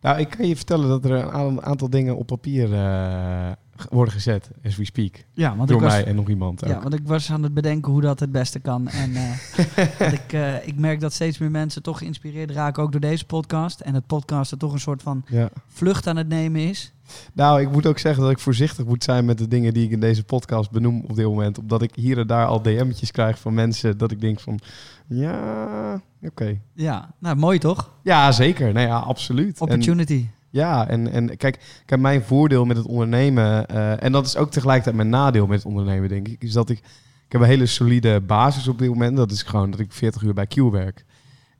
Nou, 0.00 0.18
ik 0.20 0.30
kan 0.30 0.46
je 0.48 0.56
vertellen 0.56 0.88
dat 0.88 1.04
er 1.04 1.10
een 1.34 1.62
aantal 1.62 1.90
dingen 1.90 2.16
op 2.16 2.26
papier 2.26 2.72
eh, 2.74 3.50
g- 3.50 3.56
worden 3.90 4.14
gezet, 4.14 4.50
as 4.64 4.76
we 4.76 4.84
speak. 4.84 5.24
Ja, 5.32 5.56
want 5.56 5.68
Door 5.68 5.80
was, 5.80 5.92
mij 5.92 6.04
en 6.04 6.14
nog 6.14 6.28
iemand 6.28 6.64
ook. 6.64 6.70
Ja, 6.70 6.80
want 6.80 6.94
ik 6.94 7.00
was 7.06 7.30
aan 7.30 7.42
het 7.42 7.54
bedenken 7.54 7.92
hoe 7.92 8.00
dat 8.00 8.20
het 8.20 8.32
beste 8.32 8.58
kan. 8.58 8.88
En 8.88 9.14
eh, 9.16 10.12
ik, 10.12 10.32
eh, 10.32 10.66
ik 10.66 10.76
merk 10.76 11.00
dat 11.00 11.12
steeds 11.12 11.38
meer 11.38 11.50
mensen 11.50 11.82
toch 11.82 11.98
geïnspireerd 11.98 12.50
raken, 12.50 12.82
ook 12.82 12.92
door 12.92 13.00
deze 13.00 13.24
podcast. 13.26 13.80
En 13.80 13.94
het 13.94 14.06
podcasten 14.06 14.58
toch 14.58 14.72
een 14.72 14.80
soort 14.80 15.02
van 15.02 15.24
Ja. 15.28 15.48
vlucht 15.68 16.06
aan 16.06 16.16
het 16.16 16.28
nemen 16.28 16.60
is. 16.68 16.92
Nou, 17.32 17.60
ik 17.60 17.72
moet 17.72 17.86
ook 17.86 17.98
zeggen 17.98 18.22
dat 18.22 18.30
ik 18.32 18.38
voorzichtig 18.38 18.84
moet 18.84 19.04
zijn 19.04 19.24
met 19.24 19.38
de 19.38 19.48
dingen 19.48 19.74
die 19.74 19.84
ik 19.84 19.90
in 19.90 20.00
deze 20.00 20.24
podcast 20.24 20.70
benoem 20.70 21.04
op 21.08 21.16
dit 21.16 21.26
moment. 21.26 21.58
Omdat 21.58 21.82
ik 21.82 21.94
hier 21.94 22.18
en 22.18 22.26
daar 22.26 22.46
al 22.46 22.62
DM'tjes 22.62 23.10
krijg 23.10 23.38
van 23.38 23.54
mensen 23.54 23.98
dat 23.98 24.10
ik 24.10 24.20
denk 24.20 24.40
van, 24.40 24.58
ja, 25.06 26.00
oké. 26.22 26.58
Ja, 26.74 27.14
nou 27.18 27.36
mooi 27.36 27.58
toch? 27.58 27.90
Ja, 28.02 28.32
zeker. 28.32 28.72
Nee, 28.72 28.86
ja, 28.86 28.98
absoluut. 28.98 29.56
En- 29.56 29.62
Opportunity. 29.62 30.26
Ja, 30.52 30.88
en, 30.88 31.12
en 31.12 31.36
kijk, 31.36 31.82
kijk, 31.84 32.00
mijn 32.00 32.22
voordeel 32.22 32.64
met 32.64 32.76
het 32.76 32.86
ondernemen, 32.86 33.66
eh, 33.66 34.02
en 34.02 34.12
dat 34.12 34.26
is 34.26 34.36
ook 34.36 34.50
tegelijkertijd 34.50 34.96
mijn 34.96 35.08
nadeel 35.08 35.46
met 35.46 35.56
het 35.56 35.66
ondernemen, 35.66 36.08
denk 36.08 36.28
ik, 36.28 36.42
is 36.42 36.52
dat 36.52 36.70
ik, 36.70 36.78
ik 37.26 37.32
heb 37.32 37.40
een 37.40 37.46
hele 37.46 37.66
solide 37.66 38.20
basis 38.20 38.68
op 38.68 38.78
dit 38.78 38.88
moment. 38.88 39.16
Dat 39.16 39.30
is 39.30 39.42
gewoon 39.42 39.70
dat 39.70 39.80
ik 39.80 39.92
40 39.92 40.22
uur 40.22 40.34
bij 40.34 40.46
Q 40.46 40.54
werk. 40.54 41.04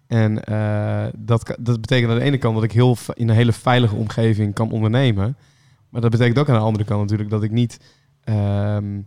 En 0.06 0.44
eh, 0.44 1.06
dat, 1.16 1.56
dat 1.60 1.80
betekent 1.80 2.10
aan 2.10 2.18
de 2.18 2.24
ene 2.24 2.38
kant 2.38 2.54
dat 2.54 2.64
ik 2.64 2.72
heel 2.72 2.96
in 3.14 3.28
een 3.28 3.34
hele 3.34 3.52
veilige 3.52 3.94
omgeving 3.94 4.54
kan 4.54 4.70
ondernemen. 4.70 5.36
Maar 5.88 6.00
dat 6.00 6.10
betekent 6.10 6.38
ook 6.38 6.48
aan 6.48 6.58
de 6.58 6.60
andere 6.60 6.84
kant 6.84 7.00
natuurlijk 7.00 7.30
dat 7.30 7.42
ik 7.42 7.50
niet. 7.50 7.80
ehm, 8.24 9.00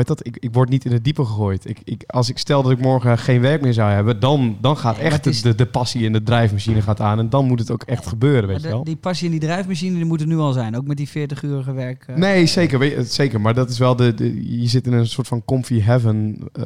heet 0.00 0.06
dat? 0.06 0.26
Ik, 0.26 0.36
ik 0.36 0.52
word 0.54 0.68
niet 0.68 0.84
in 0.84 0.92
het 0.92 1.04
diepe 1.04 1.24
gegooid. 1.24 1.68
Ik, 1.68 1.80
ik, 1.84 2.02
als 2.06 2.28
ik 2.30 2.38
stel 2.38 2.62
dat 2.62 2.72
ik 2.72 2.80
morgen 2.80 3.18
geen 3.18 3.40
werk 3.40 3.62
meer 3.62 3.72
zou 3.72 3.90
hebben, 3.90 4.20
dan, 4.20 4.56
dan 4.60 4.76
gaat 4.76 4.96
Nee, 4.96 5.04
echt 5.06 5.26
is- 5.26 5.42
de, 5.42 5.54
de 5.54 5.66
passie 5.66 6.02
in 6.04 6.12
de 6.12 6.22
drijfmachine 6.22 6.82
gaat 6.82 7.00
aan. 7.00 7.18
En 7.18 7.28
dan 7.30 7.46
moet 7.46 7.58
het 7.58 7.70
ook 7.70 7.82
echt 7.82 8.06
gebeuren, 8.06 8.48
weet 8.48 8.62
je 8.62 8.68
wel. 8.68 8.84
die 8.84 8.96
passie 8.96 9.26
en 9.26 9.30
die 9.32 9.40
drijfmachine 9.40 9.94
die 9.96 10.04
moet 10.04 10.20
er 10.20 10.26
nu 10.26 10.36
al 10.38 10.52
zijn. 10.52 10.76
Ook 10.76 10.86
met 10.86 10.96
die 10.96 11.08
40-urige 11.08 11.72
werk. 11.72 12.04
eh. 12.06 12.16
Nee, 12.16 12.46
zeker, 12.46 12.78
weet 12.78 12.92
je, 12.92 13.04
zeker. 13.04 13.40
Maar 13.40 13.54
dat 13.54 13.70
is 13.70 13.78
wel 13.78 13.96
de, 13.96 14.14
de. 14.14 14.60
Je 14.60 14.66
zit 14.68 14.86
in 14.86 14.92
een 14.92 15.06
soort 15.06 15.28
van 15.28 15.44
comfy 15.44 15.80
heaven. 15.80 16.38
eh, 16.52 16.64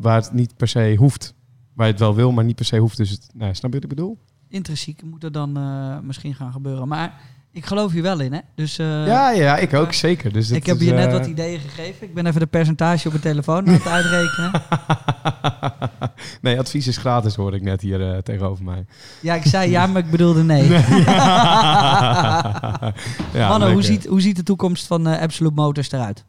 waar 0.00 0.16
het 0.20 0.32
niet 0.32 0.56
per 0.56 0.68
se 0.68 0.94
hoeft. 0.98 1.34
Waar 1.74 1.86
je 1.86 1.92
het 1.92 2.00
wel 2.00 2.14
wil, 2.14 2.32
maar 2.32 2.44
niet 2.44 2.56
per 2.56 2.64
se 2.64 2.78
hoeft. 2.78 2.96
Dus 2.96 3.10
het, 3.10 3.28
nou, 3.34 3.54
snap 3.54 3.70
je 3.72 3.78
wat 3.80 3.90
ik 3.90 3.96
bedoel? 3.96 4.18
Intrinsiek 4.48 5.02
moet 5.02 5.24
er 5.24 5.32
dan 5.32 5.56
eh, 5.56 5.98
misschien 6.02 6.34
gaan 6.34 6.52
gebeuren. 6.52 6.88
Maar 6.88 7.20
ik 7.56 7.66
geloof 7.66 7.92
hier 7.92 8.02
wel 8.02 8.20
in, 8.20 8.32
hè? 8.32 8.40
Dus 8.54 8.78
eh, 8.78 9.06
ja, 9.06 9.30
ja, 9.30 9.56
ik 9.56 9.74
ook 9.74 9.92
zeker. 9.92 10.32
Dus 10.32 10.50
ik 10.50 10.66
heb 10.66 10.76
is, 10.76 10.84
je 10.86 10.92
net 10.92 11.06
eh, 11.06 11.12
wat 11.12 11.26
ideeën 11.26 11.60
gegeven. 11.60 12.06
Ik 12.06 12.14
ben 12.14 12.26
even 12.26 12.40
de 12.40 12.46
percentage 12.46 13.06
op 13.06 13.12
mijn 13.12 13.24
telefoon 13.24 13.66
aan 13.66 13.72
het 13.72 13.86
uitrekenen. 13.86 14.62
nee, 16.42 16.58
advies 16.58 16.86
is 16.86 16.96
gratis, 16.96 17.34
hoorde 17.34 17.56
ik 17.56 17.62
net 17.62 17.80
hier 17.80 18.12
eh, 18.12 18.18
tegenover 18.18 18.64
mij. 18.64 18.84
Ja, 19.20 19.34
ik 19.34 19.44
zei 19.44 19.70
ja, 19.70 19.86
maar 19.86 20.04
ik 20.04 20.10
bedoelde 20.10 20.42
nee. 20.42 20.68
ja, 20.68 20.78
Mannen, 23.48 23.72
hoe 23.72 23.82
ziet, 23.82 24.06
hoe 24.06 24.20
ziet 24.20 24.36
de 24.36 24.42
toekomst 24.42 24.86
van 24.86 25.06
eh, 25.06 25.20
Absolute 25.22 25.54
Motors 25.54 25.92
eruit? 25.92 26.24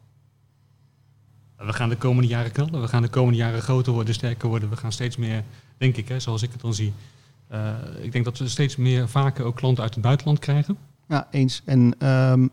We 1.56 1.72
gaan 1.72 1.88
de 1.88 1.96
komende 1.96 2.28
jaren 2.28 2.52
knallen. 2.52 2.80
We 2.80 2.88
gaan 2.88 3.02
de 3.02 3.08
komende 3.08 3.38
jaren 3.38 3.62
groter 3.62 3.92
worden, 3.92 4.14
sterker 4.14 4.48
worden. 4.48 4.70
We 4.70 4.76
gaan 4.76 4.92
steeds 4.92 5.16
meer, 5.16 5.42
denk 5.78 5.96
ik, 5.96 6.08
hè, 6.08 6.20
zoals 6.20 6.42
ik 6.42 6.52
het 6.52 6.60
dan 6.60 6.74
zie. 6.74 6.92
eh, 7.48 7.70
ik 8.02 8.12
denk 8.12 8.24
dat 8.24 8.38
we 8.38 8.48
steeds 8.48 8.76
meer 8.76 9.08
vaker 9.08 9.44
ook 9.44 9.56
klanten 9.56 9.82
uit 9.82 9.94
het 9.94 10.02
buitenland 10.02 10.38
krijgen. 10.38 10.76
Ja, 11.08 11.28
eens. 11.30 11.62
En 11.64 11.94
ehm, 11.98 12.46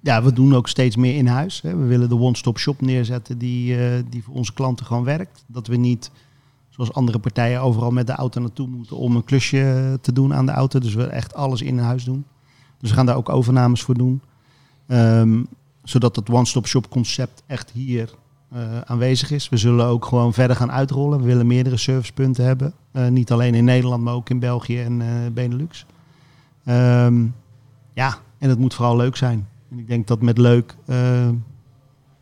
ja, 0.00 0.22
we 0.22 0.32
doen 0.32 0.54
ook 0.54 0.68
steeds 0.68 0.96
meer 0.96 1.14
in 1.16 1.26
huis. 1.26 1.60
Hè. 1.60 1.76
We 1.76 1.84
willen 1.84 2.08
de 2.08 2.18
one-stop 2.18 2.58
shop 2.58 2.80
neerzetten 2.80 3.38
die, 3.38 3.78
eh, 3.78 4.02
die 4.10 4.24
voor 4.24 4.34
onze 4.34 4.52
klanten 4.52 4.86
gewoon 4.86 5.04
werkt. 5.04 5.44
Dat 5.46 5.66
we 5.66 5.76
niet, 5.76 6.10
zoals 6.68 6.92
andere 6.92 7.18
partijen, 7.18 7.60
overal 7.60 7.90
met 7.90 8.06
de 8.06 8.12
auto 8.12 8.40
naartoe 8.40 8.68
moeten 8.68 8.96
om 8.96 9.16
een 9.16 9.24
klusje 9.24 9.98
te 10.00 10.12
doen 10.12 10.34
aan 10.34 10.46
de 10.46 10.52
auto. 10.52 10.78
Dus 10.78 10.94
we 10.94 11.04
echt 11.04 11.34
alles 11.34 11.62
in 11.62 11.78
huis 11.78 12.04
doen. 12.04 12.24
Dus 12.78 12.90
we 12.90 12.96
gaan 12.96 13.06
daar 13.06 13.16
ook 13.16 13.28
overnames 13.28 13.82
voor 13.82 13.94
doen. 13.94 14.20
Ehm, 14.86 15.42
zodat 15.82 16.16
het 16.16 16.30
one-stop 16.30 16.66
shop 16.66 16.90
concept 16.90 17.42
echt 17.46 17.70
hier 17.70 18.14
eh, 18.48 18.80
aanwezig 18.80 19.30
is. 19.30 19.48
We 19.48 19.56
zullen 19.56 19.86
ook 19.86 20.04
gewoon 20.04 20.32
verder 20.32 20.56
gaan 20.56 20.72
uitrollen. 20.72 21.18
We 21.18 21.24
willen 21.24 21.46
meerdere 21.46 21.76
servicepunten 21.76 22.44
hebben. 22.44 22.72
Eh, 22.92 23.08
niet 23.08 23.32
alleen 23.32 23.54
in 23.54 23.64
Nederland, 23.64 24.02
maar 24.02 24.14
ook 24.14 24.30
in 24.30 24.38
België 24.38 24.80
en 24.80 25.02
Benelux. 25.34 25.86
Ehm, 26.64 27.24
ja, 27.98 28.18
en 28.38 28.48
het 28.48 28.58
moet 28.58 28.74
vooral 28.74 28.96
leuk 28.96 29.16
zijn. 29.16 29.48
En 29.70 29.78
ik 29.78 29.88
denk 29.88 30.06
dat 30.06 30.22
met 30.22 30.38
leuk 30.38 30.76
eh, 30.86 31.28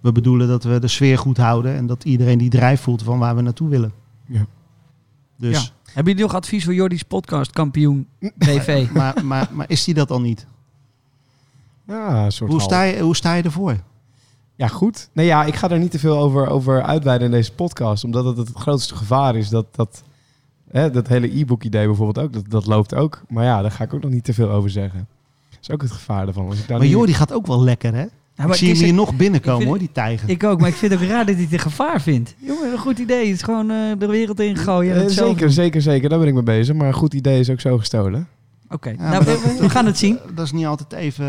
we 0.01 0.13
bedoelen 0.13 0.49
dat 0.49 0.65
we 0.65 0.79
de 0.79 0.89
sfeer 0.89 1.19
goed 1.19 1.37
houden 1.37 1.75
en 1.75 1.87
dat 1.87 2.05
iedereen 2.05 2.39
die 2.39 2.51
drijf 2.51 2.81
voelt 2.81 3.03
van 3.03 3.19
waar 3.19 3.37
we 3.37 3.43
naartoe 3.43 3.69
willen. 3.69 3.93
Ja. 4.27 4.47
Dus, 5.37 5.65
Ja. 5.65 5.71
Hebben 5.85 6.13
jullie 6.13 6.29
nog 6.29 6.35
advies 6.35 6.65
voor 6.65 6.75
Jordi's 6.75 7.03
podcast, 7.03 7.51
kampioen 7.51 8.07
BV? 8.39 8.89
maar, 8.93 9.25
maar, 9.25 9.49
maar 9.53 9.71
is 9.71 9.85
die 9.85 9.95
dat 9.95 10.11
al 10.11 10.21
niet? 10.21 10.47
Ja, 11.87 12.25
een 12.25 12.33
soort 12.33 12.51
Hoe 12.51 12.61
sta, 12.61 12.83
je, 12.83 13.01
hoe 13.01 13.17
sta 13.17 13.35
je 13.35 13.43
ervoor? 13.43 13.77
Ja, 14.55 14.69
goed. 14.69 15.09
Nee, 15.13 15.27
ja, 15.27 15.45
ik 15.45 15.55
ga 15.55 15.71
er 15.71 15.79
niet 15.79 15.91
te 15.91 15.99
veel 15.99 16.19
over, 16.19 16.49
over 16.49 16.83
uitweiden 16.83 17.27
in 17.27 17.33
deze 17.33 17.53
podcast. 17.53 18.05
Omdat 18.05 18.25
het 18.25 18.37
het 18.37 18.51
grootste 18.55 18.95
gevaar 18.95 19.37
is 19.37 19.49
dat 19.49 19.75
dat, 19.75 20.03
hè, 20.71 20.91
dat 20.91 21.09
hele 21.09 21.39
e-book 21.39 21.63
idee 21.63 21.87
bijvoorbeeld 21.87 22.27
ook, 22.27 22.33
dat, 22.33 22.51
dat 22.51 22.67
loopt 22.67 22.95
ook. 22.95 23.23
Maar 23.29 23.45
ja, 23.45 23.63
daar 23.63 23.71
ga 23.71 23.85
ik 23.85 23.95
ook 23.95 24.03
nog 24.03 24.11
niet 24.11 24.25
te 24.25 24.35
veel 24.35 24.51
over 24.51 24.71
zeggen. 24.71 25.09
Dat 25.67 25.77
is 25.79 25.85
ook 25.85 25.91
het 25.91 25.91
gevaar 26.01 26.27
ervan. 26.27 26.47
Als 26.49 26.59
ik 26.59 26.69
daar 26.69 26.77
Maar 26.79 26.87
niet- 26.87 26.97
Jordi 26.97 27.15
gaat 27.15 27.33
ook 27.33 27.47
wel 27.47 27.63
lekker, 27.63 27.95
hè? 27.95 28.01
Ja, 28.01 28.43
ik 28.43 28.49
maar 28.49 28.57
zie 28.57 28.73
hem 28.75 28.83
hier 28.85 28.95
nog 28.95 29.17
binnenkomen, 29.17 29.57
vind- 29.59 29.69
hoor, 29.71 29.79
die 29.79 29.93
tijger. 29.93 30.29
Ik 30.29 30.45
ook, 30.45 30.61
maar 30.61 30.69
ik 30.69 30.75
vind 30.75 30.93
het 30.93 31.03
ook 31.03 31.09
raar 31.09 31.27
dat 31.27 31.35
hij 31.35 31.45
het 31.45 31.53
een 31.53 31.59
gevaar 31.59 32.01
vindt. 32.01 32.35
Jongen, 32.39 32.73
een 32.73 32.79
goed 32.79 32.99
idee. 32.99 33.27
Het 33.27 33.35
is 33.37 33.43
gewoon 33.43 33.71
eh, 33.71 33.77
de 33.99 34.07
wereld 34.07 34.41
ingooien. 34.41 34.93
en 34.93 34.99
Eh, 34.99 35.05
het 35.05 35.13
zelf 35.13 35.29
zeker, 35.29 35.51
zeker, 35.53 35.83
zeker. 35.83 36.09
Daar 36.09 36.19
ben 36.19 36.29
ik 36.29 36.35
mee 36.35 36.43
bezig. 36.43 36.75
Maar 36.75 36.87
een 36.87 36.93
goed 36.95 37.15
idee 37.15 37.41
is 37.41 37.51
ook 37.51 37.61
zo 37.61 37.79
gestolen. 37.79 38.29
Oké, 38.71 38.89
Ja, 38.91 38.97
nou, 39.11 39.19
we, 39.19 39.25
dat- 39.25 39.43
we- 39.43 39.57
we 39.61 39.71
gaan 39.71 39.87
het 39.87 39.99
zien. 39.99 40.19
Dat 40.35 40.45
is 40.45 40.53
niet 40.53 40.67
altijd 40.67 40.93
even... 40.93 41.25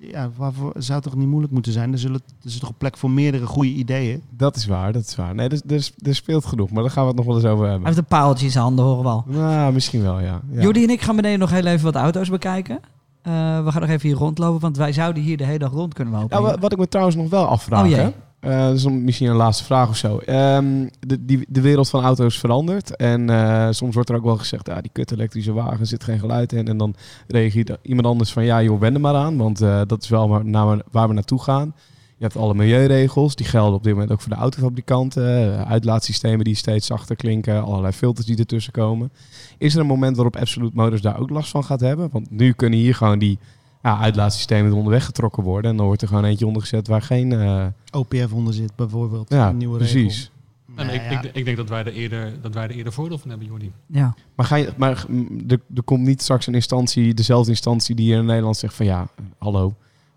Ja, 0.00 0.30
waarvoor 0.36 0.72
zou 0.78 0.92
het 0.94 1.02
toch 1.02 1.16
niet 1.16 1.28
moeilijk 1.28 1.52
moeten 1.52 1.72
zijn? 1.72 1.92
Er, 1.92 1.98
zullen, 1.98 2.20
er 2.40 2.46
is 2.46 2.58
toch 2.58 2.68
een 2.68 2.74
plek 2.78 2.96
voor 2.96 3.10
meerdere 3.10 3.46
goede 3.46 3.68
ideeën? 3.70 4.22
Dat 4.36 4.56
is 4.56 4.66
waar, 4.66 4.92
dat 4.92 5.02
is 5.06 5.16
waar. 5.16 5.34
Nee, 5.34 5.48
er, 5.48 5.60
er, 5.68 5.90
er 6.02 6.14
speelt 6.14 6.44
genoeg, 6.46 6.70
maar 6.70 6.82
daar 6.82 6.92
gaan 6.92 7.02
we 7.02 7.08
het 7.08 7.16
nog 7.18 7.26
wel 7.26 7.34
eens 7.36 7.44
over 7.44 7.60
Hij 7.60 7.68
hebben. 7.70 7.86
heeft 7.86 7.98
een 7.98 8.04
paaltje 8.18 8.44
in 8.46 8.50
zijn 8.52 8.64
handen, 8.64 8.84
horen 8.84 9.02
we 9.02 9.08
al. 9.08 9.24
Nou, 9.26 9.72
misschien 9.72 10.02
wel, 10.02 10.20
ja. 10.20 10.40
ja. 10.52 10.60
Jordi 10.62 10.82
en 10.84 10.90
ik 10.90 11.00
gaan 11.00 11.16
beneden 11.16 11.38
nog 11.38 11.50
heel 11.50 11.66
even 11.66 11.84
wat 11.84 11.94
auto's 11.94 12.28
bekijken. 12.30 12.80
Eh, 13.22 13.64
we 13.64 13.70
gaan 13.72 13.80
nog 13.80 13.90
even 13.90 14.08
hier 14.08 14.18
rondlopen, 14.18 14.60
want 14.60 14.76
wij 14.76 14.92
zouden 14.92 15.22
hier 15.22 15.36
de 15.36 15.44
hele 15.44 15.58
dag 15.58 15.72
rond 15.72 15.94
kunnen 15.94 16.14
lopen. 16.14 16.36
Ja, 16.36 16.42
wa- 16.42 16.58
wat 16.58 16.72
ik 16.72 16.78
me 16.78 16.88
trouwens 16.88 17.16
nog 17.16 17.30
wel 17.30 17.46
afvraag, 17.46 17.86
Oh, 17.86 17.92
hè? 17.92 18.10
Eh, 18.40 18.84
misschien 18.90 19.28
een 19.30 19.36
laatste 19.36 19.64
vraag 19.64 19.88
of 19.88 19.96
zo. 19.96 20.18
Ehm, 20.18 20.86
de, 21.00 21.24
die, 21.24 21.46
de 21.48 21.60
wereld 21.60 21.88
van 21.90 22.02
auto's 22.04 22.38
verandert. 22.38 22.96
En 22.96 23.30
eh, 23.30 23.66
soms 23.70 23.94
wordt 23.94 24.08
er 24.08 24.16
ook 24.16 24.24
wel 24.24 24.36
gezegd, 24.36 24.66
ja, 24.66 24.80
die 24.80 24.90
kut 24.92 25.12
elektrische 25.12 25.52
wagen 25.52 25.86
zit 25.86 26.04
geen 26.04 26.18
geluid 26.18 26.52
in. 26.52 26.68
En 26.68 26.76
dan 26.76 26.94
reageert 27.28 27.76
iemand 27.82 28.06
anders 28.06 28.32
van, 28.32 28.44
ja 28.44 28.62
joh, 28.62 28.80
wend 28.80 28.94
er 28.94 29.00
maar 29.00 29.14
aan. 29.14 29.36
Want 29.36 29.58
dat 29.58 30.02
is 30.02 30.08
wel 30.08 30.28
waar, 30.28 30.44
naar, 30.44 30.82
waar 30.90 31.08
we 31.08 31.14
naartoe 31.14 31.42
gaan. 31.42 31.74
Je 32.20 32.26
hebt 32.26 32.38
alle 32.38 32.54
milieuregels, 32.54 33.34
die 33.34 33.46
gelden 33.46 33.74
op 33.74 33.82
dit 33.82 33.92
moment 33.92 34.12
ook 34.12 34.20
voor 34.20 34.32
de 34.32 34.38
autofabrikanten. 34.38 35.54
Eh, 35.54 35.70
uitlaatsystemen 35.70 36.44
die 36.44 36.54
steeds 36.54 36.86
zachter 36.86 37.16
klinken, 37.16 37.62
allerlei 37.62 37.92
filters 37.92 38.26
die 38.26 38.36
ertussen 38.36 38.72
komen. 38.72 39.12
Is 39.58 39.74
er 39.74 39.80
een 39.80 39.86
moment 39.86 40.16
waarop 40.16 40.36
Absolute 40.36 40.76
Motors 40.76 41.00
daar 41.00 41.20
ook 41.20 41.30
last 41.30 41.50
van 41.50 41.64
gaat 41.64 41.80
hebben? 41.80 42.08
Want 42.12 42.30
nu 42.30 42.52
kunnen 42.52 42.78
hier 42.78 42.94
gewoon 42.94 43.18
die 43.18 43.38
ja, 43.82 43.98
uitlaatsystemen 43.98 44.72
onderweg 44.72 45.04
getrokken 45.04 45.42
worden. 45.42 45.70
En 45.70 45.76
dan 45.76 45.86
wordt 45.86 46.02
er 46.02 46.08
gewoon 46.08 46.24
eentje 46.24 46.46
ondergezet 46.46 46.88
waar 46.88 47.02
geen... 47.02 47.32
eh, 47.32 47.66
OPF 47.90 48.32
onder 48.32 48.54
zit 48.54 48.76
bijvoorbeeld. 48.76 49.30
ja, 49.30 49.48
een 49.48 49.56
nieuwe 49.56 49.76
precies. 49.76 50.18
regel. 50.18 50.38
En 50.76 50.86
Nou 50.86 50.98
ik, 50.98 51.10
ja. 51.10 51.22
ik, 51.22 51.30
ik 51.34 51.44
denk 51.44 51.56
dat 51.56 51.68
wij, 51.68 51.84
er 51.84 51.92
eerder, 51.92 52.32
dat 52.40 52.54
wij 52.54 52.64
er 52.64 52.70
eerder 52.70 52.92
voordeel 52.92 53.18
van 53.18 53.30
hebben, 53.30 53.48
Jordi. 53.48 53.72
Ja. 53.86 54.14
Maar, 54.34 54.46
ga 54.46 54.56
je, 54.56 54.72
maar 54.76 55.04
mm, 55.08 55.44
er, 55.48 55.60
er 55.74 55.82
komt 55.82 56.06
niet 56.06 56.22
straks 56.22 56.46
een 56.46 56.54
instantie, 56.54 57.14
dezelfde 57.14 57.50
instantie 57.50 57.94
die 57.94 58.04
hier 58.04 58.18
in 58.18 58.24
Nederland 58.24 58.56
zegt 58.56 58.74
van 58.74 58.86
ja, 58.86 59.08
hallo, 59.38 59.74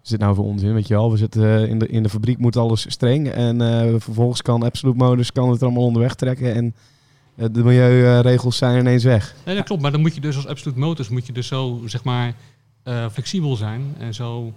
dit 0.09 0.19
nou 0.19 0.35
voor 0.35 0.45
onzin, 0.45 0.73
weet 0.73 0.87
je 0.87 0.93
wel? 0.93 1.11
We 1.11 1.17
zitten 1.17 1.43
eh, 1.43 1.69
in 1.69 1.79
de, 1.79 1.87
in 1.87 2.03
de 2.03 2.09
fabriek, 2.09 2.37
moet 2.37 2.57
alles 2.57 2.85
streng. 2.91 3.27
En 3.29 3.61
eh, 3.61 3.93
vervolgens 3.97 4.41
kan 4.41 4.63
Absolute 4.63 4.97
Motors 4.97 5.31
kan 5.31 5.49
het 5.49 5.63
allemaal 5.63 5.83
onderweg 5.83 6.15
trekken 6.15 6.53
en 6.55 6.75
eh, 7.35 7.45
de 7.51 7.63
milieuregels 7.63 8.57
zijn 8.57 8.79
ineens 8.79 9.03
weg. 9.03 9.35
Nee, 9.45 9.55
dat 9.55 9.65
klopt. 9.65 9.81
Maar 9.81 9.91
dan 9.91 10.01
moet 10.01 10.15
je 10.15 10.21
dus 10.21 10.35
als 10.35 10.47
Absolute 10.47 10.79
Motors 10.79 11.09
moet 11.09 11.25
je 11.25 11.33
dus 11.33 11.47
zo, 11.47 11.81
zeg 11.85 12.03
maar, 12.03 12.33
flexibel 13.11 13.55
zijn 13.55 13.95
en 13.97 14.13
zo 14.13 14.53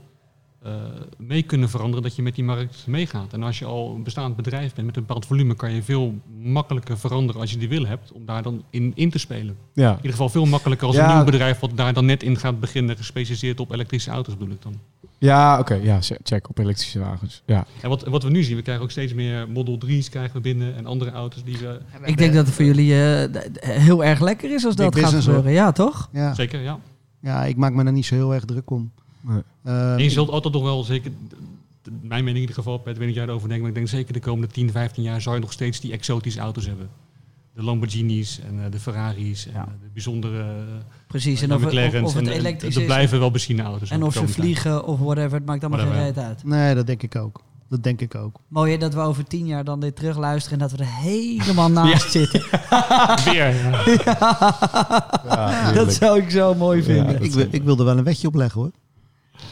mee 1.18 1.42
kunnen 1.42 1.68
veranderen 1.68 2.03
dat 2.03 2.16
je 2.16 2.22
met 2.22 2.34
die 2.34 2.44
markt 2.44 2.84
meegaat. 2.86 3.32
En 3.32 3.42
als 3.42 3.59
je 3.59 3.64
al 3.64 3.94
een 3.94 4.03
bestaand 4.03 4.36
bedrijf 4.36 4.74
bent 4.74 4.86
met 4.86 4.97
een 4.97 5.05
bepaald 5.07 5.26
volume, 5.26 5.55
kan 5.55 5.72
je 5.72 5.82
veel 5.82 6.14
makkelijker 6.42 6.99
veranderen 6.99 7.40
als 7.40 7.51
je 7.51 7.59
die 7.59 7.68
wil 7.68 7.86
hebt, 7.86 8.12
om 8.12 8.26
daar 8.26 8.42
dan 8.42 8.64
in, 8.70 8.92
in 8.94 9.11
te 9.11 9.18
spelen. 9.18 9.57
Ja, 9.72 9.90
In 9.90 9.97
ieder 9.97 10.11
geval 10.11 10.28
veel 10.28 10.44
makkelijker 10.47 10.86
als 10.86 10.97
Ja. 10.97 11.09
een 11.09 11.14
nieuw 11.16 11.24
bedrijf 11.24 11.59
wat 11.59 11.70
daar 11.74 11.92
dan 11.92 12.05
net 12.07 12.22
in 12.22 12.36
gaat 12.36 12.61
beginnen, 12.61 12.97
gespecialiseerd 12.97 13.61
op 13.61 13.72
elektrische 13.72 14.11
auto's 14.11 14.36
bedoel 14.36 14.55
ik 14.55 14.62
dan. 14.62 14.74
Ja 15.19 15.59
oké, 15.59 15.75
ja, 15.75 16.01
che- 16.01 16.19
check 16.23 16.49
op 16.49 16.59
elektrische 16.59 16.99
wagens. 16.99 17.43
Ja. 17.47 17.67
En 17.83 17.89
wat, 17.89 18.05
wat 18.05 18.23
we 18.23 18.31
nu 18.31 18.43
zien, 18.43 18.57
we 18.57 18.62
krijgen 18.62 18.85
ook 18.85 18.91
steeds 18.91 19.14
meer 19.14 19.49
Model 19.49 19.79
3's 19.87 20.09
krijgen 20.09 20.33
we 20.35 20.41
binnen 20.41 20.77
en 20.77 20.87
andere 20.87 21.11
auto's 21.11 21.45
die 21.45 21.59
we... 21.59 21.79
Ik 22.05 22.17
denk 22.17 22.35
dat 22.35 22.47
het 22.47 22.55
voor 22.55 22.64
jullie 22.64 22.93
eh, 22.95 23.43
heel 23.69 24.05
erg 24.05 24.21
lekker 24.21 24.55
is 24.55 24.64
als 24.64 24.75
Big 24.75 24.91
dat 24.91 24.99
gaat 25.05 25.23
gebeuren. 25.25 25.53
Ja, 25.53 25.73
toch? 25.73 26.09
Ja. 26.12 26.35
Zeker, 26.35 26.61
ja. 26.61 26.79
ja, 27.21 27.45
ik 27.45 27.57
maak 27.57 27.73
me 27.73 27.85
daar 27.85 27.93
niet 27.93 28.07
zo 28.07 28.14
heel 28.14 28.35
erg 28.35 28.45
druk 28.45 28.71
om. 28.71 28.91
Nee. 29.21 29.43
Eh, 29.62 29.93
En 29.93 30.03
je 30.03 30.11
zult 30.11 30.31
altijd 30.31 30.55
nog 30.55 30.62
wel 30.62 30.83
zeker, 30.85 31.11
mijn 31.85 32.25
mening 32.25 32.35
in 32.35 32.41
ieder 32.41 32.55
geval, 32.55 32.79
Pet, 32.79 32.97
weet 32.99 33.07
niet 33.07 33.17
of 33.17 33.23
jij 33.23 33.25
erover 33.31 33.49
denkt, 33.49 33.62
maar 33.62 33.71
ik 33.73 33.77
denk 33.77 33.89
zeker 33.89 34.12
de 34.12 34.21
komende 34.21 34.47
10, 34.55 34.71
15 34.71 35.03
jaar 35.03 35.21
zal 35.21 35.35
je 35.35 35.41
nog 35.41 35.53
steeds 35.53 35.81
die 35.81 35.93
exotische 35.93 36.41
auto's 36.41 36.67
hebben. 36.67 36.89
de 37.55 37.62
Lamborghinis 37.62 38.41
en 38.49 38.64
eh, 38.64 38.71
de 38.71 38.79
Ferraris 38.79 39.47
en 39.47 39.53
Ja. 39.53 39.61
eh, 39.61 39.67
de 39.83 39.89
bijzondere 39.93 40.45
Precies. 41.07 41.43
En 41.43 41.49
of, 41.55 41.65
of, 41.65 41.73
het 42.15 42.15
En, 42.17 42.29
eh, 42.29 42.37
elektrisch 42.37 42.75
er 42.75 42.81
is. 42.81 42.87
blijven 42.87 43.19
wel 43.19 43.31
benzineauto's. 43.31 43.91
En 43.91 44.03
of 44.03 44.13
ze 44.15 44.29
vliegen 44.29 44.85
of 44.85 44.99
whatever. 44.99 45.33
Het 45.39 45.47
maakt 45.47 45.65
allemaal 45.65 45.87
geen 45.87 46.03
reet 46.05 46.19
uit. 46.19 46.45
Nee, 46.45 46.75
dat 46.75 46.87
denk 46.87 47.03
ik 47.03 47.17
ook. 47.17 47.41
Dat 47.69 47.83
denk 47.83 48.01
ik 48.01 48.15
ook. 48.15 48.41
Mooi 48.49 48.73
hè, 48.73 48.79
dat 48.79 48.95
we 48.95 49.01
over 49.01 49.25
tien 49.25 49.47
jaar 49.47 49.65
dan 49.65 49.81
dit 49.81 49.97
terugluisteren 49.97 50.59
en 50.61 50.69
dat 50.69 50.79
we 50.79 50.85
er 50.85 50.91
helemaal 50.91 51.71
naast 51.71 52.11
zitten. 52.19 52.41
Weer, 53.25 53.55
ja. 54.05 54.17
Ja, 55.29 55.73
dat 55.73 55.93
zou 55.95 56.19
ik 56.23 56.31
zo 56.31 56.55
mooi 56.55 56.83
vinden. 56.83 57.23
Ik, 57.23 57.33
wil- 57.33 57.47
ik 57.51 57.63
wil 57.63 57.79
er 57.79 57.85
wel 57.85 57.99
een 57.99 58.05
wetje 58.05 58.29
op 58.29 58.35
leggen 58.35 58.61
hoor. 58.61 58.71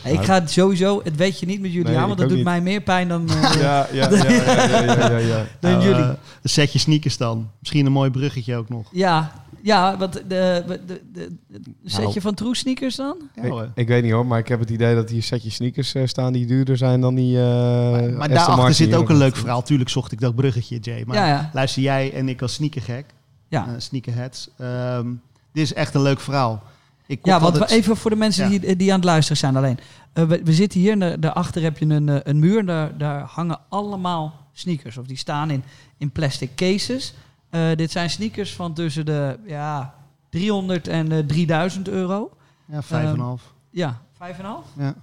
Ik 0.05 0.25
ga 0.25 0.47
sowieso, 0.47 1.01
het 1.05 1.17
weet 1.17 1.41
je 1.41 1.47
niet 1.47 1.61
met 1.61 1.73
jullie 1.73 1.89
Nee, 1.89 1.97
aan, 1.99 2.07
want 2.07 2.19
dat 2.19 2.29
doet 2.29 2.37
niet. 2.37 2.47
mij 2.47 2.61
meer 2.61 2.81
pijn 2.81 3.09
dan, 3.09 3.29
eh, 3.31 3.55
Ja, 3.61 3.89
ja, 3.93 4.09
ja, 4.09 4.09
dan 5.61 5.71
Nou, 5.73 5.85
jullie. 5.85 6.03
eh, 6.03 6.09
een 6.43 6.49
setje 6.51 6.79
sneakers 6.79 7.17
dan. 7.17 7.51
Misschien 7.59 7.87
een 7.87 7.93
mooi 7.93 8.11
bruggetje 8.11 8.57
ook 8.57 8.69
nog. 8.69 8.89
Ja, 8.93 9.33
ja, 9.63 9.97
wat 9.99 10.13
de, 10.13 10.23
de, 10.29 10.65
de, 10.87 11.01
de- 11.13 11.31
een 11.53 11.67
setje 11.85 12.03
Nou. 12.09 12.21
van 12.21 12.35
True 12.35 12.55
Sneakers 12.57 12.97
dan? 12.97 13.17
Ja, 13.35 13.43
Ik, 13.43 13.51
hoor. 13.51 13.71
ik 13.75 13.89
weet 13.89 14.03
niet 14.03 14.13
hoor, 14.13 14.27
maar 14.27 14.39
ik 14.39 14.49
heb 14.49 14.61
het 14.61 14.71
idee 14.71 14.95
dat 14.95 15.11
hier 15.11 15.23
setjes 15.23 15.55
sneakers 15.55 15.95
eh, 15.95 16.03
staan 16.07 16.33
die 16.33 16.47
duurder 16.47 16.77
zijn 16.77 17.01
dan 17.01 17.15
die. 17.15 17.39
eh 17.39 17.43
maar 17.45 18.03
maar 18.13 18.29
daarachter 18.29 18.57
Martin 18.57 18.75
zit 18.75 18.95
ook 18.95 19.09
een 19.09 19.17
leuk 19.17 19.37
verhaal. 19.37 19.63
Tuurlijk 19.63 19.91
zocht 19.91 20.13
ik 20.13 20.21
dat 20.21 20.35
bruggetje, 20.35 20.79
Jay. 20.79 21.03
Maar 21.07 21.17
ja, 21.17 21.27
ja. 21.27 21.51
luister 21.53 21.83
jij 21.83 22.13
en 22.13 22.29
ik 22.29 22.43
als 22.43 22.53
sneakergek. 22.55 23.05
Ja. 23.49 23.67
eh, 23.67 23.73
sneakerheads. 23.79 24.49
ehm, 24.59 25.07
dit 25.53 25.63
is 25.65 25.73
echt 25.75 25.95
een 25.95 26.03
leuk 26.03 26.21
verhaal. 26.21 26.63
Ik 27.07 27.27
Ja, 27.27 27.41
want 27.41 27.53
altijd- 27.61 27.71
even 27.71 27.97
voor 27.97 28.11
de 28.11 28.17
mensen 28.17 28.51
Ja. 28.53 28.59
die, 28.59 28.77
die 28.77 28.91
aan 28.91 28.97
het 28.97 29.05
luisteren 29.05 29.37
zijn 29.37 29.57
alleen. 29.57 29.79
Eh, 30.13 30.25
we, 30.25 30.41
we 30.45 30.53
zitten 30.53 30.81
hier 30.81 30.93
en 30.93 30.99
da- 30.99 31.17
daarachter 31.17 31.63
heb 31.63 31.79
je 31.79 31.87
een, 31.87 32.09
eh, 32.09 32.17
een 32.23 32.39
muur. 32.39 32.59
en 32.59 32.67
Daar, 32.67 32.99
daar 32.99 33.21
hangen 33.21 33.59
allemaal 33.69 34.47
sneakers. 34.53 34.97
Of 34.99 35.07
die 35.07 35.17
staan 35.17 35.51
in, 35.51 35.63
in 35.99 36.11
plastic 36.11 36.51
cases. 36.57 37.15
Eh, 37.51 37.69
dit 37.77 37.91
zijn 37.91 38.11
sneakers 38.11 38.55
van 38.55 38.73
tussen 38.75 39.07
de 39.07 39.39
ja, 39.47 39.95
300 40.31 40.89
en 40.89 41.13
eh, 41.13 41.19
3000 41.19 41.89
euro. 41.89 42.31
Ja, 42.65 42.83
vijf 42.83 43.05
en 43.07 43.13
een 43.13 43.21
half. 43.21 43.53
Ja, 43.71 44.01
5,5? 44.13 44.67
Ja. 44.79 44.95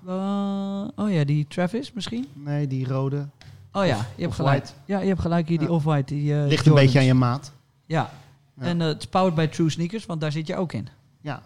Oh 0.95 1.11
ja, 1.11 1.23
die 1.23 1.45
Travis 1.49 1.93
misschien? 1.93 2.27
Nee, 2.33 2.67
die 2.67 2.87
rode. 2.87 3.27
Oh 3.71 3.85
ja, 3.85 4.05
je 4.15 4.23
hebt 4.23 4.35
gelijk. 4.35 4.67
Ja, 4.85 4.99
je 4.99 5.07
hebt 5.07 5.21
gelijk 5.21 5.47
hier, 5.47 5.57
die 5.57 5.67
Ja. 5.67 5.73
Off-White. 5.73 6.13
Die, 6.13 6.33
Ligt 6.35 6.65
een 6.65 6.73
beetje 6.73 6.99
aan 6.99 7.05
je 7.05 7.13
maat. 7.13 7.51
Ja. 7.85 8.09
Ja. 8.59 8.65
En 8.65 8.79
het 8.79 8.99
is 8.99 9.07
powered 9.07 9.35
by 9.35 9.47
True 9.47 9.69
Sneakers, 9.69 10.05
want 10.05 10.21
daar 10.21 10.31
zit 10.31 10.47
je 10.47 10.55
ook 10.55 10.73
in. 10.73 10.87
Ja. 11.21 11.41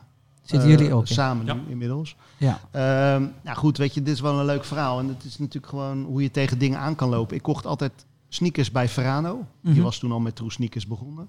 Zitten 0.45 0.69
Eh, 0.69 0.75
jullie 0.77 0.93
ook 0.93 1.07
in? 1.07 1.13
Samen 1.13 1.45
Ja. 1.45 1.53
nu 1.53 1.61
inmiddels. 1.67 2.15
Ja. 2.37 2.59
Ehm, 2.71 3.25
nou 3.43 3.57
goed, 3.57 3.77
weet 3.77 3.93
je, 3.93 4.01
dit 4.03 4.13
is 4.13 4.19
wel 4.21 4.39
een 4.39 4.45
leuk 4.45 4.65
verhaal. 4.65 4.99
En 4.99 5.07
het 5.07 5.23
is 5.23 5.37
natuurlijk 5.37 5.67
gewoon 5.67 6.03
hoe 6.03 6.21
je 6.21 6.31
tegen 6.31 6.57
dingen 6.57 6.79
aan 6.79 6.95
kan 6.95 7.09
lopen. 7.09 7.35
Ik 7.35 7.41
kocht 7.41 7.65
altijd 7.65 8.05
sneakers 8.29 8.71
bij 8.71 8.89
Verano. 8.89 9.45
Mhm. 9.61 9.73
Die 9.73 9.83
was 9.83 9.97
toen 9.99 10.11
al 10.11 10.19
met 10.19 10.35
True 10.35 10.51
Sneakers 10.51 10.87
begonnen. 10.87 11.27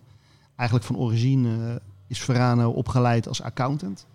Eigenlijk 0.57 0.89
van 0.89 0.97
origine 0.97 1.69
eh, 1.69 1.75
is 2.07 2.21
Verano 2.21 2.71
opgeleid 2.71 3.29
als 3.29 3.43
accountant. 3.43 4.07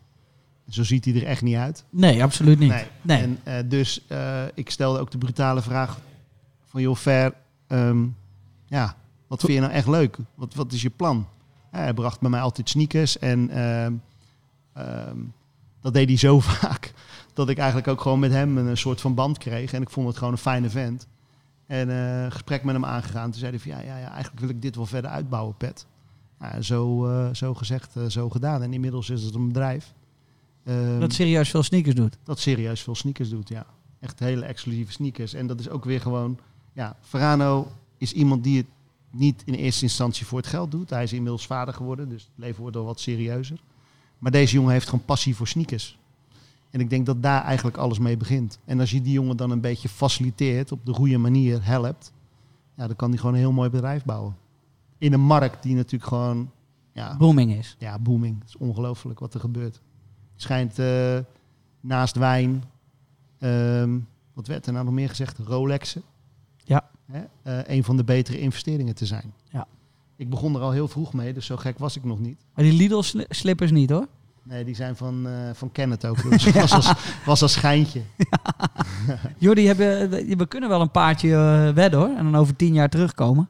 Zo 0.70 0.84
ziet 0.84 1.06
hij 1.06 1.14
er 1.16 1.26
echt 1.26 1.42
niet 1.42 1.56
uit. 1.56 1.84
Nee, 1.90 2.24
absoluut 2.24 2.60
niet. 2.60 2.70
Nee. 2.70 2.86
Nee. 3.02 3.22
En 3.22 3.40
eh, 3.44 3.56
dus 3.70 4.06
eh, 4.08 4.42
ik 4.54 4.70
stelde 4.70 5.00
ook 5.00 5.12
de 5.12 5.18
brutale 5.18 5.62
vraag 5.62 6.00
van 6.66 6.82
joh, 6.82 6.96
Ver, 6.96 7.34
ehm, 7.68 8.06
ja, 8.66 8.96
wat 9.28 9.40
vind 9.40 9.54
je 9.54 9.60
nou 9.60 9.72
echt 9.72 9.88
leuk? 9.88 10.18
Wat, 10.36 10.54
wat 10.54 10.72
is 10.72 10.82
je 10.82 10.90
plan? 10.90 11.28
Ja, 11.72 11.78
hij 11.80 11.94
bracht 11.94 12.20
bij 12.20 12.30
mij 12.30 12.42
altijd 12.42 12.70
sneakers 12.70 13.20
en 13.20 13.50
ehm, 13.50 13.94
ehm, 14.74 15.18
dat 15.82 15.94
deed 15.94 16.08
hij 16.08 16.18
zo 16.18 16.40
vaak 16.60 16.94
dat 17.34 17.50
ik 17.50 17.58
eigenlijk 17.58 17.88
ook 17.88 18.02
gewoon 18.02 18.20
met 18.20 18.32
hem 18.32 18.58
een 18.58 18.78
soort 18.78 19.02
van 19.02 19.16
band 19.16 19.38
kreeg. 19.38 19.74
En 19.74 19.82
ik 19.82 19.90
vond 19.90 20.08
het 20.08 20.18
gewoon 20.18 20.34
een 20.34 20.40
fijne 20.40 20.70
vent. 20.70 21.08
En 21.66 21.90
eh, 21.90 22.32
gesprek 22.32 22.64
met 22.64 22.74
hem 22.76 22.86
aangegaan. 22.86 23.32
Toen 23.32 23.40
zei 23.40 23.52
hij 23.52 23.60
van 23.60 23.72
ja, 23.72 23.80
ja, 23.80 23.98
ja, 23.98 24.12
eigenlijk 24.12 24.40
wil 24.40 24.50
ik 24.50 24.62
dit 24.62 24.76
wel 24.76 24.86
verder 24.86 25.12
uitbouwen, 25.12 25.56
Pet. 25.58 25.86
Zo, 26.62 27.08
eh, 27.08 27.34
zo 27.34 27.54
gezegd, 27.54 27.96
eh, 27.96 28.06
zo 28.06 28.30
gedaan. 28.30 28.62
En 28.62 28.74
inmiddels 28.74 29.10
is 29.10 29.24
het 29.24 29.36
een 29.36 29.48
bedrijf. 29.48 29.94
Ehm, 30.64 31.00
Dat 31.00 31.14
serieus 31.14 31.50
veel 31.50 31.64
sneakers 31.64 31.96
doet. 31.96 32.18
dat 32.24 32.40
serieus 32.40 32.82
veel 32.82 32.96
sneakers 32.96 33.30
doet, 33.30 33.50
ja. 33.50 33.66
Echt 34.00 34.20
hele 34.20 34.46
exclusieve 34.46 34.92
sneakers. 34.92 35.34
En 35.34 35.48
dat 35.48 35.60
is 35.60 35.70
ook 35.70 35.86
weer 35.86 36.02
gewoon... 36.02 36.40
Ja, 36.74 36.96
Verano 37.02 37.68
is 37.98 38.14
iemand 38.14 38.44
die 38.44 38.58
het 38.58 38.66
niet 39.12 39.42
in 39.46 39.54
eerste 39.54 39.84
instantie 39.84 40.26
voor 40.26 40.38
het 40.38 40.48
geld 40.48 40.72
doet. 40.72 40.90
Hij 40.90 41.04
is 41.04 41.14
inmiddels 41.14 41.46
vader 41.46 41.74
geworden, 41.74 42.10
dus 42.10 42.22
het 42.22 42.32
leven 42.36 42.62
wordt 42.62 42.78
al 42.78 42.86
wat 42.86 43.00
serieuzer. 43.00 43.62
Maar 44.22 44.32
deze 44.32 44.54
jongen 44.54 44.72
heeft 44.72 44.90
gewoon 44.90 45.06
passie 45.06 45.36
voor 45.36 45.48
sneakers. 45.48 46.00
En 46.70 46.80
ik 46.80 46.90
denk 46.90 47.06
dat 47.06 47.24
daar 47.24 47.44
eigenlijk 47.44 47.78
alles 47.78 48.00
mee 48.00 48.18
begint. 48.18 48.60
En 48.66 48.80
als 48.80 48.92
je 48.92 49.02
die 49.02 49.14
jongen 49.14 49.38
dan 49.38 49.52
een 49.52 49.62
beetje 49.62 49.90
faciliteert, 49.90 50.72
op 50.72 50.86
de 50.86 50.94
goede 50.94 51.18
manier 51.18 51.66
helpt... 51.66 52.12
Ja, 52.76 52.88
dan 52.88 52.96
kan 52.96 53.10
hij 53.10 53.18
gewoon 53.18 53.34
een 53.34 53.40
heel 53.40 53.52
mooi 53.52 53.70
bedrijf 53.70 54.04
bouwen. 54.04 54.38
In 54.98 55.14
een 55.14 55.22
markt 55.22 55.64
die 55.64 55.76
natuurlijk 55.76 56.10
gewoon... 56.10 56.52
Ja, 56.94 57.18
Booming 57.18 57.54
is. 57.54 57.76
ja, 57.80 58.00
booming. 58.00 58.40
Het 58.40 58.48
is 58.48 58.58
ongelooflijk 58.58 59.20
wat 59.20 59.34
er 59.34 59.40
gebeurt. 59.40 59.82
Het 60.34 60.42
schijnt 60.42 60.80
eh, 60.80 61.20
naast 61.80 62.16
wijn, 62.16 62.64
ehm, 63.38 64.00
wat 64.34 64.48
werd 64.48 64.66
er 64.66 64.74
nou 64.74 64.86
nog 64.86 64.94
meer 64.94 65.10
gezegd? 65.10 65.38
Rolexen. 65.38 66.02
Ja. 66.58 66.90
Hè? 67.06 67.24
eh, 67.44 67.76
een 67.76 67.84
van 67.84 67.98
de 67.98 68.04
betere 68.04 68.40
investeringen 68.40 68.96
te 68.96 69.06
zijn. 69.06 69.34
Ja. 70.22 70.28
Ik 70.28 70.30
begon 70.30 70.56
er 70.56 70.62
al 70.62 70.72
heel 70.72 70.88
vroeg 70.88 71.14
mee, 71.14 71.34
dus 71.34 71.46
zo 71.46 71.58
gek 71.58 71.80
was 71.80 71.96
ik 71.98 72.04
nog 72.04 72.20
niet. 72.20 72.38
Maar 72.56 72.66
die 72.66 72.74
Lidl 72.74 73.02
sli- 73.02 73.26
slippers 73.30 73.72
niet 73.72 73.90
hoor. 73.90 74.08
Nee, 74.44 74.64
die 74.66 74.76
zijn 74.76 74.96
van, 74.96 75.28
eh 75.28 75.34
van 75.54 75.72
Kenneth 75.72 76.06
ook. 76.06 76.30
Dus 76.30 76.46
het 76.46 76.56
was, 76.62 76.72
als, 76.74 76.94
was 77.26 77.42
als 77.42 77.52
schijntje. 77.54 78.02
Jordi, 79.38 79.68
hebben, 79.68 80.10
we 80.10 80.36
we 80.38 80.46
kunnen 80.48 80.70
wel 80.70 80.82
een 80.82 80.92
paardje 80.92 81.34
eh, 81.36 81.74
wedden 81.74 82.00
hoor. 82.00 82.10
En 82.18 82.24
dan 82.24 82.36
over 82.36 82.56
tien 82.56 82.74
jaar 82.74 82.90
terugkomen. 82.90 83.50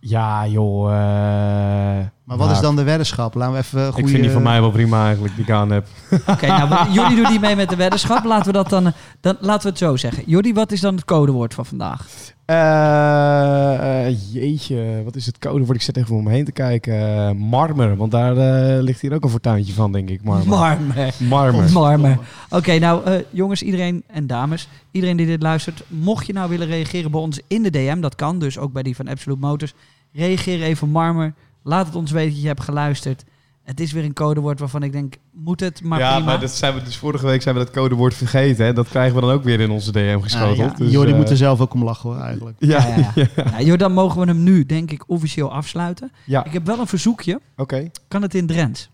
Ja, 0.00 0.46
joh. 0.46 0.92
eh, 0.92 2.06
Maar 2.36 2.46
wat 2.46 2.56
is 2.56 2.62
dan 2.62 2.76
de 2.76 2.82
weddenschap? 2.82 3.34
Laten 3.34 3.52
we 3.52 3.58
even 3.58 3.86
Ik 3.86 3.92
goede... 3.92 4.08
vind 4.08 4.22
die 4.22 4.32
van 4.32 4.42
mij 4.42 4.60
wel 4.60 4.70
prima 4.70 5.04
eigenlijk, 5.04 5.34
die 5.34 5.44
ik 5.44 5.50
aan 5.50 5.70
heb. 5.70 5.86
Oké, 6.26 6.46
nou, 6.46 6.90
Jordi 6.92 7.16
doet 7.16 7.30
niet 7.30 7.40
mee 7.40 7.56
met 7.56 7.68
de 7.68 7.76
weddenschap. 7.76 8.24
Laten 8.24 8.46
we 8.46 8.52
dat 8.52 8.68
dan, 8.68 8.86
eh, 8.86 8.92
dan 9.20 9.36
laten 9.40 9.62
we 9.62 9.68
het 9.68 9.78
zo 9.78 9.96
zeggen. 9.96 10.22
Jordi, 10.26 10.54
wat 10.54 10.72
is 10.72 10.80
dan 10.80 10.94
het 10.94 11.04
codewoord 11.04 11.54
van 11.54 11.66
vandaag? 11.66 12.06
Eh, 12.44 14.06
eh, 14.06 14.16
jeetje, 14.32 15.02
wat 15.04 15.16
is 15.16 15.26
het 15.26 15.38
codewoord? 15.38 15.76
Ik 15.76 15.82
zit 15.82 15.96
even 15.96 16.16
om 16.16 16.24
me 16.24 16.30
heen 16.30 16.44
te 16.44 16.52
kijken. 16.52 17.18
Eh, 17.18 17.30
marmer, 17.32 17.96
want 17.96 18.10
daar 18.10 18.36
eh, 18.36 18.82
ligt 18.82 19.00
hier 19.00 19.14
ook 19.14 19.24
een 19.24 19.30
fortuintje 19.30 19.72
van, 19.72 19.92
denk 19.92 20.08
ik. 20.08 20.24
Marmer. 20.24 20.46
Marmer. 20.48 21.14
Marmer. 21.28 21.72
Marmer. 21.72 22.18
Oké, 22.50 22.78
nou 22.78 23.04
eh, 23.04 23.14
jongens, 23.30 23.62
iedereen 23.62 24.02
en 24.06 24.26
dames, 24.26 24.68
iedereen 24.90 25.16
die 25.16 25.26
dit 25.26 25.42
luistert, 25.42 25.82
mocht 25.88 26.26
je 26.26 26.32
nou 26.32 26.48
willen 26.48 26.66
reageren 26.66 27.10
bij 27.10 27.20
ons 27.20 27.40
in 27.46 27.62
de 27.62 27.70
DM, 27.70 28.00
dat 28.00 28.14
kan 28.14 28.38
dus 28.38 28.58
ook 28.58 28.72
bij 28.72 28.82
die 28.82 28.96
van 28.96 29.08
Absolute 29.08 29.40
Motors. 29.40 29.74
Reageer 30.12 30.62
even 30.62 30.88
Marmer. 30.88 31.34
Laat 31.62 31.86
het 31.86 31.94
ons 31.94 32.10
weten 32.10 32.32
dat 32.32 32.40
je 32.40 32.46
hebt 32.46 32.62
geluisterd. 32.62 33.24
Het 33.62 33.80
is 33.80 33.92
weer 33.92 34.04
een 34.04 34.12
codewoord 34.12 34.58
waarvan 34.58 34.82
ik 34.82 34.92
denk, 34.92 35.14
moet 35.32 35.60
het, 35.60 35.82
maar 35.82 35.98
ja, 35.98 36.10
prima. 36.14 36.26
maar 36.26 36.40
dat 36.40 36.50
zijn 36.50 36.74
we 36.74 36.82
dus 36.82 36.96
vorige 36.96 37.26
week 37.26 37.42
zijn 37.42 37.54
we 37.54 37.64
dat 37.64 37.72
codewoord 37.72 38.14
vergeten. 38.14 38.64
Hè? 38.64 38.72
Dat 38.72 38.88
krijgen 38.88 39.14
we 39.14 39.20
dan 39.20 39.30
ook 39.30 39.44
weer 39.44 39.60
in 39.60 39.70
onze 39.70 39.92
DM 39.92 40.20
geschoteld. 40.20 40.70
Ah, 40.72 40.78
ja. 40.78 40.84
Dus, 40.84 40.92
Jordi 40.92 41.10
eh, 41.10 41.16
moet 41.16 41.30
er 41.30 41.36
zelf 41.36 41.60
ook 41.60 41.74
om 41.74 41.84
lachen 41.84 42.10
hoor, 42.10 42.20
eigenlijk. 42.20 42.56
Ja, 42.58 42.86
Ja, 42.86 43.12
ja, 43.14 43.26
ja. 43.36 43.60
Joh, 43.62 43.78
dan 43.78 43.92
mogen 43.92 44.20
we 44.20 44.26
hem 44.26 44.42
nu, 44.42 44.66
denk 44.66 44.90
ik, 44.90 45.04
officieel 45.06 45.52
afsluiten. 45.52 46.12
Ja. 46.24 46.44
Ik 46.44 46.52
heb 46.52 46.66
wel 46.66 46.78
een 46.78 46.86
verzoekje. 46.86 47.40
oké. 47.56 47.90
Kan 48.08 48.22
het 48.22 48.34
in 48.34 48.46
Drents? 48.46 48.90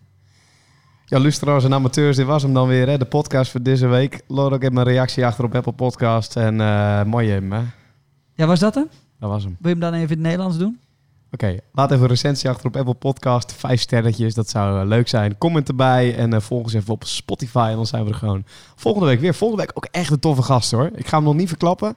Ja, 1.05 1.19
luisteraars 1.19 1.63
en 1.63 1.73
amateurs, 1.73 2.15
dit 2.15 2.25
was 2.25 2.43
hem 2.43 2.53
dan 2.53 2.67
weer, 2.67 2.87
hè? 2.87 2.97
de 2.97 3.05
podcast 3.05 3.51
voor 3.51 3.61
deze 3.61 3.87
week. 3.87 4.21
Laat 4.27 4.51
ook 4.51 4.63
even 4.63 4.77
een 4.77 4.83
reactie 4.83 5.25
achter 5.25 5.43
op 5.43 5.55
Apple 5.55 5.71
Podcast. 5.71 6.35
En 6.35 6.61
eh 6.61 7.03
mooi 7.03 7.29
hem, 7.29 7.51
hè? 7.51 7.61
Ja, 8.33 8.45
was 8.45 8.59
dat 8.59 8.75
hem? 8.75 8.87
Dat 9.19 9.29
was 9.29 9.43
hem. 9.43 9.57
Wil 9.59 9.71
je 9.71 9.79
hem 9.79 9.91
dan 9.91 9.93
even 9.93 10.07
in 10.07 10.13
het 10.13 10.19
Nederlands 10.19 10.57
doen? 10.57 10.79
Oké, 11.31 11.57
laat 11.71 11.91
even 11.91 12.03
een 12.03 12.09
recensie 12.09 12.49
achter 12.49 12.67
op 12.67 12.77
Apple 12.77 12.93
Podcast. 12.93 13.53
Vijf 13.53 13.81
sterretjes, 13.81 14.33
dat 14.33 14.49
zou 14.49 14.81
eh, 14.81 14.87
leuk 14.87 15.07
zijn. 15.07 15.37
Comment 15.37 15.67
erbij 15.67 16.15
en 16.15 16.33
eh, 16.33 16.39
volg 16.39 16.63
ons 16.63 16.73
even 16.73 16.93
op 16.93 17.03
Spotify. 17.03 17.67
En 17.69 17.75
dan 17.75 17.85
zijn 17.85 18.03
we 18.03 18.09
er 18.09 18.15
gewoon 18.15 18.43
volgende 18.75 19.07
week 19.07 19.19
weer. 19.19 19.33
Volgende 19.35 19.63
week 19.63 19.71
ook 19.77 19.87
echt 19.91 20.11
een 20.11 20.19
toffe 20.19 20.41
gast 20.41 20.71
hoor. 20.71 20.89
Ik 20.95 21.07
ga 21.07 21.15
hem 21.15 21.25
nog 21.25 21.35
niet 21.35 21.47
verklappen. 21.47 21.95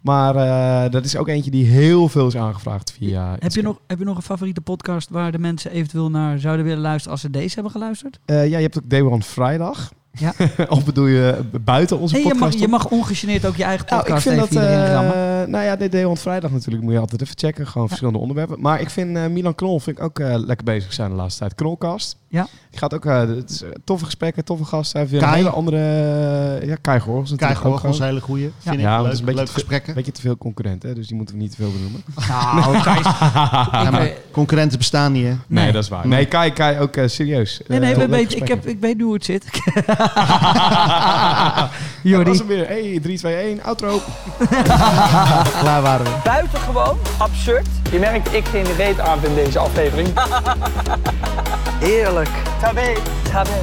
Maar 0.00 0.36
eh, 0.36 0.90
dat 0.90 1.04
is 1.04 1.16
ook 1.16 1.28
eentje 1.28 1.50
die 1.50 1.66
heel 1.66 2.08
veel 2.08 2.26
is 2.26 2.36
aangevraagd 2.36 2.92
via... 2.92 3.36
Heb 3.38 3.52
je, 3.52 3.62
nog, 3.62 3.80
heb 3.86 3.98
je 3.98 4.04
nog 4.04 4.16
een 4.16 4.22
favoriete 4.22 4.60
podcast 4.60 5.10
waar 5.10 5.32
de 5.32 5.38
mensen 5.38 5.70
eventueel 5.70 6.10
naar 6.10 6.38
zouden 6.38 6.64
willen 6.64 6.82
luisteren 6.82 7.12
als 7.12 7.20
ze 7.20 7.30
deze 7.30 7.54
hebben 7.54 7.72
geluisterd? 7.72 8.18
Ja, 8.26 8.42
je 8.42 8.56
hebt 8.56 8.78
ook 8.78 8.90
Day 8.90 9.02
One 9.02 9.22
Vrijdag. 9.22 9.92
Ja. 10.18 10.32
of 10.68 10.84
bedoel 10.84 11.06
je 11.06 11.30
eh, 11.52 11.60
buiten 11.60 11.98
onze 11.98 12.14
Nee, 12.14 12.22
je, 12.22 12.28
podcast? 12.30 12.50
mag, 12.52 12.60
je 12.60 12.64
om? 12.64 12.70
mag 12.70 12.88
ongegeneerd 12.88 13.46
ook 13.46 13.56
je 13.56 13.64
eigen 13.64 13.86
Nou, 13.88 14.00
ik 14.00 14.06
podcast 14.06 14.28
vind 14.28 14.42
even 14.42 14.54
dat... 14.54 14.64
eh, 14.86 14.92
rammen. 14.92 15.50
nou 15.50 15.64
ja, 15.64 15.76
Day 15.88 16.04
One 16.04 16.16
Vrijdag 16.16 16.50
natuurlijk 16.50 16.82
moet 16.84 16.92
je 16.92 16.98
altijd 16.98 17.22
even 17.22 17.38
checken. 17.38 17.66
Gewoon 17.66 17.86
verschillende 17.88 18.18
onderwerpen. 18.20 18.60
Maar 18.60 18.80
ik 18.80 18.90
vind 18.90 19.16
eh, 19.16 19.26
Milan 19.26 19.54
Knol 19.54 19.80
vind 19.80 19.98
ik 19.98 20.04
ook 20.04 20.18
eh, 20.18 20.34
lekker 20.36 20.64
bezig 20.64 20.92
zijn 20.92 21.10
de 21.10 21.16
laatste 21.16 21.38
tijd. 21.40 21.54
Knolcast. 21.54 22.16
Ja. 22.28 22.46
Die 22.70 22.78
gaat 22.78 22.94
ook... 22.94 23.04
het 23.04 23.50
is, 23.50 23.62
toffe 23.84 24.04
gesprekken, 24.04 24.44
toffe 24.44 24.64
gasten. 24.64 25.00
Hij 25.00 25.08
heeft 25.08 25.12
weer 25.12 25.20
Kai. 25.20 25.32
een 25.32 25.44
hele 25.44 25.56
andere... 25.56 26.66
ja, 26.66 26.76
Kai 26.80 27.00
Gorgels 27.00 27.28
Kai 27.28 27.38
natuurlijk 27.40 27.66
ook 27.66 27.72
Gorgels, 27.80 27.98
hele 27.98 28.20
goeie. 28.20 28.50
Vind 28.58 28.80
Ja, 28.80 28.80
ik 28.80 28.86
want 28.86 28.96
het 28.96 29.02
leuk, 29.04 29.12
is 29.12 29.18
een 29.18 29.24
beetje 29.24 29.34
leuke 29.40 29.52
te- 29.52 29.58
gesprekken. 29.58 29.88
Een 29.88 29.94
beetje 29.94 30.12
te 30.12 30.20
veel 30.20 30.36
concurrent, 30.38 30.82
hè? 30.82 30.94
dus 30.94 31.06
die 31.06 31.16
moeten 31.16 31.34
we 31.34 31.40
niet 31.40 31.50
te 31.50 31.56
veel 31.56 31.72
benoemen. 31.72 32.02
Nou, 32.28 32.76
Ja, 32.82 33.82
ik 33.84 33.90
maar 33.90 34.00
weet- 34.00 34.16
concurrenten 34.30 34.78
bestaan 34.78 35.12
niet, 35.12 35.22
hè? 35.24 35.28
Nee, 35.30 35.38
Nee. 35.46 35.72
dat 35.72 35.82
is 35.82 35.88
waar. 35.88 36.06
Nee, 36.08 36.26
Kai, 36.26 36.52
Kai 36.52 36.78
ook 36.78 36.96
eh, 36.96 37.08
serieus. 37.08 37.60
Nee, 37.66 37.78
nee, 37.78 37.88
leuk 37.96 37.98
we 38.04 38.08
weten, 38.16 38.36
ik, 38.38 38.48
heb, 38.48 38.66
ik 38.66 38.80
weet 38.80 38.96
nu 38.96 39.04
hoe 39.04 39.14
het 39.14 39.24
zit. 39.24 39.44
Dat 42.02 42.10
Jordi. 42.10 42.30
was 42.30 42.38
hem 42.38 42.46
weer. 42.46 42.66
Hey, 42.66 42.98
3, 43.02 43.18
2, 43.18 43.34
1, 43.36 43.62
outro. 43.62 44.00
Klaar 45.60 45.82
waren 45.82 46.04
we. 46.04 46.10
Buitengewoon 46.24 46.98
absurd. 47.18 47.66
Je 47.90 47.98
merkt, 47.98 48.34
ik 48.34 48.44
geen 48.46 48.66
reet 48.76 49.00
aan 49.00 49.18
in 49.24 49.34
deze 49.34 49.58
aflevering. 49.58 50.08
Heerlijk. 51.80 52.30
Tabé. 52.60 52.92
Tabé. 53.32 53.62